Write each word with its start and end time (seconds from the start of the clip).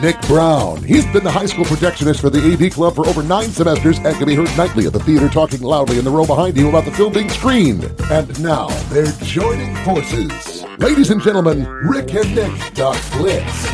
Nick 0.00 0.20
Brown. 0.22 0.82
He's 0.84 1.04
been 1.06 1.24
the 1.24 1.30
high 1.30 1.46
school 1.46 1.64
projectionist 1.64 2.20
for 2.20 2.30
the 2.30 2.38
AV 2.38 2.72
Club 2.72 2.94
for 2.94 3.06
over 3.08 3.22
nine 3.22 3.48
semesters 3.48 3.98
and 3.98 4.16
can 4.16 4.26
be 4.26 4.36
heard 4.36 4.56
nightly 4.56 4.86
at 4.86 4.92
the 4.92 5.00
theater 5.00 5.28
talking 5.28 5.60
loudly 5.60 5.98
in 5.98 6.04
the 6.04 6.10
row 6.10 6.24
behind 6.24 6.56
you 6.56 6.68
about 6.68 6.84
the 6.84 6.92
film 6.92 7.12
being 7.12 7.28
screened. 7.28 7.84
And 8.10 8.40
now 8.40 8.68
they're 8.90 9.10
joining 9.22 9.74
forces. 9.84 10.64
Ladies 10.78 11.10
and 11.10 11.20
gentlemen, 11.20 11.66
Rick 11.66 12.14
and 12.14 12.32
Nick 12.32 12.52
Talk 12.74 12.94
Flicks. 12.96 13.66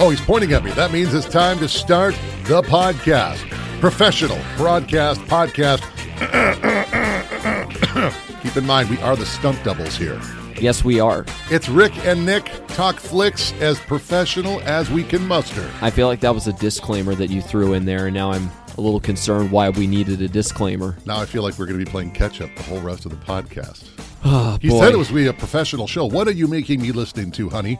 Oh, 0.00 0.10
he's 0.10 0.20
pointing 0.20 0.52
at 0.52 0.64
me. 0.64 0.72
That 0.72 0.92
means 0.92 1.14
it's 1.14 1.28
time 1.28 1.58
to 1.60 1.68
start 1.68 2.14
the 2.44 2.62
podcast. 2.62 3.48
Professional 3.80 4.38
broadcast 4.56 5.20
podcast. 5.22 5.82
Keep 8.42 8.56
in 8.56 8.66
mind, 8.66 8.90
we 8.90 8.98
are 9.02 9.14
the 9.14 9.26
stunt 9.26 9.62
doubles 9.62 9.96
here. 9.96 10.20
Yes, 10.60 10.82
we 10.84 10.98
are. 10.98 11.24
It's 11.50 11.68
Rick 11.68 11.96
and 12.04 12.26
Nick 12.26 12.50
talk 12.68 12.96
flicks 12.96 13.52
as 13.60 13.78
professional 13.78 14.60
as 14.62 14.90
we 14.90 15.04
can 15.04 15.24
muster. 15.26 15.70
I 15.80 15.90
feel 15.90 16.08
like 16.08 16.18
that 16.20 16.34
was 16.34 16.48
a 16.48 16.52
disclaimer 16.54 17.14
that 17.14 17.30
you 17.30 17.40
threw 17.40 17.74
in 17.74 17.84
there, 17.84 18.06
and 18.06 18.14
now 18.14 18.32
I'm 18.32 18.50
a 18.76 18.80
little 18.80 18.98
concerned 18.98 19.52
why 19.52 19.68
we 19.70 19.86
needed 19.86 20.20
a 20.20 20.26
disclaimer. 20.28 20.96
Now 21.06 21.20
I 21.20 21.26
feel 21.26 21.44
like 21.44 21.58
we're 21.58 21.66
going 21.66 21.78
to 21.78 21.84
be 21.84 21.90
playing 21.90 22.10
catch 22.10 22.40
up 22.40 22.50
the 22.56 22.62
whole 22.64 22.80
rest 22.80 23.04
of 23.06 23.12
the 23.12 23.24
podcast. 23.24 23.88
Oh, 24.24 24.58
He 24.60 24.68
boy. 24.68 24.80
said 24.80 24.92
it 24.92 24.96
was 24.96 25.12
we 25.12 25.28
a 25.28 25.32
professional 25.32 25.86
show. 25.86 26.04
What 26.04 26.26
are 26.26 26.32
you 26.32 26.48
making 26.48 26.82
me 26.82 26.90
listening 26.90 27.30
to, 27.32 27.48
honey? 27.48 27.78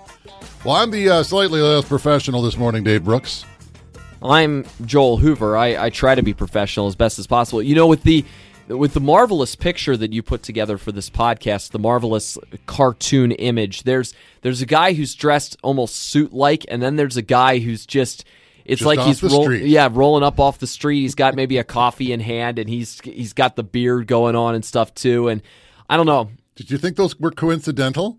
Well, 0.64 0.76
I'm 0.76 0.92
the 0.92 1.08
uh, 1.10 1.22
slightly 1.24 1.60
less 1.60 1.84
professional 1.84 2.42
this 2.42 2.56
morning, 2.56 2.84
Dave 2.84 3.02
Brooks. 3.02 3.44
I'm 4.22 4.64
Joel 4.84 5.16
Hoover. 5.16 5.56
I, 5.56 5.86
I 5.86 5.90
try 5.90 6.14
to 6.14 6.22
be 6.22 6.32
professional 6.32 6.86
as 6.86 6.94
best 6.94 7.18
as 7.18 7.26
possible. 7.26 7.60
You 7.60 7.74
know, 7.74 7.88
with 7.88 8.04
the 8.04 8.24
with 8.68 8.94
the 8.94 9.00
marvelous 9.00 9.54
picture 9.56 9.96
that 9.96 10.12
you 10.12 10.22
put 10.22 10.42
together 10.42 10.78
for 10.78 10.92
this 10.92 11.08
podcast, 11.10 11.70
the 11.70 11.78
marvelous 11.78 12.38
cartoon 12.66 13.32
image. 13.32 13.82
There's 13.84 14.14
there's 14.42 14.62
a 14.62 14.66
guy 14.66 14.92
who's 14.92 15.14
dressed 15.14 15.56
almost 15.62 15.96
suit 15.96 16.32
like, 16.32 16.64
and 16.68 16.82
then 16.82 16.96
there's 16.96 17.16
a 17.16 17.22
guy 17.22 17.58
who's 17.58 17.86
just. 17.86 18.24
It's 18.64 18.80
Just 18.80 18.86
like 18.86 18.98
off 18.98 19.06
he's 19.06 19.20
the 19.22 19.28
roll- 19.30 19.50
yeah 19.54 19.88
rolling 19.90 20.22
up 20.22 20.38
off 20.38 20.58
the 20.58 20.66
street. 20.66 21.00
He's 21.00 21.14
got 21.14 21.34
maybe 21.34 21.56
a 21.56 21.64
coffee 21.64 22.12
in 22.12 22.20
hand, 22.20 22.58
and 22.58 22.68
he's 22.68 23.00
he's 23.00 23.32
got 23.32 23.56
the 23.56 23.62
beard 23.62 24.06
going 24.06 24.36
on 24.36 24.54
and 24.54 24.62
stuff 24.62 24.94
too. 24.94 25.28
And 25.28 25.40
I 25.88 25.96
don't 25.96 26.04
know. 26.04 26.28
Did 26.54 26.70
you 26.70 26.76
think 26.76 26.96
those 26.98 27.18
were 27.18 27.30
coincidental? 27.30 28.18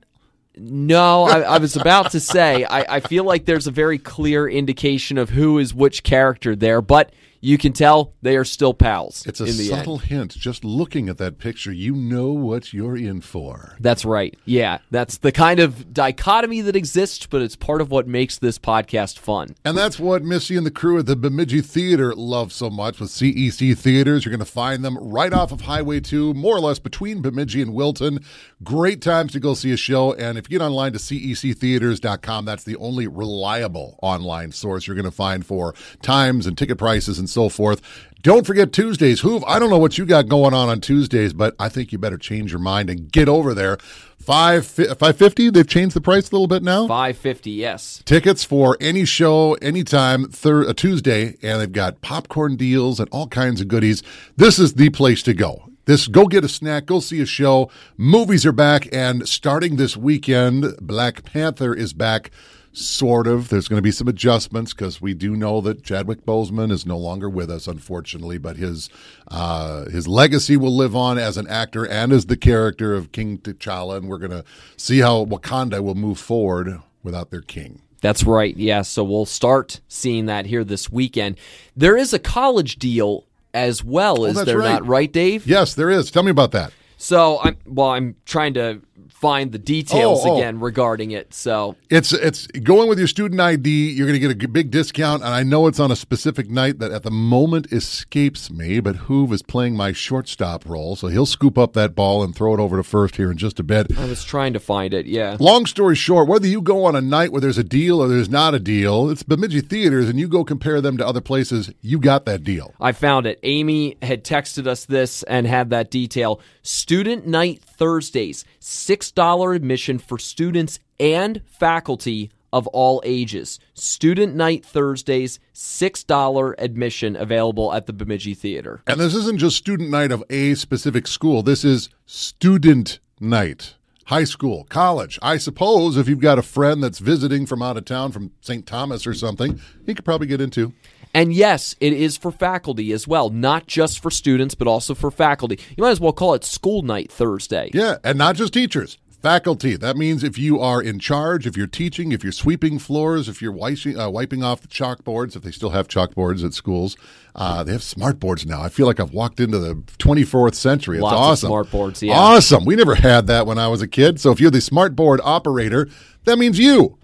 No, 0.58 1.26
I, 1.26 1.42
I 1.42 1.58
was 1.60 1.76
about 1.76 2.12
to 2.14 2.20
say 2.20 2.64
I, 2.66 2.96
I 2.96 3.00
feel 3.00 3.26
like 3.26 3.46
there's 3.46 3.68
a 3.68 3.72
very 3.72 4.00
clear 4.00 4.50
indication 4.50 5.20
of 5.20 5.30
who 5.30 5.60
is 5.60 5.72
which 5.74 6.02
character 6.02 6.56
there, 6.56 6.82
but 6.82 7.14
you 7.42 7.58
can 7.58 7.74
tell 7.74 8.14
they 8.22 8.36
are 8.36 8.44
still 8.44 8.74
pals. 8.74 9.26
It's 9.26 9.40
a 9.40 9.52
subtle 9.52 9.96
end. 9.96 10.04
hint. 10.04 10.32
Just 10.32 10.64
looking 10.66 11.10
at 11.10 11.18
that 11.18 11.38
picture, 11.38 11.72
you 11.72 11.94
know 11.94 12.32
what 12.32 12.74
you're 12.74 12.98
in 12.98 13.22
for. 13.22 13.76
That's 13.80 14.06
right. 14.06 14.38
Yeah, 14.46 14.80
that's 14.92 15.18
the 15.18 15.32
kind 15.32 15.60
of 15.60 15.94
dichotomy 15.94 16.62
that 16.62 16.76
exists, 16.76 17.26
but 17.26 17.42
it's 17.42 17.56
part 17.56 17.82
of 17.82 17.92
what 17.92 18.08
makes 18.08 18.38
this 18.38 18.60
podcast 18.60 19.20
fun. 19.20 19.56
And 19.64 19.78
that's 19.78 20.00
what 20.00 20.24
Missy 20.24 20.58
and 20.58 20.66
the 20.66 20.72
crew 20.72 21.00
at 21.00 21.06
the 21.06 21.16
Bemidji 21.16 21.62
Theater 21.62 22.14
love 22.14 22.52
so 22.52 22.70
much 22.70 23.00
with 23.00 23.10
CEC 23.10 23.78
Theaters. 23.78 24.26
You're 24.26 24.32
going 24.32 24.40
to 24.40 24.52
find 24.52 24.84
them 24.84 24.98
right 24.98 25.32
off 25.32 25.52
of 25.52 25.62
Highway 25.62 26.00
2, 26.00 26.34
more 26.34 26.56
or 26.56 26.60
less 26.60 26.80
between 26.80 27.22
Bemidji 27.22 27.62
and 27.62 27.74
Wilton. 27.74 28.20
Great 28.64 29.02
times 29.02 29.32
to 29.34 29.40
go 29.40 29.54
see 29.54 29.72
a 29.72 29.78
show. 29.78 30.14
And 30.14 30.38
if 30.38 30.50
you 30.50 30.58
get 30.58 30.66
online 30.66 30.94
to 30.94 31.00
cectheaters.com, 31.00 32.46
that's 32.46 32.64
the 32.64 32.76
only 32.78 33.08
reliable 33.08 33.98
online 34.02 34.52
source 34.52 34.88
you're 34.88 34.96
going 34.96 35.06
to 35.06 35.12
find 35.12 35.46
for 35.46 35.74
times 36.02 36.46
and 36.46 36.58
ticket 36.58 36.78
prices 36.78 37.20
and 37.20 37.29
so 37.30 37.50
forth. 37.50 37.82
Don't 38.22 38.46
forget 38.46 38.74
Tuesdays. 38.74 39.22
Hoove, 39.22 39.44
I 39.48 39.60
don't 39.60 39.70
know 39.70 39.78
what 39.78 39.98
you 39.98 40.06
got 40.06 40.28
going 40.28 40.54
on 40.54 40.68
on 40.68 40.82
Tuesdays, 40.82 41.32
but 41.32 41.56
I 41.58 41.70
think 41.70 41.94
you 41.94 41.98
better 41.98 42.18
change 42.18 42.52
your 42.52 42.60
mind 42.60 42.90
and 42.90 43.10
get 43.10 43.30
over 43.30 43.54
there. 43.54 43.78
Five 44.20 44.66
five 44.66 45.18
fifty. 45.18 45.50
They've 45.50 45.66
changed 45.66 45.96
the 45.96 46.02
price 46.02 46.30
a 46.30 46.34
little 46.34 46.48
bit 46.48 46.62
now. 46.62 46.86
Five 46.86 47.18
fifty, 47.18 47.52
yes. 47.52 48.04
Tickets 48.06 48.44
for 48.44 48.76
any 48.82 49.06
show, 49.06 49.54
anytime, 49.56 50.26
thir- 50.26 50.68
a 50.68 50.74
Tuesday, 50.74 51.38
and 51.42 51.62
they've 51.62 51.72
got 51.72 52.02
popcorn 52.02 52.58
deals 52.58 53.00
and 53.00 53.08
all 53.12 53.28
kinds 53.28 53.62
of 53.62 53.70
goodies. 53.70 54.04
This 54.36 54.60
is 54.60 54.74
the 54.74 54.90
place 54.90 55.24
to 55.24 55.34
go. 55.34 55.70
This 55.86 56.08
go 56.08 56.28
get 56.28 56.44
a 56.44 56.50
snack, 56.50 56.86
go 56.86 57.00
see 57.00 57.22
a 57.22 57.26
show. 57.26 57.72
Movies 57.98 58.46
are 58.46 58.52
back, 58.52 58.88
and 58.94 59.28
starting 59.28 59.78
this 59.78 59.96
weekend, 59.96 60.76
Black 60.82 61.24
Panther 61.24 61.74
is 61.74 61.94
back. 61.94 62.30
Sort 62.72 63.26
of. 63.28 63.50
There's 63.50 63.68
going 63.68 63.80
to 63.80 63.84
be 63.84 63.92
some 63.92 64.08
adjustments 64.08 64.74
because 64.74 65.02
we 65.02 65.14
do 65.16 65.36
know 65.36 65.60
that 65.62 65.84
Chadwick 65.84 66.24
Boseman 66.26 66.72
is 66.72 66.86
no 66.86 66.98
longer 66.98 67.28
with 67.30 67.50
us, 67.50 67.68
unfortunately. 67.68 68.38
But 68.38 68.58
his 68.58 68.90
uh, 69.30 69.86
his 69.90 70.08
legacy 70.08 70.56
will 70.56 70.76
live 70.76 70.96
on 70.96 71.18
as 71.18 71.36
an 71.36 71.48
actor 71.48 71.86
and 71.88 72.12
as 72.14 72.28
the 72.28 72.38
character 72.38 72.94
of 72.94 73.12
King 73.12 73.40
T'Challa, 73.40 73.98
and 73.98 74.08
we're 74.08 74.20
going 74.20 74.32
to 74.32 74.46
see 74.78 75.00
how 75.00 75.26
Wakanda 75.26 75.82
will 75.84 75.96
move 75.96 76.20
forward 76.20 76.80
without 77.04 77.32
their 77.32 77.42
king. 77.42 77.82
That's 78.02 78.24
right. 78.24 78.56
Yeah, 78.56 78.84
so 78.84 79.04
we'll 79.04 79.26
start 79.26 79.82
seeing 79.90 80.28
that 80.28 80.46
here 80.46 80.64
this 80.64 80.90
weekend. 80.92 81.38
There 81.76 81.98
is 81.98 82.14
a 82.14 82.20
college 82.20 82.78
deal 82.78 83.26
as 83.54 83.84
well, 83.84 84.24
is 84.26 84.32
Oh, 84.38 84.40
that's 84.42 84.46
there 84.46 84.60
right. 84.60 84.74
not? 84.74 84.86
Right, 84.88 85.12
Dave? 85.12 85.46
Yes, 85.48 85.74
there 85.74 85.90
is. 85.90 86.12
Tell 86.12 86.24
me 86.24 86.32
about 86.32 86.52
that. 86.52 86.72
So 86.98 87.40
I'm 87.44 87.58
well. 87.66 87.90
I'm 87.90 88.16
trying 88.26 88.54
to 88.54 88.82
find 89.20 89.52
the 89.52 89.60
details 89.60 90.22
Oh, 90.24 90.32
oh. 90.32 90.38
again 90.38 90.60
regarding 90.60 91.12
it. 91.12 91.34
So 91.34 91.76
It's 91.90 92.14
it's 92.14 92.48
going 92.48 92.88
with 92.88 92.98
your 93.00 93.08
student 93.08 93.42
ID. 93.42 93.92
You're 93.92 94.08
going 94.08 94.20
to 94.20 94.34
get 94.36 94.46
a 94.46 94.52
big 94.52 94.72
discount, 94.72 95.24
and 95.24 95.34
I 95.34 95.44
know 95.44 95.68
it's 95.68 95.80
on 95.80 95.92
a 95.92 95.96
specific 95.96 96.50
night 96.50 96.80
that 96.80 96.92
at 96.92 97.04
the 97.04 97.12
moment 97.12 97.72
escapes 97.72 98.50
me. 98.50 98.80
But 98.80 98.96
Hoove 99.08 99.34
is 99.34 99.42
playing 99.42 99.76
my 99.76 99.92
shortstop 99.92 100.66
role, 100.66 100.96
so 100.96 101.08
he'll 101.08 101.26
scoop 101.26 101.58
up 101.58 101.74
that 101.74 101.96
ball 101.96 102.24
and 102.24 102.36
throw 102.36 102.54
it 102.54 102.60
over 102.60 102.78
to 102.78 102.84
first 102.84 103.18
here 103.18 103.30
in 103.32 103.38
just 103.38 103.60
a 103.60 103.64
bit. 103.64 103.98
I 103.98 104.06
was 104.06 104.24
trying 104.24 104.54
to 104.54 104.60
find 104.60 104.94
it. 104.94 105.06
Yeah. 105.06 105.36
Long 105.40 105.66
story 105.66 105.96
short, 105.96 106.28
whether 106.28 106.48
you 106.48 106.62
go 106.62 106.86
on 106.86 106.96
a 106.96 107.02
night 107.02 107.32
where 107.32 107.42
there's 107.42 107.58
a 107.58 107.64
deal 107.64 108.02
or 108.02 108.08
there's 108.08 108.30
not 108.30 108.54
a 108.54 108.60
deal, 108.60 109.10
it's 109.10 109.24
Bemidji 109.24 109.62
Theaters, 109.62 110.08
and 110.10 110.20
you 110.20 110.28
go 110.28 110.44
compare 110.44 110.80
them 110.82 110.98
to 110.98 111.06
other 111.06 111.22
places, 111.22 111.72
you 111.82 112.00
got 112.00 112.26
that 112.26 112.44
deal. 112.44 112.74
I 112.80 112.94
found 112.94 113.26
it. 113.26 113.40
Amy 113.44 113.98
had 114.02 114.24
texted 114.24 114.66
us 114.68 114.86
this 114.86 115.24
and 115.24 115.46
had 115.46 115.70
that 115.72 115.92
detail. 115.92 116.40
Student 116.72 117.26
night 117.26 117.64
Thursdays, 117.64 118.46
$6 118.62 119.56
admission 119.56 119.98
for 119.98 120.20
students 120.20 120.78
and 121.00 121.42
faculty 121.48 122.30
of 122.54 122.68
all 122.68 123.02
ages. 123.04 123.60
Student 123.74 124.36
night 124.36 124.64
Thursdays, 124.64 125.40
$6 125.56 126.54
admission 126.60 127.16
available 127.16 127.74
at 127.74 127.88
the 127.88 127.94
Bemidji 127.94 128.36
Theater. 128.36 128.84
And 128.86 129.00
this 129.00 129.16
isn't 129.16 129.40
just 129.40 129.58
student 129.58 129.90
night 129.90 130.12
of 130.12 130.24
a 130.30 130.54
specific 130.54 131.08
school. 131.08 131.42
This 131.42 131.66
is 131.66 131.90
student 132.06 133.00
night. 133.20 133.74
High 134.10 134.24
school, 134.24 134.66
college. 134.70 135.20
I 135.22 135.38
suppose 135.38 135.96
if 135.96 136.10
you've 136.10 136.20
got 136.20 136.40
a 136.40 136.42
friend 136.42 136.82
that's 136.82 136.98
visiting 136.98 137.46
from 137.46 137.62
out 137.62 137.78
of 137.78 137.86
town 137.86 138.12
from 138.12 138.32
St. 138.42 138.66
Thomas 138.66 139.06
or 139.06 139.14
something, 139.14 139.62
he 139.86 139.94
could 139.94 140.04
probably 140.04 140.26
get 140.26 140.42
into. 140.42 140.74
And 141.14 141.32
yes, 141.32 141.76
it 141.80 141.94
is 141.94 142.18
for 142.18 142.32
faculty 142.32 142.92
as 142.92 143.08
well, 143.08 143.30
not 143.30 143.68
just 143.68 144.02
for 144.02 144.10
students, 144.10 144.56
but 144.56 144.68
also 144.68 144.96
for 144.96 145.12
faculty. 145.12 145.60
You 145.78 145.84
might 145.84 145.92
as 145.92 146.00
well 146.00 146.12
call 146.12 146.34
it 146.34 146.44
school 146.44 146.82
night 146.82 147.12
Thursday. 147.12 147.70
Yeah, 147.72 147.98
and 148.04 148.18
not 148.18 148.36
just 148.36 148.52
teachers. 148.52 148.98
Faculty. 149.22 149.76
That 149.76 149.98
means 149.98 150.24
if 150.24 150.38
you 150.38 150.62
are 150.62 150.82
in 150.82 150.98
charge, 150.98 151.46
if 151.46 151.58
you're 151.58 151.68
teaching, 151.68 152.14
if 152.14 152.24
you're 152.24 152.32
sweeping 152.32 152.80
floors, 152.80 153.28
if 153.28 153.42
you're 153.42 153.52
wiping, 153.52 154.00
uh, 154.00 154.10
wiping 154.10 154.44
off 154.44 154.62
the 154.62 154.70
chalkboards, 154.70 155.36
if 155.36 155.42
they 155.44 155.52
still 155.52 155.72
have 155.72 155.90
chalkboards 155.90 156.46
at 156.46 156.54
schools, 156.54 156.96
uh, 157.36 157.62
they 157.64 157.74
have 157.74 157.84
smart 157.84 158.18
boards 158.18 158.46
now. 158.46 158.62
I 158.62 158.70
feel 158.70 158.86
like 158.86 158.98
I've 158.98 159.12
walked 159.12 159.42
into 159.42 159.60
the 159.60 159.76
24th 159.98 160.56
century. 160.56 160.98
It's 160.98 161.04
Lots 161.04 161.14
of 161.14 161.20
awesome. 161.20 161.48
smart 161.48 161.70
boards, 161.72 162.02
yeah. 162.02 162.18
Awesome. 162.18 162.64
We 162.64 162.78
never 162.78 162.96
had 162.96 163.28
that 163.28 163.46
when 163.46 163.58
I 163.58 163.68
was 163.68 163.82
a 163.82 163.88
kid. 163.90 164.22
So 164.22 164.32
if 164.32 164.40
you're 164.40 164.52
the 164.52 164.62
smart 164.62 164.96
board 164.96 165.20
operator, 165.22 165.90
that 166.24 166.38
means 166.38 166.58
you. 166.58 166.98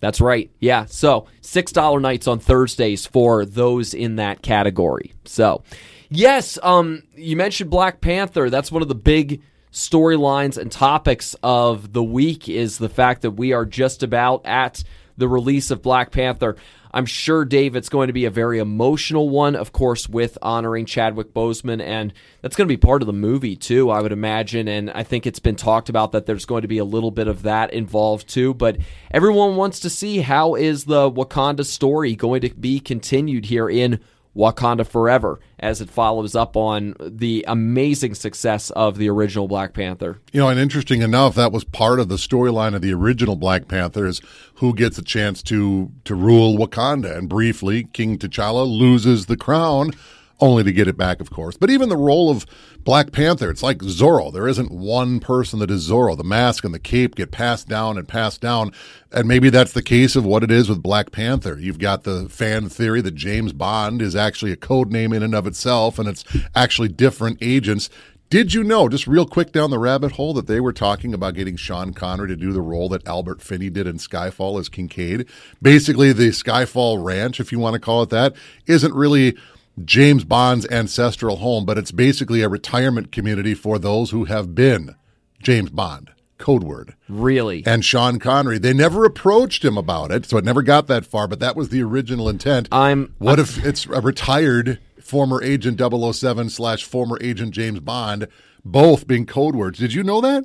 That's 0.00 0.20
right. 0.20 0.50
Yeah. 0.60 0.84
So 0.84 1.28
$6 1.40 2.00
nights 2.02 2.26
on 2.26 2.40
Thursdays 2.40 3.06
for 3.06 3.46
those 3.46 3.94
in 3.94 4.16
that 4.16 4.42
category. 4.42 5.14
So, 5.24 5.62
yes, 6.10 6.58
um, 6.62 7.04
you 7.16 7.36
mentioned 7.38 7.70
Black 7.70 8.02
Panther. 8.02 8.50
That's 8.50 8.70
one 8.70 8.82
of 8.82 8.88
the 8.88 8.94
big 8.94 9.40
storylines 9.74 10.56
and 10.56 10.70
topics 10.70 11.34
of 11.42 11.92
the 11.92 12.02
week 12.02 12.48
is 12.48 12.78
the 12.78 12.88
fact 12.88 13.22
that 13.22 13.32
we 13.32 13.52
are 13.52 13.66
just 13.66 14.04
about 14.04 14.46
at 14.46 14.84
the 15.16 15.28
release 15.28 15.72
of 15.72 15.82
Black 15.82 16.12
Panther. 16.12 16.56
I'm 16.92 17.06
sure, 17.06 17.44
Dave, 17.44 17.74
it's 17.74 17.88
going 17.88 18.06
to 18.06 18.12
be 18.12 18.24
a 18.24 18.30
very 18.30 18.60
emotional 18.60 19.28
one, 19.28 19.56
of 19.56 19.72
course, 19.72 20.08
with 20.08 20.38
honoring 20.40 20.86
Chadwick 20.86 21.34
Boseman, 21.34 21.82
and 21.82 22.12
that's 22.40 22.54
going 22.54 22.68
to 22.68 22.72
be 22.72 22.76
part 22.76 23.02
of 23.02 23.06
the 23.06 23.12
movie 23.12 23.56
too, 23.56 23.90
I 23.90 24.00
would 24.00 24.12
imagine. 24.12 24.68
And 24.68 24.92
I 24.92 25.02
think 25.02 25.26
it's 25.26 25.40
been 25.40 25.56
talked 25.56 25.88
about 25.88 26.12
that 26.12 26.26
there's 26.26 26.46
going 26.46 26.62
to 26.62 26.68
be 26.68 26.78
a 26.78 26.84
little 26.84 27.10
bit 27.10 27.26
of 27.26 27.42
that 27.42 27.72
involved 27.72 28.28
too. 28.28 28.54
But 28.54 28.76
everyone 29.10 29.56
wants 29.56 29.80
to 29.80 29.90
see 29.90 30.20
how 30.20 30.54
is 30.54 30.84
the 30.84 31.10
Wakanda 31.10 31.66
story 31.66 32.14
going 32.14 32.42
to 32.42 32.50
be 32.50 32.78
continued 32.78 33.46
here 33.46 33.68
in 33.68 33.98
Wakanda 34.36 34.86
Forever 34.86 35.40
as 35.58 35.80
it 35.80 35.88
follows 35.88 36.34
up 36.34 36.56
on 36.56 36.94
the 37.00 37.44
amazing 37.48 38.14
success 38.14 38.70
of 38.70 38.98
the 38.98 39.08
original 39.08 39.48
Black 39.48 39.72
Panther. 39.74 40.20
You 40.32 40.40
know, 40.40 40.48
and 40.48 40.58
interesting 40.58 41.02
enough, 41.02 41.34
that 41.36 41.52
was 41.52 41.64
part 41.64 42.00
of 42.00 42.08
the 42.08 42.16
storyline 42.16 42.74
of 42.74 42.82
the 42.82 42.92
original 42.92 43.36
Black 43.36 43.68
Panther 43.68 44.06
is 44.06 44.20
who 44.56 44.74
gets 44.74 44.98
a 44.98 45.02
chance 45.02 45.42
to 45.44 45.90
to 46.04 46.14
rule 46.14 46.56
Wakanda. 46.56 47.16
And 47.16 47.28
briefly, 47.28 47.84
King 47.92 48.18
T'Challa 48.18 48.66
loses 48.66 49.26
the 49.26 49.36
crown, 49.36 49.92
only 50.40 50.64
to 50.64 50.72
get 50.72 50.88
it 50.88 50.96
back, 50.96 51.20
of 51.20 51.30
course. 51.30 51.56
But 51.56 51.70
even 51.70 51.88
the 51.88 51.96
role 51.96 52.30
of 52.30 52.44
Black 52.78 53.12
Panther, 53.12 53.50
it's 53.50 53.62
like 53.62 53.78
Zorro. 53.78 54.32
There 54.32 54.48
isn't 54.48 54.70
one 54.70 55.20
person 55.20 55.58
that 55.60 55.70
is 55.70 55.88
Zorro. 55.88 56.16
The 56.16 56.24
mask 56.24 56.64
and 56.64 56.74
the 56.74 56.78
cape 56.78 57.14
get 57.14 57.30
passed 57.30 57.68
down 57.68 57.96
and 57.96 58.06
passed 58.06 58.40
down. 58.40 58.72
And 59.12 59.28
maybe 59.28 59.48
that's 59.48 59.72
the 59.72 59.82
case 59.82 60.16
of 60.16 60.24
what 60.24 60.42
it 60.42 60.50
is 60.50 60.68
with 60.68 60.82
Black 60.82 61.12
Panther. 61.12 61.58
You've 61.58 61.78
got 61.78 62.04
the 62.04 62.28
fan 62.28 62.68
theory 62.68 63.00
that 63.00 63.14
James 63.14 63.52
Bond 63.52 64.02
is 64.02 64.16
actually 64.16 64.52
a 64.52 64.56
code 64.56 64.90
name 64.90 65.12
in 65.12 65.22
and 65.22 65.34
of 65.34 65.46
itself, 65.46 65.98
and 65.98 66.08
it's 66.08 66.24
actually 66.54 66.88
different 66.88 67.38
agents. 67.40 67.88
Did 68.30 68.52
you 68.52 68.64
know, 68.64 68.88
just 68.88 69.06
real 69.06 69.26
quick 69.26 69.52
down 69.52 69.70
the 69.70 69.78
rabbit 69.78 70.12
hole, 70.12 70.34
that 70.34 70.48
they 70.48 70.58
were 70.58 70.72
talking 70.72 71.14
about 71.14 71.34
getting 71.34 71.54
Sean 71.54 71.92
Connery 71.94 72.28
to 72.28 72.36
do 72.36 72.52
the 72.52 72.60
role 72.60 72.88
that 72.88 73.06
Albert 73.06 73.40
Finney 73.40 73.70
did 73.70 73.86
in 73.86 73.98
Skyfall 73.98 74.58
as 74.58 74.68
Kincaid? 74.68 75.26
Basically, 75.62 76.12
the 76.12 76.30
Skyfall 76.30 77.04
Ranch, 77.04 77.38
if 77.38 77.52
you 77.52 77.60
want 77.60 77.74
to 77.74 77.80
call 77.80 78.02
it 78.02 78.10
that, 78.10 78.34
isn't 78.66 78.92
really 78.92 79.36
James 79.82 80.24
Bond's 80.24 80.66
ancestral 80.70 81.36
home, 81.36 81.64
but 81.64 81.78
it's 81.78 81.90
basically 81.90 82.42
a 82.42 82.48
retirement 82.48 83.10
community 83.10 83.54
for 83.54 83.78
those 83.78 84.10
who 84.10 84.24
have 84.24 84.54
been 84.54 84.94
James 85.42 85.70
Bond. 85.70 86.10
Code 86.38 86.64
word. 86.64 86.94
Really? 87.08 87.62
And 87.64 87.84
Sean 87.84 88.18
Connery. 88.18 88.58
They 88.58 88.72
never 88.72 89.04
approached 89.04 89.64
him 89.64 89.78
about 89.78 90.10
it, 90.10 90.26
so 90.26 90.36
it 90.36 90.44
never 90.44 90.62
got 90.62 90.88
that 90.88 91.06
far, 91.06 91.26
but 91.26 91.40
that 91.40 91.56
was 91.56 91.68
the 91.68 91.82
original 91.82 92.28
intent. 92.28 92.68
I'm 92.70 93.14
what 93.18 93.38
if 93.38 93.64
it's 93.64 93.86
a 93.86 94.00
retired 94.00 94.78
former 95.00 95.42
agent 95.42 95.80
007 95.80 96.50
slash 96.50 96.84
former 96.84 97.18
agent 97.20 97.52
James 97.52 97.80
Bond, 97.80 98.26
both 98.64 99.06
being 99.06 99.26
code 99.26 99.54
words? 99.54 99.78
Did 99.78 99.94
you 99.94 100.02
know 100.02 100.20
that? 100.20 100.44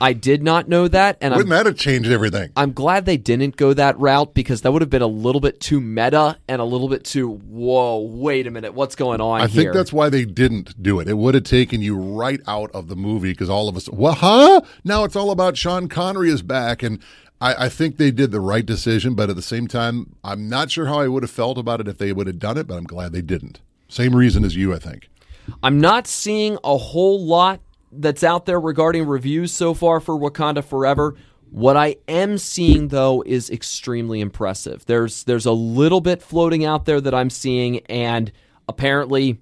I 0.00 0.12
did 0.12 0.42
not 0.42 0.68
know 0.68 0.86
that, 0.88 1.18
and 1.20 1.34
Wouldn't 1.34 1.52
I'm, 1.52 1.58
that 1.58 1.66
have 1.66 1.76
changed 1.76 2.10
everything? 2.10 2.50
I'm 2.56 2.72
glad 2.72 3.04
they 3.04 3.16
didn't 3.16 3.56
go 3.56 3.72
that 3.74 3.98
route 3.98 4.32
because 4.34 4.62
that 4.62 4.72
would 4.72 4.82
have 4.82 4.90
been 4.90 5.02
a 5.02 5.06
little 5.06 5.40
bit 5.40 5.60
too 5.60 5.80
meta 5.80 6.38
and 6.48 6.60
a 6.60 6.64
little 6.64 6.88
bit 6.88 7.04
too 7.04 7.28
whoa. 7.28 7.98
Wait 7.98 8.46
a 8.46 8.50
minute, 8.50 8.74
what's 8.74 8.94
going 8.94 9.20
on 9.20 9.40
I 9.40 9.46
here? 9.46 9.64
think 9.64 9.74
that's 9.74 9.92
why 9.92 10.08
they 10.08 10.24
didn't 10.24 10.80
do 10.82 11.00
it. 11.00 11.08
It 11.08 11.14
would 11.14 11.34
have 11.34 11.44
taken 11.44 11.82
you 11.82 11.96
right 11.96 12.40
out 12.46 12.70
of 12.72 12.88
the 12.88 12.96
movie 12.96 13.32
because 13.32 13.50
all 13.50 13.68
of 13.68 13.76
us, 13.76 13.88
well, 13.88 14.14
huh? 14.14 14.60
Now 14.84 15.04
it's 15.04 15.16
all 15.16 15.30
about 15.30 15.56
Sean 15.56 15.88
Connery 15.88 16.30
is 16.30 16.42
back, 16.42 16.82
and 16.82 17.00
I, 17.40 17.66
I 17.66 17.68
think 17.68 17.96
they 17.96 18.10
did 18.10 18.30
the 18.30 18.40
right 18.40 18.64
decision. 18.64 19.14
But 19.14 19.30
at 19.30 19.36
the 19.36 19.42
same 19.42 19.66
time, 19.66 20.14
I'm 20.22 20.48
not 20.48 20.70
sure 20.70 20.86
how 20.86 21.00
I 21.00 21.08
would 21.08 21.22
have 21.22 21.30
felt 21.30 21.58
about 21.58 21.80
it 21.80 21.88
if 21.88 21.98
they 21.98 22.12
would 22.12 22.26
have 22.26 22.38
done 22.38 22.56
it. 22.56 22.66
But 22.66 22.76
I'm 22.76 22.84
glad 22.84 23.12
they 23.12 23.22
didn't. 23.22 23.60
Same 23.88 24.14
reason 24.14 24.44
as 24.44 24.54
you, 24.54 24.74
I 24.74 24.78
think. 24.78 25.08
I'm 25.62 25.80
not 25.80 26.06
seeing 26.06 26.58
a 26.62 26.76
whole 26.76 27.24
lot 27.24 27.60
that's 27.92 28.22
out 28.22 28.46
there 28.46 28.60
regarding 28.60 29.06
reviews 29.06 29.52
so 29.52 29.74
far 29.74 30.00
for 30.00 30.18
Wakanda 30.18 30.64
Forever. 30.64 31.14
What 31.50 31.76
I 31.76 31.96
am 32.06 32.36
seeing 32.38 32.88
though 32.88 33.22
is 33.24 33.48
extremely 33.48 34.20
impressive. 34.20 34.84
There's 34.86 35.24
there's 35.24 35.46
a 35.46 35.52
little 35.52 36.00
bit 36.00 36.22
floating 36.22 36.64
out 36.64 36.84
there 36.84 37.00
that 37.00 37.14
I'm 37.14 37.30
seeing 37.30 37.78
and 37.86 38.30
apparently 38.68 39.38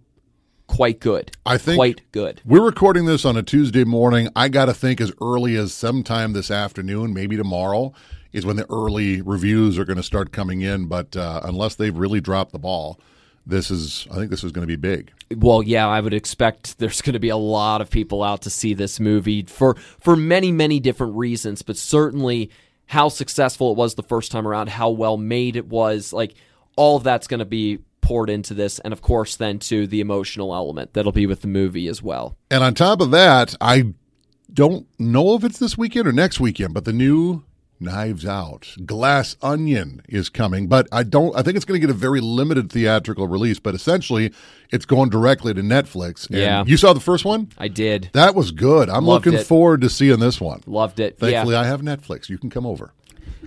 quite 0.68 1.00
good. 1.00 1.32
I 1.44 1.58
think 1.58 1.76
quite 1.76 2.02
good. 2.12 2.40
We're 2.44 2.64
recording 2.64 3.06
this 3.06 3.24
on 3.24 3.36
a 3.36 3.42
Tuesday 3.42 3.84
morning. 3.84 4.28
I 4.36 4.48
got 4.48 4.66
to 4.66 4.74
think 4.74 5.00
as 5.00 5.12
early 5.20 5.56
as 5.56 5.72
sometime 5.72 6.32
this 6.32 6.50
afternoon, 6.50 7.12
maybe 7.12 7.36
tomorrow, 7.36 7.92
is 8.32 8.46
when 8.46 8.56
the 8.56 8.70
early 8.70 9.22
reviews 9.22 9.78
are 9.78 9.84
going 9.84 9.96
to 9.96 10.02
start 10.02 10.32
coming 10.32 10.60
in. 10.60 10.86
But 10.86 11.16
uh, 11.16 11.40
unless 11.44 11.74
they've 11.74 11.96
really 11.96 12.20
dropped 12.20 12.52
the 12.52 12.58
ball, 12.58 13.00
this 13.46 13.70
is 13.70 14.06
I 14.10 14.16
think 14.16 14.30
this 14.30 14.44
is 14.44 14.52
going 14.52 14.66
to 14.66 14.66
be 14.66 14.76
big. 14.76 15.12
Well, 15.36 15.62
yeah, 15.62 15.86
I 15.86 16.00
would 16.00 16.14
expect 16.14 16.78
there's 16.78 17.00
going 17.00 17.14
to 17.14 17.20
be 17.20 17.28
a 17.28 17.36
lot 17.36 17.80
of 17.80 17.90
people 17.90 18.22
out 18.22 18.42
to 18.42 18.50
see 18.50 18.74
this 18.74 18.98
movie 19.00 19.42
for 19.44 19.76
for 20.00 20.16
many 20.16 20.52
many 20.52 20.80
different 20.80 21.16
reasons, 21.16 21.62
but 21.62 21.76
certainly 21.76 22.50
how 22.86 23.08
successful 23.08 23.72
it 23.72 23.76
was 23.76 23.94
the 23.94 24.02
first 24.02 24.30
time 24.30 24.46
around, 24.46 24.68
how 24.68 24.90
well 24.90 25.16
made 25.16 25.56
it 25.56 25.66
was, 25.66 26.12
like 26.12 26.34
all 26.76 26.96
of 26.96 27.02
that's 27.02 27.26
going 27.26 27.40
to 27.40 27.44
be 27.44 27.78
poured 28.00 28.30
into 28.30 28.54
this 28.54 28.78
and 28.80 28.92
of 28.92 29.02
course 29.02 29.34
then 29.34 29.58
to 29.58 29.84
the 29.88 30.00
emotional 30.00 30.54
element 30.54 30.92
that'll 30.92 31.10
be 31.10 31.26
with 31.26 31.40
the 31.40 31.48
movie 31.48 31.88
as 31.88 32.00
well. 32.00 32.36
And 32.50 32.62
on 32.62 32.74
top 32.74 33.00
of 33.00 33.10
that, 33.10 33.56
I 33.60 33.94
don't 34.52 34.86
know 34.98 35.34
if 35.34 35.42
it's 35.42 35.58
this 35.58 35.76
weekend 35.76 36.06
or 36.06 36.12
next 36.12 36.38
weekend, 36.38 36.72
but 36.72 36.84
the 36.84 36.92
new 36.92 37.42
Knives 37.78 38.24
Out, 38.24 38.74
Glass 38.86 39.36
Onion 39.42 40.02
is 40.08 40.28
coming, 40.28 40.66
but 40.66 40.88
I 40.90 41.02
don't. 41.02 41.36
I 41.36 41.42
think 41.42 41.56
it's 41.56 41.64
going 41.64 41.80
to 41.80 41.86
get 41.86 41.94
a 41.94 41.98
very 41.98 42.20
limited 42.20 42.70
theatrical 42.72 43.28
release. 43.28 43.58
But 43.58 43.74
essentially, 43.74 44.32
it's 44.70 44.86
going 44.86 45.10
directly 45.10 45.52
to 45.54 45.60
Netflix. 45.62 46.26
And 46.28 46.38
Yeah. 46.38 46.64
you 46.66 46.76
saw 46.76 46.92
the 46.92 47.00
first 47.00 47.24
one. 47.24 47.48
I 47.58 47.68
did. 47.68 48.10
That 48.12 48.34
was 48.34 48.50
good. 48.50 48.88
I'm 48.88 49.04
Loved 49.04 49.26
looking 49.26 49.40
it. 49.40 49.46
forward 49.46 49.80
to 49.82 49.90
seeing 49.90 50.20
this 50.20 50.40
one. 50.40 50.62
Loved 50.66 51.00
it. 51.00 51.18
Thankfully, 51.18 51.54
yeah. 51.54 51.60
I 51.60 51.64
have 51.64 51.82
Netflix. 51.82 52.28
You 52.28 52.38
can 52.38 52.50
come 52.50 52.64
over. 52.66 52.92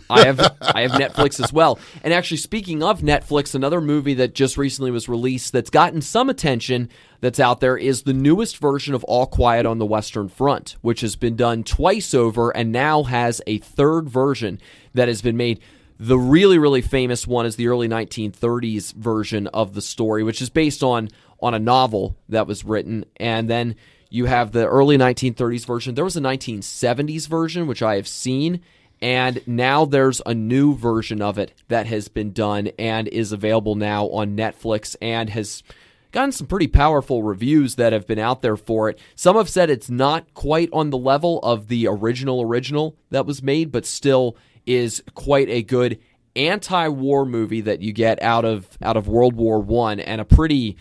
I 0.10 0.25
have 0.25 0.40
I 0.62 0.81
have 0.81 0.92
Netflix 0.92 1.44
as 1.44 1.51
well. 1.51 1.80
And 2.04 2.13
actually 2.13 2.38
speaking 2.38 2.84
of 2.84 3.01
Netflix, 3.01 3.56
another 3.56 3.81
movie 3.81 4.13
that 4.16 4.36
just 4.36 4.57
recently 4.57 4.92
was 4.92 5.10
released 5.10 5.54
that's 5.54 5.69
gotten 5.69 6.01
some 6.01 6.30
attention 6.30 6.90
that's 7.22 7.40
out 7.40 7.60
there 7.60 7.78
is 7.78 8.04
the 8.04 8.13
newest 8.13 8.57
version 8.57 8.94
of 8.94 9.04
All 9.06 9.25
Quiet 9.25 9.66
on 9.66 9.78
the 9.78 9.86
Western 9.86 10.30
Front, 10.30 10.75
which 10.81 11.01
has 11.01 11.16
been 11.16 11.36
done 11.36 11.63
twice 11.63 12.13
over 12.13 12.56
and 12.56 12.72
now 12.72 13.04
has 13.04 13.42
a 13.48 13.57
third 13.60 14.10
version 14.10 14.60
that 14.94 15.07
has 15.07 15.22
been 15.22 15.38
made. 15.38 15.60
The 16.00 16.18
really 16.18 16.57
really 16.57 16.81
famous 16.81 17.28
one 17.28 17.45
is 17.45 17.56
the 17.56 17.68
early 17.68 17.88
1930s 17.88 18.94
version 18.94 19.48
of 19.48 19.74
the 19.74 19.81
story, 19.81 20.24
which 20.24 20.42
is 20.42 20.50
based 20.50 20.84
on 20.84 21.10
on 21.42 21.54
a 21.54 21.60
novel 21.60 22.18
that 22.28 22.48
was 22.48 22.66
written 22.66 23.06
and 23.18 23.50
then 23.50 23.75
you 24.10 24.25
have 24.25 24.52
the 24.52 24.68
early 24.68 24.98
1930s 24.98 25.66
version. 25.66 25.95
There 25.95 26.04
was 26.04 26.18
a 26.18 26.22
1970s 26.22 27.28
version 27.28 27.68
which 27.68 27.84
I 27.84 27.95
have 27.95 28.07
seen 28.07 28.62
and 29.01 29.42
now 29.48 29.86
there's 29.86 30.22
a 30.25 30.34
new 30.34 30.75
version 30.75 31.22
of 31.22 31.38
it 31.38 31.54
that 31.68 31.88
has 31.88 32.07
been 32.07 32.34
done 32.34 32.68
and 32.78 33.07
is 33.07 33.31
available 33.31 33.75
now 33.75 34.07
on 34.07 34.36
Netflix 34.36 34.96
and 35.01 35.30
has 35.30 35.63
gotten 36.12 36.31
some 36.31 36.48
pretty 36.48 36.68
powerful 36.68 37.24
reviews 37.24 37.75
that 37.75 37.94
have 37.94 38.07
been 38.07 38.19
out 38.19 38.42
there 38.42 38.57
for 38.57 38.90
it. 38.90 39.00
Some 39.16 39.36
have 39.38 39.50
said 39.50 39.69
it's 39.69 39.90
not 39.90 40.34
quite 40.34 40.69
on 40.74 40.90
the 40.90 40.98
level 40.98 41.40
of 41.40 41.68
the 41.68 41.88
original 41.88 42.42
original 42.42 42.98
that 43.10 43.25
was 43.25 43.44
made, 43.44 43.72
but 43.72 43.86
still 43.86 44.36
is 44.66 45.04
quite 45.13 45.50
a 45.50 45.63
good 45.63 46.00
anti-war 46.36 47.25
movie 47.25 47.62
that 47.62 47.81
you 47.81 47.92
get 47.92 48.22
out 48.22 48.45
of 48.45 48.68
out 48.81 48.98
of 48.98 49.07
World 49.07 49.36
War 49.36 49.60
1 49.60 50.00
and 50.00 50.22
a 50.22 50.25
pretty 50.25 50.78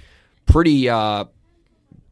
pretty 0.47 0.89
uh 0.89 1.25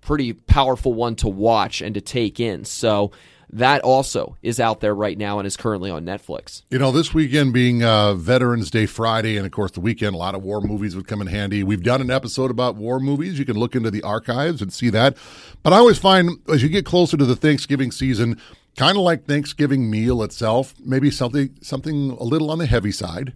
pretty 0.00 0.32
powerful 0.32 0.94
one 0.94 1.16
to 1.16 1.28
watch 1.28 1.82
and 1.82 1.94
to 1.94 2.00
take 2.00 2.38
in. 2.38 2.64
So 2.64 3.10
that 3.50 3.82
also 3.82 4.36
is 4.42 4.58
out 4.58 4.80
there 4.80 4.94
right 4.94 5.16
now 5.16 5.38
and 5.38 5.46
is 5.46 5.56
currently 5.56 5.90
on 5.90 6.04
Netflix. 6.04 6.62
You 6.70 6.78
know, 6.78 6.90
this 6.90 7.14
weekend 7.14 7.52
being 7.52 7.82
uh, 7.82 8.14
Veterans 8.14 8.70
Day 8.70 8.86
Friday, 8.86 9.36
and 9.36 9.46
of 9.46 9.52
course 9.52 9.70
the 9.70 9.80
weekend, 9.80 10.14
a 10.14 10.18
lot 10.18 10.34
of 10.34 10.42
war 10.42 10.60
movies 10.60 10.96
would 10.96 11.06
come 11.06 11.20
in 11.20 11.28
handy. 11.28 11.62
We've 11.62 11.82
done 11.82 12.00
an 12.00 12.10
episode 12.10 12.50
about 12.50 12.76
war 12.76 12.98
movies. 12.98 13.38
You 13.38 13.44
can 13.44 13.56
look 13.56 13.74
into 13.74 13.90
the 13.90 14.02
archives 14.02 14.60
and 14.60 14.72
see 14.72 14.90
that. 14.90 15.16
But 15.62 15.72
I 15.72 15.76
always 15.76 15.98
find 15.98 16.30
as 16.48 16.62
you 16.62 16.68
get 16.68 16.84
closer 16.84 17.16
to 17.16 17.24
the 17.24 17.36
Thanksgiving 17.36 17.92
season, 17.92 18.40
kind 18.76 18.96
of 18.96 19.02
like 19.02 19.26
Thanksgiving 19.26 19.90
meal 19.90 20.22
itself, 20.22 20.74
maybe 20.84 21.10
something 21.10 21.56
something 21.62 22.10
a 22.12 22.24
little 22.24 22.50
on 22.50 22.58
the 22.58 22.66
heavy 22.66 22.92
side 22.92 23.32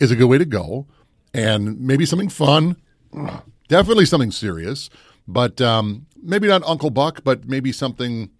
is 0.00 0.10
a 0.10 0.16
good 0.16 0.26
way 0.26 0.38
to 0.38 0.46
go, 0.46 0.86
and 1.34 1.78
maybe 1.80 2.06
something 2.06 2.30
fun, 2.30 2.76
definitely 3.68 4.06
something 4.06 4.30
serious, 4.30 4.88
but 5.28 5.60
um, 5.60 6.06
maybe 6.22 6.48
not 6.48 6.62
Uncle 6.64 6.90
Buck, 6.90 7.22
but 7.22 7.46
maybe 7.46 7.72
something. 7.72 8.30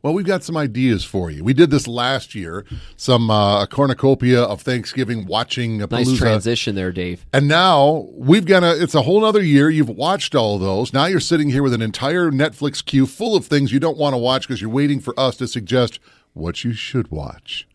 Well, 0.00 0.14
we've 0.14 0.24
got 0.26 0.44
some 0.44 0.56
ideas 0.56 1.04
for 1.04 1.28
you. 1.28 1.42
We 1.42 1.52
did 1.54 1.70
this 1.70 1.88
last 1.88 2.34
year, 2.34 2.64
some 2.96 3.30
uh, 3.30 3.64
a 3.64 3.66
cornucopia 3.66 4.40
of 4.40 4.62
Thanksgiving 4.62 5.26
watching 5.26 5.82
a 5.82 5.88
Nice 5.88 6.16
transition 6.16 6.76
there, 6.76 6.92
Dave. 6.92 7.26
and 7.32 7.48
now 7.48 8.06
we've 8.12 8.44
got 8.46 8.62
a, 8.62 8.80
it's 8.80 8.94
a 8.94 9.02
whole 9.02 9.24
other 9.24 9.42
year. 9.42 9.68
You've 9.68 9.88
watched 9.88 10.36
all 10.36 10.58
those. 10.58 10.92
Now 10.92 11.06
you're 11.06 11.18
sitting 11.18 11.50
here 11.50 11.64
with 11.64 11.74
an 11.74 11.82
entire 11.82 12.30
Netflix 12.30 12.84
queue 12.84 13.06
full 13.06 13.34
of 13.34 13.46
things 13.46 13.72
you 13.72 13.80
don't 13.80 13.98
want 13.98 14.14
to 14.14 14.18
watch 14.18 14.46
because 14.46 14.60
you're 14.60 14.70
waiting 14.70 15.00
for 15.00 15.18
us 15.18 15.36
to 15.38 15.48
suggest 15.48 15.98
what 16.32 16.62
you 16.62 16.72
should 16.72 17.10
watch. 17.10 17.66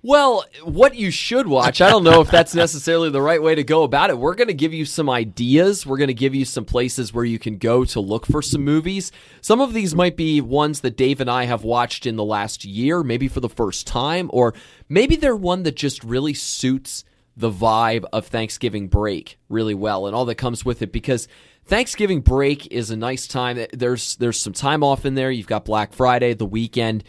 Well, 0.00 0.44
what 0.62 0.94
you 0.94 1.10
should 1.10 1.48
watch, 1.48 1.80
I 1.80 1.90
don't 1.90 2.04
know 2.04 2.20
if 2.20 2.30
that's 2.30 2.54
necessarily 2.54 3.10
the 3.10 3.20
right 3.20 3.42
way 3.42 3.56
to 3.56 3.64
go 3.64 3.82
about 3.82 4.10
it. 4.10 4.18
We're 4.18 4.36
going 4.36 4.48
to 4.48 4.54
give 4.54 4.72
you 4.72 4.84
some 4.84 5.10
ideas. 5.10 5.84
We're 5.84 5.96
going 5.96 6.06
to 6.06 6.14
give 6.14 6.36
you 6.36 6.44
some 6.44 6.64
places 6.64 7.12
where 7.12 7.24
you 7.24 7.40
can 7.40 7.58
go 7.58 7.84
to 7.86 8.00
look 8.00 8.24
for 8.24 8.40
some 8.40 8.64
movies. 8.64 9.10
Some 9.40 9.60
of 9.60 9.74
these 9.74 9.96
might 9.96 10.16
be 10.16 10.40
ones 10.40 10.82
that 10.82 10.96
Dave 10.96 11.20
and 11.20 11.28
I 11.28 11.46
have 11.46 11.64
watched 11.64 12.06
in 12.06 12.14
the 12.14 12.24
last 12.24 12.64
year, 12.64 13.02
maybe 13.02 13.26
for 13.26 13.40
the 13.40 13.48
first 13.48 13.88
time, 13.88 14.30
or 14.32 14.54
maybe 14.88 15.16
they're 15.16 15.34
one 15.34 15.64
that 15.64 15.74
just 15.74 16.04
really 16.04 16.34
suits 16.34 17.02
the 17.36 17.50
vibe 17.50 18.04
of 18.12 18.28
Thanksgiving 18.28 18.86
break 18.86 19.38
really 19.48 19.74
well 19.74 20.06
and 20.06 20.14
all 20.14 20.24
that 20.26 20.34
comes 20.36 20.64
with 20.64 20.80
it 20.82 20.92
because 20.92 21.26
Thanksgiving 21.64 22.20
break 22.20 22.68
is 22.68 22.90
a 22.90 22.96
nice 22.96 23.26
time. 23.26 23.66
There's 23.72 24.16
there's 24.16 24.40
some 24.40 24.52
time 24.52 24.82
off 24.82 25.04
in 25.04 25.14
there. 25.14 25.30
You've 25.30 25.46
got 25.46 25.64
Black 25.64 25.92
Friday, 25.92 26.34
the 26.34 26.46
weekend 26.46 27.04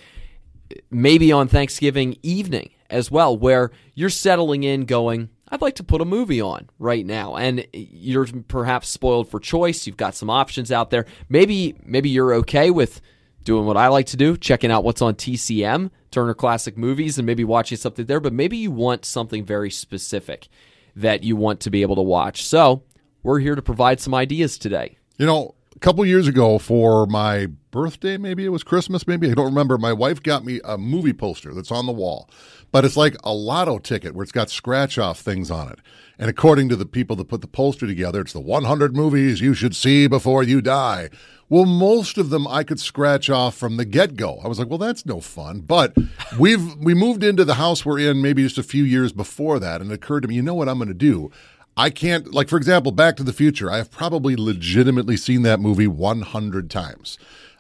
maybe 0.91 1.31
on 1.31 1.47
Thanksgiving 1.47 2.17
evening 2.21 2.69
as 2.89 3.11
well, 3.11 3.37
where 3.37 3.71
you're 3.93 4.09
settling 4.09 4.63
in 4.63 4.85
going, 4.85 5.29
I'd 5.49 5.61
like 5.61 5.75
to 5.75 5.83
put 5.83 6.01
a 6.01 6.05
movie 6.05 6.41
on 6.41 6.69
right 6.77 7.05
now. 7.05 7.35
And 7.35 7.65
you're 7.73 8.27
perhaps 8.47 8.89
spoiled 8.89 9.29
for 9.29 9.39
choice. 9.39 9.87
You've 9.87 9.97
got 9.97 10.15
some 10.15 10.29
options 10.29 10.71
out 10.71 10.89
there. 10.89 11.05
Maybe 11.27 11.75
maybe 11.83 12.09
you're 12.09 12.33
okay 12.35 12.69
with 12.69 13.01
doing 13.43 13.65
what 13.65 13.77
I 13.77 13.87
like 13.87 14.05
to 14.07 14.17
do, 14.17 14.37
checking 14.37 14.71
out 14.71 14.83
what's 14.83 15.01
on 15.01 15.15
TCM, 15.15 15.91
Turner 16.11 16.33
Classic 16.33 16.77
Movies, 16.77 17.17
and 17.17 17.25
maybe 17.25 17.43
watching 17.43 17.77
something 17.77 18.05
there. 18.05 18.19
But 18.19 18.33
maybe 18.33 18.57
you 18.57 18.71
want 18.71 19.05
something 19.05 19.43
very 19.43 19.71
specific 19.71 20.47
that 20.95 21.23
you 21.23 21.35
want 21.35 21.61
to 21.61 21.69
be 21.69 21.81
able 21.81 21.95
to 21.95 22.01
watch. 22.01 22.45
So 22.45 22.83
we're 23.23 23.39
here 23.39 23.55
to 23.55 23.61
provide 23.61 23.99
some 23.99 24.13
ideas 24.13 24.57
today. 24.57 24.97
You 25.17 25.25
know, 25.25 25.55
a 25.79 25.81
couple 25.81 26.05
years 26.05 26.27
ago 26.27 26.59
for 26.59 27.05
my 27.05 27.45
birthday, 27.71 28.17
maybe 28.17 28.43
it 28.43 28.49
was 28.49 28.63
Christmas, 28.63 29.07
maybe 29.07 29.31
I 29.31 29.33
don't 29.33 29.45
remember. 29.45 29.77
My 29.77 29.93
wife 29.93 30.21
got 30.21 30.43
me 30.43 30.59
a 30.65 30.77
movie 30.77 31.13
poster 31.13 31.53
that's 31.53 31.71
on 31.71 31.85
the 31.85 31.93
wall, 31.93 32.29
but 32.69 32.83
it's 32.83 32.97
like 32.97 33.15
a 33.23 33.33
lotto 33.33 33.77
ticket 33.79 34.13
where 34.13 34.23
it's 34.23 34.33
got 34.33 34.49
scratch 34.49 34.97
off 34.97 35.21
things 35.21 35.49
on 35.49 35.71
it. 35.71 35.79
And 36.17 36.29
according 36.29 36.67
to 36.67 36.75
the 36.75 36.85
people 36.85 37.15
that 37.15 37.29
put 37.29 37.39
the 37.39 37.47
poster 37.47 37.87
together, 37.87 38.19
it's 38.19 38.33
the 38.33 38.41
100 38.41 38.93
movies 38.93 39.39
you 39.39 39.53
should 39.53 39.73
see 39.73 40.07
before 40.07 40.43
you 40.43 40.59
die. 40.59 41.11
Well, 41.47 41.65
most 41.65 42.17
of 42.17 42.29
them 42.29 42.45
I 42.45 42.65
could 42.65 42.81
scratch 42.81 43.29
off 43.29 43.55
from 43.55 43.77
the 43.77 43.85
get 43.85 44.17
go. 44.17 44.39
I 44.43 44.49
was 44.49 44.59
like, 44.59 44.67
well, 44.67 44.77
that's 44.77 45.05
no 45.05 45.21
fun. 45.21 45.61
But 45.61 45.95
we've 46.37 46.75
we 46.75 46.93
moved 46.93 47.23
into 47.23 47.45
the 47.45 47.55
house 47.55 47.85
we're 47.85 47.99
in 47.99 48.21
maybe 48.21 48.43
just 48.43 48.57
a 48.57 48.63
few 48.63 48.83
years 48.83 49.13
before 49.13 49.59
that, 49.59 49.79
and 49.79 49.91
it 49.91 49.95
occurred 49.95 50.21
to 50.21 50.27
me, 50.27 50.35
you 50.35 50.41
know 50.41 50.53
what 50.53 50.67
I'm 50.67 50.77
going 50.77 50.89
to 50.89 50.93
do? 50.93 51.31
I 51.79 51.89
can't, 51.89 52.33
like, 52.33 52.49
for 52.49 52.57
example, 52.57 52.91
Back 52.91 53.15
to 53.15 53.23
the 53.23 53.31
Future. 53.31 53.71
I 53.71 53.77
have 53.77 53.89
probably 53.89 54.35
legitimately 54.35 55.15
seen 55.15 55.43
that 55.43 55.61
movie 55.61 55.87
100 55.87 56.69
times. 56.69 57.17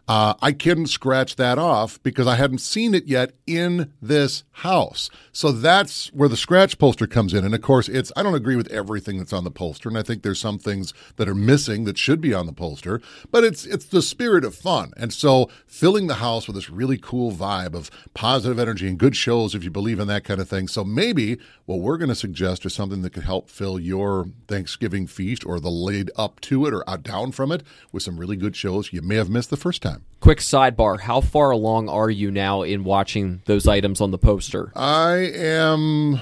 Uh, 0.09 0.33
I 0.41 0.53
couldn't 0.53 0.87
scratch 0.87 1.35
that 1.35 1.59
off 1.59 2.01
because 2.01 2.25
I 2.25 2.33
hadn't 2.33 2.61
seen 2.61 2.95
it 2.95 3.05
yet 3.05 3.33
in 3.45 3.93
this 4.01 4.43
house. 4.53 5.11
So 5.31 5.51
that's 5.51 6.11
where 6.13 6.27
the 6.27 6.35
scratch 6.35 6.79
poster 6.79 7.05
comes 7.05 7.31
in. 7.31 7.45
And 7.45 7.53
of 7.53 7.61
course, 7.61 7.87
it's 7.87 8.11
I 8.17 8.23
don't 8.23 8.33
agree 8.33 8.55
with 8.55 8.71
everything 8.71 9.19
that's 9.19 9.33
on 9.33 9.43
the 9.43 9.51
poster, 9.51 9.87
and 9.87 9.95
I 9.99 10.01
think 10.01 10.23
there's 10.23 10.39
some 10.39 10.57
things 10.57 10.95
that 11.17 11.29
are 11.29 11.35
missing 11.35 11.83
that 11.83 11.99
should 11.99 12.21
be 12.21 12.33
on 12.33 12.47
the 12.47 12.53
poster. 12.53 13.01
But 13.29 13.43
it's 13.43 13.67
it's 13.67 13.85
the 13.85 14.01
spirit 14.01 14.43
of 14.43 14.55
fun, 14.55 14.93
and 14.97 15.13
so 15.13 15.47
filling 15.67 16.07
the 16.07 16.15
house 16.15 16.47
with 16.47 16.55
this 16.55 16.71
really 16.71 16.97
cool 16.97 17.31
vibe 17.31 17.75
of 17.75 17.91
positive 18.15 18.57
energy 18.57 18.87
and 18.87 18.97
good 18.97 19.15
shows 19.15 19.53
if 19.53 19.63
you 19.63 19.69
believe 19.69 19.99
in 19.99 20.07
that 20.07 20.23
kind 20.23 20.41
of 20.41 20.49
thing. 20.49 20.67
So 20.67 20.83
maybe 20.83 21.37
what 21.67 21.81
we're 21.81 21.97
going 21.97 22.09
to 22.09 22.15
suggest 22.15 22.65
is 22.65 22.73
something 22.73 23.03
that 23.03 23.13
could 23.13 23.25
help 23.25 23.47
fill 23.47 23.79
your 23.79 24.25
Thanksgiving 24.47 25.05
feast 25.05 25.45
or 25.45 25.59
the 25.59 25.69
lead 25.69 26.09
up 26.15 26.39
to 26.41 26.65
it 26.65 26.73
or 26.73 26.89
out 26.89 27.03
down 27.03 27.31
from 27.31 27.51
it 27.51 27.61
with 27.91 28.01
some 28.01 28.19
really 28.19 28.37
good 28.37 28.55
shows 28.55 28.91
you 28.91 29.03
may 29.03 29.15
have 29.15 29.29
missed 29.29 29.51
the 29.51 29.55
first 29.55 29.83
time. 29.83 29.98
Quick 30.19 30.39
sidebar: 30.39 31.01
How 31.01 31.21
far 31.21 31.51
along 31.51 31.89
are 31.89 32.09
you 32.09 32.31
now 32.31 32.61
in 32.61 32.83
watching 32.83 33.41
those 33.45 33.67
items 33.67 34.01
on 34.01 34.11
the 34.11 34.17
poster? 34.17 34.71
I 34.75 35.31
am 35.33 36.19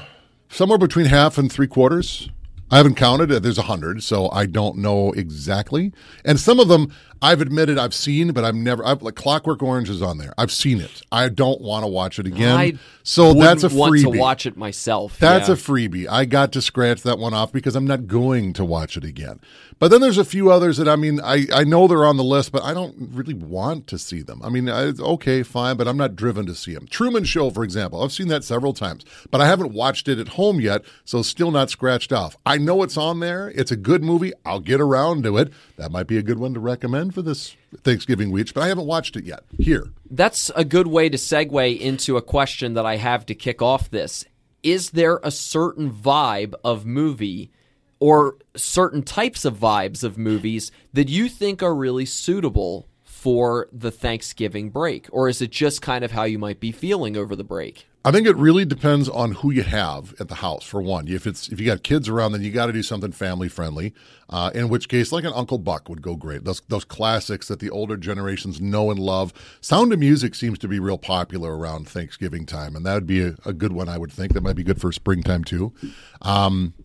somewhere 0.49 0.77
between 0.77 1.07
half 1.07 1.37
and 1.37 1.51
three 1.51 1.67
quarters. 1.67 2.29
I 2.69 2.77
haven't 2.77 2.95
counted. 2.95 3.31
Uh, 3.31 3.39
there's 3.39 3.57
a 3.57 3.63
hundred, 3.63 4.03
so 4.03 4.29
I 4.29 4.45
don't 4.45 4.77
know 4.77 5.13
exactly. 5.13 5.93
And 6.25 6.39
some 6.39 6.59
of 6.59 6.67
them 6.67 6.93
I've 7.21 7.41
admitted 7.41 7.77
I've 7.77 7.93
seen, 7.93 8.31
but 8.31 8.43
I've 8.43 8.55
never. 8.55 8.85
I've 8.85 9.01
like 9.01 9.15
Clockwork 9.15 9.63
Orange 9.63 9.89
is 9.89 10.01
on 10.01 10.17
there. 10.17 10.33
I've 10.37 10.51
seen 10.51 10.79
it. 10.79 11.01
I 11.11 11.29
don't 11.29 11.61
want 11.61 11.83
to 11.83 11.87
watch 11.87 12.19
it 12.19 12.27
again. 12.27 12.57
I 12.57 12.73
so 13.03 13.33
that's 13.33 13.63
a 13.63 13.69
want 13.69 13.93
freebie. 13.93 14.13
to 14.13 14.19
watch 14.19 14.45
it 14.45 14.57
myself. 14.57 15.17
That's 15.17 15.47
yeah. 15.47 15.53
a 15.53 15.57
freebie. 15.57 16.07
I 16.09 16.25
got 16.25 16.51
to 16.53 16.61
scratch 16.61 17.03
that 17.03 17.17
one 17.17 17.33
off 17.33 17.51
because 17.51 17.75
I'm 17.75 17.87
not 17.87 18.07
going 18.07 18.53
to 18.53 18.65
watch 18.65 18.97
it 18.97 19.03
again. 19.03 19.39
But 19.79 19.91
then 19.91 20.01
there's 20.01 20.17
a 20.17 20.25
few 20.25 20.51
others 20.51 20.77
that 20.77 20.89
I 20.89 20.95
mean, 20.95 21.21
I, 21.21 21.45
I 21.53 21.63
know 21.63 21.87
they're 21.87 22.05
on 22.05 22.17
the 22.17 22.23
list, 22.23 22.51
but 22.51 22.63
I 22.63 22.73
don't 22.73 22.95
really 23.11 23.35
want 23.35 23.87
to 23.87 23.99
see 23.99 24.23
them. 24.23 24.41
I 24.43 24.49
mean, 24.49 24.67
I, 24.69 24.93
okay, 24.99 25.43
fine, 25.43 25.77
but 25.77 25.87
I'm 25.87 25.97
not 25.97 26.15
driven 26.15 26.47
to 26.47 26.55
see 26.55 26.73
them. 26.73 26.87
Truman 26.87 27.23
Show, 27.23 27.51
for 27.51 27.63
example, 27.63 28.01
I've 28.01 28.11
seen 28.11 28.27
that 28.29 28.43
several 28.43 28.73
times, 28.73 29.05
but 29.29 29.39
I 29.39 29.45
haven't 29.45 29.73
watched 29.73 30.07
it 30.07 30.17
at 30.17 30.29
home 30.29 30.59
yet, 30.59 30.83
so 31.05 31.21
still 31.21 31.51
not 31.51 31.69
scratched 31.69 32.11
off. 32.11 32.37
I 32.45 32.57
know 32.57 32.81
it's 32.81 32.97
on 32.97 33.19
there. 33.19 33.51
It's 33.55 33.71
a 33.71 33.75
good 33.75 34.03
movie. 34.03 34.33
I'll 34.45 34.59
get 34.59 34.81
around 34.81 35.23
to 35.23 35.37
it. 35.37 35.53
That 35.77 35.91
might 35.91 36.07
be 36.07 36.17
a 36.17 36.23
good 36.23 36.39
one 36.39 36.55
to 36.55 36.59
recommend 36.59 37.13
for 37.13 37.21
this 37.21 37.55
Thanksgiving 37.83 38.31
week, 38.31 38.51
but 38.53 38.63
I 38.63 38.67
haven't 38.67 38.87
watched 38.87 39.15
it 39.15 39.25
yet. 39.25 39.43
Here. 39.59 39.85
That's 40.09 40.49
a 40.55 40.65
good 40.65 40.87
way 40.87 41.07
to 41.07 41.17
segue 41.17 41.79
into 41.79 42.17
a 42.17 42.21
question 42.21 42.73
that 42.73 42.85
I 42.85 42.97
have 42.97 43.25
to 43.27 43.35
kick 43.35 43.61
off 43.61 43.89
this. 43.89 44.25
Is 44.63 44.89
there 44.89 45.19
a 45.23 45.29
certain 45.29 45.91
vibe 45.91 46.55
of 46.63 46.85
movie 46.85 47.51
or 47.99 48.37
certain 48.55 49.03
types 49.03 49.45
of 49.45 49.55
vibes 49.55 50.03
of 50.03 50.17
movies 50.17 50.71
that 50.93 51.09
you 51.09 51.29
think 51.29 51.61
are 51.61 51.75
really 51.75 52.05
suitable 52.05 52.87
for 53.17 53.67
the 53.71 53.89
Thanksgiving 53.89 54.69
break? 54.69 55.07
Or 55.11 55.27
is 55.27 55.41
it 55.41 55.51
just 55.51 55.81
kind 55.81 56.05
of 56.05 56.11
how 56.11 56.23
you 56.23 56.37
might 56.37 56.59
be 56.59 56.71
feeling 56.71 57.17
over 57.17 57.35
the 57.35 57.43
break? 57.43 57.87
I 58.05 58.11
think 58.11 58.27
it 58.27 58.37
really 58.37 58.63
depends 58.63 59.09
on 59.09 59.33
who 59.33 59.51
you 59.51 59.63
have 59.63 60.13
at 60.19 60.29
the 60.29 60.35
house. 60.35 60.63
For 60.63 60.81
one, 60.81 61.07
if 61.07 61.25
it's 61.25 61.49
if 61.49 61.59
you 61.59 61.65
got 61.65 61.83
kids 61.83 62.07
around, 62.07 62.31
then 62.31 62.41
you 62.41 62.51
got 62.51 62.67
to 62.67 62.71
do 62.71 62.83
something 62.83 63.11
family 63.11 63.49
friendly. 63.49 63.93
Uh, 64.29 64.51
in 64.53 64.69
which 64.69 64.87
case, 64.87 65.11
like 65.11 65.25
an 65.25 65.33
Uncle 65.35 65.57
Buck 65.57 65.89
would 65.89 66.01
go 66.01 66.15
great. 66.15 66.45
Those 66.45 66.61
those 66.69 66.85
classics 66.85 67.47
that 67.47 67.59
the 67.59 67.69
older 67.69 67.97
generations 67.97 68.61
know 68.61 68.91
and 68.91 68.99
love. 68.99 69.33
Sound 69.59 69.91
of 69.91 69.99
Music 69.99 70.35
seems 70.35 70.57
to 70.59 70.67
be 70.67 70.79
real 70.79 70.97
popular 70.97 71.57
around 71.57 71.89
Thanksgiving 71.89 72.45
time, 72.45 72.77
and 72.77 72.85
that 72.85 72.93
would 72.93 73.07
be 73.07 73.23
a, 73.23 73.35
a 73.43 73.51
good 73.51 73.73
one. 73.73 73.89
I 73.89 73.97
would 73.97 74.13
think 74.13 74.33
that 74.33 74.43
might 74.43 74.55
be 74.55 74.63
good 74.63 74.79
for 74.79 74.91
springtime 74.93 75.43
too. 75.43 75.73
Um, 76.21 76.75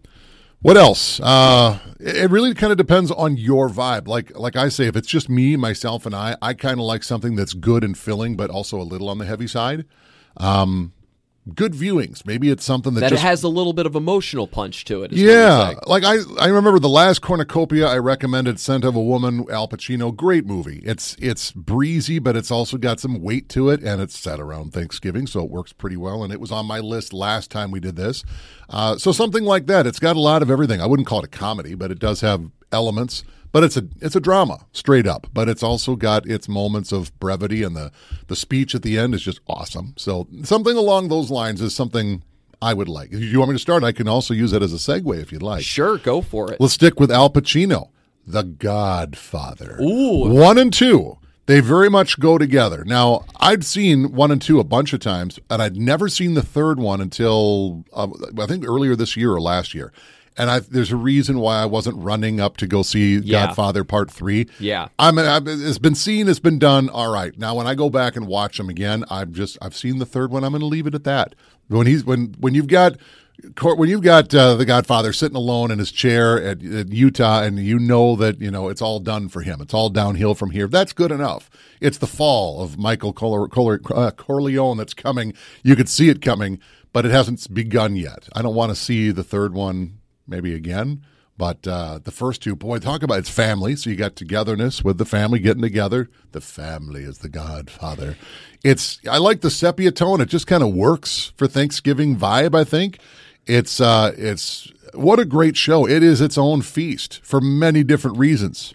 what 0.63 0.77
else? 0.77 1.21
Uh, 1.21 1.79
it, 1.99 2.31
really 2.31 2.55
kind 2.55 2.71
of 2.71 2.79
depends 2.79 3.11
on 3.11 3.37
your 3.37 3.69
vibe. 3.69 4.07
Like 4.07 4.37
like 4.39 4.57
I 4.57 4.69
say, 4.69 4.87
if 4.87 4.97
it's 4.97 5.09
just 5.09 5.29
me, 5.29 5.57
myself, 5.57 6.07
and 6.07 6.15
I, 6.15 6.37
I 6.41 6.55
kind 6.55 6.79
of 6.79 6.87
like 6.87 7.03
something 7.03 7.37
that's 7.37 7.53
good 7.53 7.85
and 7.85 7.99
filling, 7.99 8.37
but 8.37 8.51
also 8.51 8.81
a 8.81 8.83
little 8.85 9.09
on 9.09 9.19
the 9.19 9.27
heavy 9.27 9.47
side. 9.47 9.85
Um, 10.37 10.93
good 11.55 11.73
viewings. 11.73 12.25
Maybe 12.25 12.51
it's 12.51 12.65
something 12.65 12.95
that, 12.95 13.01
That 13.01 13.11
just 13.11 13.23
has 13.23 13.43
a 13.43 13.49
little 13.49 13.73
bit 13.73 13.85
of 13.87 13.95
emotional 13.97 14.47
punch 14.47 14.85
to 14.87 15.03
it. 15.03 15.13
yeah, 15.13 15.75
like 15.87 16.05
I, 16.05 16.19
I 16.39 16.47
remember 16.47 16.79
the 16.79 16.89
last 16.89 17.21
cornucopia 17.21 17.87
I 17.87 17.99
recommended, 17.99 18.61
"Scent 18.61 18.85
of 18.85 18.95
a 18.95 19.03
Woman," 19.03 19.47
Al 19.51 19.67
Pacino. 19.69 20.15
Great 20.15 20.47
movie. 20.47 20.81
It's 20.85 21.17
it's 21.19 21.51
breezy, 21.53 22.19
but 22.19 22.37
it's 22.37 22.51
also 22.51 22.77
got 22.77 23.01
some 23.01 23.21
weight 23.21 23.49
to 23.51 23.71
it, 23.71 23.83
and 23.83 24.01
it's 24.01 24.19
set 24.19 24.39
around 24.39 24.73
Thanksgiving, 24.73 25.27
so 25.27 25.43
it 25.43 25.51
works 25.51 25.73
pretty 25.73 25.97
well. 25.97 26.23
And 26.23 26.33
it 26.33 26.41
was 26.41 26.53
on 26.53 26.67
my 26.67 26.79
list 26.79 27.13
last 27.13 27.51
time 27.51 27.71
we 27.71 27.81
did 27.81 27.97
this. 27.97 28.25
Uh, 28.69 28.97
so 28.97 29.11
something 29.13 29.45
like 29.45 29.67
that. 29.67 29.87
It's 29.87 29.99
got 29.99 30.17
a 30.17 30.21
lot 30.21 30.43
of 30.43 30.51
everything. 30.51 30.81
I 30.81 30.87
wouldn't 30.87 31.09
call 31.09 31.19
it 31.21 31.25
a 31.25 31.29
comedy, 31.29 31.75
but 31.75 31.91
it 31.91 31.99
does 31.99 32.21
have 32.21 32.51
elements. 32.71 33.25
But 33.53 33.65
it's 33.65 33.77
a 33.77 33.87
it's 34.01 34.17
a 34.17 34.21
drama, 34.21 34.67
straight 34.73 35.07
up. 35.07 35.27
But 35.33 35.49
it's 35.49 35.63
also 35.63 35.95
got 35.95 36.27
its 36.27 36.49
moments 36.49 36.91
of 36.91 37.19
brevity, 37.21 37.63
and 37.63 37.77
the 37.77 37.93
the 38.29 38.37
speech 38.37 38.75
at 38.75 38.83
the 38.83 38.99
end 38.99 39.15
is 39.15 39.23
just 39.23 39.41
awesome. 39.47 39.95
So 39.97 40.27
something 40.43 40.77
along 40.77 41.09
those 41.09 41.31
lines 41.31 41.61
is 41.61 41.75
something 41.75 42.23
I 42.63 42.75
would 42.75 42.89
like. 42.89 43.13
If 43.13 43.21
you 43.21 43.39
want 43.41 43.51
me 43.51 43.57
to 43.57 43.63
start, 43.63 43.85
I 43.85 43.93
can 43.93 44.09
also 44.09 44.33
use 44.33 44.53
that 44.53 44.63
as 44.63 44.73
a 44.73 44.77
segue 44.77 45.21
if 45.21 45.33
you'd 45.33 45.43
like. 45.43 45.65
Sure, 45.65 45.99
go 45.99 46.23
for 46.23 46.53
it. 46.53 46.61
Let's 46.61 46.75
stick 46.75 46.99
with 46.99 47.11
Al 47.11 47.29
Pacino, 47.29 47.91
The 48.27 48.45
Godfather. 48.45 49.79
Ooh. 49.83 50.33
One 50.33 50.59
and 50.59 50.73
two. 50.73 51.19
They 51.47 51.59
very 51.59 51.91
much 51.91 52.21
go 52.21 52.39
together. 52.39 52.85
Now, 52.85 53.25
I'd 53.41 53.65
seen 53.65 54.13
one 54.13 54.31
and 54.31 54.41
two 54.41 54.61
a 54.61 54.65
bunch 54.65 54.93
of 54.93 55.01
times, 55.01 55.41
and 55.51 55.61
I'd 55.61 55.77
never 55.77 56.09
seen 56.09 56.35
the 56.35 56.43
third 56.43 56.79
one 56.79 57.01
until 57.01 57.85
uh, 57.93 58.07
I 58.39 58.47
think 58.47 58.65
earlier 58.65 58.95
this 58.95 59.17
year 59.17 59.33
or 59.33 59.41
last 59.41 59.75
year. 59.75 59.93
And 60.37 60.51
I, 60.51 60.61
there's 60.61 60.91
a 60.93 60.97
reason 60.97 61.39
why 61.41 61.61
I 61.61 61.67
wasn't 61.67 61.97
running 61.99 62.41
up 62.41 62.57
to 62.59 62.67
go 62.67 62.83
see 62.83 63.17
Yeah. 63.19 63.47
Godfather 63.47 63.85
Part 63.85 64.11
Three. 64.11 64.49
Yeah. 64.59 64.89
I 64.99 65.11
mean, 65.13 65.27
I've, 65.27 65.47
it's 65.47 65.79
been 65.79 65.95
seen, 65.95 66.29
it's 66.29 66.39
been 66.41 66.59
done. 66.59 66.89
All 66.89 67.13
right, 67.13 67.37
now 67.39 67.55
when 67.55 67.67
I 67.67 67.75
go 67.75 67.91
back 67.91 68.17
and 68.17 68.27
watch 68.27 68.57
them 68.57 68.69
again, 68.71 69.05
I've 69.11 69.33
just 69.33 69.59
I've 69.61 69.77
seen 69.77 69.99
the 69.99 70.07
third 70.07 70.31
one. 70.31 70.43
I'm 70.45 70.53
going 70.53 70.61
to 70.61 70.67
leave 70.67 70.87
it 70.87 70.95
at 70.95 71.05
that. 71.05 71.35
When 71.69 71.87
he's 71.87 72.05
when 72.05 72.35
when 72.39 72.55
you've 72.55 72.67
got 72.67 72.97
when 73.63 73.89
you've 73.89 74.03
got 74.03 74.33
uh, 74.35 74.55
the 74.55 74.65
Godfather 74.65 75.13
sitting 75.13 75.37
alone 75.37 75.71
in 75.71 75.79
his 75.79 75.91
chair 75.91 76.41
at, 76.43 76.63
at 76.63 76.93
Utah, 76.93 77.43
and 77.43 77.59
you 77.59 77.79
know 77.79 78.15
that 78.17 78.41
you 78.41 78.51
know 78.51 78.69
it's 78.69 78.83
all 78.83 79.01
done 79.01 79.29
for 79.29 79.41
him. 79.43 79.61
It's 79.61 79.75
all 79.75 79.91
downhill 79.91 80.35
from 80.35 80.51
here. 80.51 80.67
That's 80.69 80.93
good 80.93 81.11
enough. 81.11 81.51
It's 81.81 81.99
the 81.99 82.07
fall 82.07 82.63
of 82.63 82.79
Michael 82.79 83.13
Cor- 83.13 83.49
Cor- 83.49 83.81
uh, 83.95 84.11
Corleone 84.13 84.77
that's 84.77 84.95
coming. 84.95 85.35
You 85.63 85.75
could 85.77 85.89
see 85.89 86.09
it 86.09 86.23
coming, 86.23 86.61
but 86.93 87.05
it 87.05 87.11
hasn't 87.11 87.53
begun 87.53 87.97
yet. 87.97 88.29
I 88.35 88.43
don't 88.43 88.55
want 88.55 88.71
to 88.71 88.77
see 88.77 89.11
the 89.11 89.25
third 89.25 89.55
one 89.55 89.99
maybe 90.27 90.55
again. 90.55 91.03
But 91.39 91.67
uh, 91.67 91.99
the 92.03 92.11
first 92.11 92.43
two, 92.43 92.55
boy, 92.55 92.79
talk 92.79 93.03
about 93.03 93.19
it's 93.19 93.31
family. 93.31 93.75
So 93.75 93.89
you 93.91 93.97
got 93.97 94.17
togetherness 94.17 94.85
with 94.85 94.99
the 94.99 95.05
family 95.07 95.39
getting 95.39 95.63
together. 95.63 96.09
The 96.33 96.41
family 96.43 97.03
is 97.03 97.19
the 97.19 97.29
Godfather. 97.31 98.17
It's 98.63 99.01
I 99.11 99.19
like 99.19 99.41
the 99.41 99.51
sepia 99.51 99.91
tone. 99.93 100.21
It 100.21 100.29
just 100.29 100.47
kind 100.47 100.63
of 100.63 100.75
works 100.75 101.33
for 101.37 101.47
Thanksgiving 101.49 102.17
vibe. 102.17 102.55
I 102.55 102.65
think 102.65 102.99
it's 103.47 103.81
uh, 103.81 104.13
it's 104.17 104.71
what 104.95 105.19
a 105.19 105.25
great 105.25 105.57
show. 105.57 105.89
It 105.89 106.03
is 106.03 106.21
its 106.21 106.37
own 106.37 106.61
feast 106.63 107.21
for 107.25 107.41
many 107.41 107.83
different 107.83 108.19
reasons. 108.19 108.75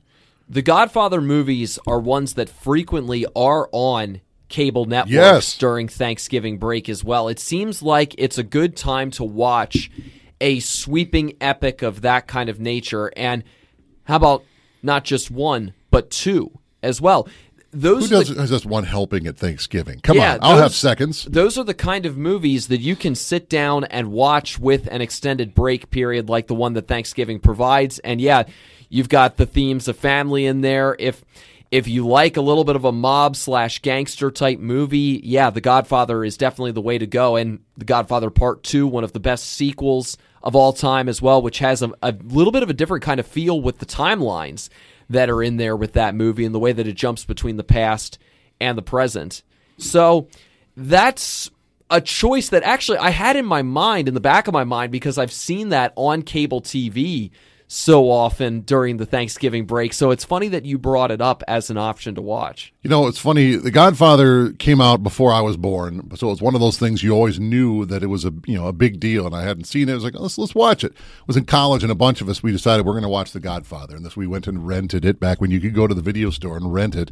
The 0.50 0.62
Godfather 0.64 1.22
movies 1.22 1.78
are 1.86 2.00
ones 2.00 2.34
that 2.34 2.50
frequently 2.50 3.26
are 3.36 3.70
on 3.72 4.22
cable 4.50 4.86
networks 4.86 5.12
Yes. 5.12 5.58
during 5.58 5.88
Thanksgiving 5.90 6.58
break 6.58 6.90
as 6.90 7.04
well. 7.04 7.28
It 7.28 7.38
seems 7.40 7.82
like 7.84 8.16
it's 8.18 8.38
a 8.38 8.44
good 8.44 8.76
time 8.76 9.12
to 9.12 9.24
watch 9.24 9.92
a 10.42 10.60
sweeping 10.60 11.34
epic 11.42 11.82
of 11.82 12.02
that 12.02 12.28
kind 12.28 12.50
of 12.50 12.60
nature. 12.60 13.12
And 13.16 13.44
how 14.06 14.18
about 14.18 14.44
not 14.84 15.04
just 15.04 15.32
one, 15.32 15.74
but 15.92 16.10
two 16.12 16.52
as 16.82 17.02
well? 17.02 17.28
those 17.72 18.10
Who 18.10 18.16
does 18.16 18.30
the, 18.30 18.40
has 18.42 18.50
just 18.50 18.66
one 18.66 18.86
helping 18.86 19.28
at 19.28 19.38
Thanksgiving? 19.38 20.00
Come 20.00 20.18
Yeah, 20.18 20.34
on, 20.36 20.40
I'll 20.42 20.58
have 20.58 20.74
seconds. 20.74 21.26
those 21.26 21.58
are 21.58 21.64
the 21.64 21.74
kind 21.74 22.06
of 22.06 22.18
movies 22.18 22.68
that 22.70 22.80
you 22.80 22.96
can 22.96 23.14
sit 23.14 23.50
down 23.50 23.84
and 23.86 24.12
watch 24.12 24.58
with 24.58 24.88
an 24.88 25.02
extended 25.02 25.54
break 25.54 25.90
period 25.92 26.30
like 26.30 26.48
the 26.48 26.56
one 26.56 26.74
that 26.74 26.88
Thanksgiving 26.88 27.40
provides. 27.40 28.00
And 28.00 28.22
yeah, 28.22 28.44
you've 28.90 29.10
got 29.10 29.38
the 29.38 29.46
themes 29.46 29.88
of 29.88 29.98
family 29.98 30.46
in 30.46 30.62
there. 30.62 30.96
If 30.98 31.24
if 31.70 31.86
you 31.88 32.08
like 32.08 32.38
a 32.38 32.42
little 32.42 32.64
bit 32.64 32.78
of 32.78 32.86
a 32.86 32.94
mob 32.94 33.36
slash 33.36 33.80
gangster 33.80 34.32
type 34.32 34.58
movie, 34.60 35.20
yeah, 35.24 35.50
The 35.50 35.60
Godfather 35.60 36.24
is 36.24 36.38
definitely 36.38 36.72
the 36.72 36.82
way 36.82 36.98
to 36.98 37.06
go. 37.06 37.36
And 37.36 37.60
The 37.76 37.84
Godfather 37.84 38.30
Part 38.30 38.64
Two, 38.64 38.88
one 38.88 39.04
of 39.04 39.12
the 39.12 39.20
best 39.20 39.46
sequels 39.46 40.18
of 40.44 40.56
all 40.56 40.74
time 40.74 41.10
as 41.10 41.22
well, 41.22 41.42
which 41.42 41.60
has 41.60 41.82
a, 41.82 41.92
a 42.02 42.16
little 42.24 42.52
bit 42.52 42.64
of 42.64 42.70
a 42.70 42.74
different 42.74 43.04
kind 43.04 43.20
of 43.20 43.28
feel 43.28 43.60
with 43.60 43.80
the 43.80 43.86
timelines 43.86 44.70
that 45.10 45.30
are 45.30 45.42
in 45.42 45.58
there 45.58 45.76
with 45.76 45.94
that 45.94 46.16
movie 46.16 46.46
and 46.46 46.54
the 46.54 46.60
way 46.60 46.72
that 46.72 46.88
it 46.88 46.94
jumps 46.94 47.26
between 47.26 47.58
the 47.58 47.64
past 47.64 48.18
and 48.60 48.78
the 48.78 48.82
present. 48.82 49.42
So 49.78 50.28
that's 50.76 51.50
a 51.90 52.02
choice 52.02 52.50
that 52.50 52.64
actually 52.64 52.98
I 52.98 53.12
had 53.12 53.36
in 53.36 53.46
my 53.46 53.62
mind, 53.62 54.08
in 54.08 54.14
the 54.14 54.20
back 54.20 54.48
of 54.48 54.54
my 54.54 54.64
mind, 54.64 54.92
because 54.92 55.18
I've 55.18 55.32
seen 55.32 55.70
that 55.70 55.94
on 55.96 56.22
cable 56.22 56.62
TV 56.62 57.32
so 57.68 58.10
often 58.10 58.62
during 58.62 58.96
the 58.98 59.06
Thanksgiving 59.06 59.66
break. 59.66 59.92
So 59.94 60.12
it's 60.12 60.24
funny 60.24 60.48
that 60.50 60.66
you 60.66 60.78
brought 60.78 61.12
it 61.12 61.22
up 61.22 61.44
as 61.48 61.70
an 61.70 61.78
option 61.78 62.16
to 62.16 62.22
watch. 62.22 62.74
You 62.82 62.90
know, 62.90 63.08
it's 63.08 63.20
funny. 63.20 63.56
The 63.56 63.72
Godfather 63.72 64.54
came 64.54 64.80
out 64.80 65.04
before 65.04 65.34
I 65.34 65.42
was 65.42 65.58
born, 65.58 66.16
so 66.16 66.32
it's 66.32 66.42
one 66.42 66.56
of 66.56 66.62
those 66.62 66.80
things 66.80 67.04
you 67.04 67.12
always 67.12 67.40
knew 67.40 67.86
that 67.86 68.04
it 68.04 68.08
was 68.08 68.24
a 68.24 68.34
you 68.46 68.58
know 68.58 68.68
a 68.68 68.74
big 68.74 69.00
deal, 69.00 69.26
and 69.26 69.36
I 69.36 69.44
hadn't 69.44 69.66
seen 69.66 69.90
it. 69.90 69.92
I 69.92 69.96
was 69.96 70.04
like, 70.06 70.18
let's 70.18 70.38
let's 70.38 70.56
watch 70.56 70.84
it. 70.84 70.94
I 70.96 71.24
was 71.28 71.38
in 71.38 71.46
college, 71.46 71.84
and 71.84 71.92
a 71.92 71.96
bunch 71.96 72.22
of 72.22 72.30
us 72.30 72.42
we 72.42 72.52
decided 72.52 72.86
we're 72.86 72.94
going 72.94 73.04
to 73.04 73.10
watch 73.10 73.32
The 73.32 73.40
Godfather, 73.42 73.96
and 73.96 74.06
this 74.06 74.16
we 74.16 74.28
went 74.28 74.48
and 74.48 74.66
rented 74.66 75.04
it 75.04 75.20
back 75.20 75.42
when 75.42 75.52
you 75.52 75.60
could 75.60 75.76
go 75.76 75.88
to 75.88 75.94
the 75.94 76.02
video 76.02 76.30
store 76.30 76.56
and 76.56 76.74
rent 76.74 76.96
it. 76.96 77.12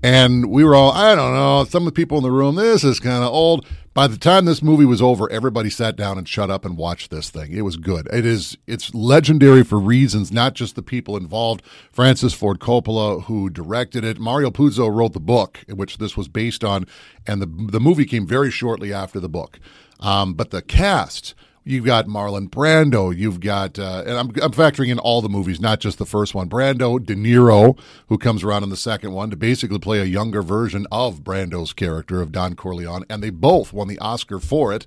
And 0.00 0.48
we 0.48 0.62
were 0.62 0.76
all, 0.76 0.92
I 0.92 1.16
don't 1.16 1.34
know, 1.34 1.64
some 1.64 1.82
of 1.82 1.86
the 1.86 1.96
people 1.96 2.18
in 2.18 2.22
the 2.22 2.30
room, 2.30 2.54
this 2.54 2.84
is 2.84 3.00
kind 3.00 3.24
of 3.24 3.32
old. 3.32 3.66
By 3.98 4.06
the 4.06 4.16
time 4.16 4.44
this 4.44 4.62
movie 4.62 4.84
was 4.84 5.02
over, 5.02 5.28
everybody 5.28 5.68
sat 5.68 5.96
down 5.96 6.18
and 6.18 6.28
shut 6.28 6.52
up 6.52 6.64
and 6.64 6.76
watched 6.76 7.10
this 7.10 7.30
thing. 7.30 7.52
It 7.52 7.62
was 7.62 7.76
good. 7.76 8.06
It 8.12 8.24
is 8.24 8.56
it's 8.64 8.94
legendary 8.94 9.64
for 9.64 9.76
reasons, 9.76 10.30
not 10.30 10.54
just 10.54 10.76
the 10.76 10.84
people 10.84 11.16
involved. 11.16 11.64
Francis 11.90 12.32
Ford 12.32 12.60
Coppola, 12.60 13.24
who 13.24 13.50
directed 13.50 14.04
it, 14.04 14.20
Mario 14.20 14.52
Puzo 14.52 14.88
wrote 14.88 15.14
the 15.14 15.18
book, 15.18 15.64
in 15.66 15.76
which 15.76 15.98
this 15.98 16.16
was 16.16 16.28
based 16.28 16.62
on, 16.62 16.86
and 17.26 17.42
the 17.42 17.46
the 17.46 17.80
movie 17.80 18.04
came 18.04 18.24
very 18.24 18.52
shortly 18.52 18.92
after 18.92 19.18
the 19.18 19.28
book. 19.28 19.58
Um, 19.98 20.34
but 20.34 20.52
the 20.52 20.62
cast, 20.62 21.34
You've 21.68 21.84
got 21.84 22.06
Marlon 22.06 22.48
Brando. 22.48 23.14
You've 23.14 23.40
got, 23.40 23.78
uh, 23.78 24.02
and 24.06 24.16
I'm, 24.16 24.28
I'm 24.42 24.52
factoring 24.52 24.88
in 24.88 24.98
all 24.98 25.20
the 25.20 25.28
movies, 25.28 25.60
not 25.60 25.80
just 25.80 25.98
the 25.98 26.06
first 26.06 26.34
one. 26.34 26.48
Brando, 26.48 27.04
De 27.04 27.14
Niro, 27.14 27.78
who 28.08 28.16
comes 28.16 28.42
around 28.42 28.62
in 28.62 28.70
the 28.70 28.76
second 28.76 29.12
one 29.12 29.28
to 29.28 29.36
basically 29.36 29.78
play 29.78 29.98
a 30.00 30.04
younger 30.04 30.40
version 30.40 30.86
of 30.90 31.20
Brando's 31.22 31.74
character 31.74 32.22
of 32.22 32.32
Don 32.32 32.56
Corleone, 32.56 33.04
and 33.10 33.22
they 33.22 33.28
both 33.28 33.74
won 33.74 33.86
the 33.86 33.98
Oscar 33.98 34.38
for 34.38 34.72
it. 34.72 34.86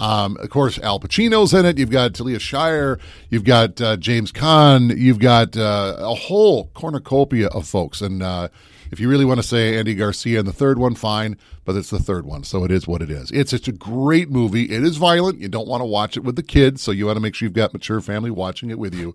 Um, 0.00 0.36
of 0.38 0.50
course, 0.50 0.80
Al 0.80 0.98
Pacino's 0.98 1.54
in 1.54 1.64
it. 1.64 1.78
You've 1.78 1.90
got 1.90 2.14
Talia 2.14 2.40
Shire. 2.40 2.98
You've 3.30 3.44
got 3.44 3.80
uh, 3.80 3.96
James 3.96 4.32
Caan. 4.32 4.98
You've 4.98 5.20
got 5.20 5.56
uh, 5.56 5.94
a 5.98 6.14
whole 6.14 6.72
cornucopia 6.74 7.46
of 7.48 7.68
folks. 7.68 8.00
And 8.00 8.22
uh, 8.22 8.48
if 8.90 8.98
you 8.98 9.08
really 9.08 9.24
want 9.24 9.38
to 9.38 9.46
say 9.46 9.78
Andy 9.78 9.94
Garcia 9.94 10.40
in 10.40 10.46
the 10.46 10.52
third 10.52 10.78
one, 10.78 10.96
fine, 10.96 11.38
but 11.66 11.74
it's 11.74 11.90
the 11.90 11.98
third 11.98 12.24
one, 12.24 12.44
so 12.44 12.64
it 12.64 12.70
is 12.70 12.86
what 12.86 13.02
it 13.02 13.10
is. 13.10 13.30
It's 13.32 13.52
it's 13.52 13.68
a 13.68 13.72
great 13.72 14.30
movie. 14.30 14.70
It 14.72 14.84
is 14.84 14.96
violent. 14.96 15.40
You 15.40 15.48
don't 15.48 15.68
want 15.68 15.82
to 15.82 15.86
watch 15.86 16.16
it 16.16 16.22
with 16.22 16.36
the 16.36 16.42
kids, 16.42 16.80
so 16.80 16.92
you 16.92 17.06
want 17.06 17.16
to 17.16 17.20
make 17.20 17.34
sure 17.34 17.44
you've 17.44 17.52
got 17.52 17.72
mature 17.72 18.00
family 18.00 18.30
watching 18.30 18.70
it 18.70 18.78
with 18.78 18.94
you. 18.94 19.14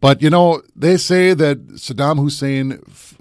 But 0.00 0.20
you 0.20 0.28
know, 0.30 0.62
they 0.76 0.98
say 0.98 1.32
that 1.32 1.66
Saddam 1.76 2.18
Hussein 2.18 2.82
f- 2.86 3.16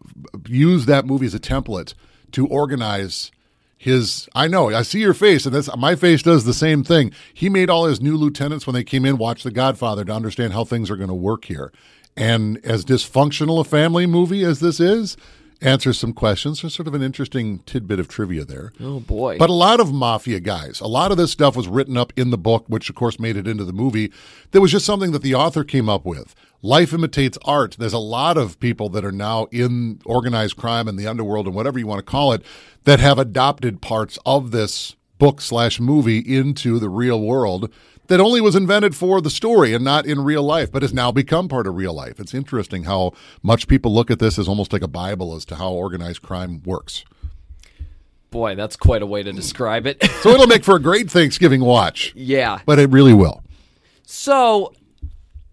used 0.48 0.88
that 0.88 1.06
movie 1.06 1.26
as 1.26 1.34
a 1.34 1.40
template 1.40 1.94
to 2.34 2.46
organize 2.48 3.32
his 3.78 4.28
I 4.36 4.50
know, 4.50 4.70
I 4.70 4.82
see 4.82 5.00
your 5.00 5.14
face, 5.14 5.46
and 5.46 5.56
that's 5.56 5.74
my 5.78 5.96
face 5.96 6.22
does 6.22 6.44
the 6.44 6.54
same 6.54 6.84
thing. 6.84 7.14
He 7.34 7.50
made 7.50 7.70
all 7.70 7.86
his 7.86 8.02
new 8.02 8.18
lieutenants 8.18 8.68
when 8.68 8.74
they 8.74 8.84
came 8.84 9.06
in 9.06 9.18
watch 9.18 9.44
The 9.44 9.52
Godfather 9.52 10.04
to 10.04 10.12
understand 10.12 10.52
how 10.52 10.66
things 10.66 10.92
are 10.92 10.98
going 10.98 11.08
to 11.08 11.16
work 11.16 11.46
here. 11.46 11.72
And 12.18 12.60
as 12.66 12.84
dysfunctional 12.84 13.62
a 13.62 13.64
family 13.64 14.06
movie 14.06 14.44
as 14.44 14.60
this 14.60 14.80
is, 14.82 15.16
answers 15.62 15.98
some 15.98 16.14
questions. 16.14 16.62
There's 16.62 16.74
sort 16.74 16.88
of 16.88 16.94
an 16.94 17.02
interesting 17.02 17.60
tidbit 17.60 18.00
of 18.00 18.08
trivia 18.08 18.46
there. 18.46 18.72
Oh 18.80 19.00
boy. 19.00 19.38
But 19.38 19.50
a 19.50 19.54
lot 19.54 19.80
of 19.80 19.94
mafia 19.94 20.40
guys, 20.40 20.80
a 20.80 20.88
lot 20.88 21.12
of 21.12 21.18
this 21.18 21.32
stuff 21.32 21.56
was 21.56 21.68
written 21.68 21.98
up 21.98 22.14
in 22.16 22.30
the 22.30 22.38
book, 22.38 22.66
which 22.68 22.90
of 22.90 22.96
course 22.96 23.20
made 23.20 23.38
it 23.38 23.48
into 23.48 23.64
the 23.64 23.74
movie. 23.74 24.12
There 24.52 24.62
was 24.62 24.72
just 24.72 24.86
something 24.86 25.12
that 25.12 25.22
the 25.22 25.36
author 25.36 25.64
came 25.64 25.90
up 25.90 26.06
with. 26.06 26.36
Life 26.62 26.94
imitates 26.94 27.38
art. 27.46 27.76
There's 27.78 27.94
a 27.94 28.00
lot 28.00 28.38
of 28.38 28.60
people 28.60 28.90
that 28.90 29.06
are 29.06 29.12
now 29.12 29.46
in 29.52 30.02
organized 30.06 30.58
crime 30.58 30.88
and 30.88 30.98
the 30.98 31.08
underworld 31.08 31.46
and 31.46 31.56
whatever 31.56 31.78
you 31.78 31.88
want 31.88 32.00
to 32.00 32.12
call 32.12 32.34
it 32.34 32.44
that 32.86 33.00
have 33.00 33.20
adopted 33.20 33.82
parts 33.82 34.18
of 34.26 34.52
this 34.52 34.96
book 35.18 35.42
slash 35.42 35.80
movie 35.80 36.20
into 36.20 36.80
the 36.80 36.90
real 36.90 37.22
world 37.22 37.72
that 38.08 38.20
only 38.20 38.42
was 38.42 38.56
invented 38.56 38.96
for 38.96 39.22
the 39.22 39.30
story 39.30 39.74
and 39.74 39.84
not 39.84 40.06
in 40.06 40.22
real 40.22 40.44
life, 40.44 40.72
but 40.72 40.82
has 40.82 40.94
now 40.94 41.12
become 41.12 41.48
part 41.48 41.68
of 41.68 41.76
real 41.76 41.94
life. 41.94 42.20
It's 42.20 42.34
interesting 42.34 42.84
how 42.84 43.14
much 43.42 43.68
people 43.68 43.94
look 43.94 44.12
at 44.12 44.20
this 44.20 44.38
as 44.38 44.48
almost 44.48 44.74
like 44.74 44.82
a 44.82 44.88
Bible 44.88 45.36
as 45.36 45.46
to 45.46 45.56
how 45.56 45.72
organized 45.72 46.22
crime 46.22 46.62
works. 46.64 47.04
boy, 48.32 48.56
that's 48.56 48.76
quite 48.76 49.02
a 49.02 49.06
way 49.06 49.24
to 49.24 49.32
describe 49.32 49.88
it. 49.88 50.04
So 50.22 50.30
it'll 50.30 50.48
make 50.48 50.64
for 50.70 50.76
a 50.76 50.82
great 50.82 51.10
Thanksgiving 51.10 51.62
watch, 51.62 52.14
yeah. 52.16 52.60
but 52.66 52.80
it 52.80 52.90
really 52.90 53.14
will. 53.14 53.44
So 54.04 54.74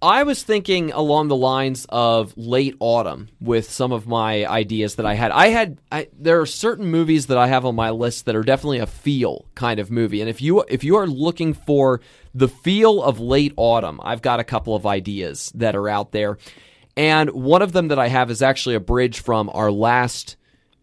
I 0.02 0.24
was 0.24 0.42
thinking 0.42 0.90
along 0.90 1.28
the 1.28 1.36
lines 1.36 1.86
of 1.88 2.36
late 2.36 2.74
autumn 2.80 3.28
with 3.40 3.70
some 3.70 3.92
of 3.92 4.08
my 4.08 4.44
ideas 4.44 4.96
that 4.96 5.06
I 5.06 5.14
had. 5.14 5.30
I 5.30 5.46
had 5.46 5.78
I, 5.92 6.08
there 6.18 6.40
are 6.40 6.46
certain 6.46 6.86
movies 6.86 7.28
that 7.28 7.38
I 7.38 7.46
have 7.46 7.64
on 7.64 7.76
my 7.76 7.90
list 7.90 8.26
that 8.26 8.34
are 8.34 8.42
definitely 8.42 8.80
a 8.80 8.86
feel 8.86 9.46
kind 9.54 9.78
of 9.78 9.92
movie. 9.92 10.20
And 10.20 10.28
if 10.28 10.42
you 10.42 10.62
if 10.62 10.82
you 10.82 10.96
are 10.96 11.06
looking 11.06 11.54
for 11.54 12.00
the 12.34 12.48
feel 12.48 13.00
of 13.00 13.20
late 13.20 13.52
autumn, 13.56 14.00
I've 14.02 14.22
got 14.22 14.40
a 14.40 14.44
couple 14.44 14.74
of 14.74 14.86
ideas 14.86 15.52
that 15.54 15.76
are 15.76 15.88
out 15.88 16.10
there. 16.10 16.36
And 16.96 17.30
one 17.30 17.62
of 17.62 17.72
them 17.72 17.86
that 17.88 18.00
I 18.00 18.08
have 18.08 18.28
is 18.28 18.42
actually 18.42 18.74
a 18.74 18.80
bridge 18.80 19.20
from 19.20 19.50
our 19.54 19.70
last 19.70 20.36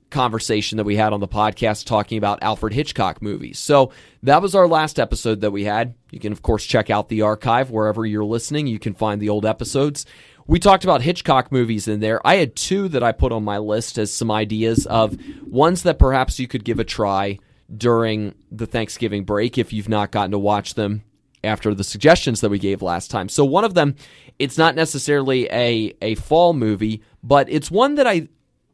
conversation 0.09 0.77
that 0.77 0.83
we 0.83 0.95
had 0.95 1.13
on 1.13 1.19
the 1.19 1.27
podcast 1.27 1.85
talking 1.85 2.17
about 2.17 2.41
Alfred 2.41 2.73
Hitchcock 2.73 3.21
movies. 3.21 3.59
So 3.59 3.91
that 4.23 4.41
was 4.41 4.55
our 4.55 4.67
last 4.67 4.99
episode 4.99 5.41
that 5.41 5.51
we 5.51 5.63
had. 5.63 5.95
You 6.11 6.19
can, 6.19 6.31
of 6.31 6.41
course, 6.41 6.65
check 6.65 6.89
out 6.89 7.09
the 7.09 7.21
archive 7.21 7.71
wherever 7.71 8.05
you're 8.05 8.25
listening. 8.25 8.67
You 8.67 8.79
can 8.79 8.93
find 8.93 9.21
the 9.21 9.29
old 9.29 9.45
episodes. 9.45 10.05
We 10.47 10.59
talked 10.59 10.83
about 10.83 11.03
Hitchcock 11.03 11.51
movies 11.51 11.87
in 11.87 11.99
there. 11.99 12.25
I 12.25 12.37
had 12.37 12.55
two 12.55 12.87
that 12.89 13.03
I 13.03 13.11
put 13.11 13.31
on 13.31 13.43
my 13.43 13.59
list 13.59 13.99
as 13.99 14.11
some 14.11 14.31
ideas 14.31 14.87
of 14.87 15.15
ones 15.45 15.83
that 15.83 15.99
perhaps 15.99 16.39
you 16.39 16.47
could 16.47 16.63
give 16.63 16.79
a 16.79 16.83
try 16.83 17.37
during 17.75 18.33
the 18.51 18.65
Thanksgiving 18.65 19.25
break 19.25 19.59
if 19.59 19.71
you've 19.71 19.89
not 19.89 20.11
gotten 20.11 20.31
to 20.31 20.39
watch 20.39 20.73
them 20.73 21.03
after 21.43 21.73
the 21.73 21.83
suggestions 21.83 22.41
that 22.41 22.49
we 22.49 22.59
gave 22.59 22.81
last 22.81 23.11
time. 23.11 23.29
So 23.29 23.45
one 23.45 23.63
of 23.63 23.75
them, 23.75 23.95
it's 24.39 24.57
not 24.57 24.75
necessarily 24.75 25.47
a 25.51 25.93
a 26.01 26.15
fall 26.15 26.53
movie, 26.53 27.03
but 27.23 27.47
it's 27.49 27.69
one 27.69 27.95
that 27.95 28.07
I 28.07 28.27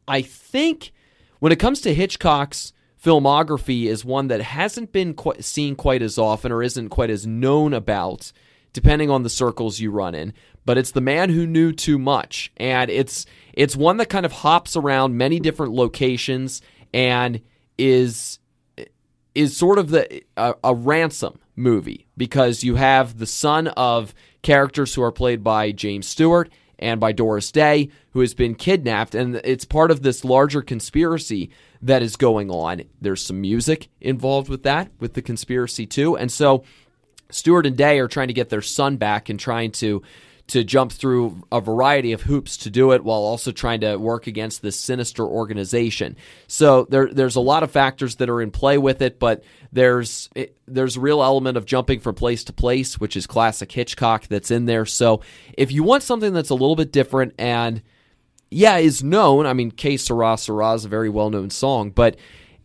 I 0.08 0.22
think 0.22 0.92
when 1.38 1.52
it 1.52 1.58
comes 1.58 1.80
to 1.82 1.94
Hitchcock's 1.94 2.72
filmography 3.02 3.84
is 3.84 4.04
one 4.04 4.28
that 4.28 4.40
hasn't 4.40 4.92
been 4.92 5.14
quite, 5.14 5.44
seen 5.44 5.76
quite 5.76 6.02
as 6.02 6.18
often 6.18 6.50
or 6.50 6.62
isn't 6.62 6.88
quite 6.88 7.10
as 7.10 7.26
known 7.26 7.72
about 7.72 8.32
depending 8.72 9.10
on 9.10 9.22
the 9.22 9.30
circles 9.30 9.80
you 9.80 9.90
run 9.90 10.14
in 10.14 10.32
but 10.66 10.76
it's 10.76 10.90
the 10.90 11.00
man 11.00 11.30
who 11.30 11.46
knew 11.46 11.72
too 11.72 11.98
much. 11.98 12.52
And 12.58 12.90
it's 12.90 13.24
it's 13.54 13.74
one 13.74 13.96
that 13.96 14.10
kind 14.10 14.26
of 14.26 14.32
hops 14.32 14.76
around 14.76 15.16
many 15.16 15.40
different 15.40 15.72
locations 15.72 16.60
and 16.92 17.40
is 17.78 18.40
is 19.34 19.56
sort 19.56 19.78
of 19.78 19.90
the 19.90 20.22
a, 20.36 20.54
a 20.62 20.74
ransom 20.74 21.38
movie 21.54 22.06
because 22.16 22.64
you 22.64 22.74
have 22.74 23.18
the 23.18 23.26
son 23.26 23.68
of 23.68 24.12
characters 24.42 24.94
who 24.94 25.02
are 25.02 25.12
played 25.12 25.42
by 25.42 25.70
James 25.70 26.06
Stewart 26.06 26.50
and 26.78 27.00
by 27.00 27.12
Doris 27.12 27.50
Day, 27.50 27.90
who 28.10 28.20
has 28.20 28.34
been 28.34 28.54
kidnapped, 28.54 29.14
and 29.14 29.36
it's 29.36 29.64
part 29.64 29.90
of 29.90 30.02
this 30.02 30.24
larger 30.24 30.62
conspiracy 30.62 31.50
that 31.82 32.02
is 32.02 32.16
going 32.16 32.50
on. 32.50 32.82
There's 33.00 33.22
some 33.22 33.40
music 33.40 33.88
involved 34.00 34.48
with 34.48 34.62
that, 34.64 34.90
with 34.98 35.14
the 35.14 35.22
conspiracy 35.22 35.86
too, 35.86 36.16
and 36.16 36.30
so 36.30 36.64
Stewart 37.30 37.66
and 37.66 37.76
Day 37.76 37.98
are 37.98 38.08
trying 38.08 38.28
to 38.28 38.34
get 38.34 38.50
their 38.50 38.62
son 38.62 38.96
back 38.96 39.28
and 39.28 39.38
trying 39.38 39.72
to 39.72 40.02
to 40.48 40.62
jump 40.62 40.92
through 40.92 41.42
a 41.50 41.60
variety 41.60 42.12
of 42.12 42.22
hoops 42.22 42.56
to 42.58 42.70
do 42.70 42.92
it 42.92 43.02
while 43.02 43.20
also 43.20 43.50
trying 43.50 43.80
to 43.80 43.96
work 43.96 44.26
against 44.26 44.62
this 44.62 44.78
sinister 44.78 45.24
organization. 45.24 46.16
So 46.46 46.86
there 46.88 47.12
there's 47.12 47.36
a 47.36 47.40
lot 47.40 47.62
of 47.62 47.70
factors 47.70 48.16
that 48.16 48.30
are 48.30 48.40
in 48.40 48.52
play 48.52 48.78
with 48.78 49.02
it, 49.02 49.18
but 49.18 49.42
there's 49.72 50.30
it, 50.36 50.56
there's 50.66 50.96
a 50.96 51.00
real 51.00 51.22
element 51.22 51.56
of 51.56 51.66
jumping 51.66 52.00
from 52.00 52.14
place 52.14 52.44
to 52.44 52.52
place, 52.52 53.00
which 53.00 53.16
is 53.16 53.26
classic 53.26 53.72
Hitchcock 53.72 54.28
that's 54.28 54.50
in 54.50 54.66
there. 54.66 54.86
So 54.86 55.22
if 55.58 55.72
you 55.72 55.82
want 55.82 56.04
something 56.04 56.32
that's 56.32 56.50
a 56.50 56.54
little 56.54 56.76
bit 56.76 56.92
different 56.92 57.34
and 57.38 57.82
yeah, 58.48 58.76
is 58.76 59.02
known, 59.02 59.44
I 59.46 59.52
mean, 59.52 59.72
Que 59.72 59.98
Sera 59.98 60.38
Sera 60.38 60.74
is 60.74 60.84
a 60.84 60.88
very 60.88 61.08
well 61.08 61.30
known 61.30 61.50
song, 61.50 61.90
but 61.90 62.16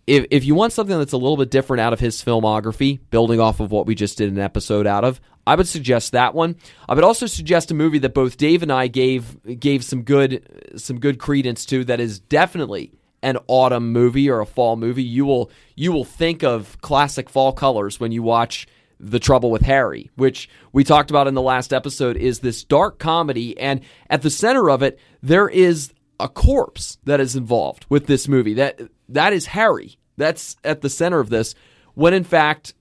if, 0.07 0.25
if 0.31 0.43
you 0.45 0.55
want 0.55 0.73
something 0.73 0.97
that's 0.97 1.13
a 1.13 1.17
little 1.17 1.37
bit 1.37 1.51
different 1.51 1.81
out 1.81 1.93
of 1.93 1.99
his 1.99 2.23
filmography, 2.23 2.99
building 3.09 3.39
off 3.39 3.59
of 3.59 3.71
what 3.71 3.85
we 3.85 3.95
just 3.95 4.17
did 4.17 4.31
an 4.31 4.39
episode 4.39 4.87
out 4.87 5.03
of, 5.03 5.21
I 5.45 5.55
would 5.55 5.67
suggest 5.67 6.11
that 6.11 6.33
one. 6.33 6.55
I 6.87 6.93
would 6.93 7.03
also 7.03 7.25
suggest 7.25 7.71
a 7.71 7.73
movie 7.73 7.99
that 7.99 8.13
both 8.13 8.37
Dave 8.37 8.63
and 8.63 8.71
I 8.71 8.87
gave 8.87 9.59
gave 9.59 9.83
some 9.83 10.03
good 10.03 10.73
some 10.75 10.99
good 10.99 11.19
credence 11.19 11.65
to 11.67 11.83
that 11.85 11.99
is 11.99 12.19
definitely 12.19 12.93
an 13.23 13.37
autumn 13.47 13.91
movie 13.91 14.29
or 14.29 14.39
a 14.39 14.45
fall 14.45 14.75
movie, 14.75 15.03
you 15.03 15.25
will 15.25 15.51
you 15.75 15.91
will 15.91 16.05
think 16.05 16.43
of 16.43 16.79
classic 16.81 17.29
fall 17.29 17.53
colors 17.53 17.99
when 17.99 18.11
you 18.11 18.23
watch 18.23 18.67
The 18.99 19.19
Trouble 19.19 19.51
with 19.51 19.61
Harry, 19.61 20.09
which 20.15 20.49
we 20.73 20.83
talked 20.83 21.09
about 21.09 21.27
in 21.27 21.33
the 21.33 21.41
last 21.41 21.73
episode 21.73 22.17
is 22.17 22.39
this 22.39 22.63
dark 22.63 22.99
comedy 22.99 23.57
and 23.59 23.81
at 24.09 24.21
the 24.21 24.29
center 24.29 24.69
of 24.69 24.81
it 24.81 24.99
there 25.21 25.49
is 25.49 25.93
a 26.19 26.29
corpse 26.29 26.97
that 27.03 27.19
is 27.19 27.35
involved 27.35 27.85
with 27.89 28.07
this 28.07 28.27
movie. 28.27 28.55
That 28.55 28.79
that 29.09 29.33
is 29.33 29.47
Harry. 29.47 29.97
That's 30.17 30.55
at 30.63 30.81
the 30.81 30.89
center 30.89 31.19
of 31.19 31.29
this 31.29 31.55
when 31.93 32.13
in 32.13 32.23
fact 32.23 32.73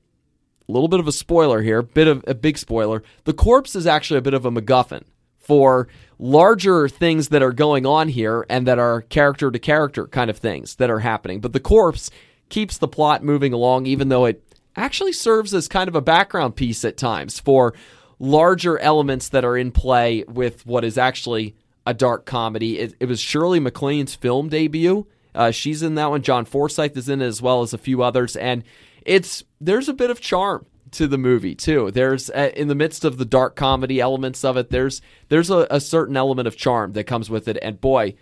a 0.71 0.73
little 0.73 0.89
bit 0.89 1.01
of 1.01 1.09
a 1.09 1.13
spoiler 1.13 1.63
here, 1.63 1.83
bit 1.83 2.07
of 2.07 2.25
a 2.27 2.35
big 2.35 2.57
spoiler. 2.57 3.03
The 3.25 3.33
corpse 3.33 3.75
is 3.75 3.87
actually 3.87 4.19
a 4.19 4.23
bit 4.23 4.35
of 4.35 4.47
a 4.47 4.51
MacGuffin 4.51 5.03
for 5.37 5.89
larger 6.19 6.89
things 6.89 7.29
that 7.31 7.43
are 7.43 7.53
going 7.53 7.85
on 7.85 8.09
here 8.09 8.47
and 8.49 8.67
that 8.67 8.79
are 8.79 9.03
character 9.03 9.51
to 9.51 9.59
character 9.59 10.07
kind 10.07 10.31
of 10.31 10.39
things 10.39 10.77
that 10.77 10.91
are 10.91 11.01
happening. 11.01 11.41
But 11.41 11.53
the 11.53 11.61
corpse 11.61 12.11
keeps 12.51 12.79
the 12.79 12.89
plot 12.89 13.25
moving 13.25 13.53
along, 13.53 13.87
even 13.87 14.11
though 14.11 14.27
it 14.27 14.43
actually 14.77 15.13
serves 15.13 15.53
as 15.53 15.67
kind 15.67 15.89
of 15.89 15.97
a 15.97 16.01
background 16.01 16.55
piece 16.55 16.85
at 16.85 16.97
times 16.97 17.41
for 17.41 17.75
larger 18.21 18.79
elements 18.79 19.29
that 19.31 19.45
are 19.45 19.57
in 19.57 19.73
play 19.73 20.25
with 20.29 20.65
what 20.67 20.85
is 20.85 20.97
actually 20.97 21.57
a 21.85 21.95
dark 21.95 22.27
comedy. 22.27 22.79
It, 22.79 22.95
it 23.01 23.07
was 23.07 23.19
Shirley 23.19 23.59
MacLaine's 23.59 24.15
film 24.15 24.49
debut. 24.49 25.07
Uh, 25.35 25.51
she's 25.51 25.83
in 25.83 25.95
that 25.97 26.11
one. 26.11 26.23
John 26.23 26.45
Forsythe 26.45 26.97
is 26.97 27.09
in 27.09 27.23
it 27.23 27.27
as 27.27 27.43
well 27.43 27.63
as 27.63 27.73
a 27.73 27.79
few 27.79 28.03
others, 28.03 28.37
and 28.37 28.63
it's 29.05 29.45
there's 29.61 29.89
a 29.89 29.95
bit 29.95 30.11
of 30.11 30.21
charm 30.21 30.67
to 30.93 31.07
the 31.07 31.19
movie 31.19 31.55
too. 31.55 31.91
There's 31.91 32.31
uh, 32.31 32.51
in 32.55 32.69
the 32.69 32.75
midst 32.75 33.05
of 33.05 33.19
the 33.19 33.25
dark 33.25 33.57
comedy 33.57 34.01
elements 34.01 34.45
of 34.45 34.57
it. 34.57 34.71
There's 34.71 35.01
there's 35.29 35.51
a, 35.51 35.67
a 35.71 35.81
certain 35.81 36.17
element 36.17 36.49
of 36.49 36.57
charm 36.57 36.93
that 36.93 37.05
comes 37.05 37.31
with 37.31 37.49
it, 37.49 37.59
and 37.63 37.81
boy, 37.81 38.15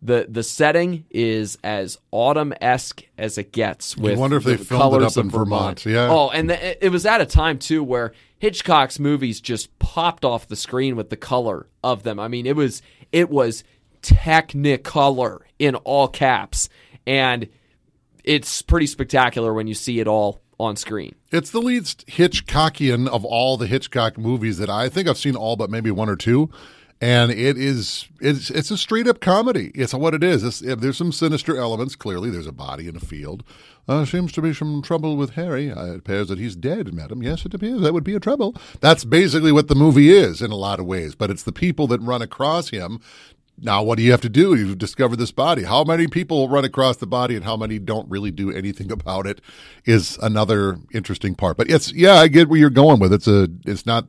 the 0.00 0.26
the 0.28 0.42
setting 0.42 1.06
is 1.10 1.58
as 1.64 1.98
autumn 2.10 2.52
esque 2.60 3.04
as 3.18 3.38
it 3.38 3.52
gets. 3.52 3.96
With 3.96 4.18
wonder 4.18 4.36
if 4.36 4.44
they 4.44 4.56
the 4.56 4.64
filmed 4.64 5.02
it 5.02 5.02
up 5.02 5.16
in 5.16 5.30
Vermont. 5.30 5.84
Yeah. 5.86 6.08
Oh, 6.10 6.30
and 6.30 6.50
the, 6.50 6.84
it 6.84 6.90
was 6.90 7.06
at 7.06 7.20
a 7.20 7.26
time 7.26 7.58
too 7.58 7.82
where 7.82 8.12
Hitchcock's 8.38 8.98
movies 8.98 9.40
just 9.40 9.76
popped 9.78 10.24
off 10.24 10.46
the 10.46 10.56
screen 10.56 10.96
with 10.96 11.10
the 11.10 11.16
color 11.16 11.66
of 11.82 12.02
them. 12.02 12.20
I 12.20 12.28
mean, 12.28 12.46
it 12.46 12.56
was 12.56 12.82
it 13.10 13.30
was 13.30 13.64
technicolor 14.02 15.40
in 15.58 15.74
all 15.76 16.08
caps, 16.08 16.68
and 17.06 17.48
it's 18.24 18.62
pretty 18.62 18.86
spectacular 18.86 19.52
when 19.52 19.66
you 19.66 19.74
see 19.74 20.00
it 20.00 20.08
all 20.08 20.40
on 20.58 20.76
screen. 20.76 21.14
It's 21.30 21.50
the 21.50 21.60
least 21.60 22.06
Hitchcockian 22.06 23.08
of 23.08 23.24
all 23.24 23.56
the 23.56 23.66
Hitchcock 23.66 24.18
movies 24.18 24.58
that 24.58 24.70
I 24.70 24.88
think 24.88 25.08
I've 25.08 25.18
seen 25.18 25.36
all 25.36 25.56
but 25.56 25.70
maybe 25.70 25.90
one 25.90 26.08
or 26.08 26.16
two. 26.16 26.50
And 27.00 27.32
it 27.32 27.58
is 27.58 28.08
it's 28.20 28.50
it's 28.50 28.70
a 28.70 28.78
straight 28.78 29.08
up 29.08 29.20
comedy. 29.20 29.72
It's 29.74 29.92
what 29.92 30.14
it 30.14 30.22
is. 30.22 30.44
It's, 30.44 30.60
there's 30.60 30.96
some 30.96 31.12
sinister 31.12 31.56
elements. 31.56 31.96
Clearly, 31.96 32.30
there's 32.30 32.46
a 32.46 32.52
body 32.52 32.88
in 32.88 32.96
a 32.96 33.00
field. 33.00 33.42
Uh, 33.86 34.06
seems 34.06 34.32
to 34.32 34.40
be 34.40 34.54
some 34.54 34.80
trouble 34.80 35.16
with 35.16 35.30
Harry. 35.30 35.70
Uh, 35.70 35.86
it 35.86 35.98
appears 35.98 36.28
that 36.28 36.38
he's 36.38 36.56
dead, 36.56 36.94
madam. 36.94 37.22
Yes, 37.22 37.44
it 37.44 37.52
appears 37.52 37.82
that 37.82 37.92
would 37.92 38.04
be 38.04 38.14
a 38.14 38.20
trouble. 38.20 38.54
That's 38.80 39.04
basically 39.04 39.52
what 39.52 39.68
the 39.68 39.74
movie 39.74 40.10
is 40.10 40.40
in 40.40 40.52
a 40.52 40.56
lot 40.56 40.80
of 40.80 40.86
ways. 40.86 41.14
But 41.14 41.30
it's 41.30 41.42
the 41.42 41.52
people 41.52 41.86
that 41.88 42.00
run 42.00 42.22
across 42.22 42.70
him 42.70 43.00
now, 43.60 43.82
what 43.82 43.98
do 43.98 44.04
you 44.04 44.10
have 44.10 44.20
to 44.22 44.28
do? 44.28 44.54
You've 44.54 44.78
discovered 44.78 45.16
this 45.16 45.30
body. 45.30 45.62
How 45.62 45.84
many 45.84 46.08
people 46.08 46.48
run 46.48 46.64
across 46.64 46.96
the 46.96 47.06
body 47.06 47.36
and 47.36 47.44
how 47.44 47.56
many 47.56 47.78
don't 47.78 48.08
really 48.10 48.30
do 48.30 48.50
anything 48.50 48.90
about 48.92 49.26
it 49.26 49.40
is 49.84 50.18
another 50.22 50.78
interesting 50.92 51.34
part. 51.34 51.56
But 51.56 51.70
it's, 51.70 51.92
yeah, 51.92 52.14
I 52.14 52.28
get 52.28 52.48
where 52.48 52.58
you're 52.58 52.70
going 52.70 53.00
with. 53.00 53.12
It's 53.12 53.28
a, 53.28 53.48
it's 53.64 53.86
not, 53.86 54.06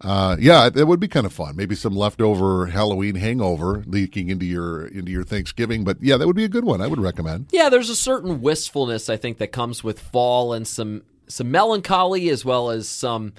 uh, 0.00 0.36
yeah, 0.40 0.68
it 0.74 0.86
would 0.86 0.98
be 0.98 1.08
kind 1.08 1.26
of 1.26 1.32
fun. 1.32 1.56
Maybe 1.56 1.74
some 1.74 1.94
leftover 1.94 2.66
Halloween 2.66 3.14
hangover 3.14 3.84
leaking 3.86 4.28
into 4.28 4.46
your, 4.46 4.86
into 4.86 5.12
your 5.12 5.24
Thanksgiving. 5.24 5.84
But 5.84 5.98
yeah, 6.02 6.16
that 6.16 6.26
would 6.26 6.36
be 6.36 6.44
a 6.44 6.48
good 6.48 6.64
one. 6.64 6.80
I 6.80 6.86
would 6.86 7.00
recommend. 7.00 7.46
Yeah, 7.50 7.68
there's 7.68 7.90
a 7.90 7.96
certain 7.96 8.40
wistfulness 8.40 9.08
I 9.08 9.16
think 9.16 9.38
that 9.38 9.52
comes 9.52 9.84
with 9.84 10.00
fall 10.00 10.52
and 10.52 10.66
some, 10.66 11.02
some 11.28 11.50
melancholy 11.50 12.28
as 12.28 12.44
well 12.44 12.70
as 12.70 12.88
some, 12.88 13.34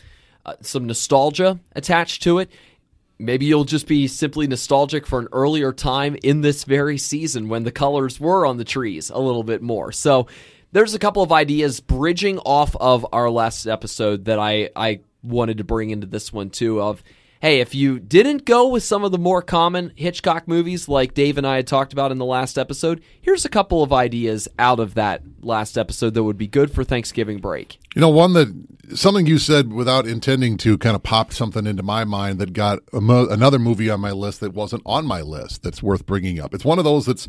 uh, 0.45 0.53
some 0.61 0.87
nostalgia 0.87 1.59
attached 1.75 2.23
to 2.23 2.39
it. 2.39 2.49
Maybe 3.21 3.45
you'll 3.45 3.65
just 3.65 3.87
be 3.87 4.07
simply 4.07 4.47
nostalgic 4.47 5.05
for 5.05 5.19
an 5.19 5.27
earlier 5.31 5.71
time 5.71 6.17
in 6.23 6.41
this 6.41 6.63
very 6.63 6.97
season 6.97 7.49
when 7.49 7.63
the 7.63 7.71
colors 7.71 8.19
were 8.19 8.45
on 8.45 8.57
the 8.57 8.65
trees 8.65 9.11
a 9.11 9.19
little 9.19 9.43
bit 9.43 9.61
more. 9.61 9.91
So 9.91 10.27
there's 10.71 10.95
a 10.95 10.99
couple 10.99 11.21
of 11.21 11.31
ideas 11.31 11.79
bridging 11.79 12.39
off 12.39 12.75
of 12.75 13.05
our 13.13 13.29
last 13.29 13.67
episode 13.67 14.25
that 14.25 14.39
I, 14.39 14.69
I 14.75 15.01
wanted 15.21 15.59
to 15.59 15.63
bring 15.63 15.91
into 15.91 16.07
this 16.07 16.33
one 16.33 16.49
too 16.49 16.81
of 16.81 17.03
hey, 17.41 17.59
if 17.59 17.73
you 17.73 17.99
didn't 17.99 18.45
go 18.45 18.67
with 18.67 18.83
some 18.83 19.03
of 19.03 19.11
the 19.11 19.17
more 19.17 19.41
common 19.41 19.91
Hitchcock 19.95 20.47
movies 20.47 20.87
like 20.87 21.15
Dave 21.15 21.37
and 21.37 21.47
I 21.47 21.55
had 21.57 21.67
talked 21.67 21.91
about 21.91 22.11
in 22.11 22.19
the 22.19 22.25
last 22.25 22.57
episode, 22.57 23.01
here's 23.19 23.45
a 23.45 23.49
couple 23.49 23.81
of 23.81 23.91
ideas 23.91 24.47
out 24.59 24.79
of 24.79 24.93
that 24.93 25.23
last 25.41 25.77
episode 25.77 26.13
that 26.13 26.23
would 26.23 26.37
be 26.37 26.47
good 26.47 26.71
for 26.71 26.83
Thanksgiving 26.83 27.39
break. 27.39 27.79
You 27.95 28.01
know, 28.01 28.09
one 28.09 28.33
that 28.33 28.53
something 28.95 29.25
you 29.25 29.37
said 29.37 29.73
without 29.73 30.05
intending 30.05 30.57
to 30.57 30.77
kind 30.77 30.95
of 30.95 31.03
popped 31.03 31.33
something 31.33 31.65
into 31.65 31.83
my 31.83 32.03
mind 32.03 32.39
that 32.39 32.53
got 32.53 32.79
mo- 32.93 33.27
another 33.27 33.59
movie 33.59 33.89
on 33.89 33.99
my 33.99 34.11
list 34.11 34.39
that 34.41 34.53
wasn't 34.53 34.81
on 34.85 35.05
my 35.05 35.21
list 35.21 35.63
that's 35.63 35.81
worth 35.81 36.05
bringing 36.05 36.39
up. 36.39 36.53
It's 36.53 36.65
one 36.65 36.77
of 36.77 36.85
those 36.85 37.05
that's, 37.05 37.27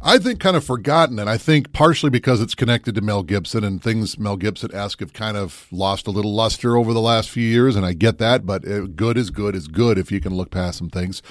I 0.00 0.18
think, 0.18 0.40
kind 0.40 0.56
of 0.56 0.64
forgotten. 0.64 1.18
And 1.18 1.28
I 1.30 1.36
think 1.36 1.72
partially 1.72 2.10
because 2.10 2.40
it's 2.40 2.54
connected 2.54 2.94
to 2.94 3.00
Mel 3.00 3.22
Gibson 3.22 3.64
and 3.64 3.82
things 3.82 4.18
Mel 4.18 4.36
Gibson 4.36 4.74
esque 4.74 5.00
have 5.00 5.12
kind 5.12 5.36
of 5.36 5.66
lost 5.70 6.06
a 6.06 6.10
little 6.10 6.34
luster 6.34 6.76
over 6.76 6.92
the 6.92 7.00
last 7.00 7.30
few 7.30 7.46
years. 7.46 7.76
And 7.76 7.86
I 7.86 7.92
get 7.92 8.18
that, 8.18 8.46
but 8.46 8.66
uh, 8.66 8.86
good 8.86 9.16
is 9.16 9.30
good 9.30 9.53
is 9.54 9.68
good 9.68 9.98
if 9.98 10.10
you 10.12 10.20
can 10.20 10.34
look 10.34 10.50
past 10.50 10.78
some 10.78 10.90
things. 10.90 11.22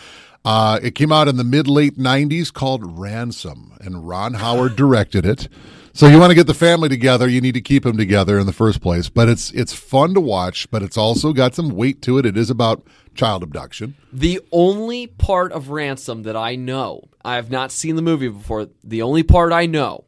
Uh, 0.45 0.79
it 0.83 0.95
came 0.95 1.11
out 1.11 1.27
in 1.27 1.37
the 1.37 1.43
mid 1.43 1.67
late 1.67 1.97
90s 1.97 2.51
called 2.51 2.99
Ransom, 2.99 3.73
and 3.79 4.07
Ron 4.07 4.35
Howard 4.35 4.75
directed 4.75 5.25
it. 5.25 5.47
So 5.95 6.07
you 6.07 6.19
want 6.19 6.31
to 6.31 6.35
get 6.35 6.47
the 6.47 6.55
family 6.55 6.89
together, 6.89 7.29
you 7.29 7.39
need 7.39 7.53
to 7.53 7.61
keep 7.61 7.83
them 7.83 7.97
together 7.97 8.39
in 8.39 8.47
the 8.47 8.53
first 8.53 8.81
place. 8.81 9.09
But 9.09 9.29
it's 9.29 9.51
it's 9.51 9.73
fun 9.73 10.15
to 10.15 10.19
watch, 10.19 10.69
but 10.71 10.81
it's 10.81 10.97
also 10.97 11.33
got 11.33 11.53
some 11.53 11.69
weight 11.69 12.01
to 12.01 12.17
it. 12.17 12.25
It 12.25 12.35
is 12.35 12.49
about 12.49 12.85
child 13.13 13.43
abduction. 13.43 13.95
The 14.11 14.41
only 14.51 15.05
part 15.05 15.51
of 15.51 15.69
Ransom 15.69 16.23
that 16.23 16.35
I 16.35 16.55
know, 16.55 17.09
I 17.23 17.35
have 17.35 17.51
not 17.51 17.71
seen 17.71 17.95
the 17.95 18.01
movie 18.01 18.27
before. 18.27 18.69
The 18.83 19.03
only 19.03 19.21
part 19.21 19.53
I 19.53 19.67
know 19.67 20.05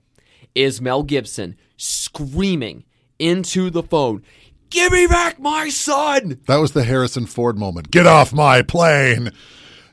is 0.56 0.82
Mel 0.82 1.04
Gibson 1.04 1.56
screaming 1.78 2.84
into 3.20 3.70
the 3.70 3.84
phone, 3.84 4.24
"Give 4.70 4.92
me 4.92 5.08
back 5.08 5.40
my 5.40 5.70
son!" 5.70 6.40
That 6.48 6.58
was 6.58 6.72
the 6.72 6.84
Harrison 6.84 7.26
Ford 7.26 7.58
moment. 7.58 7.92
Get 7.92 8.08
off 8.08 8.34
my 8.34 8.62
plane. 8.62 9.32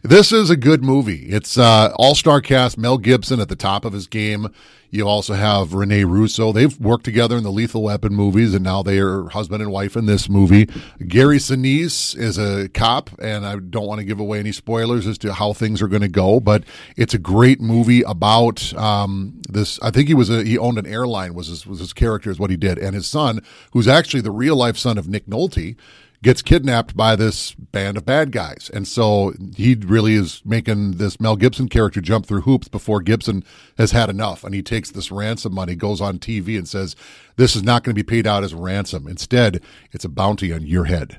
This 0.02 0.32
is 0.32 0.50
a 0.50 0.56
good 0.56 0.82
movie. 0.82 1.26
It's 1.26 1.56
uh, 1.56 1.92
all 1.96 2.14
star 2.16 2.40
cast. 2.40 2.76
Mel 2.76 2.98
Gibson 2.98 3.38
at 3.40 3.48
the 3.48 3.56
top 3.56 3.84
of 3.84 3.92
his 3.92 4.08
game. 4.08 4.48
You 4.92 5.08
also 5.08 5.32
have 5.32 5.72
Rene 5.72 6.04
Russo. 6.04 6.52
They've 6.52 6.78
worked 6.78 7.04
together 7.04 7.38
in 7.38 7.44
the 7.44 7.50
Lethal 7.50 7.82
Weapon 7.82 8.12
movies, 8.12 8.52
and 8.52 8.62
now 8.62 8.82
they 8.82 8.98
are 8.98 9.26
husband 9.30 9.62
and 9.62 9.72
wife 9.72 9.96
in 9.96 10.04
this 10.04 10.28
movie. 10.28 10.68
Gary 11.08 11.38
Sinise 11.38 12.14
is 12.14 12.36
a 12.36 12.68
cop, 12.68 13.08
and 13.18 13.46
I 13.46 13.56
don't 13.56 13.86
want 13.86 14.00
to 14.00 14.04
give 14.04 14.20
away 14.20 14.38
any 14.38 14.52
spoilers 14.52 15.06
as 15.06 15.16
to 15.18 15.32
how 15.32 15.54
things 15.54 15.80
are 15.80 15.88
going 15.88 16.02
to 16.02 16.08
go, 16.08 16.40
but 16.40 16.64
it's 16.94 17.14
a 17.14 17.18
great 17.18 17.58
movie 17.58 18.02
about 18.02 18.74
um, 18.74 19.40
this. 19.48 19.80
I 19.80 19.90
think 19.90 20.08
he 20.08 20.14
was 20.14 20.28
a, 20.28 20.44
he 20.44 20.58
owned 20.58 20.76
an 20.76 20.86
airline 20.86 21.32
was 21.32 21.46
his, 21.46 21.66
was 21.66 21.78
his 21.78 21.94
character 21.94 22.30
is 22.30 22.38
what 22.38 22.50
he 22.50 22.58
did, 22.58 22.76
and 22.76 22.94
his 22.94 23.06
son, 23.06 23.40
who's 23.70 23.88
actually 23.88 24.20
the 24.20 24.30
real 24.30 24.56
life 24.56 24.76
son 24.76 24.98
of 24.98 25.08
Nick 25.08 25.24
Nolte 25.24 25.74
gets 26.22 26.40
kidnapped 26.40 26.96
by 26.96 27.16
this 27.16 27.54
band 27.54 27.96
of 27.96 28.06
bad 28.06 28.30
guys. 28.30 28.70
And 28.72 28.86
so 28.86 29.34
he 29.56 29.74
really 29.74 30.14
is 30.14 30.40
making 30.44 30.92
this 30.92 31.20
Mel 31.20 31.36
Gibson 31.36 31.68
character 31.68 32.00
jump 32.00 32.26
through 32.26 32.42
hoops 32.42 32.68
before 32.68 33.00
Gibson 33.00 33.44
has 33.76 33.90
had 33.90 34.08
enough. 34.08 34.44
And 34.44 34.54
he 34.54 34.62
takes 34.62 34.90
this 34.90 35.10
ransom 35.10 35.54
money, 35.54 35.74
goes 35.74 36.00
on 36.00 36.18
TV 36.18 36.56
and 36.56 36.68
says, 36.68 36.94
This 37.36 37.56
is 37.56 37.62
not 37.62 37.82
going 37.82 37.94
to 37.94 38.02
be 38.02 38.08
paid 38.08 38.26
out 38.26 38.44
as 38.44 38.54
ransom. 38.54 39.08
Instead, 39.08 39.62
it's 39.90 40.04
a 40.04 40.08
bounty 40.08 40.52
on 40.52 40.64
your 40.66 40.84
head. 40.84 41.18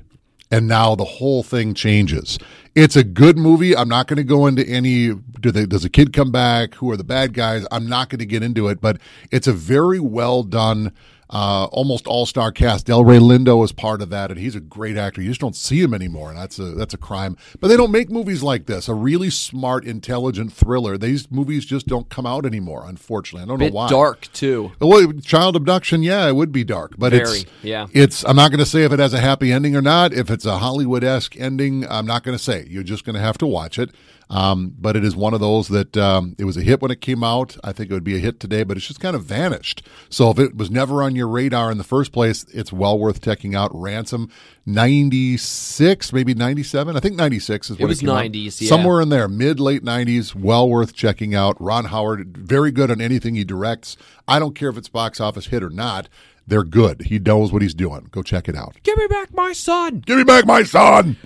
And 0.50 0.68
now 0.68 0.94
the 0.94 1.04
whole 1.04 1.42
thing 1.42 1.74
changes. 1.74 2.38
It's 2.74 2.96
a 2.96 3.04
good 3.04 3.36
movie. 3.36 3.76
I'm 3.76 3.88
not 3.88 4.06
going 4.06 4.18
to 4.18 4.24
go 4.24 4.46
into 4.46 4.66
any. 4.66 5.12
Do 5.40 5.50
they, 5.50 5.66
does 5.66 5.84
a 5.84 5.90
kid 5.90 6.12
come 6.12 6.30
back? 6.30 6.74
Who 6.76 6.90
are 6.90 6.96
the 6.96 7.04
bad 7.04 7.34
guys? 7.34 7.66
I'm 7.72 7.88
not 7.88 8.08
going 8.08 8.20
to 8.20 8.26
get 8.26 8.42
into 8.42 8.68
it, 8.68 8.80
but 8.80 8.98
it's 9.30 9.46
a 9.46 9.52
very 9.52 10.00
well 10.00 10.42
done 10.42 10.92
uh, 11.30 11.64
almost 11.66 12.06
all 12.06 12.26
star 12.26 12.52
cast. 12.52 12.86
Delroy 12.86 13.20
Lindo 13.20 13.64
is 13.64 13.72
part 13.72 14.02
of 14.02 14.10
that, 14.10 14.30
and 14.30 14.38
he's 14.38 14.54
a 14.54 14.60
great 14.60 14.96
actor. 14.96 15.22
You 15.22 15.28
just 15.28 15.40
don't 15.40 15.56
see 15.56 15.80
him 15.80 15.94
anymore, 15.94 16.30
and 16.30 16.38
that's 16.38 16.58
a 16.58 16.72
that's 16.72 16.94
a 16.94 16.98
crime. 16.98 17.36
But 17.60 17.68
they 17.68 17.76
don't 17.76 17.90
make 17.90 18.10
movies 18.10 18.42
like 18.42 18.66
this. 18.66 18.88
A 18.88 18.94
really 18.94 19.30
smart, 19.30 19.84
intelligent 19.84 20.52
thriller. 20.52 20.98
These 20.98 21.30
movies 21.30 21.64
just 21.64 21.86
don't 21.86 22.08
come 22.08 22.26
out 22.26 22.44
anymore. 22.46 22.84
Unfortunately, 22.86 23.42
I 23.42 23.46
don't 23.46 23.58
know 23.58 23.74
why. 23.74 23.88
dark 23.88 24.28
too. 24.32 24.72
Well, 24.80 25.12
child 25.22 25.56
abduction, 25.56 26.02
yeah, 26.02 26.26
it 26.28 26.36
would 26.36 26.52
be 26.52 26.64
dark, 26.64 26.94
but 26.98 27.12
Very, 27.12 27.40
it's 27.40 27.46
yeah. 27.62 27.86
It's. 27.92 28.24
I'm 28.24 28.36
not 28.36 28.50
going 28.50 28.60
to 28.60 28.66
say 28.66 28.84
if 28.84 28.92
it 28.92 28.98
has 28.98 29.14
a 29.14 29.20
happy 29.20 29.52
ending 29.52 29.76
or 29.76 29.82
not. 29.82 30.12
If 30.12 30.30
it's 30.30 30.44
a 30.44 30.58
Hollywood 30.58 31.04
esque 31.04 31.36
ending, 31.36 31.86
I'm 31.88 32.06
not 32.06 32.22
going 32.22 32.36
to 32.36 32.42
say. 32.42 32.66
You're 32.68 32.82
just 32.82 33.04
going 33.04 33.14
to 33.14 33.20
have 33.20 33.38
to 33.38 33.46
watch 33.46 33.78
it. 33.78 33.90
Um, 34.30 34.74
but 34.78 34.96
it 34.96 35.04
is 35.04 35.14
one 35.14 35.34
of 35.34 35.40
those 35.40 35.68
that 35.68 35.96
um, 35.96 36.34
it 36.38 36.44
was 36.44 36.56
a 36.56 36.62
hit 36.62 36.80
when 36.80 36.90
it 36.90 37.00
came 37.00 37.22
out. 37.22 37.56
I 37.62 37.72
think 37.72 37.90
it 37.90 37.94
would 37.94 38.04
be 38.04 38.16
a 38.16 38.20
hit 38.20 38.40
today, 38.40 38.62
but 38.64 38.76
it's 38.76 38.86
just 38.86 39.00
kind 39.00 39.14
of 39.14 39.24
vanished. 39.24 39.86
So 40.08 40.30
if 40.30 40.38
it 40.38 40.56
was 40.56 40.70
never 40.70 41.02
on 41.02 41.14
your 41.14 41.28
radar 41.28 41.70
in 41.70 41.78
the 41.78 41.84
first 41.84 42.10
place, 42.10 42.44
it's 42.52 42.72
well 42.72 42.98
worth 42.98 43.20
checking 43.20 43.54
out. 43.54 43.70
Ransom, 43.74 44.30
96, 44.66 46.12
maybe 46.12 46.34
97. 46.34 46.96
I 46.96 47.00
think 47.00 47.16
96 47.16 47.70
is 47.70 47.78
what 47.78 47.84
It 47.84 47.88
was 47.88 48.02
out. 48.02 48.24
90s, 48.24 48.60
yeah. 48.60 48.68
Somewhere 48.68 49.00
in 49.00 49.08
there, 49.10 49.28
mid, 49.28 49.60
late 49.60 49.82
90s. 49.84 50.34
Well 50.34 50.68
worth 50.68 50.94
checking 50.94 51.34
out. 51.34 51.60
Ron 51.60 51.86
Howard, 51.86 52.36
very 52.36 52.70
good 52.70 52.90
on 52.90 53.00
anything 53.00 53.34
he 53.34 53.44
directs. 53.44 53.96
I 54.26 54.38
don't 54.38 54.54
care 54.54 54.68
if 54.70 54.76
it's 54.78 54.88
box 54.88 55.20
office 55.20 55.46
hit 55.46 55.62
or 55.62 55.70
not. 55.70 56.08
They're 56.46 56.64
good. 56.64 57.02
He 57.02 57.18
knows 57.18 57.52
what 57.52 57.62
he's 57.62 57.74
doing. 57.74 58.08
Go 58.10 58.22
check 58.22 58.48
it 58.48 58.56
out. 58.56 58.76
Give 58.82 58.98
me 58.98 59.06
back 59.06 59.32
my 59.34 59.52
son. 59.52 60.02
Give 60.04 60.18
me 60.18 60.24
back 60.24 60.44
my 60.46 60.62
son. 60.62 61.16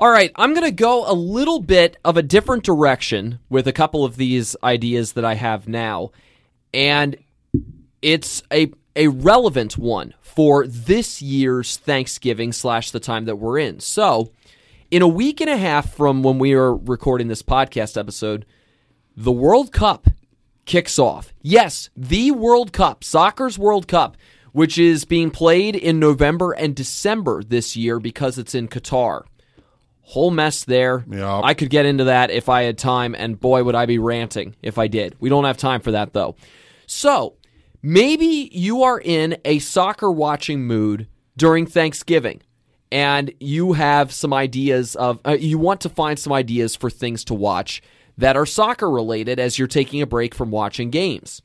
All 0.00 0.10
right, 0.10 0.30
I'm 0.36 0.54
going 0.54 0.64
to 0.64 0.70
go 0.70 1.10
a 1.10 1.12
little 1.12 1.58
bit 1.58 1.96
of 2.04 2.16
a 2.16 2.22
different 2.22 2.62
direction 2.62 3.40
with 3.48 3.66
a 3.66 3.72
couple 3.72 4.04
of 4.04 4.16
these 4.16 4.54
ideas 4.62 5.14
that 5.14 5.24
I 5.24 5.34
have 5.34 5.66
now. 5.66 6.12
And 6.72 7.16
it's 8.00 8.44
a 8.52 8.70
a 8.94 9.08
relevant 9.08 9.76
one 9.76 10.14
for 10.20 10.66
this 10.68 11.20
year's 11.20 11.76
Thanksgiving 11.78 12.52
slash 12.52 12.92
the 12.92 13.00
time 13.00 13.24
that 13.24 13.36
we're 13.36 13.58
in. 13.58 13.80
So, 13.80 14.32
in 14.88 15.02
a 15.02 15.08
week 15.08 15.40
and 15.40 15.50
a 15.50 15.56
half 15.56 15.94
from 15.94 16.22
when 16.22 16.38
we 16.38 16.52
are 16.52 16.74
recording 16.76 17.26
this 17.26 17.42
podcast 17.42 17.98
episode, 17.98 18.46
the 19.16 19.32
World 19.32 19.72
Cup 19.72 20.06
kicks 20.64 20.98
off. 20.98 21.32
Yes, 21.42 21.90
the 21.96 22.30
World 22.30 22.72
Cup, 22.72 23.02
soccer's 23.02 23.58
World 23.58 23.88
Cup, 23.88 24.16
which 24.52 24.78
is 24.78 25.04
being 25.04 25.32
played 25.32 25.74
in 25.74 25.98
November 25.98 26.52
and 26.52 26.76
December 26.76 27.42
this 27.42 27.76
year 27.76 27.98
because 27.98 28.38
it's 28.38 28.54
in 28.54 28.68
Qatar. 28.68 29.24
Whole 30.08 30.30
mess 30.30 30.64
there. 30.64 31.04
Yep. 31.10 31.40
I 31.44 31.52
could 31.52 31.68
get 31.68 31.84
into 31.84 32.04
that 32.04 32.30
if 32.30 32.48
I 32.48 32.62
had 32.62 32.78
time, 32.78 33.14
and 33.14 33.38
boy, 33.38 33.62
would 33.62 33.74
I 33.74 33.84
be 33.84 33.98
ranting 33.98 34.56
if 34.62 34.78
I 34.78 34.86
did. 34.86 35.14
We 35.20 35.28
don't 35.28 35.44
have 35.44 35.58
time 35.58 35.82
for 35.82 35.90
that, 35.92 36.14
though. 36.14 36.34
So, 36.86 37.34
maybe 37.82 38.48
you 38.50 38.82
are 38.84 38.98
in 38.98 39.36
a 39.44 39.58
soccer 39.58 40.10
watching 40.10 40.66
mood 40.66 41.08
during 41.36 41.66
Thanksgiving 41.66 42.40
and 42.90 43.32
you 43.38 43.74
have 43.74 44.10
some 44.12 44.32
ideas 44.32 44.96
of 44.96 45.20
uh, 45.26 45.36
you 45.38 45.58
want 45.58 45.82
to 45.82 45.90
find 45.90 46.18
some 46.18 46.32
ideas 46.32 46.74
for 46.74 46.88
things 46.88 47.22
to 47.24 47.34
watch 47.34 47.82
that 48.16 48.34
are 48.34 48.46
soccer 48.46 48.90
related 48.90 49.38
as 49.38 49.58
you're 49.58 49.68
taking 49.68 50.00
a 50.00 50.06
break 50.06 50.34
from 50.34 50.50
watching 50.50 50.90
games. 50.90 51.42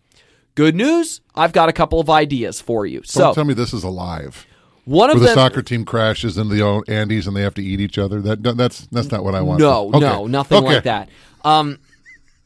Good 0.55 0.75
news, 0.75 1.19
I've 1.35 1.51
got 1.51 1.67
a 1.67 1.73
couple 1.73 1.99
of 1.99 2.09
ideas 2.09 2.61
for 2.61 2.85
you. 2.85 2.99
Don't 2.99 3.07
So, 3.07 3.33
tell 3.33 3.43
me 3.43 3.53
this 3.53 3.73
is 3.73 3.83
alive. 3.83 4.47
One 4.85 5.09
of 5.09 5.15
Where 5.15 5.21
the 5.21 5.25
them 5.27 5.35
soccer 5.35 5.61
team 5.61 5.85
crashes 5.85 6.37
into 6.37 6.55
the 6.55 6.83
Andes 6.87 7.27
and 7.27 7.35
they 7.35 7.41
have 7.41 7.53
to 7.55 7.63
eat 7.63 7.79
each 7.79 7.97
other. 7.97 8.21
That 8.21 8.43
that's 8.57 8.87
that's 8.87 9.11
not 9.11 9.23
what 9.23 9.35
I 9.35 9.41
want. 9.41 9.59
No, 9.59 9.87
Okay. 9.89 9.99
no, 9.99 10.27
nothing 10.27 10.57
Okay. 10.59 10.75
like 10.75 10.83
that. 10.83 11.09
Um, 11.43 11.79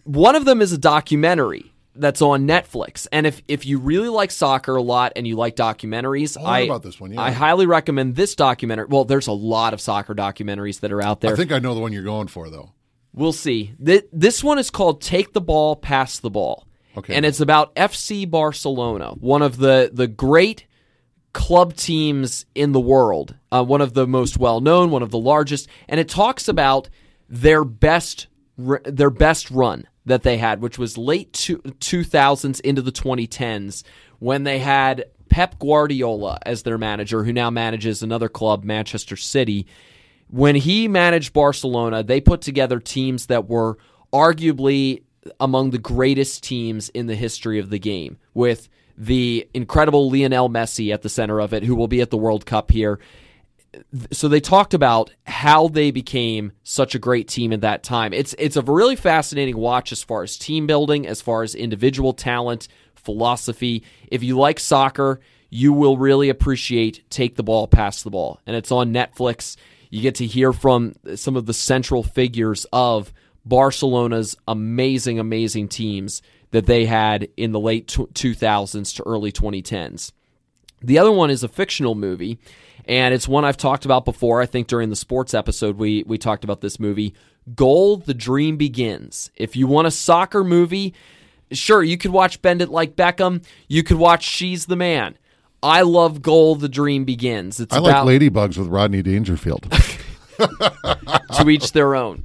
one 0.03 0.35
of 0.35 0.45
them 0.45 0.61
is 0.61 0.71
a 0.71 0.77
documentary 0.77 1.71
that's 1.95 2.21
on 2.21 2.47
Netflix, 2.47 3.07
and 3.11 3.25
if 3.25 3.41
if 3.47 3.65
you 3.65 3.79
really 3.79 4.07
like 4.09 4.29
soccer 4.29 4.75
a 4.75 4.81
lot 4.83 5.13
and 5.15 5.27
you 5.27 5.35
like 5.35 5.55
documentaries, 5.55 6.37
Oh, 6.39 6.45
I 6.45 6.59
I 6.59 6.61
about 6.61 6.83
this 6.83 6.99
one, 6.99 7.11
yeah. 7.11 7.21
I 7.21 7.31
highly 7.31 7.65
recommend 7.65 8.15
this 8.15 8.35
documentary. 8.35 8.85
Well, 8.87 9.03
there's 9.03 9.25
a 9.27 9.31
lot 9.31 9.73
of 9.73 9.81
soccer 9.81 10.13
documentaries 10.13 10.81
that 10.81 10.91
are 10.91 11.01
out 11.01 11.21
there. 11.21 11.33
I 11.33 11.35
think 11.35 11.51
I 11.51 11.57
know 11.59 11.73
the 11.73 11.81
one 11.81 11.91
you're 11.93 12.03
going 12.03 12.27
for 12.27 12.49
though. 12.51 12.73
We'll 13.13 13.33
see. 13.33 13.73
Th- 13.83 14.05
This 14.13 14.43
one 14.43 14.59
is 14.59 14.69
called 14.69 15.01
"Take 15.01 15.33
the 15.33 15.41
Ball, 15.41 15.75
Pass 15.75 16.19
the 16.19 16.29
Ball," 16.29 16.67
Okay. 16.95 17.15
and 17.15 17.25
it's 17.25 17.39
about 17.39 17.73
FC 17.75 18.29
Barcelona, 18.29 19.13
one 19.19 19.41
of 19.41 19.57
the 19.57 19.89
the 19.91 20.07
great 20.07 20.66
club 21.37 21.75
teams 21.75 22.47
in 22.55 22.71
the 22.71 22.79
world, 22.79 23.35
uh, 23.51 23.63
one 23.63 23.79
of 23.79 23.93
the 23.93 24.07
most 24.07 24.39
well 24.39 24.59
known, 24.59 24.89
one 24.89 25.03
of 25.03 25.11
the 25.11 25.19
largest, 25.19 25.69
and 25.87 25.99
it 25.99 26.09
talks 26.09 26.47
about 26.47 26.89
their 27.29 27.63
best 27.63 28.25
their 28.57 29.11
best 29.11 29.51
run 29.51 29.87
that 30.07 30.23
they 30.23 30.37
had, 30.37 30.61
which 30.61 30.79
was 30.79 30.97
late 30.97 31.31
two, 31.33 31.59
2000s 31.59 32.59
into 32.61 32.81
the 32.81 32.91
2010s 32.91 33.83
when 34.17 34.45
they 34.45 34.57
had 34.57 35.05
Pep 35.29 35.59
Guardiola 35.59 36.39
as 36.43 36.63
their 36.63 36.79
manager, 36.79 37.23
who 37.23 37.31
now 37.31 37.51
manages 37.51 38.01
another 38.01 38.29
club, 38.29 38.63
Manchester 38.63 39.15
City. 39.15 39.67
When 40.29 40.55
he 40.55 40.87
managed 40.87 41.33
Barcelona, 41.33 42.01
they 42.01 42.19
put 42.19 42.41
together 42.41 42.79
teams 42.79 43.27
that 43.27 43.47
were 43.47 43.77
arguably 44.11 45.03
among 45.39 45.69
the 45.69 45.77
greatest 45.77 46.41
teams 46.41 46.89
in 46.89 47.05
the 47.05 47.15
history 47.15 47.59
of 47.59 47.69
the 47.69 47.77
game, 47.77 48.17
with 48.33 48.69
the 48.97 49.47
incredible 49.53 50.09
Lionel 50.09 50.49
Messi 50.49 50.93
at 50.93 51.03
the 51.03 51.09
center 51.09 51.39
of 51.39 51.53
it, 51.53 51.63
who 51.63 51.75
will 51.75 51.87
be 51.87 52.01
at 52.01 52.09
the 52.09 52.17
World 52.17 52.45
Cup 52.45 52.71
here. 52.71 52.99
So 54.11 54.27
they 54.27 54.39
talked 54.39 54.73
about 54.73 55.13
how 55.25 55.67
they 55.67 55.91
became 55.91 56.51
such 56.63 56.95
a 56.95 56.99
great 56.99 57.27
team 57.27 57.53
at 57.53 57.61
that 57.61 57.83
time. 57.83 58.11
It's 58.11 58.33
it's 58.39 58.55
a 58.55 58.61
really 58.61 58.95
fascinating 58.95 59.57
watch 59.57 59.91
as 59.91 60.01
far 60.01 60.23
as 60.23 60.37
team 60.37 60.65
building, 60.65 61.05
as 61.05 61.21
far 61.21 61.43
as 61.43 61.53
individual 61.53 62.13
talent, 62.13 62.67
philosophy. 62.95 63.83
If 64.07 64.23
you 64.23 64.37
like 64.37 64.59
soccer, 64.59 65.19
you 65.49 65.73
will 65.73 65.97
really 65.97 66.29
appreciate 66.29 67.07
Take 67.09 67.35
the 67.35 67.43
Ball, 67.43 67.67
Pass 67.67 68.01
the 68.01 68.09
Ball. 68.09 68.39
And 68.47 68.55
it's 68.55 68.71
on 68.71 68.93
Netflix. 68.93 69.57
You 69.91 70.01
get 70.01 70.15
to 70.15 70.25
hear 70.25 70.53
from 70.53 70.95
some 71.15 71.35
of 71.35 71.45
the 71.45 71.53
central 71.53 72.03
figures 72.03 72.65
of 72.73 73.13
Barcelona's 73.45 74.35
amazing, 74.47 75.19
amazing 75.19 75.67
teams 75.67 76.21
that 76.51 76.65
they 76.65 76.85
had 76.85 77.27
in 77.37 77.51
the 77.51 77.59
late 77.59 77.87
2000s 77.87 78.95
to 78.95 79.03
early 79.03 79.31
2010s. 79.31 80.11
The 80.81 80.99
other 80.99 81.11
one 81.11 81.29
is 81.29 81.43
a 81.43 81.47
fictional 81.47 81.95
movie, 81.95 82.39
and 82.85 83.13
it's 83.13 83.27
one 83.27 83.45
I've 83.45 83.57
talked 83.57 83.85
about 83.85 84.05
before. 84.05 84.41
I 84.41 84.45
think 84.45 84.67
during 84.67 84.89
the 84.89 84.95
sports 84.95 85.33
episode, 85.33 85.77
we, 85.77 86.03
we 86.05 86.17
talked 86.17 86.43
about 86.43 86.61
this 86.61 86.79
movie 86.79 87.15
Goal 87.55 87.97
The 87.97 88.13
Dream 88.13 88.57
Begins. 88.57 89.31
If 89.35 89.55
you 89.55 89.67
want 89.67 89.87
a 89.87 89.91
soccer 89.91 90.43
movie, 90.43 90.93
sure, 91.51 91.81
you 91.83 91.97
could 91.97 92.11
watch 92.11 92.41
Bend 92.41 92.61
It 92.61 92.69
Like 92.69 92.95
Beckham. 92.95 93.43
You 93.67 93.83
could 93.83 93.97
watch 93.97 94.23
She's 94.23 94.65
the 94.67 94.75
Man. 94.75 95.17
I 95.63 95.81
love 95.81 96.21
Goal 96.21 96.55
The 96.55 96.69
Dream 96.69 97.03
Begins. 97.03 97.59
It's 97.59 97.73
I 97.73 97.79
like 97.79 97.91
about 97.91 98.07
Ladybugs 98.07 98.57
with 98.57 98.67
Rodney 98.67 99.01
Dangerfield. 99.01 99.67
to 100.37 101.49
each 101.49 101.71
their 101.71 101.95
own. 101.95 102.23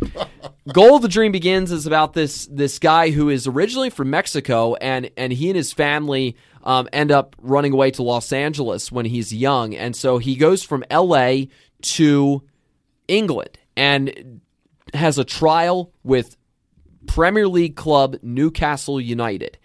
Goal 0.73 0.97
of 0.97 1.03
the 1.03 1.09
Dream 1.09 1.33
Begins 1.33 1.73
is 1.73 1.87
about 1.87 2.13
this 2.13 2.47
this 2.47 2.79
guy 2.79 3.11
who 3.11 3.29
is 3.29 3.47
originally 3.47 3.91
from 3.91 4.11
Mexico, 4.11 4.75
and 4.77 5.11
and 5.17 5.33
he 5.33 5.49
and 5.49 5.57
his 5.57 5.73
family 5.73 6.37
um, 6.63 6.89
end 6.93 7.11
up 7.11 7.35
running 7.41 7.73
away 7.73 7.91
to 7.93 8.03
Los 8.03 8.33
Angeles 8.33 8.93
when 8.93 9.05
he's 9.05 9.35
young, 9.35 9.75
and 9.75 9.97
so 9.97 10.19
he 10.19 10.37
goes 10.37 10.63
from 10.63 10.85
L.A. 10.89 11.49
to 11.83 12.43
England 13.09 13.59
and 13.77 14.41
has 14.95 15.19
a 15.19 15.25
trial 15.25 15.93
with 16.05 16.37
Premier 17.07 17.49
League 17.49 17.75
club 17.75 18.17
Newcastle 18.23 19.01
United, 19.01 19.59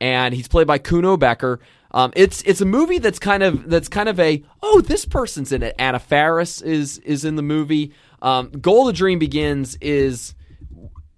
and 0.00 0.34
he's 0.34 0.48
played 0.48 0.66
by 0.66 0.78
Kuno 0.78 1.16
Becker. 1.16 1.58
Um, 1.94 2.12
it's 2.16 2.42
it's 2.42 2.60
a 2.60 2.64
movie 2.66 2.98
that's 2.98 3.20
kind 3.20 3.44
of 3.44 3.70
that's 3.70 3.88
kind 3.88 4.08
of 4.08 4.18
a 4.18 4.42
oh 4.62 4.80
this 4.80 5.06
person's 5.06 5.52
in 5.52 5.62
it. 5.62 5.76
Anna 5.78 6.00
Faris 6.00 6.60
is 6.60 6.98
is 6.98 7.24
in 7.24 7.36
the 7.36 7.42
movie. 7.42 7.92
Um, 8.20 8.50
Goal 8.50 8.88
of 8.88 8.94
the 8.94 8.98
Dream 8.98 9.20
Begins 9.20 9.76
is 9.80 10.34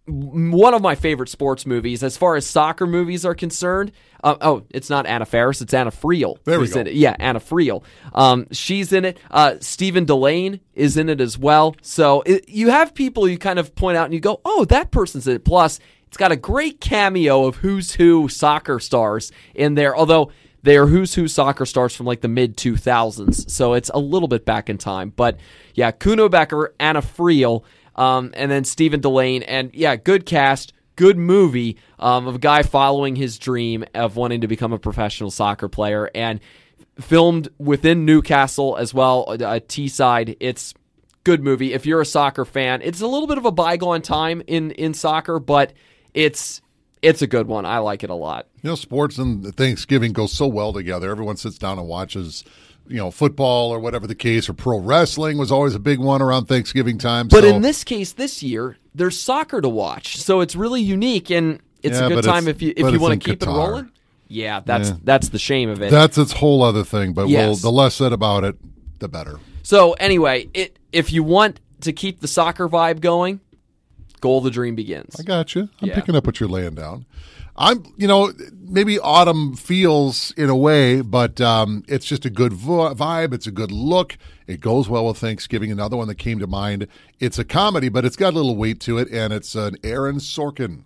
one 0.06 0.74
of 0.74 0.82
my 0.82 0.94
favorite 0.94 1.28
sports 1.30 1.66
movies 1.66 2.02
as 2.02 2.16
far 2.16 2.36
as 2.36 2.46
soccer 2.46 2.86
movies 2.86 3.24
are 3.24 3.34
concerned. 3.34 3.90
Uh, 4.22 4.36
oh, 4.40 4.64
it's 4.70 4.90
not 4.90 5.06
Anna 5.06 5.24
Faris, 5.24 5.62
it's 5.62 5.72
Anna 5.72 5.90
Friel. 5.90 6.36
There 6.44 6.60
we 6.60 6.68
go. 6.68 6.80
in 6.80 6.86
it. 6.88 6.94
Yeah, 6.94 7.16
Anna 7.18 7.40
Friel. 7.40 7.82
Um, 8.12 8.46
she's 8.52 8.92
in 8.92 9.04
it. 9.06 9.18
Uh, 9.30 9.54
Stephen 9.60 10.04
Dillane 10.04 10.60
is 10.74 10.96
in 10.96 11.08
it 11.08 11.20
as 11.22 11.38
well. 11.38 11.74
So 11.80 12.22
it, 12.22 12.48
you 12.48 12.68
have 12.70 12.94
people 12.94 13.26
you 13.26 13.38
kind 13.38 13.58
of 13.58 13.74
point 13.74 13.96
out 13.96 14.04
and 14.04 14.14
you 14.14 14.20
go, 14.20 14.40
oh, 14.44 14.64
that 14.66 14.90
person's 14.90 15.26
in 15.26 15.36
it. 15.36 15.44
Plus, 15.44 15.80
it's 16.06 16.16
got 16.16 16.32
a 16.32 16.36
great 16.36 16.80
cameo 16.80 17.46
of 17.46 17.56
who's 17.56 17.94
who 17.94 18.28
soccer 18.28 18.78
stars 18.78 19.32
in 19.54 19.74
there. 19.74 19.96
Although 19.96 20.30
they 20.66 20.76
are 20.76 20.87
who's 20.87 21.14
who 21.14 21.29
soccer 21.29 21.64
stars 21.64 21.94
from 21.94 22.07
like 22.07 22.22
the 22.22 22.29
mid 22.29 22.57
2000s. 22.57 23.48
So 23.48 23.74
it's 23.74 23.88
a 23.94 24.00
little 24.00 24.26
bit 24.26 24.44
back 24.44 24.68
in 24.68 24.79
time. 24.79 25.12
But 25.14 25.38
yeah, 25.74 25.92
Kuno 25.92 26.29
Becker, 26.29 26.74
Anna 26.81 27.02
Friel, 27.02 27.62
um, 27.94 28.33
and 28.35 28.50
then 28.50 28.64
Stephen 28.64 29.00
Dillane. 29.00 29.44
And 29.46 29.72
yeah, 29.74 29.94
good 29.94 30.26
cast, 30.26 30.72
good 30.96 31.16
movie 31.16 31.76
um, 32.00 32.26
of 32.26 32.35
a 32.35 32.38
guy 32.38 32.64
following 32.64 33.14
his 33.14 33.38
dream 33.38 33.85
of 33.94 34.16
wanting 34.16 34.40
to 34.40 34.48
become 34.48 34.72
a 34.72 34.79
professional 34.79 35.31
soccer 35.31 35.68
player. 35.68 36.11
And 36.16 36.40
filmed 37.00 37.48
within 37.59 38.05
Newcastle 38.05 38.76
as 38.76 38.92
well, 38.92 39.26
uh, 39.29 39.61
Teesside. 39.61 40.37
It's 40.40 40.74
good 41.22 41.44
movie. 41.44 41.74
If 41.74 41.87
you're 41.87 42.00
a 42.00 42.07
soccer 42.07 42.44
fan, 42.44 42.83
it's 42.83 43.00
a 43.00 43.07
little 43.07 43.29
bit 43.29 43.38
of 43.38 43.44
a 43.44 43.52
bygone 43.52 44.02
time 44.02 44.42
in 44.48 44.72
in 44.72 44.94
soccer, 44.94 45.38
but 45.38 45.74
it's 46.12 46.61
it's 47.07 47.23
a 47.23 47.27
good 47.27 47.47
one. 47.47 47.64
I 47.64 47.79
like 47.79 48.03
it 48.05 48.11
a 48.11 48.14
lot. 48.14 48.47
You 48.62 48.71
know, 48.71 48.75
sports 48.77 49.19
and 49.19 49.55
Thanksgiving 49.57 50.12
go 50.12 50.27
so 50.27 50.47
well 50.47 50.73
together. 50.73 51.11
Everyone 51.11 51.37
sits 51.37 51.57
down 51.59 51.79
and 51.79 51.87
watches, 51.87 52.45
you 52.88 52.97
know, 52.97 53.11
football 53.11 53.71
or 53.71 53.79
whatever 53.79 54.07
the 54.07 54.14
case, 54.14 54.49
or 54.49 54.53
pro 54.55 54.79
wrestling 54.79 55.38
was 55.38 55.53
always 55.53 55.75
a 55.75 55.79
big 55.79 55.99
one 56.01 56.21
around 56.21 56.47
Thanksgiving 56.47 56.99
time. 56.99 57.29
But 57.29 57.42
so, 57.45 57.55
in 57.55 57.62
this 57.62 57.85
case, 57.85 58.12
this 58.12 58.42
year 58.42 58.77
there's 58.95 59.19
soccer 59.21 59.61
to 59.61 59.69
watch, 59.69 60.16
so 60.19 60.40
it's 60.40 60.57
really 60.57 60.83
unique 60.83 61.31
and 61.31 61.61
it's 61.83 61.99
Yeah, 61.99 62.07
a 62.07 62.09
good 62.09 62.25
time 62.25 62.49
if 62.49 62.61
you 62.62 62.73
if 62.77 62.92
you 62.92 62.99
want 62.99 63.23
to 63.23 63.31
keep 63.31 63.42
it 63.42 63.47
rolling. 63.47 63.90
Yeah, 64.29 64.61
that's 64.64 64.88
Yeah. 64.90 64.97
that's 65.05 65.29
the 65.29 65.38
shame 65.38 65.69
of 65.71 65.81
it. 65.83 65.90
that's 65.90 66.19
its 66.19 66.33
whole 66.33 66.62
other 66.62 66.83
thing. 66.83 67.12
But 67.12 67.27
we'll, 67.27 67.33
Yes. 67.51 67.62
the 67.62 67.71
less 67.71 67.95
said 67.95 68.12
about 68.12 68.42
it, 68.42 68.57
the 68.99 69.09
better. 69.09 69.38
so 69.62 69.92
anyway, 69.95 70.49
it 70.55 70.79
if 70.92 71.12
you 71.12 71.23
want 71.23 71.61
to 71.83 71.92
keep 71.92 72.21
the 72.21 72.27
soccer 72.29 72.69
vibe 72.69 73.01
going, 73.01 73.38
Goal 74.20 74.38
of 74.38 74.44
the 74.44 74.50
Dream 74.50 74.74
Begins. 74.74 75.16
I 75.18 75.22
got 75.22 75.55
you. 75.55 75.68
I'm 75.81 75.88
Yeah. 75.88 75.94
picking 75.94 76.14
up 76.16 76.26
what 76.26 76.40
you're 76.40 76.48
laying 76.48 76.74
down. 76.74 77.07
I'm, 77.59 77.85
you 77.96 78.07
know, 78.07 78.33
maybe 78.68 78.98
autumn 78.98 79.57
feels 79.57 80.31
in 80.33 80.50
a 80.50 80.57
way, 80.57 81.00
but 81.00 81.40
um, 81.40 81.85
it's 81.88 82.05
just 82.05 82.26
a 82.26 82.31
good 82.31 82.52
vo- 82.52 82.94
vibe. 82.94 83.33
It's 83.33 83.46
a 83.46 83.50
good 83.50 83.72
look. 83.72 84.18
It 84.46 84.61
goes 84.61 84.88
well 84.90 85.07
with 85.07 85.16
Thanksgiving. 85.16 85.72
Another 85.72 85.96
one 85.96 86.07
that 86.09 86.16
came 86.16 86.38
to 86.38 86.46
mind. 86.46 86.87
It's 87.18 87.38
a 87.38 87.44
comedy, 87.44 87.88
but 87.88 88.05
it's 88.05 88.16
got 88.16 88.35
a 88.35 88.37
little 88.37 88.57
weight 88.57 88.79
to 88.81 88.98
it, 88.98 89.09
and 89.11 89.33
it's 89.33 89.55
an 89.55 89.76
Aaron 89.83 90.16
Sorkin 90.16 90.83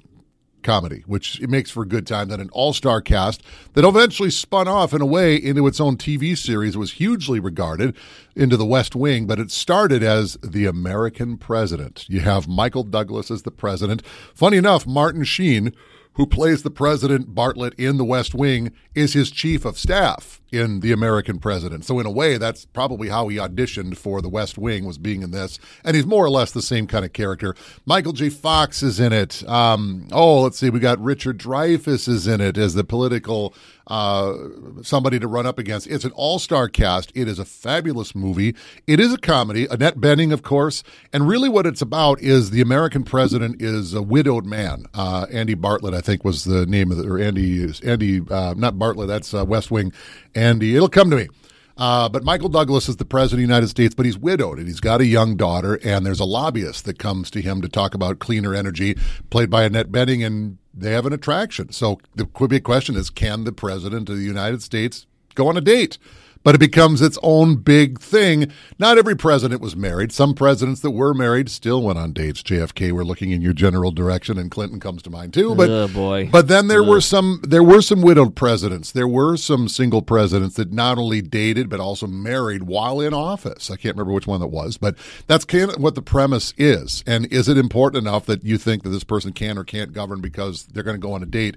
comedy, 0.62 1.02
which 1.06 1.40
it 1.40 1.50
makes 1.50 1.70
for 1.70 1.82
a 1.82 1.88
good 1.88 2.06
time. 2.06 2.28
Then 2.28 2.40
an 2.40 2.50
all-star 2.52 3.00
cast 3.00 3.42
that 3.74 3.84
eventually 3.84 4.30
spun 4.30 4.68
off 4.68 4.92
in 4.92 5.00
a 5.00 5.06
way 5.06 5.36
into 5.36 5.66
its 5.66 5.80
own 5.80 5.96
TV 5.96 6.36
series 6.36 6.76
was 6.76 6.92
hugely 6.92 7.40
regarded 7.40 7.96
into 8.34 8.56
the 8.56 8.66
West 8.66 8.94
Wing, 8.94 9.26
but 9.26 9.38
it 9.38 9.50
started 9.50 10.02
as 10.02 10.36
The 10.42 10.66
American 10.66 11.36
President. 11.36 12.08
You 12.08 12.20
have 12.20 12.48
Michael 12.48 12.84
Douglas 12.84 13.30
as 13.30 13.42
the 13.42 13.50
president. 13.50 14.04
Funny 14.34 14.56
enough, 14.56 14.86
Martin 14.86 15.24
Sheen, 15.24 15.72
who 16.14 16.26
plays 16.26 16.62
the 16.62 16.70
president 16.70 17.34
Bartlet 17.34 17.74
in 17.78 17.96
The 17.96 18.04
West 18.04 18.34
Wing, 18.34 18.72
is 18.94 19.12
his 19.12 19.30
chief 19.30 19.64
of 19.64 19.78
staff 19.78 20.39
in 20.52 20.80
The 20.80 20.92
American 20.92 21.38
President. 21.38 21.84
So 21.84 21.98
in 21.98 22.06
a 22.06 22.10
way, 22.10 22.38
that's 22.38 22.64
probably 22.64 23.08
how 23.08 23.28
he 23.28 23.36
auditioned 23.36 23.96
for 23.96 24.20
The 24.20 24.28
West 24.28 24.58
Wing 24.58 24.84
was 24.84 24.98
being 24.98 25.22
in 25.22 25.30
this, 25.30 25.58
and 25.84 25.96
he's 25.96 26.06
more 26.06 26.24
or 26.24 26.30
less 26.30 26.52
the 26.52 26.62
same 26.62 26.86
kind 26.86 27.04
of 27.04 27.12
character. 27.12 27.54
Michael 27.86 28.12
J. 28.12 28.28
Fox 28.30 28.82
is 28.82 29.00
in 29.00 29.12
it. 29.12 29.48
Um, 29.48 30.08
oh, 30.12 30.42
let's 30.42 30.58
see, 30.58 30.70
we 30.70 30.80
got 30.80 31.00
Richard 31.00 31.38
Dreyfuss 31.38 32.08
is 32.08 32.26
in 32.26 32.40
it 32.40 32.58
as 32.58 32.74
the 32.74 32.84
political 32.84 33.54
uh, 33.90 34.34
somebody 34.82 35.18
to 35.18 35.26
run 35.26 35.46
up 35.46 35.58
against. 35.58 35.88
It's 35.88 36.04
an 36.04 36.12
all-star 36.12 36.68
cast. 36.68 37.10
It 37.14 37.26
is 37.26 37.40
a 37.40 37.44
fabulous 37.44 38.14
movie. 38.14 38.54
It 38.86 39.00
is 39.00 39.12
a 39.12 39.18
comedy. 39.18 39.66
Annette 39.68 39.96
Bening, 39.98 40.32
of 40.32 40.42
course, 40.42 40.84
and 41.12 41.26
really 41.26 41.48
what 41.48 41.66
it's 41.66 41.82
about 41.82 42.20
is 42.20 42.50
the 42.50 42.60
American 42.60 43.02
president 43.02 43.60
is 43.60 43.92
a 43.92 44.00
widowed 44.00 44.46
man. 44.46 44.86
Uh, 44.94 45.26
Andy 45.32 45.56
Bartlet, 45.56 45.92
I 45.92 46.00
think, 46.00 46.24
was 46.24 46.44
the 46.44 46.66
name 46.66 46.92
of 46.92 46.98
the 46.98 47.08
or 47.10 47.18
Andy 47.18 47.68
Andy 47.84 48.20
uh, 48.30 48.54
not 48.56 48.74
Bartlet. 48.74 49.08
That's 49.08 49.34
uh, 49.34 49.44
West 49.44 49.72
Wing. 49.72 49.92
Andy, 50.34 50.76
it'll 50.76 50.88
come 50.88 51.10
to 51.10 51.16
me. 51.16 51.28
Uh, 51.76 52.10
but 52.10 52.22
Michael 52.22 52.50
Douglas 52.50 52.90
is 52.90 52.96
the 52.96 53.06
president 53.06 53.38
of 53.42 53.48
the 53.48 53.54
United 53.54 53.68
States, 53.68 53.94
but 53.94 54.04
he's 54.04 54.18
widowed 54.18 54.58
and 54.58 54.66
he's 54.66 54.80
got 54.80 55.00
a 55.00 55.06
young 55.06 55.34
daughter, 55.34 55.80
and 55.82 56.04
there's 56.04 56.20
a 56.20 56.26
lobbyist 56.26 56.84
that 56.84 56.98
comes 56.98 57.30
to 57.30 57.40
him 57.40 57.62
to 57.62 57.68
talk 57.68 57.94
about 57.94 58.18
cleaner 58.18 58.54
energy, 58.54 58.98
played 59.30 59.48
by 59.48 59.64
Annette 59.64 59.90
Bening, 59.90 60.24
and 60.24 60.58
they 60.74 60.92
have 60.92 61.06
an 61.06 61.14
attraction. 61.14 61.72
So 61.72 61.98
the 62.14 62.26
big 62.26 62.64
question 62.64 62.96
is 62.96 63.08
can 63.08 63.44
the 63.44 63.52
president 63.52 64.10
of 64.10 64.16
the 64.16 64.22
United 64.22 64.62
States 64.62 65.06
go 65.34 65.48
on 65.48 65.56
a 65.56 65.62
date? 65.62 65.96
But 66.42 66.54
it 66.54 66.58
becomes 66.58 67.02
its 67.02 67.18
own 67.22 67.56
big 67.56 68.00
thing. 68.00 68.50
Not 68.78 68.96
every 68.96 69.14
president 69.14 69.60
was 69.60 69.76
married. 69.76 70.10
Some 70.10 70.32
presidents 70.34 70.80
that 70.80 70.92
were 70.92 71.12
married 71.12 71.50
still 71.50 71.82
went 71.82 71.98
on 71.98 72.14
dates. 72.14 72.42
JFK, 72.42 72.92
we're 72.92 73.04
looking 73.04 73.30
in 73.30 73.42
your 73.42 73.52
general 73.52 73.90
direction, 73.90 74.38
and 74.38 74.50
Clinton 74.50 74.80
comes 74.80 75.02
to 75.02 75.10
mind 75.10 75.34
too. 75.34 75.54
But 75.54 75.68
Oh, 75.68 75.86
boy. 75.88 76.30
but 76.32 76.48
then 76.48 76.68
there 76.68 76.82
were 76.82 77.02
some 77.02 77.40
there 77.42 77.62
were 77.62 77.82
some 77.82 78.00
widowed 78.00 78.36
presidents. 78.36 78.90
There 78.90 79.06
were 79.06 79.36
some 79.36 79.68
single 79.68 80.00
presidents 80.00 80.56
that 80.56 80.72
not 80.72 80.96
only 80.96 81.20
dated 81.20 81.68
but 81.68 81.78
also 81.78 82.06
married 82.06 82.62
while 82.62 83.02
in 83.02 83.12
office. 83.12 83.70
I 83.70 83.76
can't 83.76 83.94
remember 83.96 84.14
which 84.14 84.26
one 84.26 84.40
that 84.40 84.46
was, 84.48 84.78
but 84.78 84.96
that's 85.26 85.44
kind 85.44 85.70
of 85.70 85.76
what 85.82 85.94
the 85.94 86.00
premise 86.02 86.54
is. 86.56 87.04
And 87.06 87.26
is 87.26 87.48
it 87.48 87.58
important 87.58 88.06
enough 88.06 88.24
that 88.26 88.44
you 88.44 88.56
think 88.56 88.82
that 88.84 88.88
this 88.90 89.04
person 89.04 89.34
can 89.34 89.58
or 89.58 89.64
can't 89.64 89.92
govern 89.92 90.22
because 90.22 90.64
they're 90.64 90.82
going 90.84 90.96
to 90.96 91.06
go 91.06 91.12
on 91.12 91.22
a 91.22 91.26
date? 91.26 91.56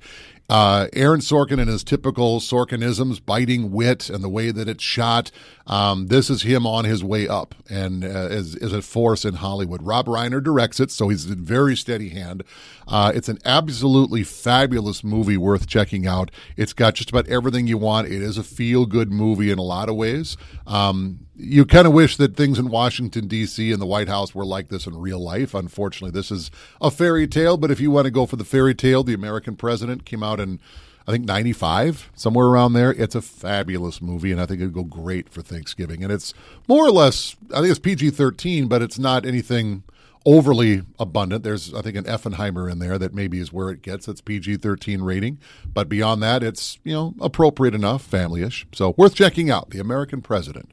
Uh, 0.49 0.87
Aaron 0.91 1.21
Sorkin 1.21 1.57
and 1.57 1.69
his 1.69 1.85
typical 1.85 2.41
Sorkinisms, 2.41 3.25
biting 3.25 3.71
wit, 3.71 4.09
and 4.09 4.21
the 4.21 4.27
way 4.29 4.51
that 4.51 4.67
it's 4.73 4.83
shot. 4.83 5.31
Um, 5.65 6.07
this 6.07 6.29
is 6.29 6.41
him 6.41 6.67
on 6.67 6.83
his 6.83 7.03
way 7.03 7.27
up, 7.27 7.55
and 7.69 8.03
uh, 8.03 8.27
is 8.29 8.55
is 8.57 8.73
a 8.73 8.81
force 8.81 9.23
in 9.23 9.35
Hollywood. 9.35 9.81
Rob 9.81 10.07
Reiner 10.07 10.43
directs 10.43 10.81
it, 10.81 10.91
so 10.91 11.07
he's 11.07 11.29
a 11.29 11.35
very 11.35 11.77
steady 11.77 12.09
hand. 12.09 12.43
Uh, 12.85 13.13
it's 13.15 13.29
an 13.29 13.39
absolutely 13.45 14.23
fabulous 14.23 15.03
movie, 15.05 15.37
worth 15.37 15.67
checking 15.67 16.05
out. 16.05 16.31
It's 16.57 16.73
got 16.73 16.95
just 16.95 17.09
about 17.11 17.27
everything 17.27 17.67
you 17.67 17.77
want. 17.77 18.07
It 18.07 18.21
is 18.21 18.37
a 18.37 18.43
feel 18.43 18.85
good 18.85 19.09
movie 19.09 19.51
in 19.51 19.57
a 19.57 19.63
lot 19.63 19.87
of 19.87 19.95
ways. 19.95 20.35
Um, 20.67 21.27
you 21.35 21.65
kind 21.65 21.87
of 21.87 21.93
wish 21.93 22.17
that 22.17 22.35
things 22.35 22.59
in 22.59 22.69
Washington 22.69 23.27
D.C. 23.27 23.71
and 23.71 23.81
the 23.81 23.85
White 23.85 24.09
House 24.09 24.35
were 24.35 24.45
like 24.45 24.67
this 24.67 24.85
in 24.85 24.97
real 24.97 25.19
life. 25.19 25.53
Unfortunately, 25.53 26.11
this 26.11 26.29
is 26.29 26.51
a 26.81 26.91
fairy 26.91 27.27
tale. 27.27 27.55
But 27.55 27.71
if 27.71 27.79
you 27.79 27.89
want 27.89 28.05
to 28.05 28.11
go 28.11 28.25
for 28.25 28.35
the 28.35 28.43
fairy 28.43 28.75
tale, 28.75 29.03
The 29.03 29.13
American 29.13 29.55
President 29.55 30.03
came 30.03 30.23
out 30.23 30.41
in 30.41 30.59
I 31.07 31.11
think 31.11 31.25
95, 31.25 32.11
somewhere 32.15 32.47
around 32.47 32.73
there. 32.73 32.91
It's 32.91 33.15
a 33.15 33.21
fabulous 33.21 34.01
movie, 34.01 34.31
and 34.31 34.39
I 34.39 34.45
think 34.45 34.61
it'd 34.61 34.73
go 34.73 34.83
great 34.83 35.29
for 35.29 35.41
Thanksgiving. 35.41 36.03
And 36.03 36.11
it's 36.11 36.33
more 36.67 36.85
or 36.85 36.91
less, 36.91 37.35
I 37.53 37.59
think 37.59 37.71
it's 37.71 37.79
PG 37.79 38.11
13, 38.11 38.67
but 38.67 38.81
it's 38.81 38.97
not 38.97 39.25
anything 39.25 39.83
overly 40.25 40.83
abundant. 40.99 41.43
There's, 41.43 41.73
I 41.73 41.81
think, 41.81 41.97
an 41.97 42.05
Effenheimer 42.05 42.71
in 42.71 42.79
there 42.79 42.97
that 42.97 43.13
maybe 43.13 43.39
is 43.39 43.51
where 43.51 43.69
it 43.69 43.81
gets 43.81 44.07
its 44.07 44.21
PG 44.21 44.57
13 44.57 45.01
rating. 45.01 45.39
But 45.73 45.89
beyond 45.89 46.23
that, 46.23 46.43
it's, 46.43 46.79
you 46.83 46.93
know, 46.93 47.13
appropriate 47.19 47.75
enough, 47.75 48.01
family 48.01 48.41
ish. 48.41 48.65
So 48.73 48.95
worth 48.97 49.15
checking 49.15 49.49
out 49.49 49.71
The 49.71 49.79
American 49.79 50.21
President. 50.21 50.71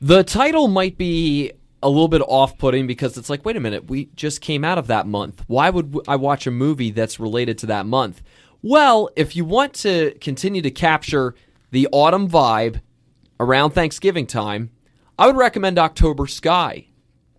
The 0.00 0.24
title 0.24 0.68
might 0.68 0.98
be 0.98 1.52
a 1.82 1.88
little 1.88 2.08
bit 2.08 2.22
off 2.22 2.58
putting 2.58 2.86
because 2.86 3.16
it's 3.16 3.30
like, 3.30 3.44
wait 3.44 3.56
a 3.56 3.60
minute, 3.60 3.88
we 3.88 4.06
just 4.16 4.40
came 4.40 4.64
out 4.64 4.78
of 4.78 4.86
that 4.88 5.06
month. 5.06 5.44
Why 5.46 5.70
would 5.70 6.00
I 6.08 6.16
watch 6.16 6.46
a 6.46 6.50
movie 6.50 6.90
that's 6.90 7.20
related 7.20 7.58
to 7.58 7.66
that 7.66 7.86
month? 7.86 8.22
Well, 8.66 9.10
if 9.14 9.36
you 9.36 9.44
want 9.44 9.74
to 9.74 10.14
continue 10.22 10.62
to 10.62 10.70
capture 10.70 11.34
the 11.70 11.86
autumn 11.92 12.30
vibe 12.30 12.80
around 13.38 13.72
Thanksgiving 13.72 14.26
time, 14.26 14.70
I 15.18 15.26
would 15.26 15.36
recommend 15.36 15.78
October 15.78 16.26
Sky 16.26 16.86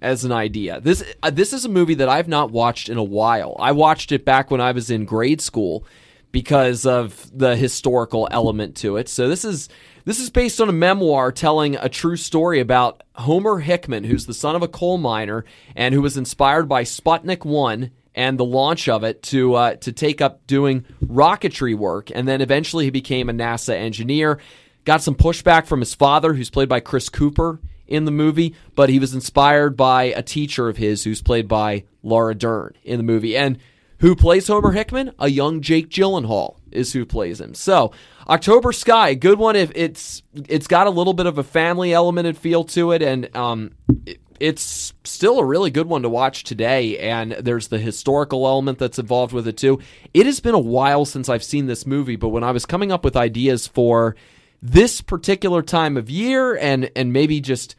as 0.04 0.24
an 0.24 0.32
idea. 0.32 0.80
This 0.80 1.04
uh, 1.24 1.32
this 1.32 1.52
is 1.52 1.66
a 1.66 1.70
movie 1.70 1.96
that 1.96 2.08
I've 2.08 2.28
not 2.28 2.52
watched 2.52 2.90
in 2.90 3.00
a 3.00 3.04
while. 3.04 3.56
I 3.58 3.72
watched 3.72 4.12
it 4.12 4.24
back 4.24 4.52
when 4.52 4.62
I 4.62 4.72
was 4.72 4.92
in 4.92 5.06
grade 5.06 5.42
school 5.42 5.84
because 6.32 6.86
of 6.86 7.28
the 7.36 7.56
historical 7.56 8.28
element 8.30 8.76
to 8.78 8.98
it. 8.98 9.10
So 9.10 9.28
this 9.28 9.44
is 9.44 9.68
this 10.04 10.20
is 10.20 10.30
based 10.30 10.62
on 10.62 10.70
a 10.70 10.74
memoir 10.74 11.32
telling 11.32 11.76
a 11.78 11.90
true 11.90 12.18
story 12.18 12.60
about 12.60 13.02
Homer 13.16 13.64
Hickam, 13.64 14.06
who's 14.06 14.28
the 14.28 14.34
son 14.36 14.56
of 14.56 14.62
a 14.62 14.68
coal 14.68 15.00
miner 15.00 15.44
and 15.76 15.96
who 15.96 16.04
was 16.04 16.18
inspired 16.18 16.70
by 16.70 16.84
Sputnik 16.84 17.46
1 17.46 17.90
and 18.16 18.40
the 18.40 18.46
launch 18.46 18.90
of 18.90 19.04
it 19.04 19.22
to 19.24 19.54
uh, 19.54 19.76
to 19.76 19.92
take 19.92 20.22
up 20.22 20.48
doing 20.48 20.86
rocketry 21.06 21.76
work, 21.78 22.10
and 22.14 22.28
then 22.28 22.42
eventually 22.42 22.86
he 22.86 22.92
became 22.92 23.30
a 23.30 23.34
NASA 23.34 23.76
engineer. 23.76 24.40
Got 24.86 25.02
some 25.04 25.16
pushback 25.16 25.66
from 25.66 25.80
his 25.82 25.94
father, 25.94 26.34
who's 26.34 26.50
played 26.50 26.70
by 26.70 26.80
Chris 26.80 27.10
Cooper 27.10 27.60
in 27.88 28.06
the 28.06 28.12
movie, 28.12 28.56
but 28.76 28.90
he 28.90 28.98
was 29.00 29.14
inspired 29.14 29.76
by 29.78 30.06
a 30.06 30.24
teacher 30.24 30.70
of 30.70 30.78
his, 30.78 31.04
who's 31.04 31.22
played 31.22 31.48
by 31.48 31.84
Laura 32.04 32.34
Dern 32.34 32.74
in 32.84 32.98
the 32.98 33.04
movie, 33.04 33.36
and 33.38 33.60
who 34.00 34.16
plays 34.16 34.48
Homer 34.48 34.74
Hickam? 34.74 35.14
A 35.20 35.30
young 35.30 35.62
Jake 35.62 35.90
Gyllenhaal 35.90 36.58
is 36.72 36.94
who 36.94 37.06
plays 37.06 37.40
him. 37.40 37.54
So 37.54 37.92
October 38.28 38.74
Sky, 38.74 39.14
good 39.14 39.40
one. 39.40 39.56
If 39.56 39.72
it's 39.74 40.22
it's 40.34 40.68
got 40.68 40.88
a 40.88 40.90
little 40.92 41.14
bit 41.14 41.26
of 41.26 41.38
a 41.38 41.44
family 41.44 41.94
element 41.94 42.28
and 42.28 42.38
feel 42.38 42.64
to 42.66 42.92
it, 42.92 43.02
and 43.02 43.34
um, 43.36 43.72
it- 44.06 44.20
it's 44.40 44.94
still 45.04 45.40
a 45.40 45.46
really 45.46 45.72
good 45.72 45.88
one 45.88 46.02
to 46.04 46.10
watch 46.10 46.44
today. 46.44 46.98
And 46.98 47.34
there's 47.34 47.68
the 47.68 47.80
historical 47.80 48.48
element 48.48 48.80
that's 48.80 49.00
involved 49.00 49.34
with 49.34 49.48
it 49.48 49.58
too. 49.58 49.80
It 50.14 50.26
has 50.26 50.40
been 50.40 50.56
a 50.56 50.60
while 50.60 51.06
since 51.06 51.30
I've 51.30 51.44
seen 51.44 51.68
this 51.68 51.86
movie, 51.86 52.16
but 52.16 52.30
when 52.30 52.44
I 52.44 52.52
was 52.52 52.66
coming 52.66 52.92
up 52.92 53.04
with 53.04 53.16
ideas 53.16 53.68
for 53.68 54.16
this 54.62 55.02
particular 55.02 55.62
time 55.62 55.96
of 55.96 56.10
year, 56.10 56.56
and 56.56 56.90
and 56.96 57.14
maybe 57.14 57.40
just 57.40 57.76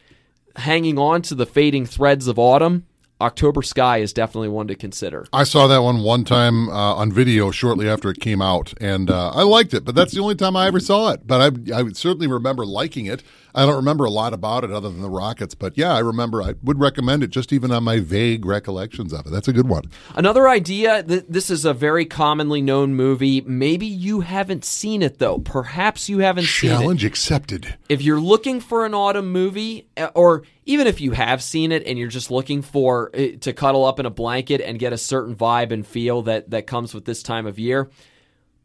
hanging 0.57 0.99
on 0.99 1.23
to 1.23 1.35
the 1.35 1.47
fading 1.47 1.87
threads 1.87 2.29
of 2.29 2.38
autumn. 2.38 2.87
October 3.19 3.62
Sky 3.62 3.99
is 3.99 4.12
definitely 4.12 4.51
one 4.51 4.66
to 4.69 4.75
consider. 4.75 5.27
I 5.33 5.45
saw 5.45 5.66
that 5.69 5.79
one 5.79 6.03
one 6.03 6.25
time 6.25 6.69
uh, 6.69 6.95
on 6.97 7.11
video 7.11 7.51
shortly 7.51 7.88
after 7.88 8.11
it 8.11 8.21
came 8.21 8.42
out, 8.42 8.75
and 8.79 9.11
uh, 9.11 9.31
I 9.31 9.42
liked 9.42 9.73
it. 9.73 9.87
But 9.87 9.95
that's 9.95 10.12
the 10.12 10.21
only 10.21 10.35
time 10.35 10.55
I 10.55 10.66
ever 10.66 10.81
saw 10.81 11.12
it. 11.12 11.27
But 11.27 11.40
I, 11.40 11.81
I 11.81 11.88
certainly 11.92 12.27
remember 12.27 12.66
liking 12.66 13.07
it. 13.07 13.23
I 13.57 13.64
don't 13.64 13.77
remember 13.77 14.05
a 14.05 14.11
lot 14.11 14.35
about 14.35 14.64
it 14.64 14.71
other 14.71 14.90
than 14.90 15.01
the 15.01 15.09
Rockets. 15.09 15.55
But 15.55 15.79
yeah, 15.79 15.95
I 15.95 16.01
remember. 16.01 16.42
I 16.42 16.55
would 16.62 16.79
recommend 16.79 17.23
it, 17.23 17.31
just 17.31 17.53
even 17.53 17.73
on 17.73 17.85
my 17.85 18.01
vague 18.01 18.45
recollections 18.45 19.14
of 19.14 19.27
it. 19.27 19.31
That's 19.31 19.49
a 19.49 19.53
good 19.53 19.66
one. 19.69 19.85
Another 20.14 20.47
idea 20.47 21.03
th- 21.03 21.25
this 21.27 21.49
is 21.49 21.64
a 21.64 21.73
very 21.73 22.05
commonly 22.05 22.61
known 22.61 22.95
movie. 22.95 23.40
Maybe 23.40 23.87
you 23.87 24.21
haven't 24.21 24.64
seen 24.64 25.03
it, 25.03 25.19
though. 25.19 25.38
Perhaps 25.38 26.09
you 26.11 26.19
haven't 26.19 26.45
seen 26.45 26.71
it. 26.71 26.75
Challenge 26.75 27.05
accepted. 27.05 27.75
If 27.88 28.03
you're 28.03 28.21
looking 28.21 28.61
for 28.61 28.85
an 28.85 28.92
autumn 28.92 29.33
movie, 29.33 29.88
uh, 29.97 30.11
or 30.14 30.42
even 30.66 30.87
if 30.87 31.01
you 31.01 31.12
have 31.12 31.42
seen 31.42 31.73
it 31.73 31.87
and 31.87 31.99
you're 31.99 32.09
just 32.09 32.31
looking 32.31 32.61
for 32.61 33.11
uh, 33.14 33.38
to 33.40 33.53
cuddle 33.55 33.87
up 33.87 33.99
in 33.99 34.05
a 34.05 34.11
blanket 34.11 34.61
and 34.61 34.79
get 34.79 34.92
a 34.92 34.99
certain 34.99 35.35
vibe 35.35 35.73
and 35.73 35.87
feel 35.87 36.23
that, 36.23 36.51
that 36.51 36.66
comes 36.66 36.92
with 36.92 37.07
this 37.07 37.23
time 37.23 37.47
of 37.47 37.59
year, 37.59 37.88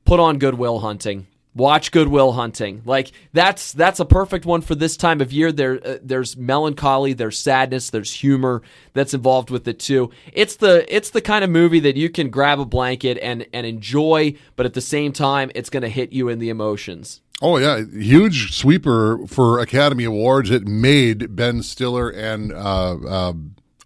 put 0.03 0.19
on 0.19 0.37
Good 0.37 0.55
Will 0.55 0.79
Hunting. 0.79 1.27
Watch 1.53 1.91
Good 1.91 2.07
Will 2.07 2.31
Hunting. 2.31 2.81
Like 2.85 3.11
that's 3.33 3.73
that's 3.73 3.99
a 3.99 4.05
perfect 4.05 4.45
one 4.45 4.61
for 4.61 4.73
this 4.73 4.95
time 4.95 5.19
of 5.19 5.33
year. 5.33 5.51
There 5.51 5.85
uh, 5.85 5.97
there's 6.01 6.37
melancholy, 6.37 7.13
there's 7.13 7.37
sadness, 7.37 7.89
there's 7.89 8.13
humor 8.13 8.61
that's 8.93 9.13
involved 9.13 9.49
with 9.49 9.67
it 9.67 9.79
too. 9.79 10.11
It's 10.31 10.55
the 10.55 10.85
it's 10.93 11.09
the 11.09 11.21
kind 11.21 11.43
of 11.43 11.49
movie 11.49 11.81
that 11.81 11.97
you 11.97 12.09
can 12.09 12.29
grab 12.29 12.59
a 12.59 12.65
blanket 12.65 13.17
and 13.21 13.45
and 13.53 13.65
enjoy, 13.65 14.35
but 14.55 14.65
at 14.65 14.73
the 14.73 14.81
same 14.81 15.11
time 15.11 15.51
it's 15.53 15.69
going 15.69 15.83
to 15.83 15.89
hit 15.89 16.13
you 16.13 16.29
in 16.29 16.39
the 16.39 16.49
emotions. 16.49 17.21
Oh 17.41 17.57
yeah, 17.57 17.83
huge 17.83 18.53
sweeper 18.53 19.25
for 19.27 19.59
Academy 19.59 20.03
Awards. 20.03 20.51
It 20.51 20.67
made 20.67 21.35
Ben 21.35 21.63
Stiller 21.63 22.09
and 22.09 22.53
uh, 22.53 22.93
uh, 22.95 23.33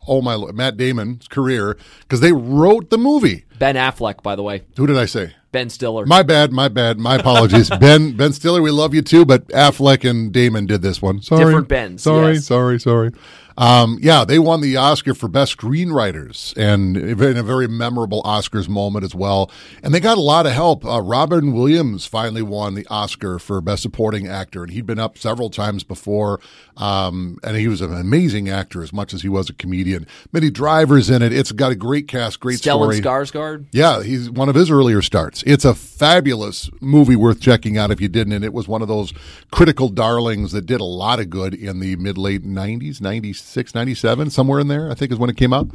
oh 0.08 0.22
my 0.22 0.52
Matt 0.52 0.78
Damon's 0.78 1.28
career 1.28 1.78
because 2.02 2.20
they 2.20 2.34
wrote 2.34 2.90
the 2.90 2.98
movie. 2.98 3.46
Ben 3.58 3.76
Affleck, 3.76 4.22
by 4.22 4.36
the 4.36 4.44
way. 4.44 4.64
Who 4.78 4.86
did 4.86 4.98
I 4.98 5.06
say? 5.06 5.34
Ben 5.56 5.70
Stiller. 5.70 6.06
My 6.06 6.22
bad, 6.22 6.52
my 6.52 6.68
bad, 6.68 7.00
my 7.00 7.16
apologies. 7.16 7.70
ben 7.80 8.18
Ben 8.18 8.34
Stiller, 8.34 8.62
we 8.62 8.72
love 8.72 8.94
you 8.94 9.02
too, 9.02 9.24
but 9.24 9.48
Affleck 9.48 10.08
and 10.08 10.34
Damon 10.34 10.66
did 10.66 10.82
this 10.82 11.02
one. 11.02 11.22
Sorry, 11.22 11.46
Different 11.46 11.70
Bens, 11.70 12.04
Sorry, 12.04 12.34
yes. 12.34 12.46
sorry, 12.46 12.78
sorry. 12.78 13.12
Um, 13.58 13.98
yeah, 14.02 14.26
they 14.26 14.38
won 14.38 14.60
the 14.60 14.76
Oscar 14.76 15.14
for 15.14 15.30
best 15.30 15.58
screenwriters, 15.58 16.54
and 16.58 16.98
in 16.98 17.38
a 17.38 17.44
very 17.44 17.68
memorable 17.70 18.22
Oscars 18.24 18.68
moment 18.68 19.06
as 19.06 19.16
well. 19.16 19.50
And 19.82 19.94
they 19.94 20.02
got 20.02 20.18
a 20.18 20.22
lot 20.22 20.46
of 20.46 20.52
help. 20.52 20.86
Uh, 20.86 21.02
Robin 21.02 21.54
Williams 21.54 22.06
finally 22.06 22.42
won 22.42 22.74
the 22.76 22.86
Oscar 22.90 23.40
for 23.40 23.62
best 23.62 23.82
supporting 23.84 24.28
actor, 24.28 24.64
and 24.64 24.74
he'd 24.74 24.86
been 24.86 25.00
up 25.00 25.18
several 25.18 25.50
times 25.50 25.86
before. 25.86 26.42
Um, 26.78 27.38
and 27.44 27.56
he 27.56 27.68
was 27.68 27.82
an 27.82 27.94
amazing 27.94 28.50
actor 28.50 28.84
as 28.84 28.92
much 28.92 29.14
as 29.14 29.22
he 29.22 29.30
was 29.30 29.50
a 29.50 29.54
comedian. 29.54 30.06
Minnie 30.32 30.50
Driver's 30.50 31.10
in 31.10 31.22
it. 31.22 31.32
It's 31.32 31.52
got 31.52 31.72
a 31.72 31.76
great 31.76 32.08
cast, 32.08 32.40
great 32.40 32.60
Stellan 32.60 32.94
story. 32.94 33.02
Skarsgård. 33.02 33.66
Yeah, 33.72 34.04
he's 34.04 34.30
one 34.30 34.50
of 34.50 34.56
his 34.56 34.70
earlier 34.70 35.02
starts. 35.02 35.44
It's 35.46 35.64
a 35.64 35.74
fabulous 35.74 36.70
movie 36.82 37.16
worth 37.16 37.40
checking 37.40 37.78
out 37.78 37.92
if 37.92 38.02
you 38.02 38.10
didn't. 38.10 38.34
And 38.34 38.44
it 38.44 38.54
was 38.54 38.68
one 38.68 38.82
of 38.82 38.88
those 38.88 39.14
critical 39.52 39.90
darlings 39.90 40.52
that 40.52 40.66
did 40.66 40.82
a 40.82 40.86
lot 40.86 41.20
of 41.20 41.30
good 41.30 41.54
in 41.54 41.80
the 41.80 41.96
mid 41.96 42.18
late 42.18 42.44
90s, 42.44 43.00
96, 43.00 43.74
97, 43.74 44.30
somewhere 44.30 44.60
in 44.60 44.68
there, 44.68 44.92
I 44.92 44.96
think 44.96 45.12
is 45.12 45.18
when 45.18 45.30
it 45.30 45.38
came 45.38 45.54
out. 45.54 45.70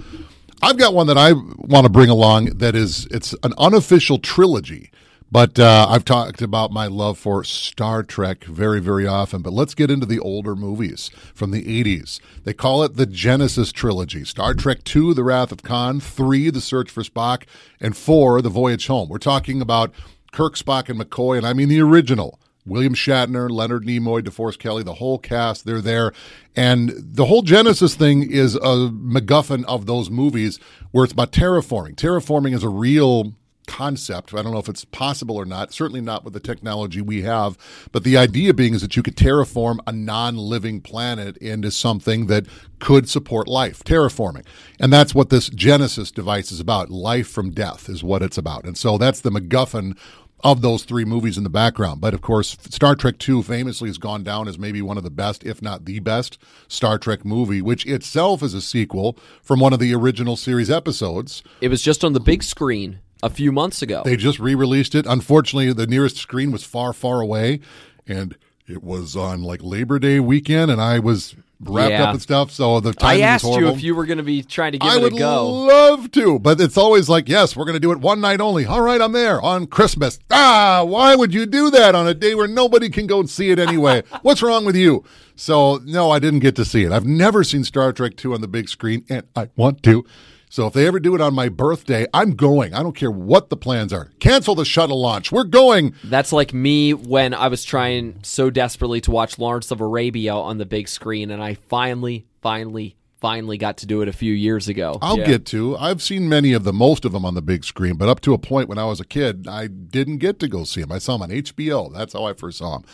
I've 0.62 0.76
got 0.76 0.92
one 0.92 1.06
that 1.06 1.16
I 1.16 1.32
want 1.32 1.84
to 1.84 1.88
bring 1.88 2.10
along 2.10 2.58
that 2.58 2.74
is 2.74 3.06
it's 3.10 3.34
an 3.42 3.54
unofficial 3.56 4.18
trilogy. 4.18 4.90
But 5.32 5.60
uh, 5.60 5.86
I've 5.88 6.04
talked 6.04 6.42
about 6.42 6.72
my 6.72 6.88
love 6.88 7.16
for 7.16 7.44
Star 7.44 8.02
Trek 8.02 8.44
very, 8.44 8.80
very 8.80 9.06
often. 9.06 9.42
But 9.42 9.52
let's 9.52 9.74
get 9.74 9.90
into 9.90 10.06
the 10.06 10.18
older 10.18 10.56
movies 10.56 11.10
from 11.34 11.52
the 11.52 11.62
80s. 11.62 12.18
They 12.42 12.52
call 12.52 12.82
it 12.82 12.96
the 12.96 13.06
Genesis 13.06 13.70
trilogy 13.70 14.24
Star 14.24 14.54
Trek 14.54 14.78
II, 14.94 15.14
The 15.14 15.22
Wrath 15.22 15.52
of 15.52 15.62
Khan, 15.62 16.00
3, 16.00 16.50
The 16.50 16.60
Search 16.60 16.90
for 16.90 17.02
Spock, 17.02 17.44
and 17.80 17.96
4, 17.96 18.42
The 18.42 18.48
Voyage 18.48 18.88
Home. 18.88 19.08
We're 19.08 19.18
talking 19.18 19.62
about 19.62 19.94
Kirk, 20.32 20.56
Spock, 20.56 20.88
and 20.88 21.00
McCoy, 21.00 21.38
and 21.38 21.46
I 21.46 21.52
mean 21.52 21.68
the 21.68 21.80
original. 21.80 22.40
William 22.66 22.94
Shatner, 22.94 23.50
Leonard 23.50 23.84
Nimoy, 23.84 24.22
DeForest 24.22 24.58
Kelley, 24.58 24.82
the 24.82 24.94
whole 24.94 25.18
cast, 25.18 25.64
they're 25.64 25.80
there. 25.80 26.12
And 26.54 26.92
the 26.96 27.26
whole 27.26 27.42
Genesis 27.42 27.94
thing 27.94 28.30
is 28.30 28.54
a 28.56 28.90
MacGuffin 28.90 29.64
of 29.64 29.86
those 29.86 30.10
movies 30.10 30.58
where 30.90 31.04
it's 31.04 31.12
about 31.12 31.32
terraforming. 31.32 31.94
Terraforming 31.94 32.54
is 32.54 32.62
a 32.62 32.68
real 32.68 33.34
concept. 33.70 34.34
I 34.34 34.42
don't 34.42 34.52
know 34.52 34.58
if 34.58 34.68
it's 34.68 34.84
possible 34.84 35.36
or 35.36 35.44
not. 35.44 35.72
Certainly 35.72 36.00
not 36.00 36.24
with 36.24 36.34
the 36.34 36.40
technology 36.40 37.00
we 37.00 37.22
have. 37.22 37.56
But 37.92 38.02
the 38.02 38.16
idea 38.16 38.52
being 38.52 38.74
is 38.74 38.82
that 38.82 38.96
you 38.96 39.02
could 39.02 39.16
terraform 39.16 39.78
a 39.86 39.92
non 39.92 40.36
living 40.36 40.80
planet 40.80 41.36
into 41.36 41.70
something 41.70 42.26
that 42.26 42.46
could 42.80 43.08
support 43.08 43.46
life, 43.46 43.84
terraforming. 43.84 44.44
And 44.80 44.92
that's 44.92 45.14
what 45.14 45.30
this 45.30 45.48
Genesis 45.48 46.10
device 46.10 46.50
is 46.50 46.58
about. 46.58 46.90
Life 46.90 47.28
from 47.28 47.52
death 47.52 47.88
is 47.88 48.02
what 48.02 48.22
it's 48.22 48.36
about. 48.36 48.64
And 48.64 48.76
so 48.76 48.98
that's 48.98 49.20
the 49.20 49.30
MacGuffin 49.30 49.96
of 50.42 50.62
those 50.62 50.82
three 50.82 51.04
movies 51.04 51.38
in 51.38 51.44
the 51.44 51.50
background. 51.50 52.00
But 52.00 52.12
of 52.12 52.22
course, 52.22 52.56
Star 52.70 52.96
Trek 52.96 53.16
II 53.28 53.42
famously 53.42 53.88
has 53.88 53.98
gone 53.98 54.24
down 54.24 54.48
as 54.48 54.58
maybe 54.58 54.82
one 54.82 54.96
of 54.96 55.04
the 55.04 55.10
best, 55.10 55.44
if 55.44 55.62
not 55.62 55.84
the 55.84 56.00
best, 56.00 56.38
Star 56.66 56.98
Trek 56.98 57.24
movie, 57.24 57.62
which 57.62 57.86
itself 57.86 58.42
is 58.42 58.54
a 58.54 58.60
sequel 58.60 59.16
from 59.42 59.60
one 59.60 59.72
of 59.72 59.78
the 59.78 59.94
original 59.94 60.36
series 60.36 60.70
episodes. 60.70 61.44
It 61.60 61.68
was 61.68 61.82
just 61.82 62.02
on 62.02 62.14
the 62.14 62.20
big 62.20 62.42
screen 62.42 63.00
a 63.22 63.30
few 63.30 63.52
months 63.52 63.82
ago. 63.82 64.02
They 64.04 64.16
just 64.16 64.38
re 64.38 64.54
released 64.54 64.94
it. 64.94 65.06
Unfortunately, 65.06 65.72
the 65.72 65.86
nearest 65.86 66.16
screen 66.16 66.50
was 66.52 66.64
far, 66.64 66.92
far 66.92 67.20
away. 67.20 67.60
And 68.06 68.36
it 68.66 68.82
was 68.82 69.16
on 69.16 69.42
like 69.42 69.60
Labor 69.62 69.98
Day 69.98 70.20
weekend, 70.20 70.70
and 70.70 70.80
I 70.80 70.98
was 70.98 71.34
wrapped 71.62 71.90
Yeah. 71.92 72.04
up 72.04 72.12
and 72.12 72.22
stuff. 72.22 72.50
So 72.50 72.80
the 72.80 72.94
I 73.02 73.20
asked 73.20 73.44
was 73.44 73.56
you 73.58 73.68
if 73.68 73.82
you 73.82 73.94
were 73.94 74.06
going 74.06 74.16
to 74.18 74.24
be 74.24 74.42
trying 74.42 74.72
to 74.72 74.78
give 74.78 74.88
I 74.90 74.96
it 74.96 75.02
would 75.02 75.12
a 75.12 75.18
go. 75.18 75.48
love 75.50 76.10
to, 76.12 76.38
but 76.38 76.58
it's 76.60 76.78
always 76.78 77.08
like, 77.08 77.28
yes, 77.28 77.54
we're 77.54 77.66
going 77.66 77.74
to 77.74 77.80
do 77.80 77.92
it 77.92 77.98
one 77.98 78.20
night 78.20 78.40
only. 78.40 78.64
All 78.64 78.80
right, 78.80 79.00
I'm 79.00 79.12
there 79.12 79.40
on 79.42 79.66
Christmas. 79.66 80.18
Ah, 80.30 80.82
why 80.86 81.14
would 81.14 81.34
you 81.34 81.44
do 81.46 81.70
that 81.70 81.94
on 81.94 82.08
a 82.08 82.14
day 82.14 82.34
where 82.34 82.48
nobody 82.48 82.88
can 82.88 83.06
go 83.06 83.20
and 83.20 83.28
see 83.28 83.50
it 83.50 83.58
anyway? 83.58 84.02
What's 84.22 84.40
wrong 84.42 84.64
with 84.64 84.76
you? 84.76 85.04
So, 85.36 85.80
no, 85.84 86.10
I 86.10 86.18
didn't 86.18 86.40
get 86.40 86.56
to 86.56 86.64
see 86.64 86.84
it. 86.84 86.92
I've 86.92 87.06
never 87.06 87.44
seen 87.44 87.64
Star 87.64 87.92
Trek 87.92 88.16
2 88.16 88.32
on 88.34 88.40
the 88.40 88.48
big 88.48 88.68
screen, 88.68 89.04
and 89.10 89.24
I 89.36 89.48
want 89.56 89.82
to. 89.82 90.04
So, 90.52 90.66
if 90.66 90.72
they 90.72 90.86
ever 90.88 90.98
do 90.98 91.14
it 91.14 91.20
on 91.20 91.32
my 91.32 91.48
birthday, 91.48 92.06
I'm 92.12 92.34
going. 92.34 92.74
I 92.74 92.82
don't 92.82 92.96
care 92.96 93.10
what 93.10 93.50
the 93.50 93.56
plans 93.56 93.92
are. 93.92 94.10
Cancel 94.18 94.56
the 94.56 94.64
shuttle 94.64 95.00
launch. 95.00 95.30
We're 95.30 95.44
going. 95.44 95.94
That's 96.02 96.32
like 96.32 96.52
me 96.52 96.92
when 96.92 97.34
I 97.34 97.46
was 97.46 97.62
trying 97.62 98.18
so 98.24 98.50
desperately 98.50 99.00
to 99.02 99.12
watch 99.12 99.38
Lawrence 99.38 99.70
of 99.70 99.80
Arabia 99.80 100.34
on 100.34 100.58
the 100.58 100.66
big 100.66 100.88
screen, 100.88 101.30
and 101.30 101.40
I 101.40 101.54
finally, 101.54 102.26
finally, 102.42 102.96
finally 103.20 103.58
got 103.58 103.76
to 103.78 103.86
do 103.86 104.00
it 104.02 104.08
a 104.08 104.12
few 104.12 104.32
years 104.32 104.66
ago. 104.68 104.98
I'll 105.02 105.18
Yeah. 105.18 105.26
get 105.26 105.46
to. 105.46 105.76
I've 105.76 106.02
seen 106.02 106.28
many 106.28 106.52
of 106.52 106.64
them, 106.64 106.76
most 106.76 107.04
of 107.04 107.12
them 107.12 107.24
on 107.24 107.34
the 107.34 107.42
big 107.42 107.64
screen, 107.64 107.96
but 107.96 108.08
up 108.08 108.20
to 108.22 108.32
a 108.32 108.38
point 108.38 108.68
when 108.68 108.78
I 108.78 108.84
was 108.86 108.98
a 109.00 109.04
kid, 109.04 109.46
I 109.48 109.66
didn't 109.66 110.18
get 110.18 110.38
to 110.40 110.48
go 110.48 110.64
see 110.64 110.80
them. 110.80 110.90
I 110.92 110.98
saw 110.98 111.18
them 111.18 111.30
on 111.30 111.30
HBO. 111.30 111.92
That's 111.92 112.14
how 112.14 112.24
I 112.24 112.32
first 112.32 112.58
saw 112.58 112.78
them. 112.78 112.84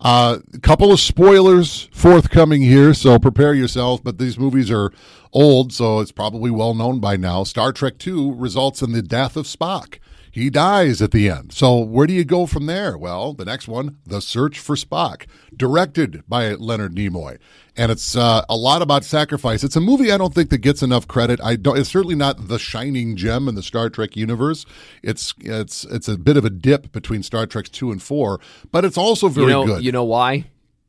Uh, 0.00 0.38
a 0.54 0.58
couple 0.58 0.92
of 0.92 1.00
spoilers 1.00 1.88
forthcoming 1.92 2.62
here, 2.62 2.94
so 2.94 3.18
prepare 3.18 3.54
yourselves. 3.54 4.00
But 4.04 4.18
these 4.18 4.38
movies 4.38 4.70
are 4.70 4.90
old, 5.32 5.72
so 5.72 6.00
it's 6.00 6.12
probably 6.12 6.50
well 6.50 6.74
known 6.74 6.98
by 7.00 7.16
now. 7.16 7.44
Star 7.44 7.72
Trek 7.72 7.94
II 8.06 8.32
results 8.34 8.82
in 8.82 8.92
the 8.92 9.02
death 9.02 9.36
of 9.36 9.46
Spock. 9.46 9.98
He 10.34 10.50
dies 10.50 11.00
at 11.00 11.12
the 11.12 11.30
end. 11.30 11.52
So 11.52 11.78
where 11.78 12.08
do 12.08 12.12
you 12.12 12.24
go 12.24 12.46
from 12.46 12.66
there? 12.66 12.98
Well, 12.98 13.34
the 13.34 13.44
next 13.44 13.68
one, 13.68 13.98
The 14.04 14.20
Search 14.20 14.58
for 14.58 14.74
Spock, 14.74 15.26
directed 15.56 16.24
by 16.28 16.50
Leonard 16.54 16.96
Nimoy, 16.96 17.38
and 17.76 17.92
it's 17.92 18.16
uh, 18.16 18.44
a 18.48 18.56
lot 18.56 18.82
about 18.82 19.04
sacrifice. 19.04 19.62
It's 19.62 19.76
a 19.76 19.80
movie 19.80 20.10
I 20.10 20.18
don't 20.18 20.34
think 20.34 20.50
that 20.50 20.58
gets 20.58 20.82
enough 20.82 21.06
credit. 21.06 21.38
I 21.40 21.54
don't. 21.54 21.78
It's 21.78 21.88
certainly 21.88 22.16
not 22.16 22.48
the 22.48 22.58
shining 22.58 23.14
gem 23.14 23.46
in 23.46 23.54
the 23.54 23.62
Star 23.62 23.88
Trek 23.88 24.16
universe. 24.16 24.66
It's 25.04 25.34
it's 25.38 25.84
it's 25.84 26.08
a 26.08 26.18
bit 26.18 26.36
of 26.36 26.44
a 26.44 26.50
dip 26.50 26.90
between 26.90 27.22
Star 27.22 27.46
Trek 27.46 27.66
two 27.66 27.92
and 27.92 28.02
four, 28.02 28.40
but 28.72 28.84
it's 28.84 28.98
also 28.98 29.28
very 29.28 29.46
you 29.46 29.52
know, 29.52 29.66
good. 29.66 29.84
You 29.84 29.92
know 29.92 30.02
why? 30.02 30.46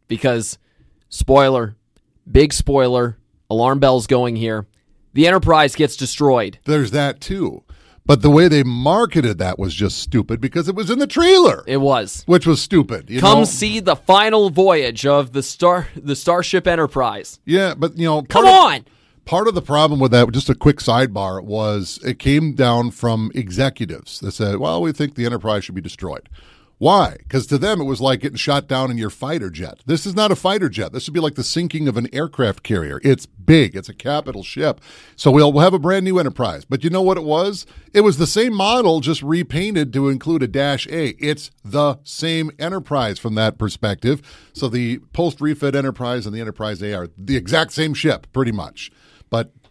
Because, 0.08 0.58
spoiler, 1.10 1.76
big 2.30 2.52
spoiler, 2.52 3.20
alarm 3.52 3.78
bells 3.78 4.08
going 4.08 4.38
here. 4.38 4.66
The 5.14 5.28
Enterprise 5.28 5.76
gets 5.76 5.96
destroyed. 5.96 6.58
There's 6.66 6.90
that 6.92 7.22
too. 7.22 7.64
But 8.08 8.22
the 8.22 8.30
way 8.30 8.48
they 8.48 8.62
marketed 8.62 9.40
that 9.40 9.58
was 9.58 9.74
just 9.74 9.98
stupid 9.98 10.40
because 10.40 10.68
it 10.70 10.76
was 10.76 10.92
in 10.92 11.00
the 11.00 11.08
trailer, 11.08 11.64
It 11.66 11.78
was. 11.78 12.22
which 12.28 12.46
was 12.46 12.62
stupid. 12.62 13.10
You 13.10 13.20
Come 13.20 13.40
know? 13.40 13.46
see 13.46 13.80
the 13.80 13.96
final 13.96 14.52
voyage 14.52 15.08
of 15.08 15.34
the 15.34 15.42
star, 15.42 15.88
the 15.96 16.16
Starship 16.16 16.68
Enterprise. 16.68 17.40
Yeah, 17.46 17.74
but 17.76 17.98
you 17.98 18.06
know, 18.06 18.22
Come 18.22 18.46
of- 18.46 18.52
on. 18.54 18.86
Part 19.26 19.48
of 19.48 19.56
the 19.56 19.62
problem 19.64 20.00
with 20.00 20.12
that, 20.12 20.32
just 20.34 20.52
a 20.52 20.54
quick 20.56 20.78
sidebar, 20.78 21.44
was 21.44 22.00
it 22.06 22.20
came 22.20 22.54
down 22.54 22.92
from 22.92 23.32
executives 23.34 24.20
that 24.20 24.34
said, 24.34 24.58
well, 24.58 24.84
we 24.84 24.92
think 24.92 25.16
the 25.16 25.26
Enterprise 25.26 25.64
should 25.64 25.74
be 25.74 25.82
destroyed. 25.82 26.30
Why? 26.78 27.16
Because 27.20 27.48
to 27.48 27.58
them, 27.58 27.80
it 27.80 27.86
was 27.86 28.02
like 28.02 28.20
getting 28.20 28.38
shot 28.38 28.68
down 28.68 28.92
in 28.92 28.98
your 28.98 29.10
fighter 29.10 29.50
jet. 29.50 29.80
This 29.86 30.06
is 30.06 30.14
not 30.14 30.32
a 30.32 30.36
fighter 30.36 30.68
jet. 30.68 30.92
This 30.92 31.08
would 31.08 31.14
be 31.14 31.22
like 31.22 31.36
the 31.36 31.44
sinking 31.44 31.88
of 31.88 31.96
an 31.96 32.14
aircraft 32.14 32.64
carrier. 32.64 33.00
It's 33.02 33.26
big, 33.26 33.76
it's 33.78 33.88
a 33.88 33.94
capital 33.94 34.44
ship. 34.44 34.82
So 35.16 35.32
we'll, 35.32 35.54
we'll 35.54 35.64
have 35.64 35.74
a 35.74 35.80
brand 35.80 36.04
new 36.04 36.20
Enterprise. 36.20 36.66
But 36.66 36.84
you 36.84 36.90
know 36.90 37.02
what 37.02 37.18
it 37.18 37.24
was? 37.24 37.66
It 37.94 38.02
was 38.02 38.18
the 38.18 38.28
same 38.28 38.54
model, 38.54 39.00
just 39.00 39.24
repainted 39.24 39.94
to 39.94 40.10
include 40.10 40.44
a 40.44 40.48
Dash 40.48 40.86
A. 40.88 41.10
It's 41.24 41.50
the 41.64 41.98
same 42.04 42.52
Enterprise 42.60 43.20
from 43.20 43.36
that 43.36 43.58
perspective. 43.58 44.22
So 44.54 44.68
the 44.68 44.98
post 45.14 45.40
refit 45.40 45.76
Enterprise 45.76 46.26
and 46.26 46.36
the 46.36 46.42
Enterprise 46.42 46.84
A 46.84 46.94
are 46.94 47.08
the 47.18 47.38
exact 47.38 47.72
same 47.72 47.94
ship, 47.94 48.28
pretty 48.34 48.52
much. 48.52 48.92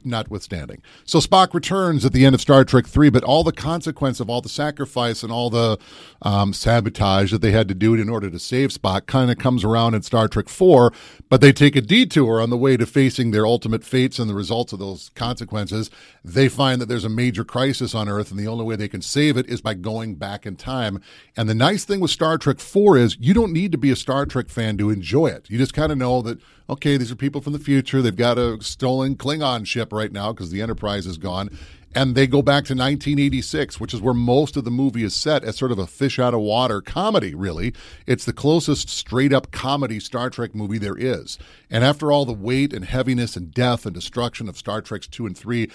Notwithstanding. 0.05 0.82
So 1.05 1.18
Spock 1.18 1.55
returns 1.55 2.05
at 2.05 2.12
the 2.12 2.24
end 2.24 2.34
of 2.34 2.40
Star 2.40 2.64
Trek 2.64 2.86
3, 2.86 3.09
but 3.11 3.24
all 3.24 3.42
the 3.42 3.52
consequence 3.52 4.20
of 4.20 4.28
all 4.28 4.40
the 4.40 4.48
sacrifice 4.48 5.22
and 5.22 5.32
all 5.32 5.48
the 5.48 5.78
um, 6.22 6.52
sabotage 6.52 7.32
that 7.32 7.40
they 7.40 7.52
had 7.52 7.68
to 7.68 7.74
do 7.74 7.94
in 7.94 8.09
order 8.09 8.30
to 8.30 8.38
save 8.38 8.70
Spock 8.70 9.07
kind 9.07 9.30
of 9.30 9.38
comes 9.38 9.64
around 9.64 9.94
in 9.94 10.02
Star 10.02 10.28
Trek 10.28 10.48
4, 10.48 10.92
but 11.28 11.40
they 11.40 11.52
take 11.52 11.76
a 11.76 11.80
detour 11.80 12.40
on 12.40 12.50
the 12.50 12.57
way 12.57 12.76
to 12.76 12.86
facing 12.86 13.30
their 13.30 13.46
ultimate 13.46 13.84
fates 13.84 14.18
and 14.18 14.28
the 14.28 14.34
results 14.34 14.72
of 14.72 14.78
those 14.78 15.11
consequences. 15.14 15.90
They 16.27 16.49
find 16.49 16.81
that 16.81 16.87
there's 16.87 17.05
a 17.05 17.11
major 17.11 17.45
crisis 17.45 17.95
on 17.95 18.09
Earth, 18.09 18.31
and 18.31 18.41
the 18.41 18.49
only 18.49 18.64
way 18.64 18.77
they 18.77 18.89
can 18.89 19.03
save 19.03 19.37
it 19.37 19.47
is 19.47 19.61
by 19.61 19.75
going 19.75 20.14
back 20.14 20.47
in 20.47 20.57
time. 20.57 21.03
And 21.37 21.51
the 21.51 21.55
nice 21.55 21.85
thing 21.85 22.01
with 22.01 22.11
Star 22.11 22.39
Trek 22.39 22.61
4 22.61 22.97
is 22.97 23.18
you 23.20 23.35
don't 23.35 23.53
need 23.53 23.72
to 23.72 23.79
be 23.79 23.91
a 23.91 23.97
Star 23.97 24.25
Trek 24.25 24.49
fan 24.49 24.79
to 24.79 24.89
enjoy 24.89 25.27
it. 25.27 25.51
You 25.51 25.59
just 25.59 25.75
kind 25.75 25.93
of 25.93 25.99
know 25.99 26.22
that, 26.22 26.39
okay, 26.70 26.97
these 26.97 27.12
are 27.12 27.16
people 27.16 27.43
from 27.43 27.53
the 27.53 27.59
future. 27.59 28.01
They've 28.01 28.16
got 28.16 28.39
a 28.39 28.62
stolen 28.62 29.16
Klingon 29.16 29.66
ship 29.66 29.93
right 29.93 30.11
now 30.11 30.33
because 30.33 30.51
the 30.51 30.62
Enterprise 30.62 31.07
is 31.07 31.18
gone. 31.18 31.51
and 31.95 32.14
they 32.14 32.27
go 32.27 32.43
back 32.43 32.64
to 32.64 32.75
1986, 32.75 33.79
which 33.79 33.95
is 33.95 34.01
where 34.01 34.14
most 34.14 34.57
of 34.57 34.64
the 34.64 34.70
movie 34.70 35.05
is 35.05 35.14
set 35.14 35.45
as 35.45 35.57
sort 35.57 35.70
of 35.70 35.79
a 35.79 35.87
fish 35.87 36.18
out 36.18 36.35
of 36.35 36.41
water 36.41 36.81
comedy, 36.81 37.35
really. 37.35 37.72
It's 38.07 38.25
the 38.25 38.33
closest 38.33 38.89
straight 38.89 39.33
up 39.33 39.53
comedy 39.53 40.01
Star 40.01 40.29
Trek 40.29 40.55
movie 40.55 40.79
there 40.79 40.97
is. 40.97 41.39
And 41.70 41.85
after 41.85 42.11
all 42.11 42.25
the 42.25 42.33
weight 42.33 42.72
and 42.72 42.85
heaviness 42.85 43.37
and 43.37 43.53
death 43.53 43.87
and 43.87 43.95
destruction 43.95 44.49
of 44.49 44.59
Star 44.59 44.83
Treks 44.83 45.07
2 45.07 45.27
and 45.27 45.39
3, 45.39 45.70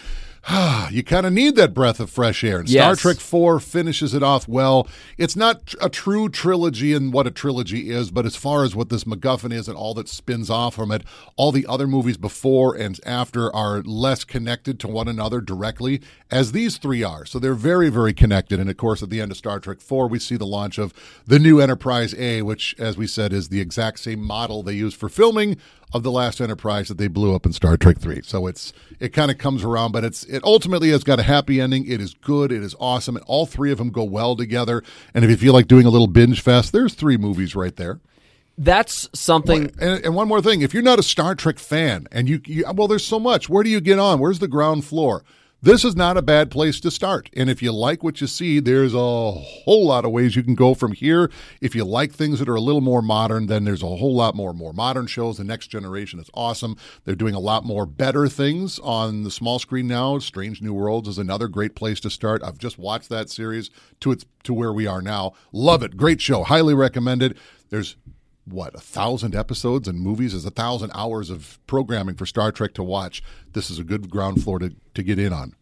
you 0.92 1.04
kind 1.04 1.26
of 1.26 1.34
need 1.34 1.56
that 1.56 1.74
breath 1.74 2.00
of 2.00 2.10
fresh 2.10 2.44
air. 2.44 2.60
And 2.60 2.70
Star 2.70 2.96
Trek 2.96 3.18
4 3.18 3.60
finishes 3.60 4.14
it 4.14 4.24
off 4.24 4.48
well. 4.48 4.88
It's 5.18 5.36
not 5.36 5.76
a 5.80 5.90
true 5.90 6.28
trilogy 6.28 6.94
in 6.94 7.12
what 7.12 7.28
a 7.28 7.32
trilogy 7.32 7.92
is, 7.92 8.10
but 8.10 8.26
as 8.26 8.36
far 8.36 8.64
as 8.64 8.76
what 8.76 8.90
this 8.90 9.04
MacGuffin 9.04 9.54
is 9.54 9.68
and 9.68 9.78
all 9.78 9.94
that 9.96 10.10
spins 10.10 10.50
off 10.50 10.76
from 10.76 10.92
it, 10.92 11.04
all 11.36 11.52
the 11.52 11.68
other 11.68 11.86
movies 11.86 12.18
before 12.18 12.76
and 12.76 13.00
after 13.06 13.54
are 13.56 13.82
less 13.84 14.24
connected 14.24 14.80
to 14.80 14.88
one 14.88 15.08
another 15.08 15.40
directly 15.40 16.02
as 16.32 16.52
these 16.52 16.78
three 16.78 17.04
are. 17.04 17.26
So 17.26 17.38
they're 17.38 17.54
very, 17.54 17.90
very 17.90 18.14
connected. 18.14 18.60
And 18.60 18.70
of 18.70 18.78
course, 18.78 19.04
at 19.04 19.10
the 19.10 19.22
end 19.22 19.32
of 19.32 19.38
Star 19.38 19.60
Trek 19.60 19.82
4, 19.82 20.08
we 20.08 20.20
see 20.20 20.36
the 20.36 20.46
launch 20.46 20.80
of 20.80 20.94
the 21.28 21.40
new 21.40 21.60
Enterprise 21.60 22.16
A, 22.16 22.42
which, 22.42 22.76
as 22.80 22.98
we 22.98 23.06
said, 23.06 23.34
is 23.34 23.50
the 23.50 23.62
exact 23.62 24.00
same 24.00 24.22
model 24.22 24.64
they 24.64 24.74
used 24.74 24.98
for 24.98 25.10
filming 25.10 25.58
of 25.94 26.04
the 26.04 26.12
last 26.12 26.40
Enterprise 26.40 26.88
that 26.88 26.98
they 26.98 27.08
blew 27.08 27.34
up 27.34 27.46
in 27.46 27.54
Star 27.54 27.78
Trek 27.78 27.98
3. 27.98 28.22
So 28.24 28.48
it's 28.48 28.74
it 29.00 29.10
kind 29.10 29.32
of 29.32 29.38
comes 29.38 29.64
around, 29.64 29.92
but 29.92 30.04
it's 30.04 30.24
it 30.26 30.44
ultimately 30.44 30.90
has 30.92 31.04
got 31.04 31.20
a 31.20 31.24
happy 31.24 31.60
ending. 31.60 31.88
It 31.88 32.00
is 32.00 32.14
good, 32.14 32.52
it 32.52 32.64
is 32.64 32.76
awesome, 32.80 33.16
and 33.16 33.26
all 33.28 33.46
three 33.46 33.72
of 33.72 33.78
them 33.78 33.90
go 33.90 34.04
well 34.04 34.36
together. 34.36 34.84
And 35.14 35.24
if 35.24 35.32
you 35.32 35.38
feel 35.38 35.54
like 35.54 35.68
doing 35.68 35.86
a 35.86 35.90
little 35.90 36.08
binge 36.08 36.42
fest, 36.42 36.72
there's 36.72 36.94
three 36.94 37.18
movies 37.18 37.56
right 37.56 37.76
there. 37.76 38.00
That's 38.58 39.10
something. 39.14 39.72
And, 39.80 40.04
and 40.04 40.16
one 40.16 40.28
more 40.28 40.42
thing, 40.42 40.62
if 40.62 40.74
you're 40.74 40.84
not 40.84 41.00
a 41.00 41.04
Star 41.04 41.34
Trek 41.34 41.60
fan 41.60 42.08
and 42.12 42.28
you, 42.28 42.42
you 42.46 42.66
well 42.74 42.88
there's 42.88 43.06
so 43.06 43.20
much, 43.20 43.50
where 43.50 43.64
do 43.64 43.70
you 43.70 43.80
get 43.80 44.00
on? 44.00 44.20
Where's 44.20 44.40
the 44.40 44.50
ground 44.50 44.86
floor? 44.86 45.24
This 45.62 45.84
is 45.84 45.94
not 45.94 46.16
a 46.16 46.22
bad 46.22 46.52
place 46.52 46.80
to 46.80 46.90
start. 46.90 47.30
And 47.36 47.50
if 47.50 47.62
you 47.62 47.74
like 47.74 48.02
what 48.02 48.22
you 48.22 48.28
see, 48.28 48.62
there's 48.62 48.94
a 48.94 49.32
whole 49.32 49.88
lot 49.88 50.06
of 50.06 50.12
ways 50.12 50.38
you 50.38 50.42
can 50.42 50.56
go 50.56 50.74
from 50.74 50.94
here. 50.94 51.30
If 51.60 51.76
you 51.76 51.84
like 51.84 52.14
things 52.14 52.40
that 52.40 52.48
are 52.48 52.56
a 52.56 52.62
little 52.62 52.80
more 52.80 53.02
modern, 53.02 53.48
then 53.48 53.66
there's 53.66 53.84
a 53.84 53.88
whole 53.88 54.16
lot 54.16 54.36
more 54.36 54.54
more 54.54 54.72
modern 54.72 55.06
shows. 55.06 55.38
The 55.38 55.44
next 55.44 55.68
generation 55.68 56.18
is 56.18 56.30
awesome. 56.34 56.78
They're 57.04 57.14
doing 57.14 57.36
a 57.36 57.40
lot 57.40 57.66
more 57.66 57.86
better 57.86 58.30
things 58.30 58.80
on 58.80 59.24
the 59.24 59.32
small 59.32 59.60
screen 59.60 59.88
now. 59.88 60.18
Strange 60.20 60.62
New 60.62 60.74
Worlds 60.74 61.10
is 61.10 61.18
another 61.18 61.50
great 61.50 61.76
place 61.76 62.00
to 62.02 62.10
start. 62.10 62.42
I've 62.42 62.58
just 62.58 62.80
watched 62.80 63.10
that 63.10 63.30
series 63.30 63.70
to 64.00 64.14
its 64.14 64.24
to 64.44 64.54
where 64.54 64.72
we 64.72 64.88
are 64.88 65.02
now. 65.02 65.34
Love 65.52 65.84
it. 65.84 65.98
Great 65.98 66.22
show. 66.22 66.44
Highly 66.44 66.74
recommended. 66.74 67.38
There's 67.70 67.98
what 68.52 68.76
a 68.76 68.80
thousand 68.80 69.36
episodes 69.36 69.88
and 69.88 70.00
movies 70.00 70.34
is 70.34 70.46
a 70.46 70.52
thousand 70.52 70.92
hours 70.94 71.30
of 71.30 71.60
programming 71.68 72.16
for 72.16 72.26
Star 72.26 72.52
Trek 72.52 72.74
to 72.76 72.84
watch. 72.84 73.24
This 73.54 73.70
is 73.70 73.80
a 73.80 73.84
good 73.84 74.10
ground 74.10 74.44
floor 74.44 74.60
to, 74.60 74.76
to 74.94 75.04
get 75.04 75.20
in 75.20 75.34
on. 75.34 75.56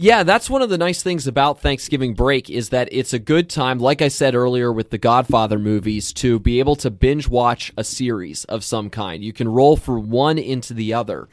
Yeah, 0.00 0.22
that's 0.22 0.48
one 0.48 0.62
of 0.62 0.70
the 0.70 0.78
nice 0.78 1.02
things 1.02 1.26
about 1.26 1.60
Thanksgiving 1.60 2.14
break 2.14 2.48
is 2.48 2.68
that 2.68 2.88
it's 2.92 3.12
a 3.12 3.18
good 3.18 3.50
time, 3.50 3.80
like 3.80 4.00
I 4.00 4.06
said 4.06 4.36
earlier 4.36 4.72
with 4.72 4.90
the 4.90 4.98
Godfather 4.98 5.58
movies, 5.58 6.12
to 6.14 6.38
be 6.38 6.60
able 6.60 6.76
to 6.76 6.90
binge 6.90 7.26
watch 7.26 7.72
a 7.76 7.82
series 7.82 8.44
of 8.44 8.62
some 8.62 8.90
kind. 8.90 9.24
You 9.24 9.32
can 9.32 9.48
roll 9.48 9.76
from 9.76 10.08
one 10.08 10.38
into 10.38 10.72
the 10.72 10.94
other. 10.94 11.28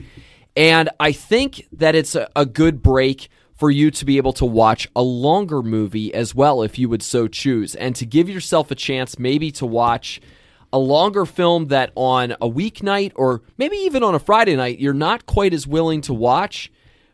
And 0.58 0.90
I 1.00 1.12
think 1.12 1.68
that 1.74 1.94
it's 1.94 2.16
a, 2.16 2.28
a 2.36 2.46
good 2.46 2.82
break 2.82 3.30
for 3.54 3.70
you 3.70 3.92
to 3.92 4.04
be 4.04 4.18
able 4.18 4.34
to 4.34 4.46
watch 4.46 4.88
a 4.96 5.02
longer 5.04 5.62
movie 5.62 6.12
as 6.14 6.34
well, 6.34 6.64
if 6.64 6.80
you 6.80 6.90
would 6.90 7.04
so 7.04 7.28
choose, 7.28 7.76
and 7.76 7.96
to 7.96 8.06
give 8.06 8.28
yourself 8.28 8.72
a 8.72 8.76
chance 8.76 9.20
maybe 9.20 9.52
to 9.52 9.66
watch 9.68 10.20
a 10.76 10.78
longer 10.78 11.26
film 11.26 11.68
that 11.68 11.90
on 11.96 12.34
a 12.34 12.50
weeknight 12.50 13.14
or 13.16 13.42
maybe 13.58 13.78
even 13.78 14.04
on 14.04 14.14
a 14.14 14.20
Friday 14.20 14.58
night 14.58 14.78
you're 14.78 14.94
not 14.94 15.26
quite 15.26 15.54
as 15.54 15.66
willing 15.66 16.02
to 16.02 16.14
watch, 16.14 16.70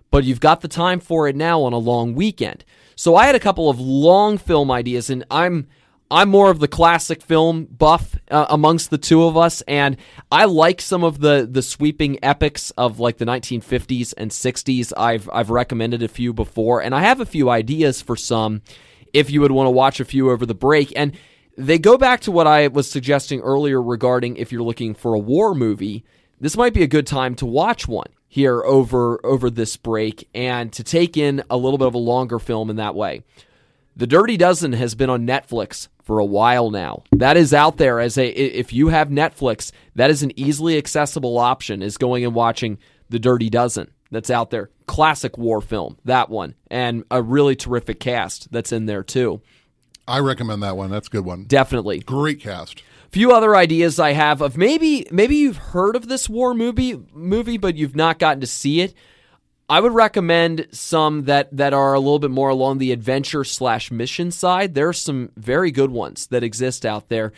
but 0.10 0.24
you've 0.24 0.40
got 0.40 0.62
the 0.62 0.68
time 0.68 1.00
for 1.00 1.28
it 1.28 1.36
now 1.36 1.62
on 1.62 1.72
a 1.72 1.78
long 1.78 2.16
weekend. 2.16 2.66
So 2.96 3.16
I 3.16 3.28
had 3.28 3.36
a 3.36 3.40
couple 3.40 3.70
of 3.70 3.80
long 3.80 4.40
film 4.40 4.72
ideas, 4.72 5.12
and 5.12 5.24
I'm 5.30 5.68
I'm 6.10 6.28
more 6.28 6.50
of 6.50 6.60
the 6.60 6.68
classic 6.68 7.22
film 7.22 7.66
buff 7.66 8.18
uh, 8.32 8.48
amongst 8.50 8.90
the 8.90 8.98
two 8.98 9.26
of 9.26 9.38
us, 9.38 9.62
and 9.68 9.96
I 10.32 10.46
like 10.46 10.82
some 10.82 11.04
of 11.04 11.20
the 11.20 11.48
the 11.50 11.62
sweeping 11.62 12.18
epics 12.24 12.72
of 12.72 13.00
like 13.00 13.20
the 13.20 13.26
1950s 13.26 14.16
and 14.18 14.32
60s. 14.32 14.92
I've 14.98 15.30
I've 15.32 15.52
recommended 15.52 16.02
a 16.02 16.08
few 16.08 16.34
before, 16.34 16.82
and 16.82 16.96
I 16.96 17.02
have 17.02 17.22
a 17.22 17.26
few 17.28 17.52
ideas 17.52 18.02
for 18.02 18.16
some 18.16 18.64
if 19.14 19.30
you 19.30 19.42
would 19.42 19.52
want 19.52 19.68
to 19.68 19.72
watch 19.72 20.00
a 20.00 20.06
few 20.06 20.32
over 20.32 20.48
the 20.48 20.56
break. 20.56 20.92
And 20.96 21.16
they 21.58 21.78
go 21.78 21.98
back 21.98 22.22
to 22.22 22.32
what 22.32 22.48
I 22.48 22.68
was 22.68 22.90
suggesting 22.90 23.42
earlier 23.42 23.82
regarding 23.82 24.38
if 24.38 24.52
you're 24.52 24.64
looking 24.64 24.94
for 24.94 25.14
a 25.14 25.20
war 25.20 25.54
movie, 25.54 26.04
this 26.40 26.58
might 26.58 26.74
be 26.74 26.84
a 26.84 26.88
good 26.88 27.08
time 27.08 27.36
to 27.36 27.46
watch 27.46 27.88
one 27.88 28.08
here 28.28 28.64
over 28.64 29.24
over 29.26 29.50
this 29.50 29.76
break 29.78 30.28
and 30.34 30.72
to 30.74 30.84
take 30.84 31.18
in 31.18 31.44
a 31.50 31.58
little 31.58 31.78
bit 31.78 31.88
of 31.88 31.94
a 31.94 32.00
longer 32.00 32.40
film 32.40 32.70
in 32.70 32.78
that 32.78 32.96
way. 32.96 33.24
The 33.96 34.08
Dirty 34.08 34.38
Dozen 34.38 34.74
has 34.74 34.96
been 34.96 35.10
on 35.10 35.28
Netflix 35.28 35.90
for 36.04 36.20
a 36.20 36.26
while 36.26 36.72
now. 36.72 37.04
That 37.12 37.36
is 37.36 37.54
out 37.54 37.78
there 37.78 38.00
as 38.00 38.18
a 38.18 38.28
if 38.28 38.72
you 38.74 38.88
have 38.88 39.10
Netflix, 39.10 39.72
that 39.96 40.10
is 40.10 40.24
an 40.24 40.32
easily 40.40 40.78
accessible 40.78 41.38
option 41.38 41.82
is 41.82 41.98
going 41.98 42.24
and 42.24 42.34
watching 42.34 42.78
The 43.10 43.20
Dirty 43.20 43.50
Dozen. 43.50 43.92
That's 44.12 44.30
out 44.30 44.50
there. 44.50 44.70
Classic 44.88 45.38
war 45.38 45.62
film, 45.62 45.98
that 46.06 46.30
one. 46.30 46.56
And 46.70 47.04
a 47.12 47.22
really 47.22 47.56
terrific 47.56 48.00
cast 48.00 48.52
that's 48.52 48.72
in 48.72 48.86
there 48.86 49.04
too. 49.04 49.42
I 50.08 50.20
recommend 50.20 50.64
that 50.64 50.78
one. 50.78 50.90
That's 50.90 51.08
a 51.08 51.12
good 51.12 51.26
one. 51.26 51.46
Definitely. 51.46 52.00
Great 52.00 52.40
cast. 52.40 52.84
few 53.12 53.32
other 53.32 53.56
ideas 53.56 54.00
I 54.00 54.14
have 54.14 54.42
of 54.42 54.58
maybe 54.58 55.06
maybe 55.12 55.36
you've 55.36 55.58
heard 55.58 55.96
of 55.96 56.08
this 56.08 56.30
war 56.30 56.54
movie 56.54 57.00
movie 57.14 57.58
but 57.58 57.76
you've 57.76 57.96
not 57.96 58.20
gotten 58.20 58.42
to 58.42 58.48
see 58.48 58.82
it. 58.82 58.94
I 59.70 59.80
would 59.80 59.94
recommend 59.94 60.68
some 60.72 61.24
that 61.26 61.56
that 61.56 61.74
are 61.74 61.94
a 61.94 62.00
little 62.00 62.20
bit 62.20 62.32
more 62.32 62.50
along 62.50 62.78
the 62.78 62.92
adventure 62.92 63.44
slash 63.44 63.90
mission 63.90 64.32
side. 64.32 64.76
There 64.76 64.90
are 64.90 64.94
some 64.94 65.32
very 65.38 65.72
good 65.72 65.92
ones 65.92 66.28
that 66.28 66.44
exist 66.44 66.86
out 66.86 67.10
there. 67.10 67.32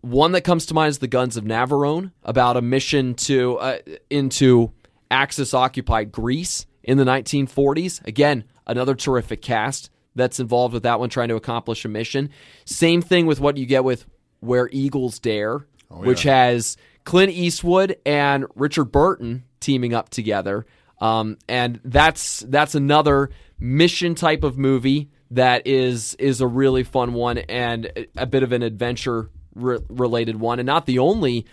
One 0.00 0.32
that 0.32 0.42
comes 0.42 0.64
to 0.66 0.74
mind 0.74 0.90
is 0.90 0.98
the 0.98 1.08
Guns 1.08 1.36
of 1.36 1.44
Navarone, 1.44 2.12
about 2.22 2.56
a 2.56 2.62
mission 2.62 3.14
to 3.16 3.58
uh, 3.58 3.78
into 4.08 4.72
Axis 5.10 5.52
occupied 5.52 6.10
Greece 6.10 6.66
in 6.82 6.96
the 6.96 7.04
1940s. 7.04 8.06
Again, 8.06 8.44
another 8.66 8.94
terrific 8.94 9.42
cast 9.42 9.90
that's 10.14 10.40
involved 10.40 10.74
with 10.74 10.82
that 10.82 11.00
one 11.00 11.08
trying 11.08 11.28
to 11.28 11.36
accomplish 11.36 11.84
a 11.84 11.88
mission. 11.88 12.30
Same 12.64 13.02
thing 13.02 13.26
with 13.26 13.40
what 13.40 13.56
you 13.56 13.66
get 13.66 13.84
with 13.84 14.06
Where 14.40 14.68
Eagles 14.72 15.18
Dare, 15.18 15.66
which 15.88 16.22
has 16.24 16.76
Clint 17.04 17.32
Eastwood 17.32 17.96
and 18.04 18.46
Richard 18.54 18.86
Burton 18.86 19.44
teaming 19.60 19.94
up 19.94 20.08
together. 20.10 20.66
Um, 21.00 21.38
and 21.48 21.80
that's 21.84 22.40
that's 22.40 22.74
another 22.74 23.30
mission 23.58 24.14
type 24.14 24.44
of 24.44 24.56
movie 24.56 25.10
that 25.32 25.66
is 25.66 26.14
is 26.14 26.40
a 26.40 26.46
really 26.46 26.84
fun 26.84 27.14
one 27.14 27.38
and 27.38 27.90
a 28.16 28.26
bit 28.26 28.42
of 28.42 28.52
an 28.52 28.62
adventure 28.62 29.30
re- 29.54 29.80
related 29.88 30.38
one, 30.38 30.58
and 30.58 30.66
not 30.66 30.86
the 30.86 30.98
only 30.98 31.46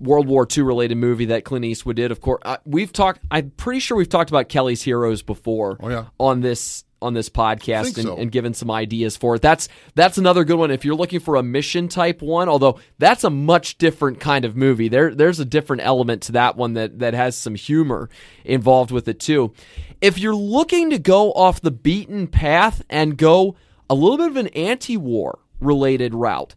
World 0.00 0.26
War 0.26 0.46
II 0.54 0.64
related 0.64 0.96
movie 0.96 1.26
that 1.26 1.44
Clint 1.44 1.64
Eastwood 1.64 1.96
did. 1.96 2.10
Of 2.10 2.20
course, 2.20 2.42
uh, 2.44 2.56
we've 2.64 2.92
talked. 2.92 3.20
I'm 3.30 3.50
pretty 3.50 3.80
sure 3.80 3.96
we've 3.96 4.08
talked 4.08 4.30
about 4.30 4.48
Kelly's 4.48 4.82
Heroes 4.82 5.22
before. 5.22 5.76
Oh, 5.80 5.88
yeah. 5.88 6.06
on 6.18 6.40
this 6.40 6.84
on 7.06 7.14
this 7.14 7.30
podcast 7.30 7.96
and, 7.96 8.06
so. 8.06 8.16
and 8.16 8.30
given 8.30 8.52
some 8.52 8.70
ideas 8.70 9.16
for 9.16 9.36
it. 9.36 9.42
That's 9.42 9.68
that's 9.94 10.18
another 10.18 10.44
good 10.44 10.58
one 10.58 10.70
if 10.70 10.84
you're 10.84 10.94
looking 10.94 11.20
for 11.20 11.36
a 11.36 11.42
mission 11.42 11.88
type 11.88 12.20
one. 12.20 12.48
Although 12.48 12.78
that's 12.98 13.24
a 13.24 13.30
much 13.30 13.78
different 13.78 14.20
kind 14.20 14.44
of 14.44 14.56
movie. 14.56 14.88
There 14.88 15.14
there's 15.14 15.40
a 15.40 15.44
different 15.44 15.82
element 15.84 16.22
to 16.24 16.32
that 16.32 16.56
one 16.56 16.74
that 16.74 16.98
that 16.98 17.14
has 17.14 17.36
some 17.36 17.54
humor 17.54 18.10
involved 18.44 18.90
with 18.90 19.08
it 19.08 19.20
too. 19.20 19.52
If 20.00 20.18
you're 20.18 20.34
looking 20.34 20.90
to 20.90 20.98
go 20.98 21.32
off 21.32 21.60
the 21.60 21.70
beaten 21.70 22.26
path 22.26 22.82
and 22.90 23.16
go 23.16 23.56
a 23.88 23.94
little 23.94 24.18
bit 24.18 24.28
of 24.28 24.36
an 24.36 24.48
anti-war 24.48 25.38
related 25.60 26.14
route, 26.14 26.54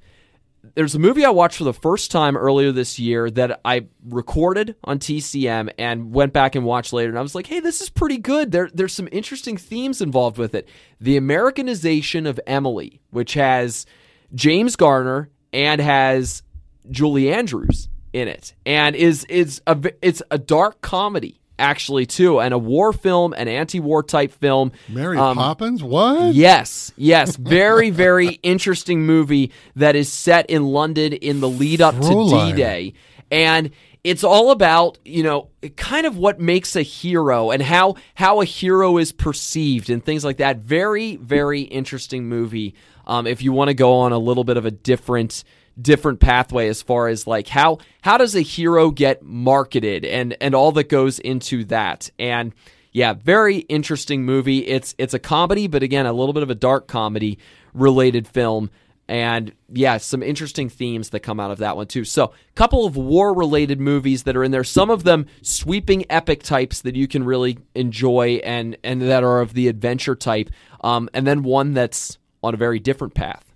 there's 0.75 0.95
a 0.95 0.99
movie 0.99 1.25
I 1.25 1.29
watched 1.29 1.57
for 1.57 1.63
the 1.63 1.73
first 1.73 2.11
time 2.11 2.35
earlier 2.37 2.71
this 2.71 2.99
year 2.99 3.29
that 3.31 3.61
I 3.63 3.87
recorded 4.07 4.75
on 4.83 4.99
TCM 4.99 5.71
and 5.77 6.13
went 6.13 6.33
back 6.33 6.55
and 6.55 6.65
watched 6.65 6.93
later, 6.93 7.09
and 7.09 7.17
I 7.17 7.21
was 7.21 7.35
like, 7.35 7.47
"Hey, 7.47 7.59
this 7.59 7.81
is 7.81 7.89
pretty 7.89 8.17
good." 8.17 8.51
There, 8.51 8.69
there's 8.73 8.93
some 8.93 9.09
interesting 9.11 9.57
themes 9.57 10.01
involved 10.01 10.37
with 10.37 10.53
it. 10.53 10.67
The 10.99 11.17
Americanization 11.17 12.25
of 12.25 12.39
Emily, 12.45 13.01
which 13.11 13.33
has 13.33 13.85
James 14.33 14.75
Garner 14.75 15.29
and 15.53 15.81
has 15.81 16.43
Julie 16.89 17.31
Andrews 17.31 17.89
in 18.13 18.27
it, 18.27 18.53
and 18.65 18.95
is 18.95 19.25
is 19.25 19.61
a 19.67 19.77
it's 20.01 20.21
a 20.31 20.37
dark 20.37 20.81
comedy 20.81 21.38
actually 21.59 22.05
too, 22.05 22.39
and 22.39 22.53
a 22.53 22.57
war 22.57 22.93
film, 22.93 23.33
an 23.33 23.47
anti-war 23.47 24.01
type 24.03 24.31
film. 24.31 24.71
Mary 24.87 25.17
Um, 25.17 25.35
Poppins? 25.37 25.83
What? 25.83 26.33
Yes, 26.33 26.91
yes, 26.97 27.35
very, 27.37 27.89
very 27.89 28.39
interesting 28.41 29.05
movie 29.05 29.51
that 29.75 29.95
is 29.95 30.11
set 30.11 30.49
in 30.49 30.65
London 30.65 31.13
in 31.13 31.39
the 31.41 31.49
lead 31.49 31.81
up 31.81 31.95
to 31.95 32.29
D 32.29 32.53
Day, 32.53 32.93
and 33.29 33.71
it's 34.03 34.23
all 34.23 34.51
about 34.51 34.97
you 35.03 35.23
know 35.23 35.49
kind 35.75 36.05
of 36.05 36.17
what 36.17 36.39
makes 36.39 36.75
a 36.75 36.81
hero 36.81 37.51
and 37.51 37.61
how 37.61 37.95
how 38.15 38.39
a 38.41 38.45
hero 38.45 38.97
is 38.97 39.11
perceived 39.11 39.89
and 39.89 40.03
things 40.03 40.23
like 40.23 40.37
that. 40.37 40.57
Very, 40.57 41.17
very 41.17 41.61
interesting 41.61 42.27
movie. 42.29 42.75
Um, 43.05 43.27
if 43.27 43.41
you 43.41 43.51
want 43.51 43.69
to 43.69 43.73
go 43.73 43.93
on 43.95 44.11
a 44.13 44.17
little 44.19 44.43
bit 44.43 44.55
of 44.57 44.65
a 44.65 44.71
different 44.71 45.43
different 45.81 46.19
pathway 46.19 46.67
as 46.67 46.81
far 46.81 47.07
as 47.07 47.25
like 47.25 47.47
how 47.47 47.77
how 48.01 48.17
does 48.17 48.35
a 48.35 48.41
hero 48.41 48.91
get 48.91 49.23
marketed 49.23 50.03
and 50.03 50.35
and 50.41 50.53
all 50.53 50.71
that 50.71 50.89
goes 50.89 51.19
into 51.19 51.63
that 51.65 52.09
and 52.19 52.53
yeah, 52.91 53.13
very 53.13 53.57
interesting 53.57 54.23
movie. 54.23 54.67
It's 54.67 54.95
it's 54.97 55.13
a 55.13 55.19
comedy, 55.19 55.67
but 55.67 55.83
again, 55.83 56.05
a 56.05 56.13
little 56.13 56.33
bit 56.33 56.43
of 56.43 56.49
a 56.49 56.55
dark 56.55 56.87
comedy 56.87 57.37
related 57.73 58.27
film. 58.27 58.69
And 59.07 59.53
yeah, 59.71 59.97
some 59.97 60.21
interesting 60.21 60.69
themes 60.69 61.09
that 61.09 61.21
come 61.21 61.39
out 61.39 61.49
of 61.49 61.57
that 61.59 61.75
one 61.75 61.87
too. 61.87 62.03
So, 62.03 62.25
a 62.25 62.53
couple 62.53 62.85
of 62.85 62.95
war 62.95 63.33
related 63.33 63.79
movies 63.79 64.23
that 64.23 64.35
are 64.35 64.43
in 64.43 64.51
there. 64.51 64.63
Some 64.63 64.91
of 64.91 65.03
them 65.03 65.25
sweeping 65.41 66.05
epic 66.11 66.43
types 66.43 66.81
that 66.81 66.95
you 66.95 67.07
can 67.07 67.23
really 67.23 67.57
enjoy 67.73 68.39
and 68.43 68.77
and 68.83 69.01
that 69.01 69.23
are 69.23 69.41
of 69.41 69.53
the 69.53 69.67
adventure 69.67 70.15
type. 70.15 70.49
Um, 70.81 71.09
and 71.13 71.25
then 71.25 71.43
one 71.43 71.73
that's 71.73 72.17
on 72.43 72.53
a 72.53 72.57
very 72.57 72.79
different 72.79 73.13
path. 73.13 73.48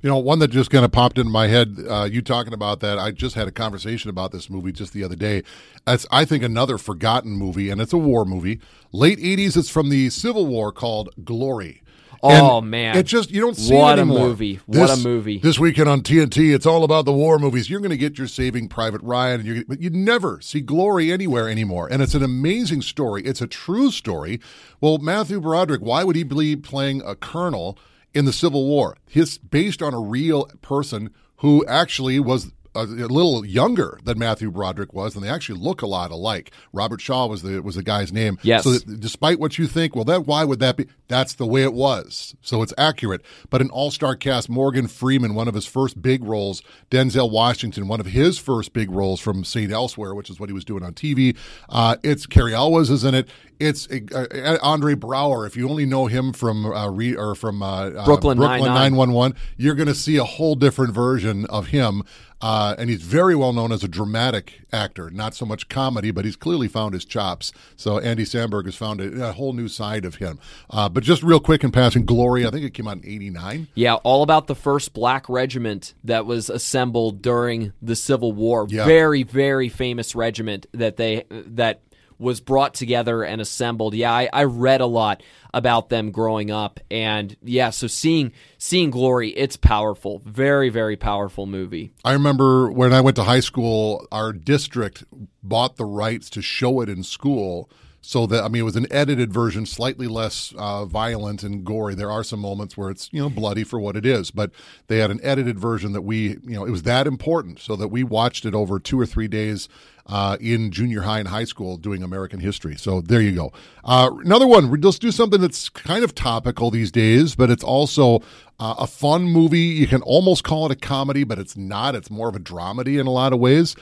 You 0.00 0.08
know, 0.08 0.18
one 0.18 0.38
that 0.38 0.48
just 0.48 0.70
kind 0.70 0.84
of 0.84 0.92
popped 0.92 1.18
into 1.18 1.30
my 1.30 1.48
head, 1.48 1.76
uh, 1.88 2.04
you 2.10 2.22
talking 2.22 2.52
about 2.52 2.78
that, 2.80 2.98
I 2.98 3.10
just 3.10 3.34
had 3.34 3.48
a 3.48 3.52
conversation 3.52 4.10
about 4.10 4.30
this 4.30 4.48
movie 4.48 4.70
just 4.70 4.92
the 4.92 5.02
other 5.02 5.16
day. 5.16 5.42
It's, 5.88 6.06
I 6.10 6.24
think, 6.24 6.44
another 6.44 6.78
forgotten 6.78 7.32
movie, 7.32 7.68
and 7.68 7.80
it's 7.80 7.92
a 7.92 7.98
war 7.98 8.24
movie. 8.24 8.60
Late 8.92 9.18
80s, 9.18 9.56
it's 9.56 9.68
from 9.70 9.88
the 9.88 10.08
Civil 10.10 10.46
War 10.46 10.70
called 10.70 11.10
Glory. 11.24 11.82
Oh 12.20 12.60
man, 12.60 12.96
it 12.96 13.04
just 13.06 13.30
you 13.30 13.40
don't 13.40 13.56
see 13.56 13.72
what 13.74 13.96
it 13.96 14.02
anymore. 14.02 14.18
a 14.18 14.28
movie! 14.28 14.56
What 14.66 14.88
This- 14.88 15.04
a 15.04 15.08
movie! 15.08 15.38
This 15.38 15.58
weekend 15.60 15.88
on 15.88 16.00
TNT, 16.02 16.52
it's 16.52 16.66
all 16.66 16.82
about 16.82 17.04
the 17.04 17.12
war 17.12 17.38
movies. 17.38 17.70
You're 17.70 17.78
going 17.78 17.90
to 17.90 17.96
get 17.96 18.18
your 18.18 18.26
Saving 18.26 18.68
Private 18.68 19.00
Ryan, 19.02 19.40
and 19.40 19.48
you're, 19.48 19.64
but 19.68 19.80
you 19.80 19.90
never 19.90 20.40
see 20.40 20.60
Glory 20.60 21.12
anywhere 21.12 21.48
anymore. 21.48 21.86
And 21.88 22.02
it's 22.02 22.14
an 22.14 22.24
amazing 22.24 22.82
story. 22.82 23.22
It's 23.22 23.40
a 23.40 23.46
true 23.46 23.92
story. 23.92 24.40
Well, 24.80 24.98
Matthew 24.98 25.40
Broderick, 25.40 25.80
why 25.80 26.02
would 26.02 26.16
he 26.16 26.24
be 26.24 26.56
playing 26.56 27.02
a 27.06 27.14
colonel 27.14 27.78
in 28.18 28.24
the 28.24 28.32
Civil 28.32 28.66
War? 28.66 28.96
He's 29.06 29.38
based 29.38 29.80
on 29.80 29.94
a 29.94 30.00
real 30.00 30.46
person 30.60 31.10
who 31.36 31.64
actually 31.66 32.18
was 32.18 32.50
a, 32.82 33.08
little 33.08 33.44
younger 33.44 33.98
than 34.04 34.18
Matthew 34.18 34.50
Broderick 34.50 34.92
was, 34.92 35.14
and 35.14 35.24
they 35.24 35.28
actually 35.28 35.60
look 35.60 35.82
a 35.82 35.86
lot 35.86 36.10
alike. 36.10 36.50
Robert 36.72 37.00
Shaw 37.00 37.26
was 37.26 37.42
the 37.42 37.60
was 37.60 37.74
the 37.74 37.82
guy's 37.82 38.12
name. 38.12 38.38
Yes. 38.42 38.64
So 38.64 38.78
despite 38.78 39.38
what 39.40 39.58
you 39.58 39.66
think, 39.66 39.94
well, 39.94 40.04
that 40.04 40.26
why 40.26 40.44
would 40.44 40.60
that 40.60 40.76
be? 40.76 40.86
That's 41.08 41.34
the 41.34 41.46
way 41.46 41.62
it 41.62 41.72
was. 41.72 42.34
So 42.42 42.62
it's 42.62 42.74
accurate. 42.76 43.22
But 43.50 43.60
an 43.60 43.70
all-star 43.70 44.16
cast: 44.16 44.48
Morgan 44.48 44.88
Freeman, 44.88 45.34
one 45.34 45.48
of 45.48 45.54
his 45.54 45.66
first 45.66 46.00
big 46.00 46.24
roles; 46.24 46.62
Denzel 46.90 47.30
Washington, 47.30 47.88
one 47.88 48.00
of 48.00 48.06
his 48.06 48.38
first 48.38 48.72
big 48.72 48.90
roles 48.90 49.20
from 49.20 49.44
Saint 49.44 49.72
Elsewhere, 49.72 50.14
which 50.14 50.30
is 50.30 50.38
what 50.38 50.48
he 50.48 50.52
was 50.52 50.64
doing 50.64 50.82
on 50.82 50.94
TV. 50.94 51.36
Uh, 51.68 51.96
it's 52.02 52.26
Cary 52.26 52.54
Elwes 52.54 52.90
is 52.90 53.04
in 53.04 53.14
it. 53.14 53.28
It's 53.60 53.88
uh, 53.90 54.26
uh, 54.32 54.58
Andre 54.62 54.94
Braugher. 54.94 55.46
If 55.46 55.56
you 55.56 55.68
only 55.68 55.84
know 55.84 56.06
him 56.06 56.32
from 56.32 56.66
uh, 56.66 56.88
re, 56.90 57.16
or 57.16 57.34
from 57.34 57.62
uh, 57.62 57.88
uh, 57.90 58.04
Brooklyn 58.04 58.38
Brooklyn 58.38 58.72
Nine-Nine, 58.72 59.34
you're 59.56 59.74
going 59.74 59.88
to 59.88 59.94
see 59.94 60.16
a 60.16 60.24
whole 60.24 60.54
different 60.54 60.94
version 60.94 61.44
of 61.46 61.68
him. 61.68 62.04
Uh, 62.40 62.74
and 62.78 62.88
he's 62.88 63.02
very 63.02 63.34
well 63.34 63.52
known 63.52 63.72
as 63.72 63.82
a 63.82 63.88
dramatic 63.88 64.62
actor, 64.72 65.10
not 65.10 65.34
so 65.34 65.44
much 65.44 65.68
comedy, 65.68 66.10
but 66.10 66.24
he's 66.24 66.36
clearly 66.36 66.68
found 66.68 66.94
his 66.94 67.04
chops. 67.04 67.52
So 67.76 67.98
Andy 67.98 68.24
Samberg 68.24 68.66
has 68.66 68.76
found 68.76 69.00
a, 69.00 69.28
a 69.28 69.32
whole 69.32 69.52
new 69.52 69.68
side 69.68 70.04
of 70.04 70.16
him. 70.16 70.38
Uh, 70.70 70.88
but 70.88 71.02
just 71.02 71.22
real 71.22 71.40
quick 71.40 71.64
in 71.64 71.72
passing, 71.72 72.04
Glory, 72.04 72.46
I 72.46 72.50
think 72.50 72.64
it 72.64 72.74
came 72.74 72.86
out 72.86 72.98
in 72.98 73.04
89. 73.04 73.68
Yeah, 73.74 73.94
all 73.94 74.22
about 74.22 74.46
the 74.46 74.54
first 74.54 74.92
black 74.92 75.28
regiment 75.28 75.94
that 76.04 76.26
was 76.26 76.48
assembled 76.48 77.22
during 77.22 77.72
the 77.82 77.96
Civil 77.96 78.32
War. 78.32 78.66
Yeah. 78.68 78.84
Very, 78.84 79.22
very 79.22 79.68
famous 79.68 80.14
regiment 80.14 80.66
that 80.72 80.96
they 80.96 81.24
that 81.30 81.80
was 82.18 82.40
brought 82.40 82.74
together 82.74 83.22
and 83.22 83.40
assembled. 83.40 83.94
Yeah, 83.94 84.12
I, 84.12 84.28
I 84.32 84.44
read 84.44 84.80
a 84.80 84.86
lot 84.86 85.22
about 85.54 85.88
them 85.88 86.10
growing 86.10 86.50
up, 86.50 86.80
and 86.90 87.36
yeah, 87.42 87.70
so 87.70 87.86
seeing 87.86 88.32
seeing 88.58 88.90
Glory, 88.90 89.30
it's 89.30 89.56
powerful. 89.56 90.20
Very, 90.24 90.68
very 90.68 90.96
powerful 90.96 91.46
movie. 91.46 91.92
I 92.04 92.12
remember 92.12 92.70
when 92.70 92.92
I 92.92 93.00
went 93.00 93.16
to 93.16 93.24
high 93.24 93.40
school, 93.40 94.06
our 94.12 94.32
district 94.32 95.04
bought 95.42 95.76
the 95.76 95.84
rights 95.84 96.28
to 96.30 96.42
show 96.42 96.80
it 96.80 96.88
in 96.88 97.02
school. 97.02 97.70
So 98.00 98.26
that 98.28 98.44
I 98.44 98.48
mean, 98.48 98.60
it 98.60 98.64
was 98.64 98.76
an 98.76 98.86
edited 98.92 99.32
version, 99.32 99.66
slightly 99.66 100.06
less 100.06 100.54
uh, 100.56 100.86
violent 100.86 101.42
and 101.42 101.64
gory. 101.64 101.94
There 101.94 102.10
are 102.10 102.22
some 102.22 102.38
moments 102.38 102.76
where 102.76 102.90
it's 102.90 103.10
you 103.12 103.20
know 103.20 103.28
bloody 103.28 103.64
for 103.64 103.78
what 103.80 103.96
it 103.96 104.06
is, 104.06 104.30
but 104.30 104.50
they 104.86 104.98
had 104.98 105.10
an 105.10 105.20
edited 105.22 105.58
version 105.58 105.92
that 105.92 106.02
we 106.02 106.28
you 106.28 106.40
know 106.56 106.64
it 106.64 106.70
was 106.70 106.84
that 106.84 107.06
important, 107.06 107.58
so 107.58 107.74
that 107.76 107.88
we 107.88 108.04
watched 108.04 108.46
it 108.46 108.54
over 108.54 108.78
two 108.78 108.98
or 108.98 109.04
three 109.04 109.28
days 109.28 109.68
uh, 110.08 110.36
in 110.40 110.70
junior 110.70 111.02
high 111.02 111.18
and 111.18 111.28
high 111.28 111.44
school 111.44 111.76
doing 111.76 112.02
American 112.02 112.40
history. 112.40 112.76
So 112.76 113.00
there 113.00 113.20
you 113.20 113.32
go. 113.32 113.52
Uh, 113.84 114.10
another 114.24 114.46
one. 114.46 114.70
Let's 114.80 114.98
do 114.98 115.10
something 115.12 115.40
that's 115.40 115.68
kind 115.68 116.02
of 116.02 116.14
topical 116.14 116.70
these 116.70 116.90
days, 116.90 117.34
but 117.34 117.50
it's 117.50 117.64
also 117.64 118.20
uh, 118.58 118.74
a 118.78 118.86
fun 118.86 119.24
movie. 119.24 119.60
You 119.60 119.86
can 119.86 120.02
almost 120.02 120.44
call 120.44 120.66
it 120.66 120.72
a 120.72 120.76
comedy, 120.76 121.24
but 121.24 121.38
it's 121.38 121.56
not. 121.56 121.94
It's 121.94 122.10
more 122.10 122.28
of 122.28 122.36
a 122.36 122.40
dramedy 122.40 122.98
in 122.98 123.06
a 123.06 123.10
lot 123.10 123.32
of 123.32 123.38
ways. 123.38 123.76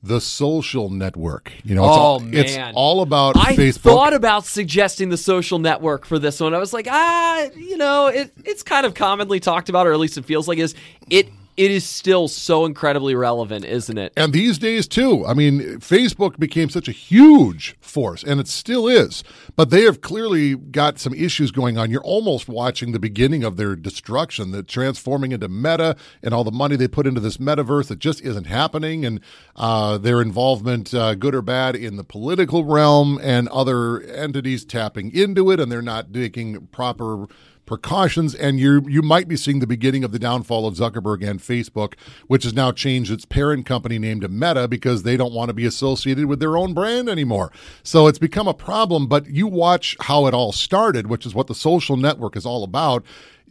The 0.00 0.20
Social 0.20 0.90
Network. 0.90 1.50
You 1.64 1.74
know, 1.74 1.82
it's, 1.84 1.96
Oh, 1.96 2.00
all, 2.00 2.22
it's 2.34 2.56
all 2.74 3.00
about 3.02 3.36
I 3.36 3.56
Facebook. 3.56 3.80
thought 3.80 4.12
about 4.14 4.46
suggesting 4.46 5.08
the 5.08 5.16
social 5.16 5.58
network 5.58 6.06
for 6.06 6.20
this 6.20 6.38
one. 6.38 6.54
I 6.54 6.58
was 6.58 6.72
like, 6.72 6.86
ah, 6.88 7.48
you 7.56 7.76
know, 7.76 8.06
it, 8.06 8.30
it's 8.44 8.62
kind 8.62 8.86
of 8.86 8.94
commonly 8.94 9.40
talked 9.40 9.68
about, 9.68 9.88
or 9.88 9.92
at 9.92 9.98
least 9.98 10.16
it 10.16 10.24
feels 10.24 10.46
like 10.46 10.58
it 10.58 10.62
is. 10.62 10.74
It 11.10 11.28
it 11.58 11.72
is 11.72 11.84
still 11.84 12.28
so 12.28 12.64
incredibly 12.64 13.16
relevant, 13.16 13.64
isn't 13.64 13.98
it? 13.98 14.12
And 14.16 14.32
these 14.32 14.58
days, 14.58 14.86
too. 14.86 15.26
I 15.26 15.34
mean, 15.34 15.60
Facebook 15.80 16.38
became 16.38 16.70
such 16.70 16.86
a 16.86 16.92
huge 16.92 17.76
force, 17.80 18.22
and 18.22 18.38
it 18.38 18.46
still 18.46 18.86
is. 18.86 19.24
But 19.56 19.70
they 19.70 19.82
have 19.82 20.00
clearly 20.00 20.54
got 20.54 21.00
some 21.00 21.12
issues 21.12 21.50
going 21.50 21.76
on. 21.76 21.90
You're 21.90 22.00
almost 22.04 22.48
watching 22.48 22.92
the 22.92 23.00
beginning 23.00 23.42
of 23.42 23.56
their 23.56 23.74
destruction, 23.74 24.52
the 24.52 24.62
transforming 24.62 25.32
into 25.32 25.48
meta 25.48 25.96
and 26.22 26.32
all 26.32 26.44
the 26.44 26.52
money 26.52 26.76
they 26.76 26.86
put 26.86 27.08
into 27.08 27.20
this 27.20 27.38
metaverse 27.38 27.88
that 27.88 27.98
just 27.98 28.20
isn't 28.20 28.46
happening, 28.46 29.04
and 29.04 29.20
uh, 29.56 29.98
their 29.98 30.22
involvement, 30.22 30.94
uh, 30.94 31.16
good 31.16 31.34
or 31.34 31.42
bad, 31.42 31.74
in 31.74 31.96
the 31.96 32.04
political 32.04 32.64
realm 32.64 33.18
and 33.20 33.48
other 33.48 34.00
entities 34.02 34.64
tapping 34.64 35.12
into 35.12 35.50
it, 35.50 35.58
and 35.58 35.72
they're 35.72 35.82
not 35.82 36.14
taking 36.14 36.68
proper 36.68 37.26
precautions, 37.68 38.34
and 38.34 38.58
you 38.58 38.82
you 38.88 39.02
might 39.02 39.28
be 39.28 39.36
seeing 39.36 39.60
the 39.60 39.66
beginning 39.66 40.02
of 40.02 40.10
the 40.10 40.18
downfall 40.18 40.66
of 40.66 40.74
Zuckerberg 40.74 41.22
and 41.22 41.38
Facebook, 41.38 41.94
which 42.26 42.42
has 42.42 42.54
now 42.54 42.72
changed 42.72 43.12
its 43.12 43.24
parent 43.24 43.66
company 43.66 43.98
name 43.98 44.20
to 44.22 44.28
Meta 44.28 44.66
because 44.66 45.04
they 45.04 45.16
don't 45.16 45.34
want 45.34 45.50
to 45.50 45.54
be 45.54 45.66
associated 45.66 46.26
with 46.26 46.40
their 46.40 46.56
own 46.56 46.74
brand 46.74 47.08
anymore. 47.08 47.52
So 47.84 48.08
it's 48.08 48.18
become 48.18 48.48
a 48.48 48.54
problem. 48.54 49.06
But 49.06 49.28
you 49.28 49.46
watch 49.46 49.96
how 50.00 50.26
it 50.26 50.34
all 50.34 50.50
started, 50.50 51.06
which 51.06 51.26
is 51.26 51.34
what 51.34 51.46
the 51.46 51.54
social 51.54 51.96
network 51.96 52.34
is 52.34 52.46
all 52.46 52.64
about. 52.64 53.04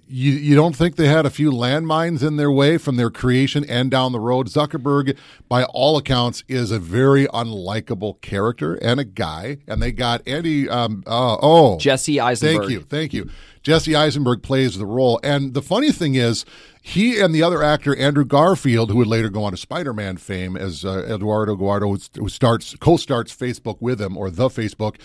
You, 0.09 0.31
you 0.31 0.55
don't 0.55 0.75
think 0.75 0.95
they 0.95 1.07
had 1.07 1.25
a 1.25 1.29
few 1.29 1.51
landmines 1.51 2.25
in 2.25 2.37
their 2.37 2.51
way 2.51 2.77
from 2.77 2.95
their 2.95 3.09
creation 3.09 3.65
and 3.67 3.91
down 3.91 4.13
the 4.13 4.19
road? 4.19 4.47
Zuckerberg, 4.47 5.17
by 5.49 5.65
all 5.65 5.97
accounts, 5.97 6.43
is 6.47 6.71
a 6.71 6.79
very 6.79 7.25
unlikable 7.27 8.21
character 8.21 8.75
and 8.75 8.99
a 8.99 9.03
guy. 9.03 9.57
And 9.67 9.81
they 9.81 9.91
got 9.91 10.25
Andy, 10.25 10.69
um, 10.69 11.03
uh, 11.05 11.37
oh, 11.41 11.77
Jesse 11.77 12.19
Eisenberg. 12.19 12.59
Thank 12.61 12.71
you. 12.71 12.81
Thank 12.81 13.13
you. 13.13 13.29
Jesse 13.63 13.97
Eisenberg 13.97 14.43
plays 14.43 14.77
the 14.77 14.85
role. 14.85 15.19
And 15.23 15.53
the 15.53 15.61
funny 15.61 15.91
thing 15.91 16.15
is, 16.15 16.45
he 16.81 17.19
and 17.19 17.35
the 17.35 17.43
other 17.43 17.61
actor, 17.61 17.93
Andrew 17.97 18.23
Garfield, 18.23 18.89
who 18.91 18.95
would 18.97 19.07
later 19.07 19.27
go 19.27 19.43
on 19.43 19.51
to 19.51 19.57
Spider 19.57 19.91
Man 19.93 20.15
fame 20.15 20.55
as 20.55 20.85
uh, 20.85 21.05
Eduardo 21.09 21.57
Guardo, 21.57 21.97
who- 22.15 22.29
starts 22.29 22.77
co 22.79 22.95
starts 22.95 23.35
Facebook 23.35 23.81
with 23.81 23.99
him, 23.99 24.15
or 24.15 24.29
the 24.31 24.47
Facebook, 24.47 24.95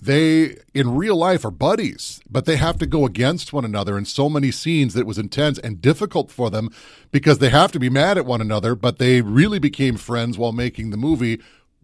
they 0.00 0.56
in 0.74 0.94
real 0.94 1.16
life 1.16 1.44
are 1.44 1.50
buddies, 1.50 2.20
but 2.30 2.44
they 2.44 2.56
have 2.56 2.78
to 2.78 2.86
go 2.86 3.06
against 3.06 3.52
one 3.52 3.64
another 3.64 3.96
in 3.96 4.04
so 4.04 4.28
many 4.28 4.50
scenes 4.50 4.94
that 4.94 5.00
it 5.00 5.06
was 5.06 5.18
intense 5.18 5.58
and 5.58 5.80
difficult 5.80 6.30
for 6.30 6.50
them 6.50 6.70
because 7.10 7.38
they 7.38 7.48
have 7.48 7.72
to 7.72 7.78
be 7.78 7.88
mad 7.88 8.18
at 8.18 8.26
one 8.26 8.40
another, 8.40 8.74
but 8.74 8.98
they 8.98 9.22
really 9.22 9.58
became 9.58 9.96
friends 9.96 10.36
while 10.36 10.52
making 10.52 10.90
the 10.90 10.96
movie 10.96 11.40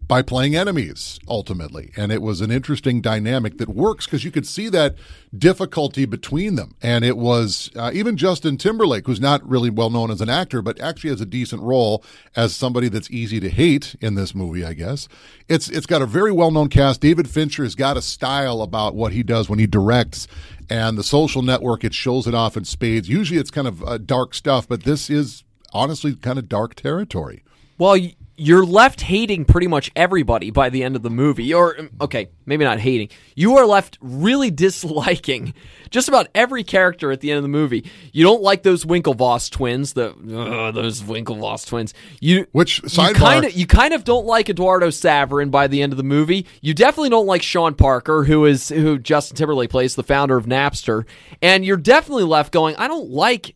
by 0.07 0.21
playing 0.21 0.55
enemies 0.55 1.19
ultimately. 1.27 1.91
And 1.95 2.11
it 2.11 2.21
was 2.21 2.41
an 2.41 2.51
interesting 2.51 3.01
dynamic 3.01 3.57
that 3.57 3.69
works 3.69 4.05
because 4.05 4.23
you 4.23 4.31
could 4.31 4.45
see 4.45 4.69
that 4.69 4.95
difficulty 5.35 6.05
between 6.05 6.55
them. 6.55 6.75
And 6.81 7.05
it 7.05 7.17
was 7.17 7.71
uh, 7.75 7.91
even 7.93 8.17
justin 8.17 8.57
timberlake 8.57 9.07
who's 9.07 9.21
not 9.21 9.47
really 9.47 9.69
well 9.69 9.89
known 9.89 10.11
as 10.11 10.21
an 10.21 10.29
actor 10.29 10.61
but 10.61 10.79
actually 10.79 11.09
has 11.09 11.21
a 11.21 11.25
decent 11.25 11.61
role 11.61 12.03
as 12.35 12.55
somebody 12.55 12.89
that's 12.89 13.09
easy 13.09 13.39
to 13.39 13.49
hate 13.49 13.95
in 14.01 14.15
this 14.15 14.35
movie 14.35 14.63
i 14.63 14.73
guess. 14.73 15.07
It's 15.47 15.69
it's 15.69 15.85
got 15.85 16.01
a 16.01 16.05
very 16.05 16.31
well 16.31 16.51
known 16.51 16.69
cast. 16.69 17.01
David 17.01 17.29
fincher 17.29 17.63
has 17.63 17.75
got 17.75 17.97
a 17.97 18.01
style 18.01 18.61
about 18.61 18.95
what 18.95 19.13
he 19.13 19.23
does 19.23 19.49
when 19.49 19.59
he 19.59 19.67
directs 19.67 20.27
and 20.69 20.97
the 20.97 21.03
social 21.03 21.41
network 21.41 21.83
it 21.83 21.93
shows 21.93 22.27
it 22.27 22.33
off 22.33 22.55
in 22.57 22.65
spades. 22.65 23.09
Usually 23.09 23.39
it's 23.39 23.51
kind 23.51 23.67
of 23.67 23.83
uh, 23.83 23.97
dark 23.97 24.33
stuff 24.33 24.67
but 24.67 24.83
this 24.83 25.09
is 25.09 25.43
honestly 25.73 26.15
kind 26.15 26.37
of 26.37 26.47
dark 26.47 26.75
territory. 26.75 27.43
Well, 27.77 27.93
y- 27.93 28.15
you're 28.35 28.65
left 28.65 29.01
hating 29.01 29.45
pretty 29.45 29.67
much 29.67 29.91
everybody 29.95 30.49
by 30.49 30.69
the 30.69 30.83
end 30.83 30.95
of 30.95 31.03
the 31.03 31.09
movie. 31.09 31.53
Or, 31.53 31.77
okay, 32.01 32.29
maybe 32.45 32.63
not 32.63 32.79
hating. 32.79 33.09
You 33.35 33.57
are 33.57 33.65
left 33.65 33.97
really 34.01 34.49
disliking 34.63 35.53
just 35.89 36.07
about 36.07 36.27
every 36.33 36.63
character 36.63 37.11
at 37.11 37.21
the 37.21 37.31
end 37.31 37.37
of 37.37 37.43
the 37.43 37.49
movie. 37.49 37.89
You 38.11 38.23
don't 38.23 38.41
like 38.41 38.63
those 38.63 38.85
Winklevoss 38.85 39.51
twins, 39.51 39.93
the 39.93 40.09
ugh, 40.09 40.73
those 40.73 41.01
Winklevoss 41.01 41.67
twins. 41.67 41.93
You 42.19 42.47
Which, 42.51 42.81
you 42.83 43.13
kind 43.13 43.45
of 43.45 43.53
you 43.53 43.67
kind 43.67 43.93
of 43.93 44.03
don't 44.03 44.25
like 44.25 44.49
Eduardo 44.49 44.87
Saverin 44.87 45.51
by 45.51 45.67
the 45.67 45.81
end 45.81 45.93
of 45.93 45.97
the 45.97 46.03
movie. 46.03 46.47
You 46.61 46.73
definitely 46.73 47.09
don't 47.09 47.27
like 47.27 47.43
Sean 47.43 47.75
Parker, 47.75 48.23
who 48.23 48.45
is 48.45 48.69
who 48.69 48.97
Justin 48.97 49.37
Timberlake 49.37 49.69
plays, 49.69 49.95
the 49.95 50.03
founder 50.03 50.37
of 50.37 50.45
Napster, 50.45 51.05
and 51.41 51.63
you're 51.63 51.77
definitely 51.77 52.23
left 52.23 52.51
going, 52.51 52.75
I 52.77 52.87
don't 52.87 53.09
like 53.09 53.55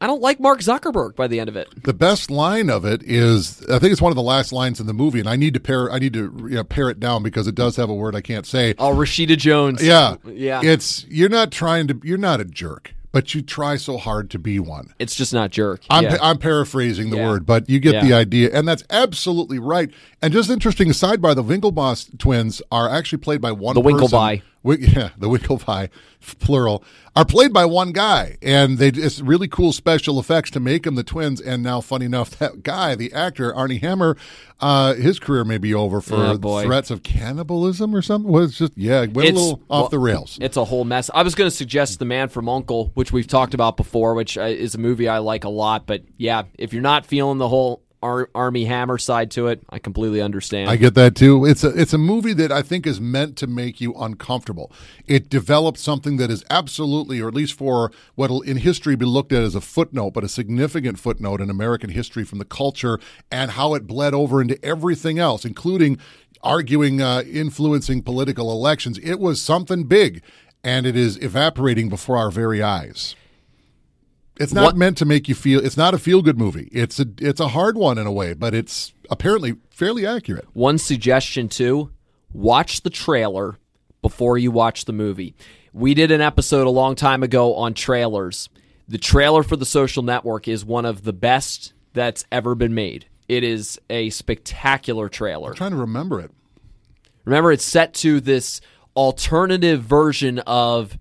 I 0.00 0.06
don't 0.06 0.20
like 0.20 0.38
Mark 0.40 0.60
Zuckerberg 0.60 1.16
by 1.16 1.26
the 1.26 1.40
end 1.40 1.48
of 1.48 1.56
it. 1.56 1.68
The 1.84 1.94
best 1.94 2.30
line 2.30 2.68
of 2.68 2.84
it 2.84 3.02
is, 3.02 3.64
I 3.70 3.78
think 3.78 3.92
it's 3.92 4.02
one 4.02 4.12
of 4.12 4.16
the 4.16 4.22
last 4.22 4.52
lines 4.52 4.78
in 4.78 4.86
the 4.86 4.92
movie, 4.92 5.20
and 5.20 5.28
I 5.28 5.36
need 5.36 5.54
to 5.54 5.60
pare, 5.60 5.90
I 5.90 5.98
need 5.98 6.12
to 6.12 6.32
you 6.50 6.56
know, 6.56 6.64
pare 6.64 6.90
it 6.90 7.00
down 7.00 7.22
because 7.22 7.46
it 7.46 7.54
does 7.54 7.76
have 7.76 7.88
a 7.88 7.94
word 7.94 8.14
I 8.14 8.20
can't 8.20 8.46
say. 8.46 8.74
Oh, 8.78 8.94
Rashida 8.94 9.38
Jones. 9.38 9.82
Yeah, 9.82 10.16
Yeah. 10.26 10.60
It's 10.62 11.06
you're 11.08 11.30
not 11.30 11.50
trying 11.50 11.88
to, 11.88 11.98
you're 12.04 12.18
not 12.18 12.40
a 12.40 12.44
jerk, 12.44 12.92
but 13.10 13.34
you 13.34 13.40
try 13.40 13.76
so 13.76 13.96
hard 13.96 14.28
to 14.32 14.38
be 14.38 14.58
one. 14.58 14.92
It's 14.98 15.14
just 15.14 15.32
not 15.32 15.50
jerk. 15.50 15.80
I'm, 15.88 16.04
yeah. 16.04 16.18
I'm 16.20 16.36
paraphrasing 16.36 17.08
the 17.08 17.16
Yeah. 17.16 17.28
word, 17.30 17.46
but 17.46 17.70
you 17.70 17.80
get 17.80 17.94
Yeah. 17.94 18.04
the 18.04 18.12
idea, 18.12 18.50
and 18.52 18.68
that's 18.68 18.84
absolutely 18.90 19.58
right. 19.58 19.90
And 20.20 20.30
just 20.30 20.50
interesting 20.50 20.88
sidebar: 20.88 21.34
the 21.34 21.42
Winklevoss 21.42 22.18
twins 22.18 22.60
are 22.70 22.86
actually 22.90 23.18
played 23.18 23.40
by 23.40 23.52
one. 23.52 23.74
The 23.74 23.80
person. 23.80 24.42
Wi- 24.66 24.86
yeah, 24.96 25.10
the 25.16 25.28
Winklevi, 25.28 25.88
plural, 26.40 26.82
are 27.14 27.24
played 27.24 27.52
by 27.52 27.64
one 27.64 27.92
guy, 27.92 28.36
and 28.42 28.78
they 28.78 28.88
it's 28.88 29.20
really 29.20 29.48
cool 29.48 29.72
special 29.72 30.18
effects 30.18 30.50
to 30.50 30.60
make 30.60 30.82
them 30.82 30.94
the 30.96 31.02
twins. 31.04 31.40
And 31.40 31.62
now, 31.62 31.80
funny 31.80 32.06
enough, 32.06 32.30
that 32.38 32.62
guy, 32.62 32.94
the 32.94 33.12
actor 33.12 33.54
Armie 33.54 33.78
Hammer, 33.78 34.16
uh, 34.60 34.94
his 34.94 35.18
career 35.18 35.44
may 35.44 35.58
be 35.58 35.72
over 35.72 36.00
for 36.00 36.16
Oh, 36.42 36.62
threats 36.62 36.90
of 36.90 37.02
cannibalism 37.02 37.94
or 37.94 38.02
something. 38.02 38.30
Was 38.30 38.58
just 38.58 38.76
yeah, 38.76 39.00
went 39.00 39.16
It's- 39.18 39.32
a 39.32 39.34
little 39.34 39.62
off 39.70 39.82
well, 39.82 39.88
the 39.88 39.98
rails. 39.98 40.38
It's 40.40 40.56
a 40.56 40.64
whole 40.64 40.84
mess. 40.84 41.10
I 41.14 41.22
was 41.22 41.34
going 41.34 41.48
to 41.50 41.56
suggest 41.56 41.98
The 41.98 42.04
Man 42.04 42.28
from 42.28 42.48
Uncle, 42.48 42.90
which 42.94 43.12
we've 43.12 43.26
talked 43.28 43.54
about 43.54 43.76
before, 43.76 44.14
which 44.14 44.36
uh, 44.36 44.42
is 44.42 44.74
a 44.74 44.78
movie 44.78 45.08
I 45.08 45.18
like 45.18 45.44
a 45.44 45.48
lot. 45.48 45.86
But 45.86 46.02
yeah, 46.16 46.42
if 46.58 46.72
you're 46.72 46.82
not 46.82 47.06
feeling 47.06 47.38
the 47.38 47.48
whole 47.48 47.82
Ar- 48.02 48.28
Armie 48.34 48.66
Hammer 48.66 48.98
side 48.98 49.30
to 49.32 49.48
it, 49.48 49.62
I 49.70 49.78
completely 49.78 50.20
understand. 50.20 50.70
I 50.70 50.76
get 50.76 50.94
that 50.94 51.14
too. 51.14 51.44
It's 51.44 51.64
a 51.64 51.68
it's 51.68 51.92
a 51.92 51.98
movie 51.98 52.32
that 52.34 52.52
I 52.52 52.62
think 52.62 52.86
is 52.86 53.00
meant 53.00 53.36
to 53.38 53.46
make 53.46 53.80
you 53.80 53.94
uncomfortable. 53.94 54.70
It 55.06 55.28
develops 55.28 55.80
something 55.80 56.16
that 56.18 56.30
is 56.30 56.44
absolutely, 56.50 57.20
or 57.20 57.28
at 57.28 57.34
least 57.34 57.54
for 57.54 57.90
what 58.14 58.30
will 58.30 58.42
in 58.42 58.58
history 58.58 58.96
be 58.96 59.06
looked 59.06 59.32
at 59.32 59.42
as 59.42 59.54
a 59.54 59.60
footnote, 59.60 60.10
but 60.10 60.24
a 60.24 60.28
significant 60.28 60.98
footnote 60.98 61.40
in 61.40 61.50
American 61.50 61.90
history 61.90 62.24
from 62.24 62.38
the 62.38 62.44
culture 62.44 62.98
and 63.30 63.52
how 63.52 63.74
it 63.74 63.86
bled 63.86 64.14
over 64.14 64.40
into 64.40 64.62
everything 64.64 65.18
else, 65.18 65.44
including 65.44 65.98
arguing, 66.42 67.00
uh, 67.00 67.22
influencing 67.26 68.02
political 68.02 68.52
elections. 68.52 68.98
It 69.02 69.18
was 69.18 69.40
something 69.40 69.84
big, 69.84 70.22
and 70.62 70.86
it 70.86 70.96
is 70.96 71.16
evaporating 71.22 71.88
before 71.88 72.16
our 72.16 72.30
very 72.30 72.62
eyes. 72.62 73.16
It's 74.38 74.52
not 74.52 74.64
What- 74.64 74.76
meant 74.76 74.98
to 74.98 75.04
make 75.04 75.28
you 75.28 75.34
feel. 75.34 75.64
It's 75.64 75.76
not 75.76 75.94
a 75.94 75.98
feel 75.98 76.20
good 76.22 76.38
movie. 76.38 76.68
It's 76.72 77.00
a 77.00 77.06
it's 77.20 77.40
a 77.40 77.48
hard 77.48 77.76
one 77.78 77.96
in 77.98 78.06
a 78.06 78.12
way, 78.12 78.34
but 78.34 78.54
it's 78.54 78.92
apparently 79.10 79.56
fairly 79.70 80.06
accurate. 80.06 80.46
One 80.52 80.78
suggestion 80.78 81.48
too: 81.48 81.90
watch 82.32 82.82
the 82.82 82.90
trailer 82.90 83.56
before 84.02 84.36
you 84.38 84.50
watch 84.50 84.84
the 84.84 84.92
movie. 84.92 85.34
We 85.72 85.94
did 85.94 86.10
an 86.10 86.20
episode 86.20 86.66
a 86.66 86.70
long 86.70 86.94
time 86.94 87.22
ago 87.22 87.54
on 87.54 87.74
trailers. 87.74 88.48
The 88.88 88.98
trailer 88.98 89.42
for 89.42 89.56
the 89.56 89.66
Social 89.66 90.02
Network 90.02 90.46
is 90.48 90.64
one 90.64 90.84
of 90.84 91.02
the 91.02 91.12
best 91.12 91.72
that's 91.92 92.24
ever 92.30 92.54
been 92.54 92.74
made. 92.74 93.06
It 93.28 93.42
is 93.42 93.80
a 93.90 94.10
spectacular 94.10 95.08
trailer. 95.08 95.50
I'm 95.50 95.56
trying 95.56 95.70
to 95.72 95.76
remember 95.76 96.20
it. 96.20 96.30
Remember, 97.24 97.50
it's 97.50 97.64
set 97.64 97.92
to 97.94 98.20
this 98.20 98.60
alternative 98.94 99.82
version 99.82 100.38
of 100.40 100.98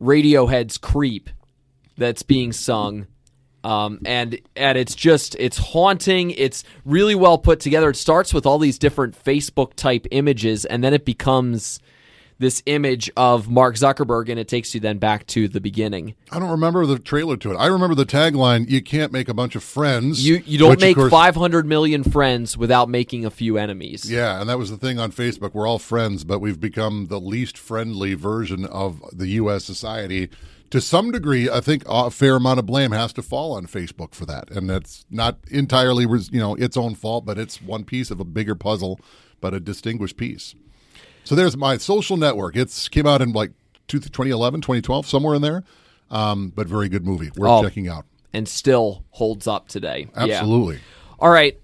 Radiohead's 0.00 0.76
"Creep" 0.76 1.30
that's 1.96 2.22
being 2.22 2.52
sung, 2.52 3.06
um, 3.62 4.00
and 4.04 4.38
and 4.56 4.76
it's 4.78 4.94
just 4.94 5.36
it's 5.38 5.58
haunting. 5.58 6.30
It's 6.32 6.64
really 6.84 7.14
well 7.14 7.38
put 7.38 7.60
together. 7.60 7.90
It 7.90 7.96
starts 7.96 8.34
with 8.34 8.46
all 8.46 8.58
these 8.58 8.78
different 8.78 9.22
Facebook 9.22 9.74
type 9.74 10.06
images, 10.10 10.64
and 10.64 10.82
then 10.84 10.92
it 10.94 11.04
becomes 11.04 11.80
this 12.36 12.64
image 12.66 13.08
of 13.16 13.48
Mark 13.48 13.76
Zuckerberg, 13.76 14.28
and 14.28 14.40
it 14.40 14.48
takes 14.48 14.74
you 14.74 14.80
then 14.80 14.98
back 14.98 15.24
to 15.28 15.46
the 15.46 15.60
beginning. 15.60 16.16
I 16.32 16.40
don't 16.40 16.50
remember 16.50 16.84
the 16.84 16.98
trailer 16.98 17.36
to 17.36 17.52
it. 17.52 17.56
I 17.56 17.66
remember 17.66 17.94
the 17.94 18.04
tagline: 18.04 18.68
"You 18.68 18.82
can't 18.82 19.12
make 19.12 19.28
a 19.28 19.34
bunch 19.34 19.54
of 19.54 19.62
friends. 19.62 20.26
You 20.26 20.42
you 20.44 20.58
don't 20.58 20.70
which, 20.70 20.80
make 20.80 20.96
course- 20.96 21.10
500 21.10 21.64
million 21.64 22.02
friends 22.02 22.58
without 22.58 22.88
making 22.88 23.24
a 23.24 23.30
few 23.30 23.56
enemies. 23.56 24.10
Yeah, 24.10 24.40
and 24.40 24.50
that 24.50 24.58
was 24.58 24.70
the 24.70 24.76
thing 24.76 24.98
on 24.98 25.12
Facebook. 25.12 25.54
We're 25.54 25.68
all 25.68 25.78
friends, 25.78 26.24
but 26.24 26.40
we've 26.40 26.60
become 26.60 27.06
the 27.06 27.20
least 27.20 27.56
friendly 27.56 28.14
version 28.14 28.64
of 28.66 29.00
the 29.12 29.28
U.S. 29.28 29.64
society. 29.64 30.28
To 30.74 30.80
some 30.80 31.12
degree, 31.12 31.48
I 31.48 31.60
think 31.60 31.84
a 31.86 32.10
fair 32.10 32.34
amount 32.34 32.58
of 32.58 32.66
blame 32.66 32.90
has 32.90 33.12
to 33.12 33.22
fall 33.22 33.52
on 33.52 33.68
Facebook 33.68 34.12
for 34.12 34.26
that, 34.26 34.50
and 34.50 34.68
that's 34.68 35.06
not 35.08 35.38
entirely, 35.48 36.02
you 36.32 36.40
know, 36.40 36.56
its 36.56 36.76
own 36.76 36.96
fault, 36.96 37.24
but 37.24 37.38
it's 37.38 37.62
one 37.62 37.84
piece 37.84 38.10
of 38.10 38.18
a 38.18 38.24
bigger 38.24 38.56
puzzle, 38.56 38.98
but 39.40 39.54
a 39.54 39.60
distinguished 39.60 40.16
piece. 40.16 40.56
So 41.22 41.36
there's 41.36 41.56
my 41.56 41.76
social 41.76 42.16
network. 42.16 42.56
It's 42.56 42.88
came 42.88 43.06
out 43.06 43.22
in 43.22 43.30
like 43.30 43.52
two- 43.86 44.00
2011, 44.00 44.62
2012, 44.62 45.06
somewhere 45.06 45.36
in 45.36 45.42
there, 45.42 45.62
um, 46.10 46.52
but 46.56 46.66
very 46.66 46.88
good 46.88 47.06
movie, 47.06 47.30
worth 47.36 47.50
Oh. 47.50 47.62
checking 47.62 47.86
out. 47.86 48.04
and 48.32 48.48
still 48.48 49.04
holds 49.10 49.46
up 49.46 49.68
today. 49.68 50.08
Yeah. 50.16 50.24
Absolutely. 50.24 50.80
All 51.20 51.30
right. 51.30 51.56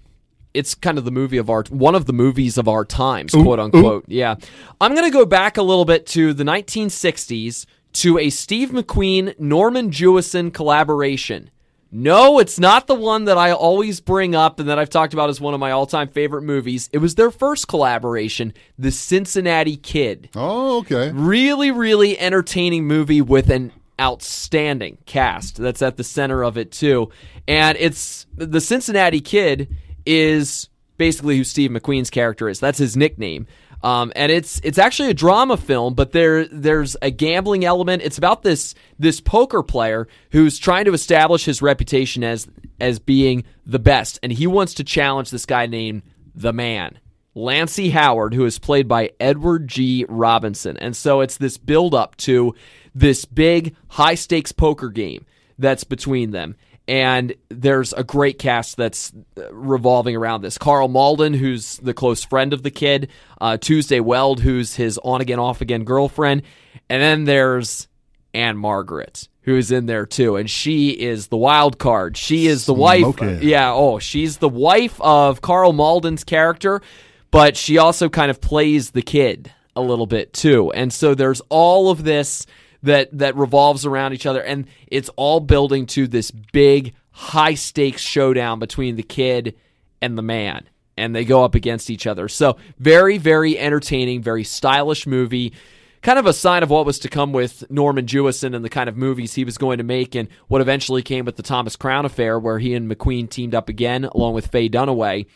It's 0.53 0.73
kind 0.73 0.97
of 0.97 1.03
the 1.03 1.11
movie 1.11 1.35
of 1.35 1.49
our 1.49 1.65
one 1.69 1.95
of 1.95 2.05
the 2.05 2.13
movies 2.13 2.57
of 2.57 2.69
our 2.69 2.85
times, 2.85 3.33
quote 3.33 3.59
unquote. 3.59 4.05
Yeah. 4.07 4.35
I'm 4.79 4.95
going 4.95 5.03
to 5.05 5.11
go 5.11 5.25
back 5.25 5.57
a 5.57 5.63
little 5.63 5.83
bit 5.83 6.05
to 6.07 6.33
the 6.33 6.45
1960s 6.45 7.65
to 7.93 8.17
a 8.17 8.29
Steve 8.29 8.69
McQueen 8.69 9.37
Norman 9.39 9.91
Jewison 9.91 10.53
collaboration. 10.53 11.49
No, 11.93 12.39
it's 12.39 12.57
not 12.57 12.87
the 12.87 12.95
one 12.95 13.25
that 13.25 13.37
I 13.37 13.51
always 13.51 13.99
bring 13.99 14.33
up 14.33 14.59
and 14.61 14.69
that 14.69 14.79
I've 14.79 14.89
talked 14.89 15.13
about 15.13 15.29
as 15.29 15.41
one 15.41 15.53
of 15.53 15.59
my 15.59 15.71
all-time 15.71 16.07
favorite 16.07 16.43
movies. 16.43 16.89
It 16.93 16.99
was 16.99 17.15
their 17.15 17.31
first 17.31 17.67
collaboration, 17.67 18.53
The 18.79 18.91
Cincinnati 18.91 19.75
Kid 19.75 20.29
Oh, 20.33 20.77
okay. 20.79 21.11
really 21.11 21.69
really 21.71 22.17
entertaining 22.17 22.85
movie 22.87 23.21
with 23.21 23.49
an 23.49 23.73
outstanding 23.99 24.97
cast 25.05 25.57
that's 25.57 25.81
at 25.81 25.97
the 25.97 26.03
center 26.03 26.43
of 26.43 26.57
it 26.57 26.71
too 26.71 27.11
and 27.47 27.77
it's 27.79 28.25
the 28.35 28.59
cincinnati 28.59 29.21
kid 29.21 29.67
is 30.07 30.69
basically 30.97 31.37
who 31.37 31.43
steve 31.43 31.69
mcqueen's 31.69 32.09
character 32.09 32.49
is 32.49 32.59
that's 32.59 32.79
his 32.79 32.97
nickname 32.97 33.45
um, 33.83 34.11
and 34.15 34.31
it's 34.31 34.59
it's 34.63 34.77
actually 34.77 35.09
a 35.09 35.13
drama 35.13 35.57
film, 35.57 35.93
but 35.93 36.11
there 36.11 36.45
there's 36.47 36.95
a 37.01 37.09
gambling 37.09 37.65
element. 37.65 38.03
It's 38.03 38.17
about 38.17 38.43
this 38.43 38.75
this 38.99 39.19
poker 39.19 39.63
player 39.63 40.07
who's 40.31 40.59
trying 40.59 40.85
to 40.85 40.93
establish 40.93 41.45
his 41.45 41.61
reputation 41.61 42.23
as 42.23 42.47
as 42.79 42.99
being 42.99 43.43
the 43.65 43.79
best, 43.79 44.19
and 44.21 44.31
he 44.31 44.47
wants 44.47 44.75
to 44.75 44.83
challenge 44.83 45.31
this 45.31 45.45
guy 45.45 45.65
named 45.65 46.03
the 46.35 46.53
Man. 46.53 46.99
Lancey 47.33 47.91
Howard, 47.91 48.33
who 48.33 48.45
is 48.45 48.59
played 48.59 48.89
by 48.89 49.11
Edward 49.19 49.67
G. 49.67 50.05
Robinson. 50.09 50.75
And 50.77 50.95
so 50.95 51.21
it's 51.21 51.37
this 51.37 51.57
build 51.57 51.95
up 51.95 52.17
to 52.17 52.53
this 52.93 53.23
big 53.23 53.73
high 53.87 54.15
stakes 54.15 54.51
poker 54.51 54.89
game 54.89 55.25
that's 55.57 55.85
between 55.85 56.31
them. 56.31 56.55
And 56.87 57.35
there's 57.49 57.93
a 57.93 58.03
great 58.03 58.39
cast 58.39 58.75
that's 58.75 59.13
uh, 59.37 59.53
revolving 59.53 60.15
around 60.15 60.41
this. 60.41 60.57
Karl 60.57 60.87
Malden, 60.87 61.33
who's 61.33 61.77
the 61.77 61.93
close 61.93 62.23
friend 62.23 62.53
of 62.53 62.63
the 62.63 62.71
kid, 62.71 63.09
uh, 63.39 63.57
Tuesday 63.57 63.99
Weld, 63.99 64.41
who's 64.41 64.75
his 64.75 64.97
on 65.03 65.21
again, 65.21 65.39
off 65.39 65.61
again 65.61 65.83
girlfriend. 65.83 66.41
And 66.89 67.01
then 67.01 67.25
there's 67.25 67.87
Ann-Margret, 68.33 69.29
who 69.41 69.55
is 69.55 69.71
in 69.71 69.85
there 69.85 70.05
too. 70.05 70.35
And 70.35 70.49
she 70.49 70.89
is 70.89 71.27
the 71.27 71.37
wild 71.37 71.77
card. 71.77 72.17
She 72.17 72.47
is 72.47 72.65
the 72.65 72.73
wife. 72.73 73.03
Yeah, 73.41 73.71
oh, 73.71 73.99
she's 73.99 74.37
the 74.37 74.49
wife 74.49 74.99
of 74.99 75.41
Karl 75.41 75.73
Malden's 75.73 76.23
character, 76.23 76.81
but 77.29 77.55
she 77.55 77.77
also 77.77 78.09
kind 78.09 78.31
of 78.31 78.41
plays 78.41 78.91
the 78.91 79.01
kid 79.01 79.53
a 79.75 79.81
little 79.81 80.07
bit 80.07 80.33
too. 80.33 80.71
And 80.73 80.91
so 80.91 81.15
there's 81.15 81.41
all 81.47 81.89
of 81.89 82.03
this 82.03 82.45
that 82.83 83.09
that 83.17 83.35
revolves 83.35 83.85
around 83.85 84.13
each 84.13 84.25
other 84.25 84.41
and 84.41 84.65
it's 84.87 85.09
all 85.15 85.39
building 85.39 85.85
to 85.85 86.07
this 86.07 86.31
big 86.31 86.93
high 87.11 87.53
stakes 87.53 88.01
showdown 88.01 88.59
between 88.59 88.95
the 88.95 89.03
kid 89.03 89.55
and 90.01 90.17
the 90.17 90.21
man 90.21 90.67
and 90.97 91.15
they 91.15 91.25
go 91.25 91.43
up 91.43 91.55
against 91.55 91.89
each 91.89 92.05
other. 92.05 92.27
So 92.27 92.57
very 92.77 93.17
very 93.17 93.57
entertaining, 93.57 94.21
very 94.21 94.43
stylish 94.43 95.07
movie. 95.07 95.53
Kind 96.01 96.17
of 96.17 96.25
a 96.25 96.33
sign 96.33 96.63
of 96.63 96.71
what 96.71 96.85
was 96.85 96.97
to 96.99 97.09
come 97.09 97.31
with 97.31 97.69
Norman 97.69 98.07
Jewison 98.07 98.55
and 98.55 98.65
the 98.65 98.69
kind 98.69 98.89
of 98.89 98.97
movies 98.97 99.35
he 99.35 99.43
was 99.43 99.59
going 99.59 99.77
to 99.77 99.83
make, 99.83 100.15
and 100.15 100.29
what 100.47 100.59
eventually 100.59 101.03
came 101.03 101.25
with 101.25 101.35
the 101.35 101.43
Thomas 101.43 101.75
Crown 101.75 102.05
affair, 102.05 102.39
where 102.39 102.57
he 102.57 102.73
and 102.73 102.89
McQueen 102.89 103.29
teamed 103.29 103.53
up 103.53 103.69
again, 103.69 104.05
along 104.05 104.33
with 104.33 104.47
Faye 104.47 104.67
Dunaway. 104.67 105.27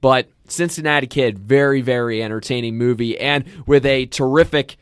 But 0.00 0.28
Cincinnati 0.48 1.06
Kid, 1.06 1.38
very, 1.38 1.82
very 1.82 2.20
entertaining 2.20 2.76
movie, 2.76 3.16
and 3.16 3.44
with 3.64 3.86
a 3.86 4.06
terrific 4.06 4.76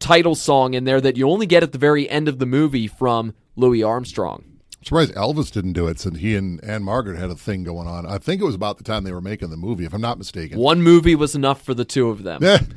title 0.00 0.34
song 0.34 0.74
in 0.74 0.84
there 0.84 1.00
that 1.00 1.16
you 1.16 1.28
only 1.30 1.46
get 1.46 1.62
at 1.62 1.72
the 1.72 1.78
very 1.78 2.08
end 2.10 2.26
of 2.26 2.38
the 2.40 2.46
movie 2.46 2.88
from 2.88 3.34
Louis 3.54 3.82
Armstrong. 3.82 4.44
I'm 4.80 4.84
surprised 4.84 5.14
Elvis 5.14 5.52
didn't 5.52 5.74
do 5.74 5.88
it 5.88 6.00
since 6.00 6.18
he 6.18 6.34
and 6.34 6.62
Ann-Margret 6.64 7.18
had 7.18 7.28
a 7.28 7.34
thing 7.34 7.64
going 7.64 7.86
on. 7.86 8.06
I 8.06 8.16
think 8.16 8.40
it 8.40 8.44
was 8.44 8.54
about 8.54 8.78
the 8.78 8.84
time 8.84 9.04
they 9.04 9.12
were 9.12 9.20
making 9.20 9.50
the 9.50 9.58
movie, 9.58 9.84
if 9.84 9.92
I'm 9.92 10.00
not 10.00 10.16
mistaken. 10.16 10.58
One 10.58 10.82
movie 10.82 11.14
was 11.14 11.34
enough 11.34 11.60
for 11.62 11.74
the 11.74 11.84
two 11.84 12.08
of 12.08 12.22
them. 12.22 12.42
Yeah. 12.42 12.60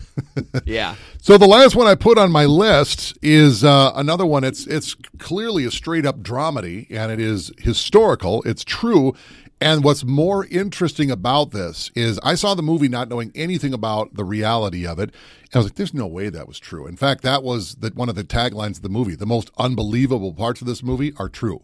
Yeah. 0.65 0.95
So 1.21 1.37
the 1.37 1.47
last 1.47 1.75
one 1.75 1.87
I 1.87 1.95
put 1.95 2.17
on 2.17 2.31
my 2.31 2.45
list 2.45 3.17
is 3.21 3.63
uh, 3.63 3.91
another 3.95 4.25
one. 4.25 4.43
It's 4.43 4.65
it's 4.67 4.95
clearly 5.17 5.65
a 5.65 5.71
straight 5.71 6.05
up 6.05 6.19
dramedy, 6.19 6.87
and 6.89 7.11
it 7.11 7.19
is 7.19 7.51
historical. 7.57 8.41
It's 8.43 8.63
true. 8.63 9.13
And 9.63 9.81
what's 9.81 10.03
more 10.03 10.45
interesting 10.47 11.09
about 11.09 11.51
this 11.51 11.89
is 11.95 12.19
I 12.21 12.35
saw 12.35 12.53
the 12.53 12.61
movie 12.61 12.89
not 12.89 13.07
knowing 13.07 13.31
anything 13.33 13.73
about 13.73 14.13
the 14.13 14.25
reality 14.25 14.85
of 14.85 14.99
it. 14.99 15.03
And 15.03 15.49
I 15.53 15.59
was 15.59 15.67
like, 15.67 15.75
there's 15.75 15.93
no 15.93 16.05
way 16.05 16.27
that 16.27 16.49
was 16.49 16.59
true. 16.59 16.85
In 16.85 16.97
fact, 16.97 17.21
that 17.23 17.43
was 17.43 17.75
the, 17.75 17.89
one 17.95 18.09
of 18.09 18.15
the 18.15 18.25
taglines 18.25 18.75
of 18.75 18.81
the 18.81 18.89
movie. 18.89 19.15
The 19.15 19.25
most 19.25 19.51
unbelievable 19.57 20.33
parts 20.33 20.59
of 20.59 20.67
this 20.67 20.83
movie 20.83 21.13
are 21.15 21.29
true. 21.29 21.63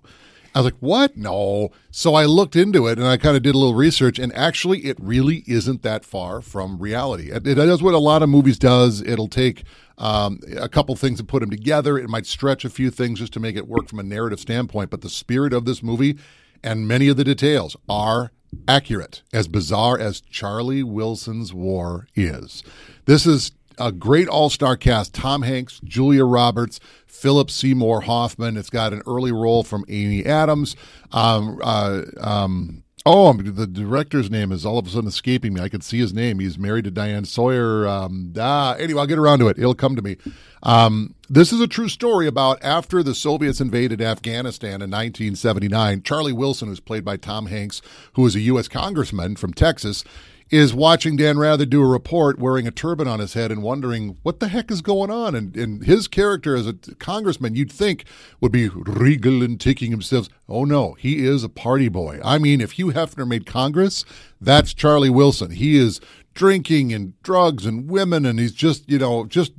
I 0.55 0.59
was 0.59 0.71
like, 0.71 0.79
what? 0.79 1.17
No. 1.17 1.71
So 1.91 2.15
I 2.15 2.23
looked 2.23 2.55
into 2.55 2.87
it 2.87 2.97
and 2.97 3.05
I 3.05 3.17
kind 3.17 3.35
of 3.35 3.43
did 3.43 3.53
a 3.53 3.57
little 3.57 3.75
research, 3.75 4.17
and 4.17 4.33
actually, 4.33 4.79
it 4.85 4.97
really 5.01 5.43
isn't 5.45 5.83
that 5.83 6.05
far 6.05 6.39
from 6.39 6.79
reality. 6.79 7.31
It, 7.31 7.45
it 7.45 7.55
does 7.55 7.83
what 7.83 7.93
a 7.93 7.99
lot 7.99 8.23
of 8.23 8.29
movies 8.29 8.57
does. 8.57 9.01
It'll 9.01 9.27
take 9.27 9.63
um, 9.97 10.39
a 10.57 10.69
couple 10.69 10.95
things 10.95 11.19
to 11.19 11.25
put 11.25 11.41
them 11.41 11.49
together. 11.49 11.97
It 11.97 12.09
might 12.09 12.25
stretch 12.25 12.63
a 12.63 12.69
few 12.69 12.91
things 12.91 13.19
just 13.19 13.33
to 13.33 13.41
make 13.41 13.57
it 13.57 13.67
work 13.67 13.89
from 13.89 13.99
a 13.99 14.03
narrative 14.03 14.39
standpoint. 14.39 14.89
But 14.89 15.01
the 15.01 15.09
spirit 15.09 15.51
of 15.51 15.65
this 15.65 15.83
movie 15.83 16.17
and 16.63 16.87
many 16.87 17.07
of 17.07 17.17
the 17.17 17.23
details 17.23 17.75
are 17.87 18.31
accurate, 18.67 19.21
as 19.33 19.47
bizarre 19.47 19.97
as 19.97 20.21
Charlie 20.21 20.83
Wilson's 20.83 21.53
War 21.53 22.07
is. 22.15 22.63
This 23.05 23.25
is 23.25 23.51
a 23.77 23.91
great 23.91 24.27
all 24.27 24.49
star 24.49 24.75
cast 24.75 25.13
Tom 25.13 25.43
Hanks, 25.43 25.79
Julia 25.83 26.25
Roberts, 26.25 26.79
Philip 27.07 27.49
Seymour 27.49 28.01
Hoffman. 28.01 28.57
It's 28.57 28.69
got 28.69 28.93
an 28.93 29.01
early 29.07 29.31
role 29.31 29.63
from 29.63 29.85
Amy 29.87 30.25
Adams. 30.25 30.75
Um, 31.11 31.59
uh, 31.63 32.01
um, 32.19 32.83
oh, 33.09 33.33
the 33.33 33.65
director's 33.65 34.29
name 34.29 34.51
is 34.51 34.65
all 34.65 34.77
of 34.77 34.85
a 34.85 34.89
sudden 34.91 35.07
escaping 35.07 35.55
me. 35.55 35.61
I 35.61 35.69
can 35.69 35.81
see 35.81 35.97
his 35.97 36.13
name. 36.13 36.37
He's 36.37 36.59
married 36.59 36.83
to 36.83 36.91
Diane 36.91 37.25
Sawyer. 37.25 37.87
Um, 37.87 38.33
ah, 38.37 38.75
anyway, 38.75 39.01
I'll 39.01 39.07
get 39.07 39.17
around 39.17 39.39
to 39.39 39.47
it. 39.47 39.57
It'll 39.57 39.73
come 39.73 39.95
to 39.95 40.01
me. 40.03 40.17
Um, 40.61 41.15
this 41.27 41.51
is 41.51 41.59
a 41.59 41.67
true 41.67 41.89
story 41.89 42.27
about 42.27 42.59
after 42.63 43.01
the 43.01 43.15
Soviets 43.15 43.59
invaded 43.59 43.99
Afghanistan 43.99 44.81
in 44.81 44.91
1979. 44.91 46.03
Charlie 46.03 46.33
Wilson, 46.33 46.67
who's 46.67 46.79
played 46.79 47.03
by 47.03 47.17
Tom 47.17 47.47
Hanks, 47.47 47.81
who 48.13 48.25
is 48.27 48.35
a 48.35 48.41
U.S. 48.41 48.67
congressman 48.67 49.35
from 49.35 49.53
Texas, 49.53 50.03
is 50.49 50.73
watching 50.73 51.15
Dan 51.15 51.37
Rather 51.37 51.65
do 51.65 51.81
a 51.81 51.87
report 51.87 52.39
wearing 52.39 52.67
a 52.67 52.71
turban 52.71 53.07
on 53.07 53.19
his 53.19 53.33
head 53.33 53.51
and 53.51 53.61
wondering 53.61 54.17
what 54.23 54.39
the 54.39 54.47
heck 54.47 54.71
is 54.71 54.81
going 54.81 55.11
on. 55.11 55.35
And, 55.35 55.55
and 55.55 55.85
his 55.85 56.07
character 56.07 56.55
as 56.55 56.67
a 56.67 56.73
congressman, 56.73 57.55
you'd 57.55 57.71
think, 57.71 58.05
would 58.41 58.51
be 58.51 58.69
regal 58.69 59.43
and 59.43 59.59
taking 59.59 59.91
himself. 59.91 60.27
Oh, 60.47 60.65
no, 60.65 60.93
he 60.93 61.25
is 61.25 61.43
a 61.43 61.49
party 61.49 61.87
boy. 61.87 62.19
I 62.23 62.39
mean, 62.39 62.61
if 62.61 62.73
Hugh 62.73 62.91
Hefner 62.91 63.27
made 63.27 63.45
Congress, 63.45 64.05
that's 64.41 64.73
Charlie 64.73 65.09
Wilson. 65.09 65.51
He 65.51 65.77
is 65.77 66.01
drinking 66.33 66.93
and 66.93 67.21
drugs 67.21 67.65
and 67.65 67.89
women, 67.89 68.25
and 68.25 68.39
he's 68.39 68.53
just, 68.53 68.89
you 68.89 68.97
know, 68.97 69.25
just 69.25 69.51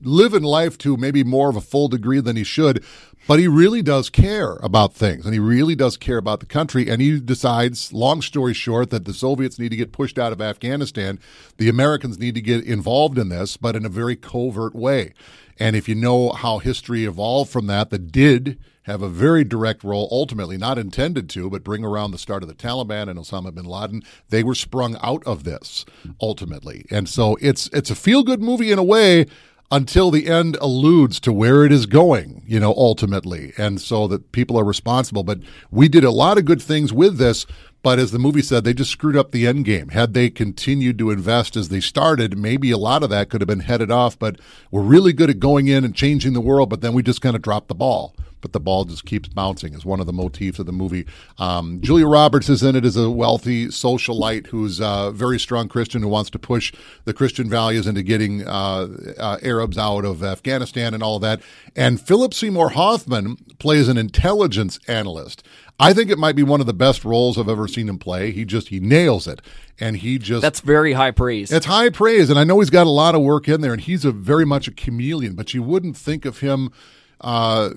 living 0.00 0.42
life 0.42 0.78
to 0.78 0.96
maybe 0.96 1.24
more 1.24 1.50
of 1.50 1.56
a 1.56 1.60
full 1.60 1.88
degree 1.88 2.20
than 2.20 2.36
he 2.36 2.44
should. 2.44 2.84
But 3.28 3.38
he 3.38 3.46
really 3.46 3.82
does 3.82 4.08
care 4.08 4.54
about 4.62 4.94
things 4.94 5.26
and 5.26 5.34
he 5.34 5.38
really 5.38 5.74
does 5.74 5.98
care 5.98 6.16
about 6.16 6.40
the 6.40 6.46
country. 6.46 6.88
And 6.88 7.02
he 7.02 7.20
decides, 7.20 7.92
long 7.92 8.22
story 8.22 8.54
short, 8.54 8.88
that 8.88 9.04
the 9.04 9.12
Soviets 9.12 9.58
need 9.58 9.68
to 9.68 9.76
get 9.76 9.92
pushed 9.92 10.18
out 10.18 10.32
of 10.32 10.40
Afghanistan. 10.40 11.20
The 11.58 11.68
Americans 11.68 12.18
need 12.18 12.34
to 12.36 12.40
get 12.40 12.64
involved 12.64 13.18
in 13.18 13.28
this, 13.28 13.58
but 13.58 13.76
in 13.76 13.84
a 13.84 13.90
very 13.90 14.16
covert 14.16 14.74
way. 14.74 15.12
And 15.58 15.76
if 15.76 15.90
you 15.90 15.94
know 15.94 16.30
how 16.30 16.58
history 16.58 17.04
evolved 17.04 17.50
from 17.50 17.66
that, 17.66 17.90
that 17.90 18.10
did 18.10 18.58
have 18.84 19.02
a 19.02 19.08
very 19.10 19.44
direct 19.44 19.84
role, 19.84 20.08
ultimately, 20.10 20.56
not 20.56 20.78
intended 20.78 21.28
to, 21.28 21.50
but 21.50 21.62
bring 21.62 21.84
around 21.84 22.10
the 22.10 22.18
start 22.18 22.42
of 22.42 22.48
the 22.48 22.54
Taliban 22.54 23.10
and 23.10 23.18
Osama 23.18 23.54
bin 23.54 23.66
Laden. 23.66 24.02
They 24.30 24.42
were 24.42 24.54
sprung 24.54 24.96
out 25.02 25.22
of 25.26 25.44
this 25.44 25.84
ultimately. 26.22 26.86
And 26.90 27.06
so 27.06 27.36
it's 27.42 27.68
it's 27.74 27.90
a 27.90 27.94
feel 27.94 28.22
good 28.22 28.40
movie 28.40 28.72
in 28.72 28.78
a 28.78 28.82
way, 28.82 29.26
until 29.70 30.10
the 30.10 30.26
end 30.26 30.56
alludes 30.60 31.20
to 31.20 31.32
where 31.32 31.64
it 31.64 31.72
is 31.72 31.86
going, 31.86 32.42
you 32.46 32.58
know, 32.58 32.72
ultimately. 32.74 33.52
And 33.58 33.80
so 33.80 34.08
that 34.08 34.32
people 34.32 34.58
are 34.58 34.64
responsible. 34.64 35.24
But 35.24 35.40
we 35.70 35.88
did 35.88 36.04
a 36.04 36.10
lot 36.10 36.38
of 36.38 36.44
good 36.44 36.62
things 36.62 36.92
with 36.92 37.18
this. 37.18 37.46
But 37.82 37.98
as 37.98 38.10
the 38.10 38.18
movie 38.18 38.42
said, 38.42 38.64
they 38.64 38.74
just 38.74 38.90
screwed 38.90 39.16
up 39.16 39.30
the 39.30 39.46
end 39.46 39.64
game. 39.64 39.90
Had 39.90 40.12
they 40.12 40.30
continued 40.30 40.98
to 40.98 41.10
invest 41.10 41.56
as 41.56 41.68
they 41.68 41.80
started, 41.80 42.36
maybe 42.36 42.70
a 42.70 42.78
lot 42.78 43.02
of 43.02 43.10
that 43.10 43.30
could 43.30 43.40
have 43.40 43.48
been 43.48 43.60
headed 43.60 43.90
off. 43.90 44.18
But 44.18 44.40
we're 44.70 44.82
really 44.82 45.12
good 45.12 45.30
at 45.30 45.38
going 45.38 45.68
in 45.68 45.84
and 45.84 45.94
changing 45.94 46.32
the 46.32 46.40
world, 46.40 46.70
but 46.70 46.80
then 46.80 46.92
we 46.92 47.02
just 47.02 47.22
kind 47.22 47.36
of 47.36 47.42
dropped 47.42 47.68
the 47.68 47.74
ball 47.74 48.14
but 48.40 48.52
the 48.52 48.60
ball 48.60 48.84
just 48.84 49.04
keeps 49.04 49.28
bouncing 49.28 49.74
is 49.74 49.84
one 49.84 50.00
of 50.00 50.06
the 50.06 50.12
motifs 50.12 50.58
of 50.58 50.66
the 50.66 50.72
movie. 50.72 51.06
Um, 51.38 51.80
Julia 51.80 52.06
Roberts 52.06 52.48
is 52.48 52.62
in 52.62 52.76
it 52.76 52.84
as 52.84 52.96
a 52.96 53.10
wealthy 53.10 53.66
socialite 53.66 54.48
who's 54.48 54.80
a 54.80 55.10
very 55.14 55.38
strong 55.38 55.68
Christian 55.68 56.02
who 56.02 56.08
wants 56.08 56.30
to 56.30 56.38
push 56.38 56.72
the 57.04 57.14
Christian 57.14 57.48
values 57.48 57.86
into 57.86 58.02
getting 58.02 58.46
uh, 58.46 58.88
uh, 59.18 59.38
Arabs 59.42 59.78
out 59.78 60.04
of 60.04 60.22
Afghanistan 60.22 60.94
and 60.94 61.02
all 61.02 61.18
that. 61.18 61.40
And 61.74 62.00
Philip 62.00 62.34
Seymour 62.34 62.70
Hoffman 62.70 63.36
plays 63.58 63.88
an 63.88 63.98
intelligence 63.98 64.78
analyst. 64.88 65.44
I 65.80 65.92
think 65.92 66.10
it 66.10 66.18
might 66.18 66.34
be 66.34 66.42
one 66.42 66.60
of 66.60 66.66
the 66.66 66.74
best 66.74 67.04
roles 67.04 67.38
I've 67.38 67.48
ever 67.48 67.68
seen 67.68 67.88
him 67.88 67.98
play. 67.98 68.32
He 68.32 68.44
just 68.44 68.68
he 68.68 68.80
nails 68.80 69.28
it, 69.28 69.40
and 69.78 69.96
he 69.96 70.18
just 70.18 70.42
that's 70.42 70.60
very 70.60 70.92
high 70.94 71.12
praise. 71.12 71.52
It's 71.52 71.66
high 71.66 71.90
praise, 71.90 72.30
and 72.30 72.38
I 72.38 72.44
know 72.44 72.58
he's 72.58 72.70
got 72.70 72.86
a 72.86 72.90
lot 72.90 73.14
of 73.14 73.22
work 73.22 73.48
in 73.48 73.60
there, 73.60 73.72
and 73.72 73.80
he's 73.80 74.04
a 74.04 74.10
very 74.10 74.44
much 74.44 74.66
a 74.66 74.72
chameleon. 74.72 75.34
But 75.34 75.54
you 75.54 75.62
wouldn't 75.62 75.96
think 75.96 76.24
of 76.24 76.40
him 76.40 76.72
uh, 77.20 77.70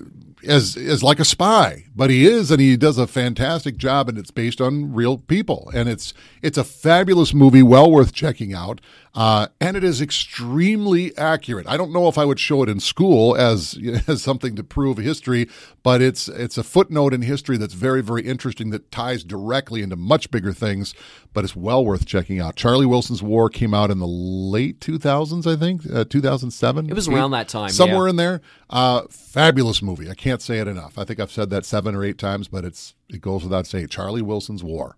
as 0.46 0.76
as 0.76 1.02
like 1.02 1.20
a 1.20 1.24
spy, 1.24 1.84
but 1.94 2.10
he 2.10 2.26
is, 2.26 2.50
and 2.50 2.60
he 2.60 2.76
does 2.76 2.98
a 2.98 3.06
fantastic 3.06 3.76
job, 3.76 4.08
and 4.08 4.18
it's 4.18 4.30
based 4.30 4.60
on 4.60 4.92
real 4.92 5.18
people, 5.18 5.70
and 5.72 5.88
it's 5.88 6.12
it's 6.42 6.58
a 6.58 6.64
fabulous 6.64 7.32
movie, 7.32 7.62
well 7.62 7.90
worth 7.90 8.12
checking 8.12 8.52
out, 8.52 8.80
uh, 9.14 9.48
and 9.60 9.76
it 9.76 9.84
is 9.84 10.00
extremely 10.00 11.16
accurate. 11.18 11.66
I 11.68 11.76
don't 11.76 11.92
know 11.92 12.08
if 12.08 12.16
I 12.16 12.24
would 12.24 12.40
show 12.40 12.62
it 12.62 12.68
in 12.70 12.80
school 12.80 13.36
as 13.36 13.78
as 14.06 14.22
something 14.22 14.56
to 14.56 14.64
prove 14.64 14.96
history, 14.96 15.48
but 15.82 16.00
it's 16.00 16.28
it's 16.28 16.56
a 16.56 16.64
footnote 16.64 17.12
in 17.12 17.22
history 17.22 17.58
that's 17.58 17.74
very 17.74 18.02
very 18.02 18.22
interesting 18.22 18.70
that 18.70 18.90
ties 18.90 19.22
directly 19.22 19.82
into 19.82 19.96
much 19.96 20.30
bigger 20.30 20.52
things, 20.52 20.94
but 21.34 21.44
it's 21.44 21.54
well 21.54 21.84
worth 21.84 22.06
checking 22.06 22.40
out. 22.40 22.56
Charlie 22.56 22.86
Wilson's 22.86 23.22
War 23.22 23.50
came 23.50 23.74
out 23.74 23.90
in 23.90 23.98
the 23.98 24.06
late 24.06 24.80
2000s, 24.80 25.46
I 25.46 25.58
think, 25.58 25.82
uh, 25.92 26.04
2007. 26.04 26.88
It 26.88 26.94
was 26.94 27.08
around 27.08 27.32
that 27.32 27.48
time, 27.48 27.68
somewhere 27.68 28.06
yeah. 28.06 28.10
in 28.10 28.16
there. 28.16 28.40
Uh, 28.70 29.02
fabulous 29.10 29.82
movie. 29.82 30.08
I 30.08 30.14
can't 30.14 30.40
say 30.40 30.58
it 30.58 30.68
enough. 30.68 30.98
I 30.98 31.04
think 31.04 31.20
I've 31.20 31.32
said 31.32 31.50
that 31.50 31.66
seven 31.66 31.94
or 31.94 32.02
eight 32.02 32.16
times, 32.16 32.48
but 32.48 32.64
it's 32.64 32.94
it 33.10 33.20
goes 33.20 33.42
without 33.42 33.66
saying. 33.66 33.88
Charlie 33.88 34.22
Wilson's 34.22 34.64
War. 34.64 34.96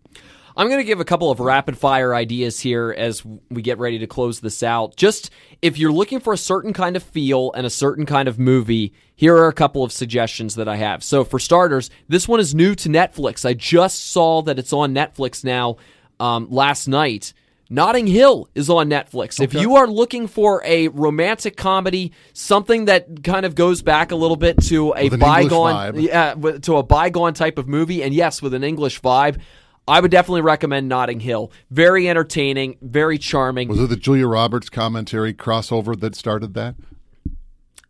I'm 0.57 0.68
going 0.68 0.78
to 0.78 0.84
give 0.84 1.00
a 1.00 1.05
couple 1.05 1.30
of 1.30 1.40
rapid 1.40 1.76
fire 1.76 2.14
ideas 2.14 2.61
here 2.61 2.94
as 2.96 3.24
we 3.50 3.61
get 3.61 3.78
ready 3.78 3.98
to 3.98 4.07
close 4.07 4.40
this 4.40 4.62
out. 4.62 4.96
Just 4.96 5.30
if 5.62 5.78
you're 5.78 5.92
looking 5.92 6.20
for 6.20 6.32
a 6.32 6.38
certain 6.38 6.72
kind 6.72 6.94
of 6.94 7.02
feel 7.02 7.52
and 7.52 7.66
a 7.66 7.70
certain 7.70 8.07
kind 8.07 8.28
of 8.28 8.38
movie, 8.38 8.92
here 9.16 9.36
are 9.36 9.48
a 9.48 9.52
couple 9.52 9.82
of 9.82 9.92
suggestions 9.92 10.55
that 10.55 10.68
I 10.68 10.76
have. 10.76 11.02
So, 11.02 11.24
for 11.24 11.38
starters, 11.38 11.90
this 12.09 12.28
one 12.28 12.38
is 12.38 12.55
new 12.55 12.74
to 12.76 12.88
Netflix. 12.88 13.44
I 13.44 13.55
just 13.55 14.12
saw 14.12 14.42
that 14.42 14.59
it's 14.59 14.72
on 14.72 14.94
Netflix 14.94 15.44
now 15.44 15.76
um, 16.20 16.48
last 16.50 16.86
night. 16.86 17.32
Notting 17.70 18.07
Hill 18.07 18.48
is 18.55 18.68
on 18.68 18.88
Netflix. 18.90 19.40
Okay. 19.40 19.44
If 19.44 19.55
you 19.55 19.76
are 19.76 19.88
looking 19.88 20.26
for 20.26 20.62
a 20.64 20.88
romantic 20.88 21.57
comedy, 21.57 22.12
something 22.32 22.84
that 22.84 23.24
kind 23.24 23.46
of 23.46 23.55
goes 23.55 23.82
back 23.82 24.12
a 24.12 24.16
little 24.16 24.36
bit 24.36 24.62
to 24.64 24.94
a 24.94 25.09
bygone, 25.09 25.98
yeah, 25.98 26.34
to 26.34 26.76
a 26.76 26.82
bygone 26.82 27.34
type 27.34 27.59
of 27.59 27.66
movie, 27.66 28.02
and 28.02 28.12
yes, 28.12 28.42
with 28.42 28.55
an 28.55 28.62
English 28.62 29.00
vibe, 29.00 29.40
I 29.87 30.01
would 30.01 30.11
definitely 30.11 30.41
recommend 30.41 30.89
Notting 30.89 31.20
Hill. 31.20 31.53
Very 31.70 32.09
entertaining, 32.09 32.76
very 32.80 33.18
charming. 33.18 33.68
Was 33.68 33.80
it 33.80 33.89
the 33.89 33.97
Julia 33.97 34.26
Roberts 34.26 34.70
commentary 34.70 35.35
crossover 35.35 35.99
that 36.01 36.14
started 36.14 36.55
that? 36.55 36.74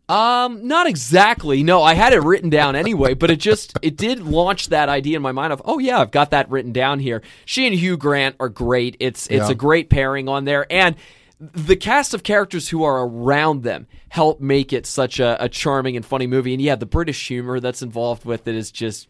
Um, 0.07 0.67
not 0.67 0.85
exactly. 0.85 1.63
No, 1.63 1.81
I 1.81 1.95
had 1.95 2.13
it 2.13 2.21
written 2.21 2.49
down 2.49 2.75
anyway, 2.75 3.15
but 3.15 3.31
it 3.31 3.39
just 3.39 3.73
it 3.81 3.97
did 3.97 4.19
launch 4.19 4.69
that 4.69 4.87
idea 4.87 5.15
in 5.15 5.23
my 5.23 5.31
mind 5.31 5.51
of, 5.51 5.61
oh 5.65 5.79
yeah, 5.79 5.99
I've 5.99 6.11
got 6.11 6.29
that 6.31 6.49
written 6.51 6.71
down 6.71 6.99
here. 6.99 7.23
She 7.45 7.65
and 7.65 7.75
Hugh 7.75 7.97
Grant 7.97 8.35
are 8.39 8.49
great. 8.49 8.97
It's 8.99 9.25
it's 9.27 9.47
yeah. 9.47 9.51
a 9.51 9.55
great 9.55 9.89
pairing 9.89 10.29
on 10.29 10.45
there, 10.45 10.67
and 10.69 10.95
the 11.39 11.75
cast 11.75 12.13
of 12.13 12.21
characters 12.21 12.69
who 12.69 12.83
are 12.83 13.05
around 13.05 13.63
them 13.63 13.87
help 14.09 14.39
make 14.39 14.71
it 14.71 14.85
such 14.85 15.19
a, 15.19 15.43
a 15.43 15.49
charming 15.49 15.95
and 15.95 16.05
funny 16.05 16.27
movie. 16.27 16.53
And 16.53 16.61
yeah, 16.61 16.75
the 16.75 16.85
British 16.85 17.27
humor 17.27 17.59
that's 17.59 17.81
involved 17.81 18.25
with 18.25 18.47
it 18.47 18.53
is 18.53 18.71
just 18.71 19.07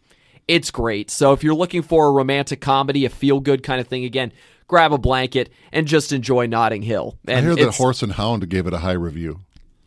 it's 0.48 0.70
great. 0.70 1.10
So 1.10 1.32
if 1.32 1.42
you're 1.42 1.54
looking 1.54 1.82
for 1.82 2.06
a 2.06 2.12
romantic 2.12 2.60
comedy, 2.60 3.04
a 3.04 3.10
feel 3.10 3.40
good 3.40 3.62
kind 3.62 3.80
of 3.80 3.88
thing, 3.88 4.04
again, 4.04 4.32
grab 4.66 4.92
a 4.92 4.98
blanket 4.98 5.50
and 5.72 5.86
just 5.86 6.12
enjoy 6.12 6.46
Notting 6.46 6.82
Hill. 6.82 7.18
And 7.26 7.38
I 7.38 7.54
hear 7.54 7.66
that 7.66 7.76
Horse 7.76 8.02
and 8.02 8.12
Hound 8.12 8.48
gave 8.48 8.66
it 8.66 8.72
a 8.72 8.78
high 8.78 8.92
review. 8.92 9.40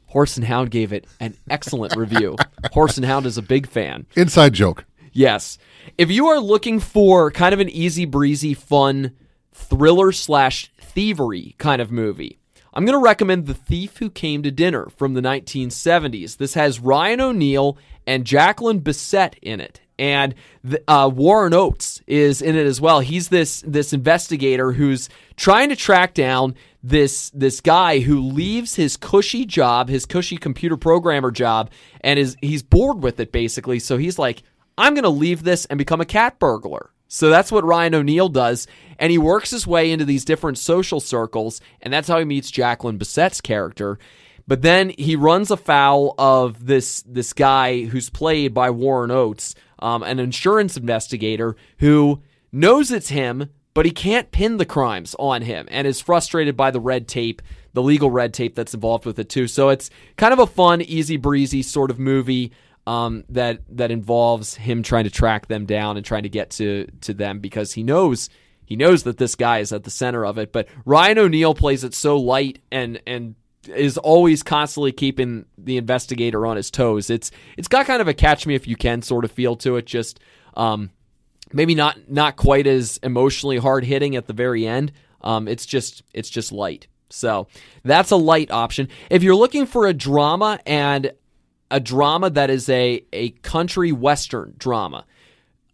Horse 0.07 0.37
and 0.37 0.45
Hound 0.45 0.71
gave 0.71 0.91
it 0.91 1.05
an 1.19 1.35
excellent 1.49 1.95
review. 1.95 2.35
Horse 2.71 2.97
and 2.97 3.05
Hound 3.05 3.25
is 3.25 3.37
a 3.37 3.43
big 3.43 3.67
fan. 3.67 4.07
Inside 4.15 4.53
joke. 4.53 4.85
Yes. 5.13 5.57
If 5.97 6.11
you 6.11 6.27
are 6.27 6.39
looking 6.39 6.79
for 6.79 7.31
kind 7.31 7.53
of 7.53 7.59
an 7.59 7.69
easy 7.69 8.05
breezy, 8.05 8.53
fun 8.53 9.15
thriller 9.53 10.11
slash 10.11 10.71
thievery 10.79 11.55
kind 11.57 11.81
of 11.81 11.91
movie, 11.91 12.39
I'm 12.73 12.85
going 12.85 12.97
to 12.97 13.03
recommend 13.03 13.45
The 13.45 13.53
Thief 13.53 13.97
Who 13.97 14.09
Came 14.09 14.43
to 14.43 14.51
Dinner 14.51 14.87
from 14.97 15.13
the 15.13 15.21
1970s. 15.21 16.37
This 16.37 16.53
has 16.53 16.79
Ryan 16.79 17.21
O'Neal 17.21 17.77
and 18.05 18.25
Jacqueline 18.25 18.81
Bisset 18.81 19.35
in 19.41 19.59
it 19.59 19.81
and 19.99 20.33
the, 20.63 20.81
uh, 20.89 21.09
Warren 21.09 21.53
Oates 21.53 22.01
is 22.07 22.41
in 22.41 22.55
it 22.55 22.65
as 22.65 22.81
well. 22.81 23.01
He's 23.01 23.29
this 23.29 23.61
this 23.67 23.93
investigator 23.93 24.71
who's 24.71 25.09
trying 25.35 25.69
to 25.69 25.75
track 25.75 26.13
down 26.13 26.55
this 26.81 27.29
this 27.31 27.61
guy 27.61 27.99
who 27.99 28.21
leaves 28.21 28.75
his 28.75 28.97
cushy 28.97 29.45
job, 29.45 29.89
his 29.89 30.05
cushy 30.05 30.37
computer 30.37 30.77
programmer 30.77 31.31
job, 31.31 31.69
and 32.01 32.17
is 32.17 32.37
he's 32.41 32.63
bored 32.63 33.03
with 33.03 33.19
it 33.19 33.31
basically. 33.31 33.79
So 33.79 33.97
he's 33.97 34.17
like, 34.17 34.41
I'm 34.77 34.93
going 34.93 35.03
to 35.03 35.09
leave 35.09 35.43
this 35.43 35.65
and 35.65 35.77
become 35.77 36.01
a 36.01 36.05
cat 36.05 36.39
burglar. 36.39 36.91
So 37.09 37.29
that's 37.29 37.51
what 37.51 37.65
Ryan 37.65 37.95
O'Neal 37.95 38.29
does, 38.29 38.67
and 38.99 39.11
he 39.11 39.17
works 39.17 39.49
his 39.49 39.65
way 39.65 39.91
into 39.91 40.05
these 40.05 40.23
different 40.23 40.59
social 40.59 40.99
circles, 40.99 41.59
and 41.81 41.91
that's 41.91 42.07
how 42.07 42.19
he 42.19 42.25
meets 42.25 42.51
Jacqueline 42.51 42.99
Bisset's 42.99 43.41
character. 43.41 43.97
But 44.47 44.61
then 44.63 44.93
he 44.97 45.15
runs 45.15 45.51
afoul 45.51 46.15
of 46.17 46.65
this 46.65 47.03
this 47.03 47.33
guy 47.33 47.85
who's 47.85 48.09
played 48.09 48.53
by 48.53 48.71
Warren 48.71 49.11
Oates, 49.11 49.53
um, 49.81 50.03
an 50.03 50.19
insurance 50.19 50.77
investigator 50.77 51.55
who 51.79 52.21
knows 52.51 52.91
it's 52.91 53.09
him, 53.09 53.49
but 53.73 53.85
he 53.85 53.91
can't 53.91 54.31
pin 54.31 54.57
the 54.57 54.65
crimes 54.65 55.15
on 55.19 55.41
him 55.41 55.67
and 55.71 55.87
is 55.87 56.01
frustrated 56.01 56.57
by 56.57 56.71
the 56.71 56.79
red 56.79 57.07
tape, 57.07 57.41
the 57.73 57.83
legal 57.83 58.11
red 58.11 58.33
tape 58.33 58.55
that's 58.55 58.73
involved 58.73 59.05
with 59.05 59.19
it 59.19 59.29
too. 59.29 59.47
So 59.47 59.69
it's 59.69 59.89
kind 60.17 60.33
of 60.33 60.39
a 60.39 60.47
fun, 60.47 60.81
easy 60.81 61.17
breezy 61.17 61.61
sort 61.61 61.91
of 61.91 61.99
movie 61.99 62.51
um, 62.87 63.23
that 63.29 63.61
that 63.77 63.91
involves 63.91 64.55
him 64.55 64.81
trying 64.81 65.03
to 65.03 65.11
track 65.11 65.47
them 65.47 65.65
down 65.65 65.95
and 65.97 66.05
trying 66.05 66.23
to 66.23 66.29
get 66.29 66.49
to 66.51 66.87
to 67.01 67.13
them 67.13 67.39
because 67.39 67.73
he 67.73 67.83
knows 67.83 68.29
he 68.65 68.75
knows 68.75 69.03
that 69.03 69.17
this 69.17 69.35
guy 69.35 69.59
is 69.59 69.71
at 69.71 69.83
the 69.83 69.91
center 69.91 70.25
of 70.25 70.37
it. 70.37 70.51
But 70.51 70.67
Ryan 70.85 71.19
O'Neal 71.19 71.53
plays 71.53 71.83
it 71.83 71.93
so 71.93 72.17
light 72.17 72.59
and 72.71 73.01
and 73.05 73.35
is 73.67 73.97
always 73.97 74.43
constantly 74.43 74.91
keeping 74.91 75.45
the 75.57 75.77
investigator 75.77 76.45
on 76.45 76.57
his 76.57 76.71
toes. 76.71 77.09
It's 77.09 77.31
it's 77.57 77.67
got 77.67 77.85
kind 77.85 78.01
of 78.01 78.07
a 78.07 78.13
catch 78.13 78.47
me 78.47 78.55
if 78.55 78.67
you 78.67 78.75
can 78.75 79.01
sort 79.01 79.25
of 79.25 79.31
feel 79.31 79.55
to 79.57 79.75
it. 79.77 79.85
Just 79.85 80.19
um, 80.55 80.91
maybe 81.51 81.75
not 81.75 82.09
not 82.09 82.35
quite 82.35 82.67
as 82.67 82.99
emotionally 83.03 83.57
hard 83.57 83.83
hitting 83.83 84.15
at 84.15 84.27
the 84.27 84.33
very 84.33 84.65
end. 84.65 84.91
Um, 85.21 85.47
it's 85.47 85.65
just 85.65 86.03
it's 86.13 86.29
just 86.29 86.51
light. 86.51 86.87
So 87.09 87.47
that's 87.83 88.11
a 88.11 88.15
light 88.15 88.51
option. 88.51 88.87
If 89.09 89.23
you're 89.23 89.35
looking 89.35 89.65
for 89.65 89.87
a 89.87 89.93
drama 89.93 90.59
and 90.65 91.11
a 91.71 91.79
drama 91.79 92.29
that 92.31 92.49
is 92.49 92.69
a 92.69 93.03
a 93.13 93.29
country 93.29 93.91
western 93.91 94.53
drama. 94.57 95.05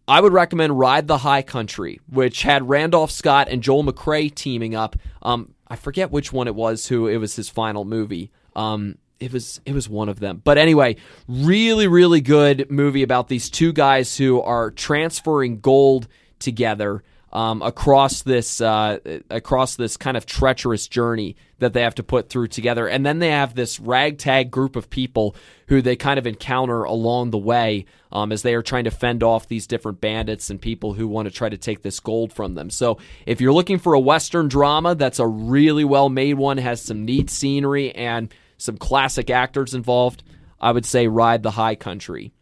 I 0.08 0.20
would 0.20 0.32
recommend 0.32 0.78
Ride 0.78 1.08
the 1.08 1.18
High 1.18 1.42
Country, 1.42 2.00
which 2.08 2.42
had 2.42 2.68
Randolph 2.68 3.10
Scott 3.10 3.48
and 3.50 3.60
Joel 3.60 3.82
McCrea 3.82 4.32
teaming 4.32 4.76
up. 4.76 4.94
Um, 5.22 5.55
I 5.68 5.76
forget 5.76 6.10
which 6.10 6.32
one 6.32 6.46
it 6.46 6.54
was. 6.54 6.86
Who 6.88 7.06
it 7.06 7.18
was 7.18 7.36
his 7.36 7.48
final 7.48 7.84
movie. 7.84 8.30
Um, 8.54 8.98
it 9.18 9.32
was 9.32 9.60
it 9.64 9.72
was 9.72 9.88
one 9.88 10.08
of 10.08 10.20
them. 10.20 10.40
But 10.44 10.58
anyway, 10.58 10.96
really 11.28 11.86
really 11.86 12.20
good 12.20 12.70
movie 12.70 13.02
about 13.02 13.28
these 13.28 13.50
two 13.50 13.72
guys 13.72 14.16
who 14.16 14.40
are 14.40 14.70
transferring 14.70 15.60
gold 15.60 16.08
together 16.38 17.02
um, 17.36 17.60
across 17.60 18.22
this 18.22 18.62
uh, 18.62 18.98
across 19.28 19.76
this 19.76 19.98
kind 19.98 20.16
of 20.16 20.24
treacherous 20.24 20.88
journey 20.88 21.36
that 21.58 21.74
they 21.74 21.82
have 21.82 21.96
to 21.96 22.02
put 22.02 22.30
through 22.30 22.46
together, 22.46 22.88
and 22.88 23.04
then 23.04 23.18
they 23.18 23.30
have 23.30 23.54
this 23.54 23.78
ragtag 23.78 24.50
group 24.50 24.74
of 24.74 24.88
people 24.88 25.36
who 25.68 25.82
they 25.82 25.96
kind 25.96 26.18
of 26.18 26.26
encounter 26.26 26.84
along 26.84 27.32
the 27.32 27.38
way 27.38 27.84
um, 28.10 28.32
as 28.32 28.40
they 28.40 28.54
are 28.54 28.62
trying 28.62 28.84
to 28.84 28.90
fend 28.90 29.22
off 29.22 29.48
these 29.48 29.66
different 29.66 30.00
bandits 30.00 30.48
and 30.48 30.62
people 30.62 30.94
who 30.94 31.06
want 31.06 31.28
to 31.28 31.34
try 31.34 31.50
to 31.50 31.58
take 31.58 31.82
this 31.82 32.00
gold 32.00 32.32
from 32.32 32.54
them. 32.54 32.70
So, 32.70 32.96
if 33.26 33.38
you're 33.38 33.52
looking 33.52 33.78
for 33.78 33.92
a 33.92 34.00
western 34.00 34.48
drama 34.48 34.94
that's 34.94 35.18
a 35.18 35.26
really 35.26 35.84
well 35.84 36.08
made 36.08 36.34
one, 36.34 36.56
has 36.56 36.80
some 36.80 37.04
neat 37.04 37.28
scenery 37.28 37.94
and 37.94 38.32
some 38.56 38.78
classic 38.78 39.28
actors 39.28 39.74
involved, 39.74 40.22
I 40.58 40.72
would 40.72 40.86
say 40.86 41.06
Ride 41.06 41.42
the 41.42 41.50
High 41.50 41.74
Country. 41.74 42.32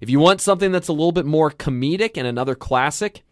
If 0.00 0.10
you 0.10 0.18
want 0.18 0.40
something 0.40 0.72
that's 0.72 0.88
a 0.88 0.92
little 0.92 1.12
bit 1.12 1.26
more 1.26 1.52
comedic 1.52 2.16
and 2.16 2.26
another 2.26 2.56
classic, 2.56 3.22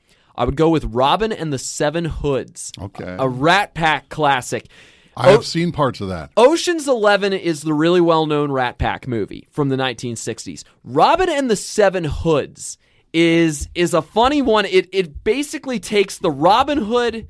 I 0.40 0.44
would 0.44 0.56
go 0.56 0.70
with 0.70 0.86
Robin 0.86 1.32
and 1.32 1.52
the 1.52 1.58
Seven 1.58 2.06
Hoods. 2.06 2.72
Okay. 2.80 3.14
A 3.18 3.28
Rat 3.28 3.74
Pack 3.74 4.08
classic. 4.08 4.68
I 5.14 5.32
have 5.32 5.44
seen 5.44 5.70
parts 5.70 6.00
of 6.00 6.08
that. 6.08 6.30
Ocean's 6.34 6.88
11 6.88 7.34
is 7.34 7.60
the 7.60 7.74
really 7.74 8.00
well-known 8.00 8.50
Rat 8.50 8.78
Pack 8.78 9.06
movie 9.06 9.48
from 9.50 9.68
the 9.68 9.76
1960s. 9.76 10.64
Robin 10.82 11.28
and 11.28 11.50
the 11.50 11.56
Seven 11.56 12.04
Hoods 12.04 12.78
is 13.12 13.68
is 13.74 13.92
a 13.92 14.00
funny 14.00 14.40
one. 14.40 14.64
It 14.64 14.88
it 14.92 15.22
basically 15.24 15.78
takes 15.78 16.16
the 16.16 16.30
Robin 16.30 16.78
Hood 16.78 17.28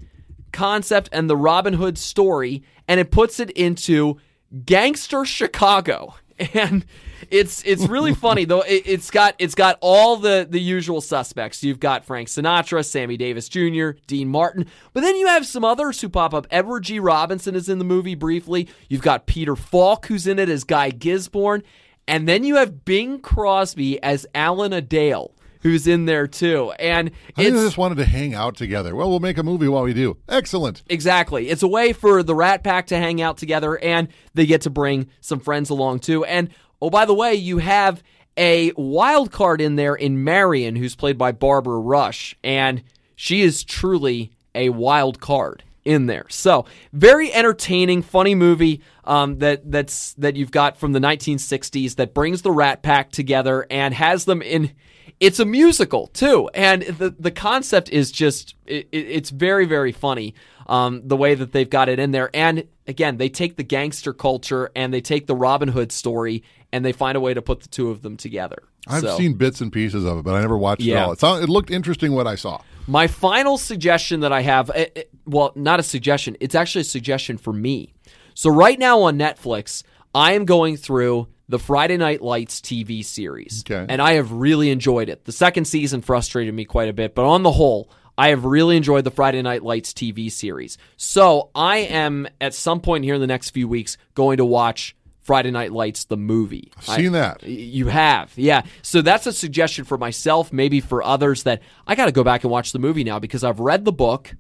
concept 0.53 1.09
and 1.11 1.29
the 1.29 1.37
Robin 1.37 1.75
Hood 1.75 1.99
story 1.99 2.63
and 2.87 3.01
it 3.01 3.11
puts 3.11 3.41
it 3.41 3.51
into 3.51 4.19
gangster 4.65 5.25
Chicago. 5.25 6.15
And 6.55 6.87
it's 7.31 7.62
it's 7.64 7.87
really 7.87 8.14
funny 8.14 8.45
though. 8.45 8.62
It, 8.62 8.83
it's 8.87 9.11
got 9.11 9.35
it's 9.39 9.55
got 9.55 9.79
all 9.81 10.16
the 10.16 10.47
the 10.49 10.61
usual 10.61 11.01
suspects. 11.01 11.62
You've 11.62 11.81
got 11.81 12.05
Frank 12.05 12.29
Sinatra, 12.29 12.85
Sammy 12.85 13.16
Davis 13.16 13.49
Jr., 13.49 13.91
Dean 14.07 14.29
Martin, 14.29 14.66
but 14.93 15.03
then 15.03 15.16
you 15.16 15.27
have 15.27 15.47
some 15.47 15.64
others 15.64 16.01
who 16.01 16.09
pop 16.09 16.35
up. 16.35 16.47
Edward 16.51 16.85
G. 16.85 16.99
Robinson 16.99 17.55
is 17.55 17.68
in 17.68 17.79
the 17.79 17.85
movie 17.85 18.14
briefly. 18.14 18.68
You've 18.89 19.03
got 19.03 19.27
Peter 19.27 19.57
Falk 19.57 20.07
who's 20.07 20.27
in 20.27 20.39
it 20.39 20.49
as 20.49 20.64
Guy 20.64 20.91
Gisborne, 20.91 21.62
and 22.07 22.29
then 22.29 22.45
you 22.45 22.57
have 22.57 22.85
Bing 22.85 23.21
Crosby 23.21 24.03
as 24.03 24.27
Alan 24.35 24.73
Adale 24.73 25.33
who's 25.62 25.87
in 25.87 26.07
there 26.07 26.27
too. 26.27 26.73
And 26.79 27.11
I 27.37 27.51
just 27.51 27.79
wanted 27.79 27.97
to 27.97 28.05
hang 28.05 28.35
out 28.35 28.57
together. 28.57 28.95
Well, 28.95 29.09
we'll 29.09 29.21
make 29.21 29.39
a 29.39 29.43
movie 29.43 29.68
while 29.68 29.83
we 29.83 29.95
do. 29.95 30.16
Excellent. 30.29 30.83
Exactly. 30.89 31.49
It's 31.49 31.62
a 31.62 31.68
way 31.68 31.93
for 31.93 32.23
the 32.23 32.35
Rat 32.35 32.64
Pack 32.64 32.89
to 32.89 32.97
hang 32.97 33.21
out 33.21 33.37
together 33.37 33.79
and 33.79 34.09
they 34.35 34.47
get 34.47 34.62
to 34.62 34.71
bring 34.71 35.09
some 35.21 35.41
friends 35.41 35.71
along 35.71 36.01
too. 36.01 36.25
And 36.25 36.51
oh, 36.81 36.91
by 36.91 37.05
the 37.05 37.14
way, 37.14 37.35
you 37.35 37.59
have 37.59 38.03
a 38.37 38.72
wild 38.76 39.31
card 39.31 39.61
in 39.61 39.76
there 39.76 39.95
in 39.95 40.24
Marion, 40.24 40.76
who's 40.76 40.95
played 40.95 41.18
by 41.18 41.33
Barbara 41.33 41.78
Rush, 41.78 42.37
and 42.43 42.83
she 43.16 43.43
is 43.43 43.64
truly 43.64 44.33
a 44.55 44.70
wild 44.70 45.20
card 45.20 45.62
in 45.85 46.07
there. 46.07 46.26
So 46.28 46.66
very 46.93 47.33
entertaining, 47.33 48.03
funny 48.03 48.35
movie 48.35 48.83
um, 49.05 49.39
that 49.39 49.70
that's 49.70 50.14
that 50.14 50.37
you've 50.37 50.51
got 50.51 50.76
from 50.76 50.93
the 50.93 51.01
1960s 51.01 51.97
that 51.97 52.14
brings 52.14 52.43
the 52.43 52.51
Rat 52.51 52.83
Pack 52.83 53.11
together 53.11 53.66
and 53.70 53.95
has 53.95 54.24
them 54.24 54.43
in. 54.43 54.72
It's 55.18 55.39
a 55.39 55.45
musical 55.45 56.07
too, 56.09 56.49
and 56.55 56.83
the 56.83 57.14
the 57.18 57.31
concept 57.31 57.91
is 57.91 58.11
just 58.11 58.55
it, 58.66 58.89
it's 58.93 59.31
very 59.31 59.66
very 59.66 59.93
funny. 59.93 60.35
Um, 60.66 61.03
the 61.05 61.16
way 61.16 61.35
that 61.35 61.51
they've 61.51 61.68
got 61.68 61.89
it 61.89 61.99
in 61.99 62.12
there, 62.12 62.31
and 62.33 62.64
again, 62.87 63.16
they 63.16 63.28
take 63.28 63.57
the 63.57 63.64
gangster 63.64 64.12
culture 64.12 64.70
and 64.76 64.95
they 64.95 65.01
take 65.01 65.26
the 65.26 65.35
Robin 65.35 65.68
Hood 65.68 65.91
story 65.91 66.45
and 66.73 66.85
they 66.85 66.93
find 66.93 67.16
a 67.16 67.21
way 67.21 67.35
to 67.35 67.43
put 67.43 67.61
the 67.61 67.68
two 67.68 67.91
of 67.91 68.03
them 68.03 68.16
together. 68.16 68.62
I've 68.87 69.03
So- 69.03 69.16
seen 69.18 69.35
bits 69.35 69.61
and 69.61 69.73
pieces 69.73 70.05
of 70.05 70.18
it, 70.18 70.23
but 70.25 70.35
I 70.35 70.41
never 70.41 70.57
watched 70.57 70.83
Yeah. 70.83 71.11
it 71.12 71.23
all. 71.25 71.37
It, 71.37 71.45
it 71.45 71.49
looked 71.49 71.71
interesting 71.71 72.12
what 72.12 72.27
I 72.27 72.35
saw. 72.35 72.61
My 72.87 73.07
final 73.07 73.59
suggestion 73.59 74.21
that 74.21 74.33
I 74.33 74.43
have, 74.43 74.71
eh, 74.75 74.87
eh, 74.97 75.03
well, 75.27 75.53
not 75.55 75.81
a 75.81 75.83
suggestion, 75.83 76.37
it's 76.41 76.55
actually 76.55 76.81
a 76.83 76.85
suggestion 76.85 77.37
for 77.39 77.53
me. 77.53 77.93
So, 78.35 78.51
right 78.51 78.79
now 78.79 79.03
on 79.03 79.18
Netflix, 79.18 79.83
I 80.14 80.33
am 80.33 80.45
going 80.45 80.77
through 80.77 81.29
the 81.49 81.59
Friday 81.59 81.97
Night 81.97 82.23
Lights 82.23 82.61
TV 82.61 83.03
series. 83.05 83.64
Okay. 83.68 83.85
And 83.89 84.01
I 84.01 84.12
have 84.12 84.33
really 84.33 84.71
enjoyed 84.71 85.09
it. 85.09 85.25
The 85.25 85.33
second 85.33 85.66
season 85.66 86.01
frustrated 86.01 86.55
me 86.55 86.64
quite 86.64 86.89
a 86.89 86.93
bit, 86.93 87.14
but 87.14 87.25
on 87.27 87.43
the 87.43 87.53
whole, 87.53 87.91
I 88.16 88.29
have 88.29 88.45
really 88.45 88.77
enjoyed 88.77 89.05
the 89.05 89.11
Friday 89.11 89.43
Night 89.43 89.62
Lights 89.62 89.93
TV 89.93 90.31
series. 90.31 90.79
So, 90.97 91.51
I 91.55 91.79
am 91.79 92.29
at 92.41 92.55
some 92.55 92.81
point 92.81 93.05
here 93.05 93.14
in 93.14 93.21
the 93.21 93.27
next 93.27 93.51
few 93.51 93.68
weeks 93.68 93.97
going 94.14 94.37
to 94.39 94.45
watch 94.45 94.97
Friday 95.31 95.53
Night 95.53 95.70
Lights, 95.70 96.07
the 96.07 96.16
movie. 96.16 96.72
I've 96.76 96.85
seen 96.97 97.12
that. 97.12 97.45
You 97.45 97.87
have, 97.87 98.33
yeah. 98.35 98.62
So 98.83 99.01
that's 99.01 99.28
a 99.28 99.33
suggestion 99.33 99.85
for 99.85 99.97
myself, 99.97 100.53
maybe 100.53 100.81
for 100.81 101.05
others 101.05 101.45
that 101.45 101.62
I 101.87 101.95
got 101.95 102.07
to 102.07 102.12
go 102.12 102.24
back 102.24 102.43
and 102.43 102.51
watch 102.51 102.72
the 102.72 102.81
movie 102.81 103.05
now 103.05 103.20
because 103.20 103.45
I've 103.45 103.61
read 103.61 103.85
the 103.85 103.93
book, 103.93 104.35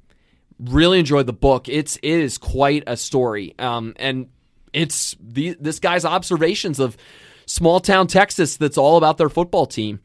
really 0.58 0.98
enjoyed 0.98 1.26
the 1.26 1.32
book. 1.32 1.68
It's 1.68 1.94
it 1.98 2.10
is 2.10 2.38
quite 2.38 2.82
a 2.88 2.96
story, 2.96 3.54
um, 3.60 3.94
and 4.00 4.30
it's 4.72 5.14
the 5.20 5.56
this 5.60 5.78
guy's 5.78 6.04
observations 6.04 6.80
of 6.80 6.96
small 7.46 7.78
town 7.78 8.08
Texas. 8.08 8.56
That's 8.56 8.76
all 8.76 8.96
about 8.96 9.16
their 9.16 9.28
football 9.28 9.66
team. 9.66 10.00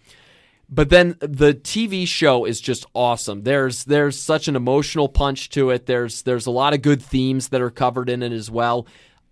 But 0.69 0.89
then 0.89 1.17
the 1.19 1.55
TV 1.55 2.07
show 2.07 2.45
is 2.45 2.61
just 2.61 2.85
awesome. 2.93 3.41
There's 3.41 3.85
there's 3.85 4.19
such 4.19 4.47
an 4.47 4.55
emotional 4.55 5.09
punch 5.09 5.49
to 5.49 5.71
it. 5.71 5.87
There's 5.87 6.21
there's 6.21 6.45
a 6.45 6.51
lot 6.51 6.75
of 6.75 6.83
good 6.83 7.01
themes 7.01 7.49
that 7.49 7.61
are 7.61 7.71
covered 7.71 8.07
in 8.07 8.21
it 8.21 8.31
as 8.31 8.51
well. 8.51 8.85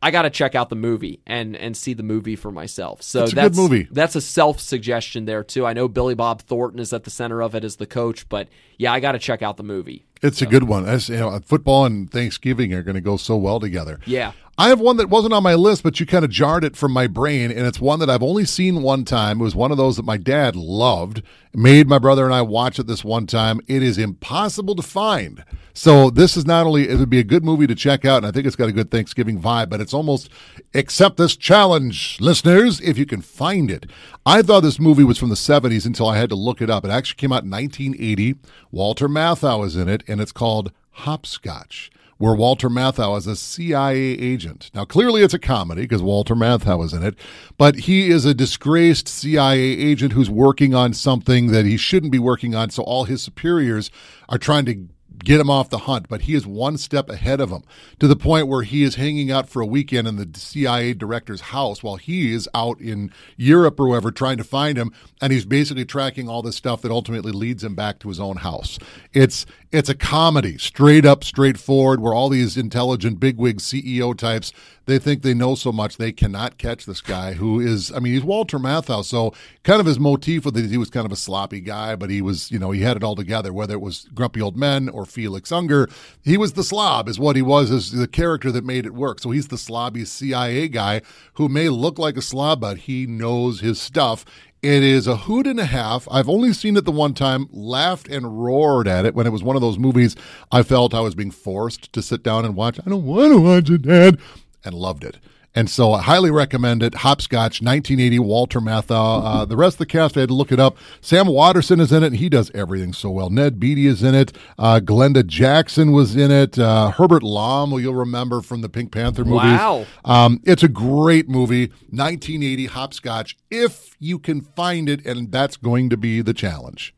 I 0.03 0.11
got 0.11 0.23
to 0.23 0.29
check 0.29 0.53
out 0.53 0.67
the 0.67 0.75
movie 0.75 1.21
and 1.25 1.55
and 1.55 1.77
see 1.77 1.93
the 1.93 2.03
movie 2.03 2.35
for 2.35 2.51
myself. 2.51 3.01
So 3.01 3.23
It's 3.23 3.31
a 3.31 3.35
good 3.35 3.43
that's 3.45 3.57
movie. 3.57 3.87
That's 3.89 4.15
a 4.17 4.21
self 4.21 4.59
suggestion 4.59 5.23
there 5.23 5.45
too. 5.45 5.65
I 5.65 5.71
know 5.71 5.87
Billy 5.87 6.13
Bob 6.13 6.41
Thornton 6.41 6.79
is 6.79 6.91
at 6.91 7.05
the 7.05 7.09
center 7.09 7.41
of 7.41 7.55
it 7.55 7.63
as 7.63 7.77
the 7.77 7.85
coach, 7.85 8.27
but 8.27 8.49
yeah, 8.77 8.91
I 8.91 8.99
got 8.99 9.13
to 9.13 9.19
check 9.19 9.41
out 9.41 9.55
the 9.55 9.63
movie. 9.63 10.03
It's 10.21 10.41
a 10.41 10.45
good 10.45 10.63
one. 10.63 10.85
As, 10.85 11.07
you 11.07 11.17
know, 11.17 11.39
football 11.45 11.85
and 11.85 12.11
Thanksgiving 12.11 12.73
are 12.73 12.83
going 12.83 12.95
to 12.95 13.01
go 13.01 13.15
so 13.17 13.37
well 13.37 13.59
together. 13.59 13.99
Yeah. 14.05 14.33
I 14.55 14.69
have 14.69 14.79
one 14.79 14.97
that 14.97 15.09
wasn't 15.09 15.33
on 15.33 15.41
my 15.41 15.55
list, 15.55 15.81
but 15.81 15.99
you 15.99 16.05
kind 16.05 16.23
of 16.23 16.29
jarred 16.29 16.63
it 16.63 16.75
from 16.75 16.91
my 16.91 17.07
brain, 17.07 17.49
and 17.49 17.65
it's 17.65 17.81
one 17.81 17.97
that 17.99 18.09
I've 18.09 18.21
only 18.21 18.45
seen 18.45 18.83
one 18.83 19.03
time. 19.03 19.39
It 19.39 19.43
was 19.43 19.55
one 19.55 19.71
of 19.71 19.77
those 19.77 19.95
that 19.95 20.05
my 20.05 20.17
dad 20.17 20.55
loved, 20.55 21.23
made 21.55 21.87
my 21.87 21.97
brother 21.97 22.23
and 22.23 22.35
I 22.35 22.43
watch 22.43 22.77
it 22.77 22.85
this 22.85 23.03
one 23.03 23.25
time. 23.25 23.61
It 23.67 23.81
is 23.81 23.97
impossible 23.97 24.75
to 24.75 24.83
find. 24.83 25.43
So 25.73 26.11
this 26.11 26.37
is 26.37 26.45
not 26.45 26.67
only 26.67 26.87
it 26.87 26.99
would 26.99 27.09
be 27.09 27.17
a 27.17 27.23
good 27.23 27.43
movie 27.43 27.65
to 27.65 27.73
check 27.73 28.05
out, 28.05 28.17
and 28.17 28.27
I 28.27 28.31
think 28.31 28.45
it's 28.45 28.55
got 28.55 28.69
a 28.69 28.73
good 28.73 28.91
Thanksgiving 28.91 29.41
vibe, 29.41 29.71
but 29.71 29.81
it's 29.81 29.93
almost 29.93 30.29
accept 30.75 31.17
this 31.17 31.35
challenge, 31.35 32.21
listeners, 32.21 32.79
if 32.79 32.95
you 32.95 33.07
can 33.07 33.21
find 33.21 33.71
it. 33.71 33.89
I 34.23 34.43
thought 34.43 34.61
this 34.61 34.79
movie 34.79 35.03
was 35.03 35.17
from 35.17 35.29
the 35.29 35.35
70s 35.35 35.87
until 35.87 36.07
I 36.07 36.17
had 36.17 36.29
to 36.29 36.35
look 36.35 36.61
it 36.61 36.69
up. 36.69 36.85
It 36.85 36.91
actually 36.91 37.17
came 37.17 37.31
out 37.31 37.43
in 37.43 37.49
1980. 37.49 38.35
Walter 38.69 39.09
Matthau 39.09 39.65
is 39.65 39.75
in 39.75 39.89
it, 39.89 40.03
and 40.07 40.21
it's 40.21 40.31
called 40.31 40.71
Hopscotch 40.91 41.89
where 42.17 42.35
Walter 42.35 42.69
Matthau 42.69 43.17
is 43.17 43.27
a 43.27 43.35
CIA 43.35 43.97
agent. 43.97 44.71
Now, 44.73 44.85
clearly 44.85 45.21
it's 45.21 45.33
a 45.33 45.39
comedy 45.39 45.81
because 45.81 46.01
Walter 46.01 46.35
Matthau 46.35 46.83
is 46.85 46.93
in 46.93 47.03
it, 47.03 47.15
but 47.57 47.75
he 47.75 48.09
is 48.09 48.25
a 48.25 48.33
disgraced 48.33 49.07
CIA 49.07 49.59
agent 49.59 50.13
who's 50.13 50.29
working 50.29 50.73
on 50.73 50.93
something 50.93 51.47
that 51.47 51.65
he 51.65 51.77
shouldn't 51.77 52.11
be 52.11 52.19
working 52.19 52.55
on. 52.55 52.69
So 52.69 52.83
all 52.83 53.05
his 53.05 53.21
superiors 53.21 53.91
are 54.29 54.37
trying 54.37 54.65
to 54.65 54.87
get 55.23 55.39
him 55.39 55.49
off 55.49 55.69
the 55.69 55.79
hunt, 55.79 56.07
but 56.09 56.21
he 56.21 56.33
is 56.35 56.45
one 56.45 56.77
step 56.77 57.09
ahead 57.09 57.39
of 57.39 57.49
him 57.49 57.63
to 57.99 58.07
the 58.07 58.15
point 58.15 58.47
where 58.47 58.63
he 58.63 58.83
is 58.83 58.95
hanging 58.95 59.31
out 59.31 59.47
for 59.47 59.61
a 59.61 59.65
weekend 59.65 60.07
in 60.07 60.17
the 60.17 60.29
CIA 60.37 60.93
director's 60.93 61.41
house 61.41 61.81
while 61.81 61.95
he 61.95 62.33
is 62.33 62.49
out 62.53 62.79
in 62.81 63.11
Europe 63.37 63.79
or 63.79 63.87
wherever 63.87 64.11
trying 64.11 64.37
to 64.37 64.43
find 64.43 64.77
him, 64.77 64.91
and 65.21 65.31
he's 65.31 65.45
basically 65.45 65.85
tracking 65.85 66.27
all 66.27 66.41
this 66.41 66.55
stuff 66.55 66.81
that 66.81 66.91
ultimately 66.91 67.31
leads 67.31 67.63
him 67.63 67.75
back 67.75 67.99
to 67.99 68.09
his 68.09 68.19
own 68.19 68.37
house. 68.37 68.77
It's 69.13 69.45
it's 69.73 69.89
a 69.89 69.95
comedy, 69.95 70.57
straight 70.59 71.03
up, 71.03 71.23
straightforward, 71.23 71.99
where 71.99 72.13
all 72.13 72.29
these 72.29 72.55
intelligent 72.55 73.19
bigwig 73.19 73.57
CEO 73.57 74.15
types 74.15 74.53
they 74.85 74.99
think 74.99 75.21
they 75.21 75.33
know 75.33 75.55
so 75.55 75.71
much 75.71 75.97
they 75.97 76.11
cannot 76.11 76.57
catch 76.57 76.85
this 76.85 77.01
guy 77.01 77.33
who 77.33 77.59
is 77.59 77.91
I 77.91 77.99
mean 77.99 78.13
he's 78.13 78.23
Walter 78.23 78.59
Matthau, 78.59 79.03
so 79.03 79.33
kind 79.63 79.79
of 79.79 79.85
his 79.85 79.99
motif 79.99 80.45
was 80.45 80.53
that 80.53 80.65
he 80.65 80.77
was 80.77 80.89
kind 80.89 81.05
of 81.05 81.11
a 81.11 81.17
sloppy 81.17 81.59
guy, 81.59 81.95
but 81.95 82.09
he 82.09 82.21
was 82.21 82.51
you 82.51 82.59
know 82.59 82.71
he 82.71 82.81
had 82.81 82.97
it 82.97 83.03
all 83.03 83.15
together. 83.15 83.53
Whether 83.53 83.75
it 83.75 83.81
was 83.81 84.07
Grumpy 84.13 84.41
Old 84.41 84.57
Men 84.57 84.89
or 84.89 85.05
Felix 85.05 85.51
Unger, 85.51 85.89
he 86.21 86.37
was 86.37 86.53
the 86.53 86.63
slob, 86.63 87.07
is 87.09 87.19
what 87.19 87.35
he 87.35 87.41
was, 87.41 87.71
as 87.71 87.91
the 87.91 88.07
character 88.07 88.51
that 88.51 88.65
made 88.65 88.85
it 88.85 88.93
work. 88.93 89.19
So 89.19 89.31
he's 89.31 89.47
the 89.47 89.55
slobby 89.55 90.05
CIA 90.05 90.67
guy 90.67 91.01
who 91.33 91.49
may 91.49 91.69
look 91.69 91.97
like 91.97 92.17
a 92.17 92.21
slob, 92.21 92.61
but 92.61 92.79
he 92.79 93.07
knows 93.07 93.61
his 93.61 93.81
stuff. 93.81 94.25
It 94.63 94.81
is 94.81 95.07
a 95.07 95.17
hoot 95.17 95.45
and 95.45 95.59
a 95.59 95.65
half. 95.65 96.07
I've 96.09 96.29
only 96.29 96.53
seen 96.53 96.77
it 96.77 96.85
the 96.85 96.91
one 96.91 97.13
time, 97.13 97.49
laughed 97.51 98.07
and 98.07 98.41
roared 98.45 98.87
at 98.87 99.05
it 99.05 99.13
when 99.13 99.27
it 99.27 99.31
was 99.31 99.43
one 99.43 99.57
of 99.57 99.61
those 99.61 99.77
movies 99.77 100.15
I 100.53 100.63
felt 100.63 100.93
I 100.93 101.01
was 101.01 101.15
being 101.15 101.31
forced 101.31 101.91
to 101.91 102.01
sit 102.01 102.23
down 102.23 102.45
and 102.45 102.55
watch. 102.55 102.79
I 102.79 102.89
don't 102.89 103.05
want 103.05 103.33
to 103.33 103.41
watch 103.41 103.69
it, 103.69 103.81
Dad, 103.81 104.19
and 104.63 104.73
loved 104.73 105.03
it. 105.03 105.17
And 105.55 105.69
so 105.69 105.93
I 105.93 106.01
highly 106.01 106.31
recommend 106.31 106.81
it. 106.81 106.95
Hopscotch, 106.95 107.61
1980, 107.61 108.19
Walter 108.19 108.59
Matthau. 108.59 109.21
Uh, 109.23 109.45
the 109.45 109.55
rest 109.55 109.75
of 109.75 109.79
the 109.79 109.85
cast, 109.85 110.17
I 110.17 110.21
had 110.21 110.29
to 110.29 110.35
look 110.35 110.51
it 110.51 110.59
up. 110.59 110.77
Sam 110.99 111.27
Waterston 111.27 111.79
is 111.79 111.91
in 111.91 112.01
it, 112.01 112.07
and 112.07 112.15
he 112.15 112.27
does 112.27 112.49
everything 112.55 112.91
so 112.91 113.11
well. 113.11 113.29
Ned 113.29 113.59
Beatty 113.59 113.85
is 113.85 114.01
in 114.01 114.15
it. 114.15 114.33
Uh, 114.57 114.79
Glenda 114.83 115.25
Jackson 115.25 115.91
was 115.91 116.15
in 116.15 116.31
it. 116.31 116.57
Uh, 116.57 116.89
Herbert 116.89 117.21
Lom, 117.21 117.69
who 117.69 117.77
you'll 117.77 117.93
remember 117.93 118.41
from 118.41 118.61
the 118.61 118.69
Pink 118.69 118.91
Panther 118.91 119.23
movies. 119.23 119.59
Wow. 119.59 119.85
Um, 120.05 120.41
it's 120.43 120.63
a 120.63 120.67
great 120.67 121.29
movie, 121.29 121.67
1980, 121.89 122.65
Hopscotch, 122.67 123.37
if 123.51 123.95
you 123.99 124.17
can 124.17 124.41
find 124.41 124.89
it, 124.89 125.05
and 125.05 125.31
that's 125.31 125.57
going 125.57 125.89
to 125.91 125.97
be 125.97 126.21
the 126.21 126.33
challenge. 126.33 126.95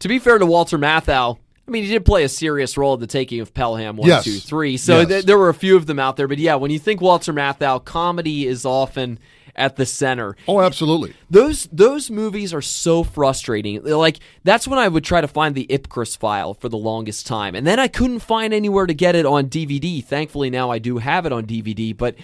To 0.00 0.08
be 0.08 0.18
fair 0.18 0.38
to 0.38 0.46
Walter 0.46 0.78
Matthau, 0.78 1.38
I 1.66 1.70
mean, 1.70 1.82
he 1.84 1.90
did 1.90 2.04
play 2.04 2.22
a 2.22 2.28
serious 2.28 2.76
role 2.76 2.94
in 2.94 3.00
the 3.00 3.06
taking 3.08 3.40
of 3.40 3.52
Pelham 3.52 3.96
one, 3.96 4.08
Yes. 4.08 4.24
two, 4.24 4.38
three. 4.38 4.76
So 4.76 5.00
Yes. 5.00 5.08
th- 5.08 5.24
there 5.26 5.36
were 5.38 5.48
a 5.48 5.54
few 5.54 5.76
of 5.76 5.86
them 5.86 5.98
out 5.98 6.16
there. 6.16 6.28
But 6.28 6.38
yeah, 6.38 6.54
when 6.54 6.70
you 6.70 6.78
think 6.78 7.00
Walter 7.00 7.32
Matthau, 7.32 7.84
comedy 7.84 8.46
is 8.46 8.64
often 8.64 9.18
at 9.56 9.76
the 9.76 9.86
center. 9.86 10.36
Oh, 10.46 10.60
absolutely. 10.60 11.14
Those 11.30 11.66
those 11.72 12.10
movies 12.10 12.52
are 12.54 12.60
so 12.62 13.02
frustrating. 13.02 13.82
Like 13.82 14.18
that's 14.44 14.68
when 14.68 14.78
I 14.78 14.86
would 14.86 15.02
try 15.02 15.20
to 15.22 15.26
find 15.28 15.54
the 15.54 15.66
Ipcress 15.68 16.16
File 16.16 16.52
for 16.54 16.68
the 16.68 16.76
longest 16.76 17.26
time, 17.26 17.54
and 17.54 17.66
then 17.66 17.80
I 17.80 17.88
couldn't 17.88 18.18
find 18.20 18.52
anywhere 18.52 18.86
to 18.86 18.94
get 18.94 19.16
it 19.16 19.24
on 19.26 19.46
DVD. 19.48 20.04
Thankfully, 20.04 20.50
now 20.50 20.70
I 20.70 20.78
do 20.78 20.98
have 20.98 21.24
it 21.26 21.32
on 21.32 21.46
DVD. 21.46 21.96
But 21.96 22.14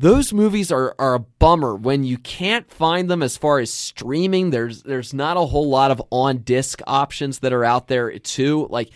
those 0.00 0.32
movies 0.32 0.72
are, 0.72 0.94
are 0.98 1.14
a 1.14 1.18
bummer 1.20 1.76
when 1.76 2.04
you 2.04 2.16
can't 2.16 2.70
find 2.70 3.10
them 3.10 3.22
as 3.22 3.36
far 3.36 3.58
as 3.58 3.70
streaming. 3.70 4.48
There's 4.48 4.82
there's 4.82 5.12
not 5.12 5.36
a 5.36 5.44
whole 5.44 5.68
lot 5.68 5.90
of 5.90 6.02
on 6.10 6.38
disc 6.38 6.80
options 6.86 7.40
that 7.40 7.52
are 7.52 7.66
out 7.66 7.88
there 7.88 8.18
too. 8.18 8.66
Like 8.70 8.88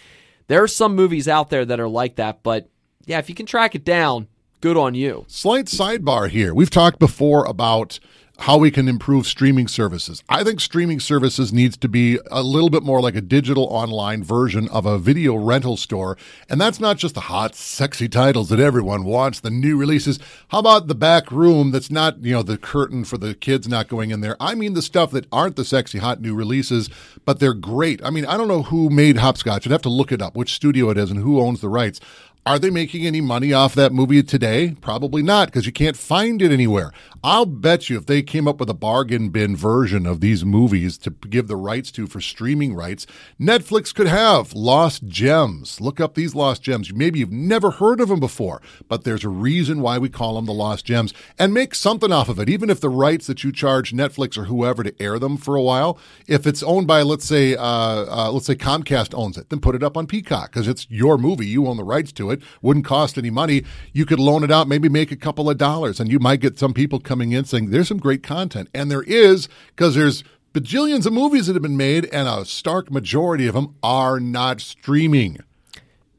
there 0.47 0.63
are 0.63 0.69
some 0.69 0.97
movies 0.97 1.29
out 1.29 1.51
there 1.51 1.67
that 1.67 1.79
are 1.79 1.89
like 1.89 2.17
that, 2.17 2.43
but 2.43 2.71
yeah, 3.05 3.19
if 3.19 3.29
you 3.29 3.35
can 3.35 3.45
track 3.45 3.75
it 3.75 3.85
down, 3.85 4.29
good 4.63 4.79
on 4.79 4.95
you. 4.95 5.27
Slight 5.29 5.67
sidebar 5.67 6.31
here. 6.31 6.55
We've 6.55 6.71
talked 6.71 6.99
before 6.99 7.45
about 7.45 8.01
how 8.39 8.59
we 8.59 8.71
can 8.71 8.89
improve 8.89 9.27
streaming 9.27 9.69
services. 9.69 10.23
I 10.29 10.43
think 10.43 10.61
streaming 10.61 10.99
services 10.99 11.53
needs 11.53 11.77
to 11.79 11.89
be 11.89 12.19
a 12.31 12.43
little 12.43 12.69
bit 12.69 12.83
more 12.83 13.01
like 13.01 13.15
a 13.15 13.21
digital 13.21 13.65
online 13.65 14.25
version 14.25 14.69
of 14.69 14.87
a 14.87 14.99
video 14.99 15.37
rental 15.37 15.77
store. 15.77 16.19
And 16.49 16.61
that's 16.61 16.81
not 16.81 16.99
just 16.99 17.15
the 17.15 17.23
hot, 17.23 17.55
sexy 17.55 18.09
titles 18.09 18.49
that 18.49 18.59
everyone 18.59 19.05
wants, 19.05 19.41
the 19.41 19.51
new 19.51 19.77
releases. 19.77 20.19
How 20.49 20.59
about 20.59 20.89
the 20.89 20.95
back 20.95 21.31
room 21.31 21.71
that's 21.71 21.91
not, 21.91 22.25
you 22.25 22.35
know, 22.35 22.43
the 22.43 22.59
curtain 22.59 23.05
for 23.05 23.19
the 23.19 23.35
kids 23.35 23.69
not 23.69 23.89
going 23.89 24.11
in 24.11 24.21
there? 24.21 24.37
I 24.41 24.55
mean 24.55 24.75
the 24.75 24.83
stuff 24.83 25.13
that 25.13 25.27
aren't 25.31 25.57
the 25.57 25.65
sexy, 25.65 25.99
hot 25.99 26.21
new 26.21 26.35
releases, 26.35 26.91
but 27.25 27.39
they're 27.39 27.55
great. 27.55 28.05
I 28.05 28.11
mean, 28.11 28.27
I 28.27 28.37
don't 28.37 28.49
know 28.49 28.65
who 28.65 28.91
made 28.91 29.19
Hopscotch. 29.19 29.67
I'd 29.67 29.73
have 29.73 29.83
to 29.83 29.89
look 29.89 30.11
it 30.11 30.21
up, 30.21 30.35
which 30.35 30.55
studio 30.55 30.91
it 30.91 30.99
is 30.99 31.11
and 31.11 31.21
who 31.21 31.41
owns 31.41 31.61
the 31.61 31.69
rights. 31.69 32.01
Are 32.47 32.59
they 32.59 32.69
making 32.69 33.07
any 33.07 33.23
money 33.23 33.55
off 33.55 33.75
that 33.75 33.95
movie 33.95 34.23
today? 34.23 34.77
Probably 34.83 35.23
not, 35.23 35.49
because 35.49 35.65
you 35.65 35.73
can't 35.73 35.97
find 35.97 36.43
it 36.43 36.53
anywhere. 36.53 36.93
I'll 37.23 37.47
bet 37.47 37.89
you 37.89 37.97
if 37.97 38.05
they 38.05 38.21
came 38.21 38.47
up 38.47 38.61
with 38.61 38.69
a 38.69 38.75
bargain 38.75 39.31
bin 39.31 39.57
version 39.57 40.05
of 40.05 40.21
these 40.21 40.45
movies 40.45 40.99
to 40.99 41.11
give 41.11 41.49
the 41.49 41.57
rights 41.57 41.91
to 41.93 42.07
for 42.07 42.21
streaming 42.21 42.75
rights, 42.75 43.07
Netflix 43.41 43.95
could 43.95 44.09
have 44.09 44.53
Lost 44.53 45.07
Gems. 45.07 45.81
Look 45.81 46.01
up 46.01 46.17
these 46.17 46.35
Lost 46.35 46.61
Gems. 46.61 46.93
Maybe 46.93 47.21
you've 47.21 47.33
never 47.33 47.71
heard 47.71 47.99
of 47.99 48.11
them 48.11 48.21
before, 48.21 48.61
but 48.89 49.05
there's 49.05 49.25
a 49.25 49.31
reason 49.31 49.81
why 49.81 49.97
we 49.97 50.11
call 50.11 50.35
them 50.35 50.45
the 50.45 50.53
Lost 50.53 50.85
Gems 50.85 51.15
and 51.39 51.55
make 51.55 51.75
something 51.75 52.13
off 52.13 52.29
of 52.29 52.39
it. 52.39 52.51
Even 52.51 52.69
if 52.69 52.79
the 52.79 52.91
rights 52.91 53.27
that 53.27 53.43
you 53.43 53.53
charge 53.53 53.95
Netflix 53.95 54.37
or 54.37 54.45
whoever 54.45 54.83
to 54.83 54.95
air 55.03 55.19
them 55.19 55.39
for 55.39 55.57
a 55.57 55.63
while, 55.63 55.99
if 56.27 56.47
it's 56.47 56.63
owned 56.63 56.87
by, 56.87 57.01
let's 57.01 57.25
say, 57.25 57.57
uh, 57.57 57.63
uh, 57.65 58.31
let's 58.31 58.45
say 58.45 58.55
Comcast 58.55 59.15
owns 59.15 59.39
it, 59.39 59.49
then 59.49 59.61
put 59.61 59.75
it 59.75 59.83
up 59.83 59.97
on 59.97 60.07
Peacock 60.07 60.53
because 60.53 60.69
it's 60.69 60.87
your 60.91 61.17
movie. 61.17 61.47
You 61.47 61.67
own 61.69 61.79
the 61.79 61.85
rights 61.85 62.13
to 62.13 62.33
it. 62.33 62.34
Wouldn't 62.63 62.85
cost 62.85 63.19
any 63.19 63.31
money. 63.31 63.63
You 63.93 64.07
could 64.07 64.19
loan 64.19 64.45
it 64.45 64.51
out, 64.51 64.69
maybe 64.69 64.89
make 64.89 65.13
a 65.13 65.17
couple 65.17 65.49
of 65.51 65.59
dollars, 65.59 66.01
and 66.01 66.11
you 66.11 66.19
might 66.19 66.41
get 66.41 66.59
some 66.59 66.75
people 66.75 67.01
coming 67.01 67.33
in 67.33 67.45
saying, 67.45 67.71
"There's 67.71 67.89
some 67.89 67.99
great 67.99 68.23
content," 68.23 68.69
and 68.75 68.91
there 68.91 69.03
is 69.03 69.49
because 69.75 69.95
there's 69.95 70.25
bajillions 70.53 71.05
of 71.07 71.13
movies 71.13 71.47
that 71.47 71.55
have 71.55 71.63
been 71.63 71.77
made, 71.77 72.05
and 72.13 72.29
a 72.29 72.45
stark 72.45 72.91
majority 72.91 73.47
of 73.47 73.55
them 73.55 73.75
are 73.83 74.21
not 74.21 74.61
streaming. 74.61 75.39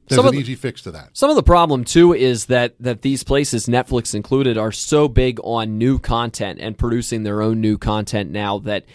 There's 0.07 0.17
Some 0.17 0.27
an 0.27 0.35
the- 0.35 0.41
easy 0.41 0.53
fix 0.55 0.81
to 0.83 0.91
that. 0.91 1.09
Some 1.13 1.31
of 1.31 1.35
the 1.35 1.41
problem 1.41 1.83
too 1.83 2.13
is 2.13 2.45
that 2.45 2.75
that 2.79 3.01
these 3.01 3.23
places, 3.23 3.65
Netflix 3.65 4.13
included, 4.13 4.55
are 4.57 4.71
so 4.71 5.07
big 5.07 5.39
on 5.43 5.79
new 5.79 5.97
content 5.97 6.59
and 6.61 6.77
producing 6.77 7.23
their 7.23 7.41
own 7.41 7.59
new 7.59 7.77
content 7.79 8.29
now 8.29 8.59
that 8.59 8.85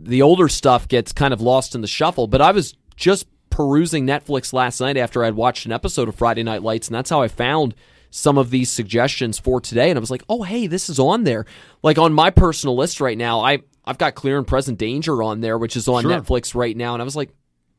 the 0.00 0.22
older 0.22 0.48
stuff 0.48 0.88
gets 0.88 1.12
kind 1.12 1.34
of 1.34 1.40
lost 1.42 1.74
in 1.74 1.82
the 1.82 1.86
shuffle. 1.86 2.28
But 2.28 2.40
I 2.40 2.52
was 2.52 2.74
just 2.96 3.26
perusing 3.58 4.06
Netflix 4.06 4.52
last 4.52 4.80
night 4.80 4.96
after 4.96 5.24
I'd 5.24 5.34
watched 5.34 5.66
an 5.66 5.72
episode 5.72 6.08
of 6.08 6.14
Friday 6.14 6.44
Night 6.44 6.62
Lights, 6.62 6.86
and 6.86 6.94
that's 6.94 7.10
how 7.10 7.22
I 7.22 7.26
found 7.26 7.74
some 8.08 8.38
of 8.38 8.50
these 8.50 8.70
suggestions 8.70 9.36
for 9.36 9.60
today. 9.60 9.90
And 9.90 9.98
I 9.98 10.00
was 10.00 10.12
like, 10.12 10.22
oh 10.28 10.44
hey, 10.44 10.68
this 10.68 10.88
is 10.88 11.00
on 11.00 11.24
there. 11.24 11.44
Like 11.82 11.98
on 11.98 12.12
my 12.12 12.30
personal 12.30 12.76
list 12.76 13.00
right 13.00 13.18
now, 13.18 13.40
I 13.40 13.58
I've 13.84 13.98
got 13.98 14.14
Clear 14.14 14.38
and 14.38 14.46
Present 14.46 14.78
Danger 14.78 15.24
on 15.24 15.40
there, 15.40 15.58
which 15.58 15.74
is 15.74 15.88
on 15.88 16.04
Sure. 16.04 16.12
Netflix 16.12 16.54
right 16.54 16.76
now, 16.76 16.92
and 16.92 17.02
I 17.02 17.04
was 17.04 17.16
like, 17.16 17.30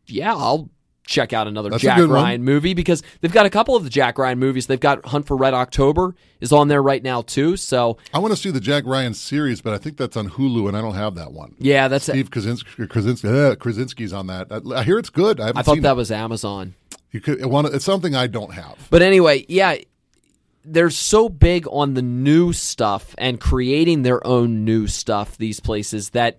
yeah, 0.05 0.36
I'll 0.36 0.69
check 1.10 1.34
out 1.34 1.47
another 1.47 1.70
That's 1.70 1.82
Jack 1.82 1.97
good 1.97 2.10
one. 2.10 2.24
Ryan 2.24 2.43
movie 2.43 2.74
because 2.74 3.01
they've 3.20 3.32
got 3.32 3.45
a 3.45 3.49
couple 3.49 3.76
of 3.76 3.84
the 3.84 3.89
Jack 3.89 4.18
Ryan 4.18 4.38
movies. 4.38 4.68
They've 4.68 4.80
got 4.80 5.05
Hunt 5.07 5.26
for 5.26 5.36
Red 5.36 5.53
October 5.53 6.16
is 6.39 6.53
on 6.53 6.68
there 6.68 6.82
right 6.82 7.01
now 7.01 7.24
too. 7.24 7.57
So 7.57 7.97
I 8.14 8.20
want 8.20 8.32
to 8.32 8.38
see 8.38 8.51
the 8.51 8.60
Jack 8.60 8.86
Ryan 8.86 9.14
series, 9.14 9.62
but 9.62 9.74
I 9.74 9.78
think 9.78 9.97
that's 9.97 10.16
on 10.16 10.30
Hulu, 10.30 10.68
and 10.68 10.78
I 10.78 10.82
don't 10.82 10.95
have 10.95 11.16
that 11.16 11.34
one. 11.34 11.55
yeah, 11.57 11.88
that's 11.88 12.07
it. 12.07 12.14
Steve 12.14 12.32
Krasinski, 12.32 12.88
Krasinski, 12.88 13.28
uh, 13.28 13.55
Krasinski's 13.55 14.14
on 14.14 14.28
that. 14.28 14.47
I, 14.51 14.80
I 14.80 14.84
hear 14.84 14.99
it's 14.99 15.10
good. 15.10 15.39
I, 15.39 15.47
haven't 15.47 15.60
I 15.60 15.64
thought 15.64 15.82
that 15.82 15.91
it. 15.91 15.97
was 15.97 16.12
Amazon. 16.12 16.76
You 17.12 17.20
could, 17.20 17.41
it, 17.41 17.74
it's 17.74 17.86
something 17.86 18.16
I 18.16 18.28
don't 18.28 18.53
have. 18.53 18.78
But 18.91 19.01
anyway, 19.01 19.45
yeah, 19.49 19.78
they're 20.64 20.91
so 20.91 21.28
big 21.28 21.68
on 21.72 21.95
the 21.95 22.03
new 22.03 22.53
stuff 22.53 23.16
and 23.18 23.39
creating 23.39 24.03
their 24.03 24.26
own 24.26 24.64
new 24.64 24.86
stuff. 24.86 25.38
These 25.38 25.60
places 25.60 26.12
that 26.12 26.38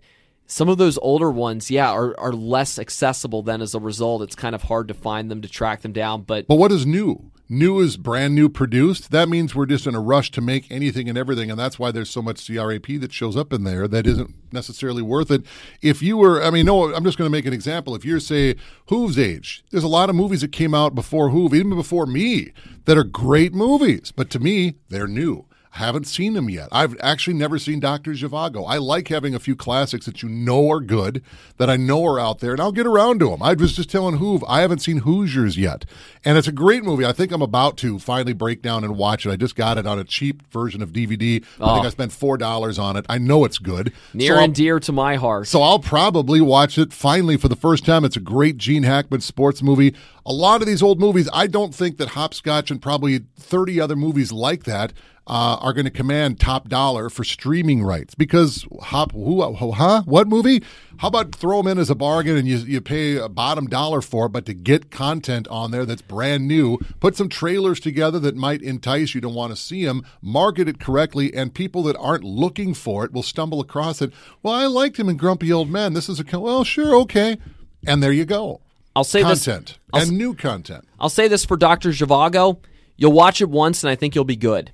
some 0.51 0.68
of 0.68 0.78
those 0.78 0.98
older 0.98 1.30
ones, 1.30 1.70
yeah, 1.70 1.90
are 1.90 2.18
are 2.18 2.32
less 2.32 2.78
accessible. 2.78 3.42
Then 3.42 3.62
as 3.62 3.74
a 3.74 3.80
result, 3.80 4.22
it's 4.22 4.34
kind 4.34 4.55
of 4.55 4.64
hard 4.64 4.88
to 4.88 4.94
find 4.94 5.30
them 5.30 5.40
to 5.42 5.48
track 5.48 5.82
them 5.82 5.92
down. 5.92 6.22
But 6.22 6.48
But 6.48 6.57
what 6.57 6.72
is 6.72 6.84
new? 6.84 7.30
New 7.48 7.80
is 7.80 7.96
brand 7.96 8.34
new 8.34 8.48
produced. 8.48 9.11
That 9.11 9.28
means 9.28 9.55
we're 9.55 9.66
just 9.66 9.86
in 9.86 9.94
a 9.94 10.01
rush 10.01 10.30
to 10.32 10.40
make 10.40 10.70
anything 10.70 11.09
and 11.09 11.18
everything, 11.18 11.51
and 11.51 11.59
that's 11.59 11.80
why 11.80 11.90
there's 11.90 12.11
so 12.11 12.22
much 12.22 12.46
CRAP 12.46 12.86
that 13.01 13.12
shows 13.12 13.36
up 13.36 13.53
in 13.53 13.64
there 13.64 13.88
that 13.88 14.07
isn't 14.07 14.34
necessarily 14.53 15.03
worth 15.03 15.32
it. 15.32 15.42
If 15.82 16.01
you 16.01 16.16
were, 16.16 16.40
I 16.40 16.51
mean, 16.51 16.66
no, 16.66 16.94
I'm 16.94 17.03
just 17.03 17.18
going 17.18 17.26
to 17.26 17.36
make 17.36 17.46
an 17.46 17.53
example. 17.53 17.96
If 17.96 18.05
you're, 18.05 18.20
say, 18.20 18.55
Hoove's 18.88 19.18
age, 19.18 19.64
there's 19.72 19.82
a 19.82 19.88
lot 19.88 20.09
of 20.09 20.14
movies 20.14 20.42
that 20.42 20.53
came 20.53 20.74
out 20.74 20.94
before 20.94 21.30
Hoove, 21.30 21.53
even 21.53 21.74
before 21.74 22.07
me, 22.07 22.53
that 22.84 22.96
are 22.96 23.03
great 23.03 23.53
movies, 23.53 24.12
but 24.14 24.30
to 24.30 24.38
me, 24.38 24.76
they're 24.88 25.09
new. 25.09 25.44
I 25.73 25.79
haven't 25.79 26.09
seen 26.09 26.33
them 26.33 26.51
yet. 26.51 26.68
I've 26.73 26.97
actually 27.01 27.35
never 27.35 27.57
seen 27.59 27.79
Dr. 27.79 28.11
Zhivago. 28.12 28.64
I 28.66 28.79
like 28.79 29.07
having 29.07 29.37
a 29.37 29.39
few 29.39 29.55
classics 29.55 30.05
that 30.07 30.21
you 30.21 30.29
know 30.29 30.68
are 30.68 30.81
good, 30.81 31.23
that 31.59 31.71
I 31.71 31.77
know 31.77 32.05
are 32.07 32.18
out 32.18 32.41
there, 32.41 32.51
and 32.53 32.61
I'll 32.61 32.73
get 32.73 32.89
around 32.89 33.21
to 33.21 33.31
them. 33.31 33.41
I 33.41 33.55
was 33.55 33.75
just 33.77 33.89
telling 33.89 34.18
Hoove, 34.18 34.43
I 34.49 34.62
haven't 34.62 34.81
seen 34.81 34.99
Hoosiers 34.99 35.57
yet. 35.57 35.85
And 36.25 36.37
it's 36.37 36.49
a 36.49 36.53
great 36.53 36.83
movie. 36.83 37.07
I 37.07 37.12
think 37.12 37.31
I'm 37.31 37.41
about 37.41 37.77
to 37.79 38.01
finally 38.01 38.33
break 38.33 38.62
down 38.62 38.83
and 38.83 38.97
watch 38.97 39.25
it. 39.25 39.31
I 39.31 39.37
just 39.37 39.55
got 39.55 39.79
it 39.79 39.87
on 39.87 39.99
a 39.99 40.05
cheap 40.05 40.43
version 40.51 40.83
of 40.83 40.93
DVD. 40.93 41.37
I 41.37 41.39
think 41.39 41.45
oh. 41.61 41.83
I 41.83 41.89
spent 41.91 42.11
$4 42.12 42.79
on 42.83 42.97
it. 42.97 43.07
I 43.09 43.18
know 43.18 43.45
it's 43.45 43.59
good. 43.59 43.93
near 44.12 44.35
So 44.35 44.39
I'll- 44.39 44.45
and 44.45 44.55
dear 44.55 44.81
to 44.81 44.93
my 44.93 45.14
heart. 45.14 45.47
so 45.47 45.62
I'll 45.62 45.79
probably 45.79 46.41
watch 46.41 46.79
it 46.79 46.93
finally 46.93 47.37
for 47.37 47.49
the 47.49 47.57
first 47.57 47.85
time. 47.87 48.05
It's 48.05 48.16
a 48.16 48.21
great 48.21 48.57
Gene 48.57 48.83
Hackman 48.83 49.21
sports 49.21 49.62
movie. 49.62 49.95
A 50.27 50.33
lot 50.33 50.61
of 50.62 50.66
these 50.66 50.83
old 50.83 50.99
movies, 51.01 51.29
I 51.33 51.47
don't 51.47 51.75
think 51.75 51.97
that 51.99 52.11
Hopscotch 52.11 52.71
and 52.71 52.83
probably 52.83 53.21
30 53.38 53.80
other 53.80 53.97
movies 53.97 54.33
like 54.33 54.64
that 54.64 54.92
uh, 55.30 55.57
are 55.61 55.72
going 55.72 55.84
to 55.84 55.92
command 55.92 56.40
top 56.40 56.68
dollar 56.68 57.08
for 57.08 57.22
streaming 57.22 57.84
rights 57.84 58.16
because 58.16 58.66
hop 58.82 59.12
who, 59.12 59.40
who 59.54 59.70
huh 59.70 60.02
what 60.04 60.26
movie? 60.26 60.61
How 60.98 61.07
about 61.07 61.32
throw 61.32 61.58
them 61.58 61.68
in 61.68 61.78
as 61.78 61.88
a 61.88 61.94
bargain 61.94 62.36
and 62.36 62.48
you 62.48 62.57
you 62.57 62.80
pay 62.80 63.16
a 63.16 63.28
bottom 63.28 63.68
dollar 63.68 64.02
for 64.02 64.26
it, 64.26 64.30
but 64.30 64.44
to 64.46 64.54
get 64.54 64.90
content 64.90 65.46
on 65.46 65.70
there 65.70 65.86
that's 65.86 66.02
brand 66.02 66.48
new, 66.48 66.78
put 66.98 67.16
some 67.16 67.28
trailers 67.28 67.78
together 67.78 68.18
that 68.18 68.34
might 68.34 68.61
entice 68.61 69.14
you 69.14 69.20
to 69.20 69.28
want 69.28 69.52
to 69.52 69.57
see 69.57 69.84
them, 69.84 70.04
market 70.20 70.66
it 70.66 70.80
correctly, 70.80 71.32
and 71.32 71.54
people 71.54 71.84
that 71.84 71.96
aren't 71.98 72.24
looking 72.24 72.74
for 72.74 73.04
it 73.04 73.12
will 73.12 73.22
stumble 73.22 73.61
across 73.61 74.02
it. 74.02 74.12
Well, 74.42 74.54
I 74.54 74.66
liked 74.66 74.98
him 74.98 75.08
in 75.08 75.16
Grumpy 75.16 75.52
Old 75.52 75.70
Men. 75.70 75.92
This 75.92 76.08
is 76.08 76.18
a 76.18 76.40
well, 76.40 76.64
sure, 76.64 76.96
okay, 77.02 77.38
and 77.86 78.02
there 78.02 78.12
you 78.12 78.24
go. 78.24 78.62
I'll 78.96 79.04
say 79.04 79.22
this. 79.22 79.44
Content 79.44 79.78
I'll 79.92 80.02
and 80.02 80.18
new 80.18 80.34
content. 80.34 80.88
I'll 80.98 81.08
say 81.08 81.28
this 81.28 81.44
for 81.44 81.57
Dr. 81.57 81.90
Zhivago. 81.90 82.58
You'll 82.96 83.12
watch 83.12 83.40
it 83.40 83.48
once 83.48 83.84
and 83.84 83.90
I 83.92 83.94
think 83.94 84.16
you'll 84.16 84.24
be 84.24 84.34
good. 84.34 84.72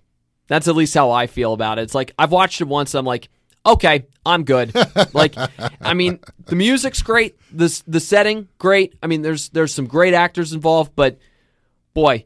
That's 0.48 0.68
at 0.68 0.76
least 0.76 0.94
how 0.94 1.10
I 1.10 1.26
feel 1.26 1.52
about 1.52 1.78
it. 1.78 1.82
It's 1.82 1.94
like 1.94 2.12
I've 2.18 2.32
watched 2.32 2.60
it 2.60 2.68
once 2.68 2.94
and 2.94 3.00
I'm 3.00 3.06
like, 3.06 3.28
okay, 3.64 4.06
I'm 4.24 4.44
good. 4.44 4.72
like 5.14 5.34
I 5.80 5.94
mean, 5.94 6.20
the 6.46 6.56
music's 6.56 7.02
great, 7.02 7.36
the 7.52 7.82
the 7.86 8.00
setting 8.00 8.48
great. 8.58 8.94
I 9.02 9.06
mean, 9.06 9.22
there's 9.22 9.48
there's 9.50 9.74
some 9.74 9.86
great 9.86 10.14
actors 10.14 10.52
involved, 10.52 10.92
but 10.94 11.18
boy, 11.94 12.24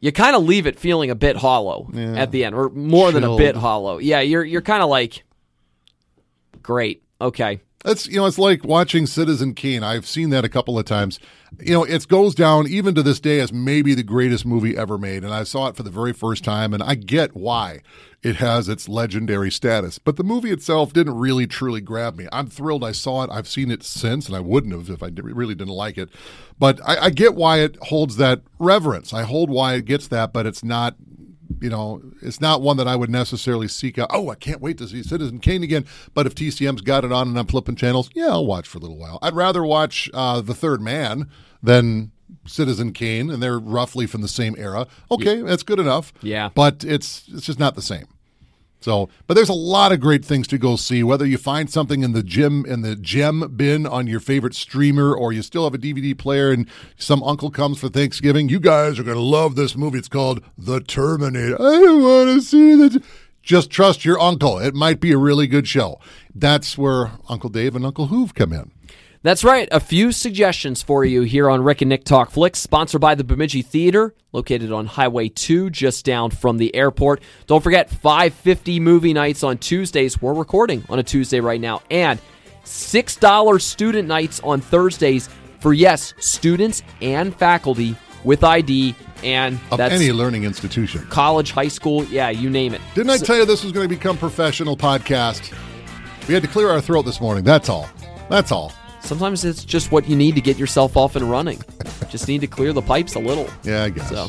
you 0.00 0.12
kind 0.12 0.36
of 0.36 0.44
leave 0.44 0.66
it 0.66 0.78
feeling 0.78 1.10
a 1.10 1.14
bit 1.14 1.36
hollow 1.36 1.90
at 2.16 2.30
the 2.30 2.44
end 2.44 2.54
or 2.54 2.68
more 2.70 3.12
than 3.12 3.24
a 3.24 3.36
bit 3.36 3.56
hollow. 3.56 3.98
Yeah, 3.98 4.20
you're 4.20 4.44
you're 4.44 4.62
kind 4.62 4.82
of 4.82 4.88
like 4.88 5.24
great. 6.62 7.02
Okay. 7.20 7.60
It's 7.84 8.08
you 8.08 8.16
know 8.16 8.26
it's 8.26 8.38
like 8.38 8.64
watching 8.64 9.06
Citizen 9.06 9.54
Kane. 9.54 9.84
I've 9.84 10.06
seen 10.06 10.30
that 10.30 10.44
a 10.44 10.48
couple 10.48 10.78
of 10.78 10.84
times. 10.84 11.20
You 11.60 11.72
know, 11.72 11.84
it 11.84 12.08
goes 12.08 12.34
down 12.34 12.66
even 12.66 12.94
to 12.96 13.02
this 13.02 13.20
day 13.20 13.40
as 13.40 13.52
maybe 13.52 13.94
the 13.94 14.02
greatest 14.02 14.44
movie 14.44 14.76
ever 14.76 14.98
made, 14.98 15.24
and 15.24 15.32
I 15.32 15.44
saw 15.44 15.68
it 15.68 15.76
for 15.76 15.82
the 15.84 15.90
very 15.90 16.12
first 16.12 16.44
time, 16.44 16.74
and 16.74 16.82
I 16.82 16.94
get 16.94 17.36
why 17.36 17.80
it 18.22 18.36
has 18.36 18.68
its 18.68 18.88
legendary 18.88 19.50
status. 19.50 19.98
But 19.98 20.16
the 20.16 20.24
movie 20.24 20.50
itself 20.50 20.92
didn't 20.92 21.16
really 21.16 21.46
truly 21.46 21.80
grab 21.80 22.16
me. 22.16 22.26
I'm 22.32 22.48
thrilled 22.48 22.82
I 22.82 22.92
saw 22.92 23.22
it. 23.22 23.30
I've 23.32 23.48
seen 23.48 23.70
it 23.70 23.84
since, 23.84 24.26
and 24.26 24.36
I 24.36 24.40
wouldn't 24.40 24.74
have 24.74 24.90
if 24.90 25.02
I 25.02 25.10
really 25.14 25.54
didn't 25.54 25.72
like 25.72 25.96
it. 25.96 26.10
But 26.58 26.80
I, 26.84 27.04
I 27.04 27.10
get 27.10 27.36
why 27.36 27.60
it 27.60 27.76
holds 27.82 28.16
that 28.16 28.42
reverence. 28.58 29.14
I 29.14 29.22
hold 29.22 29.50
why 29.50 29.74
it 29.74 29.84
gets 29.84 30.08
that, 30.08 30.32
but 30.32 30.46
it's 30.46 30.64
not 30.64 30.96
you 31.60 31.70
know, 31.70 32.02
it's 32.22 32.40
not 32.40 32.62
one 32.62 32.76
that 32.78 32.88
I 32.88 32.96
would 32.96 33.10
necessarily 33.10 33.68
seek 33.68 33.98
out. 33.98 34.10
Oh, 34.12 34.30
I 34.30 34.34
can't 34.34 34.60
wait 34.60 34.78
to 34.78 34.88
see 34.88 35.02
Citizen 35.02 35.38
Kane 35.40 35.62
again. 35.62 35.84
But 36.14 36.26
if 36.26 36.34
TCM's 36.34 36.80
got 36.82 37.04
it 37.04 37.12
on 37.12 37.28
and 37.28 37.38
I'm 37.38 37.46
flipping 37.46 37.76
channels, 37.76 38.10
yeah, 38.14 38.28
I'll 38.28 38.46
watch 38.46 38.68
for 38.68 38.78
a 38.78 38.80
little 38.80 38.98
while. 38.98 39.18
I'd 39.22 39.34
rather 39.34 39.64
watch 39.64 40.10
uh, 40.14 40.40
The 40.40 40.54
Third 40.54 40.80
Man 40.80 41.28
than 41.62 42.12
Citizen 42.46 42.92
Kane, 42.92 43.30
and 43.30 43.42
they're 43.42 43.58
roughly 43.58 44.06
from 44.06 44.20
the 44.22 44.28
same 44.28 44.54
era. 44.58 44.86
Okay, 45.10 45.42
that's 45.42 45.62
good 45.62 45.78
enough. 45.80 46.12
Yeah. 46.22 46.50
but 46.54 46.84
it's 46.84 47.24
it's 47.28 47.46
just 47.46 47.58
not 47.58 47.74
the 47.74 47.82
same. 47.82 48.06
So, 48.80 49.08
but 49.26 49.34
there's 49.34 49.48
a 49.48 49.54
lot 49.54 49.92
of 49.92 50.00
great 50.00 50.24
things 50.24 50.46
to 50.48 50.58
go 50.58 50.76
see. 50.76 51.02
Whether 51.02 51.26
you 51.26 51.36
find 51.36 51.68
something 51.68 52.02
in 52.02 52.12
the 52.12 52.22
gym 52.22 52.64
in 52.64 52.82
the 52.82 52.94
gem 52.94 53.54
bin 53.56 53.86
on 53.86 54.06
your 54.06 54.20
favorite 54.20 54.54
streamer, 54.54 55.14
or 55.14 55.32
you 55.32 55.42
still 55.42 55.64
have 55.64 55.74
a 55.74 55.78
DVD 55.78 56.16
player, 56.16 56.52
and 56.52 56.68
some 56.96 57.22
uncle 57.22 57.50
comes 57.50 57.78
for 57.78 57.88
Thanksgiving, 57.88 58.48
you 58.48 58.60
guys 58.60 58.98
are 58.98 59.02
going 59.04 59.16
to 59.16 59.22
love 59.22 59.56
this 59.56 59.76
movie. 59.76 59.98
It's 59.98 60.08
called 60.08 60.42
The 60.56 60.80
Terminator. 60.80 61.60
I 61.60 61.80
want 61.92 62.28
to 62.28 62.40
see 62.40 62.74
the. 62.76 63.02
Just 63.42 63.70
trust 63.70 64.04
your 64.04 64.20
uncle. 64.20 64.58
It 64.58 64.74
might 64.74 65.00
be 65.00 65.10
a 65.12 65.18
really 65.18 65.46
good 65.46 65.66
show. 65.66 65.98
That's 66.34 66.76
where 66.76 67.12
Uncle 67.28 67.48
Dave 67.48 67.74
and 67.74 67.86
Uncle 67.86 68.08
Hoove 68.08 68.34
come 68.34 68.52
in. 68.52 68.70
That's 69.28 69.44
right. 69.44 69.68
A 69.70 69.78
few 69.78 70.10
suggestions 70.10 70.82
for 70.82 71.04
you 71.04 71.20
here 71.20 71.50
on 71.50 71.62
Rick 71.62 71.82
and 71.82 71.90
Nick 71.90 72.04
Talk 72.04 72.30
Flicks, 72.30 72.60
sponsored 72.60 73.02
by 73.02 73.14
the 73.14 73.24
Bemidji 73.24 73.60
Theater, 73.60 74.14
located 74.32 74.72
on 74.72 74.86
Highway 74.86 75.28
2, 75.28 75.68
just 75.68 76.06
down 76.06 76.30
from 76.30 76.56
the 76.56 76.74
airport. 76.74 77.20
Don't 77.46 77.62
forget 77.62 77.90
550 77.90 78.80
movie 78.80 79.12
nights 79.12 79.42
on 79.42 79.58
Tuesdays. 79.58 80.22
We're 80.22 80.32
recording 80.32 80.82
on 80.88 80.98
a 80.98 81.02
Tuesday 81.02 81.40
right 81.40 81.60
now. 81.60 81.82
And 81.90 82.18
$6 82.64 83.60
student 83.60 84.08
nights 84.08 84.40
on 84.40 84.62
Thursdays 84.62 85.28
for, 85.60 85.74
yes, 85.74 86.14
students 86.18 86.82
and 87.02 87.36
faculty 87.36 87.96
with 88.24 88.42
ID. 88.42 88.94
And 89.22 89.60
Of 89.70 89.78
any 89.80 90.10
learning 90.10 90.44
institution. 90.44 91.06
college, 91.10 91.50
high 91.50 91.68
school, 91.68 92.02
yeah, 92.04 92.30
you 92.30 92.48
name 92.48 92.72
it. 92.72 92.80
Didn't 92.94 93.10
I 93.10 93.18
tell 93.18 93.36
you 93.36 93.44
this 93.44 93.62
was 93.62 93.72
going 93.72 93.90
to 93.90 93.94
become 93.94 94.16
professional 94.16 94.74
podcast? 94.74 95.54
We 96.26 96.32
had 96.32 96.42
to 96.44 96.48
clear 96.48 96.70
our 96.70 96.80
throat 96.80 97.02
this 97.02 97.20
morning. 97.20 97.44
That's 97.44 97.68
all. 97.68 97.90
That's 98.30 98.52
all. 98.52 98.72
Sometimes 99.00 99.44
it's 99.44 99.64
just 99.64 99.90
what 99.92 100.08
you 100.08 100.16
need 100.16 100.34
to 100.34 100.40
get 100.40 100.58
yourself 100.58 100.96
off 100.96 101.16
and 101.16 101.30
running. 101.30 101.60
just 102.10 102.28
need 102.28 102.40
to 102.42 102.46
clear 102.46 102.72
the 102.72 102.82
pipes 102.82 103.14
a 103.14 103.18
little. 103.18 103.48
Yeah, 103.62 103.84
I 103.84 103.88
guess. 103.90 104.08
So, 104.08 104.28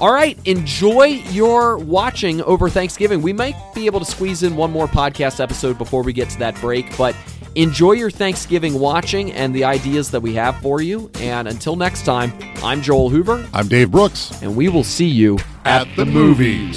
all 0.00 0.12
right, 0.12 0.38
enjoy 0.46 1.04
your 1.30 1.78
watching 1.78 2.40
over 2.42 2.68
Thanksgiving. 2.68 3.20
We 3.22 3.32
might 3.32 3.54
be 3.74 3.86
able 3.86 4.00
to 4.00 4.06
squeeze 4.06 4.42
in 4.42 4.56
one 4.56 4.70
more 4.70 4.86
podcast 4.86 5.40
episode 5.40 5.76
before 5.78 6.02
we 6.02 6.12
get 6.12 6.30
to 6.30 6.38
that 6.38 6.58
break, 6.60 6.96
but 6.96 7.14
enjoy 7.54 7.92
your 7.92 8.10
Thanksgiving 8.10 8.74
watching 8.80 9.30
and 9.32 9.54
the 9.54 9.64
ideas 9.64 10.10
that 10.10 10.20
we 10.20 10.34
have 10.34 10.56
for 10.60 10.80
you. 10.80 11.10
And 11.20 11.46
until 11.46 11.76
next 11.76 12.04
time, 12.04 12.32
I'm 12.62 12.82
Joel 12.82 13.10
Hoover, 13.10 13.46
I'm 13.52 13.68
Dave 13.68 13.90
Brooks. 13.90 14.32
and 14.42 14.56
we 14.56 14.68
will 14.68 14.84
see 14.84 15.06
you 15.08 15.38
At 15.64 15.86
the 15.96 16.04
movies. 16.06 16.76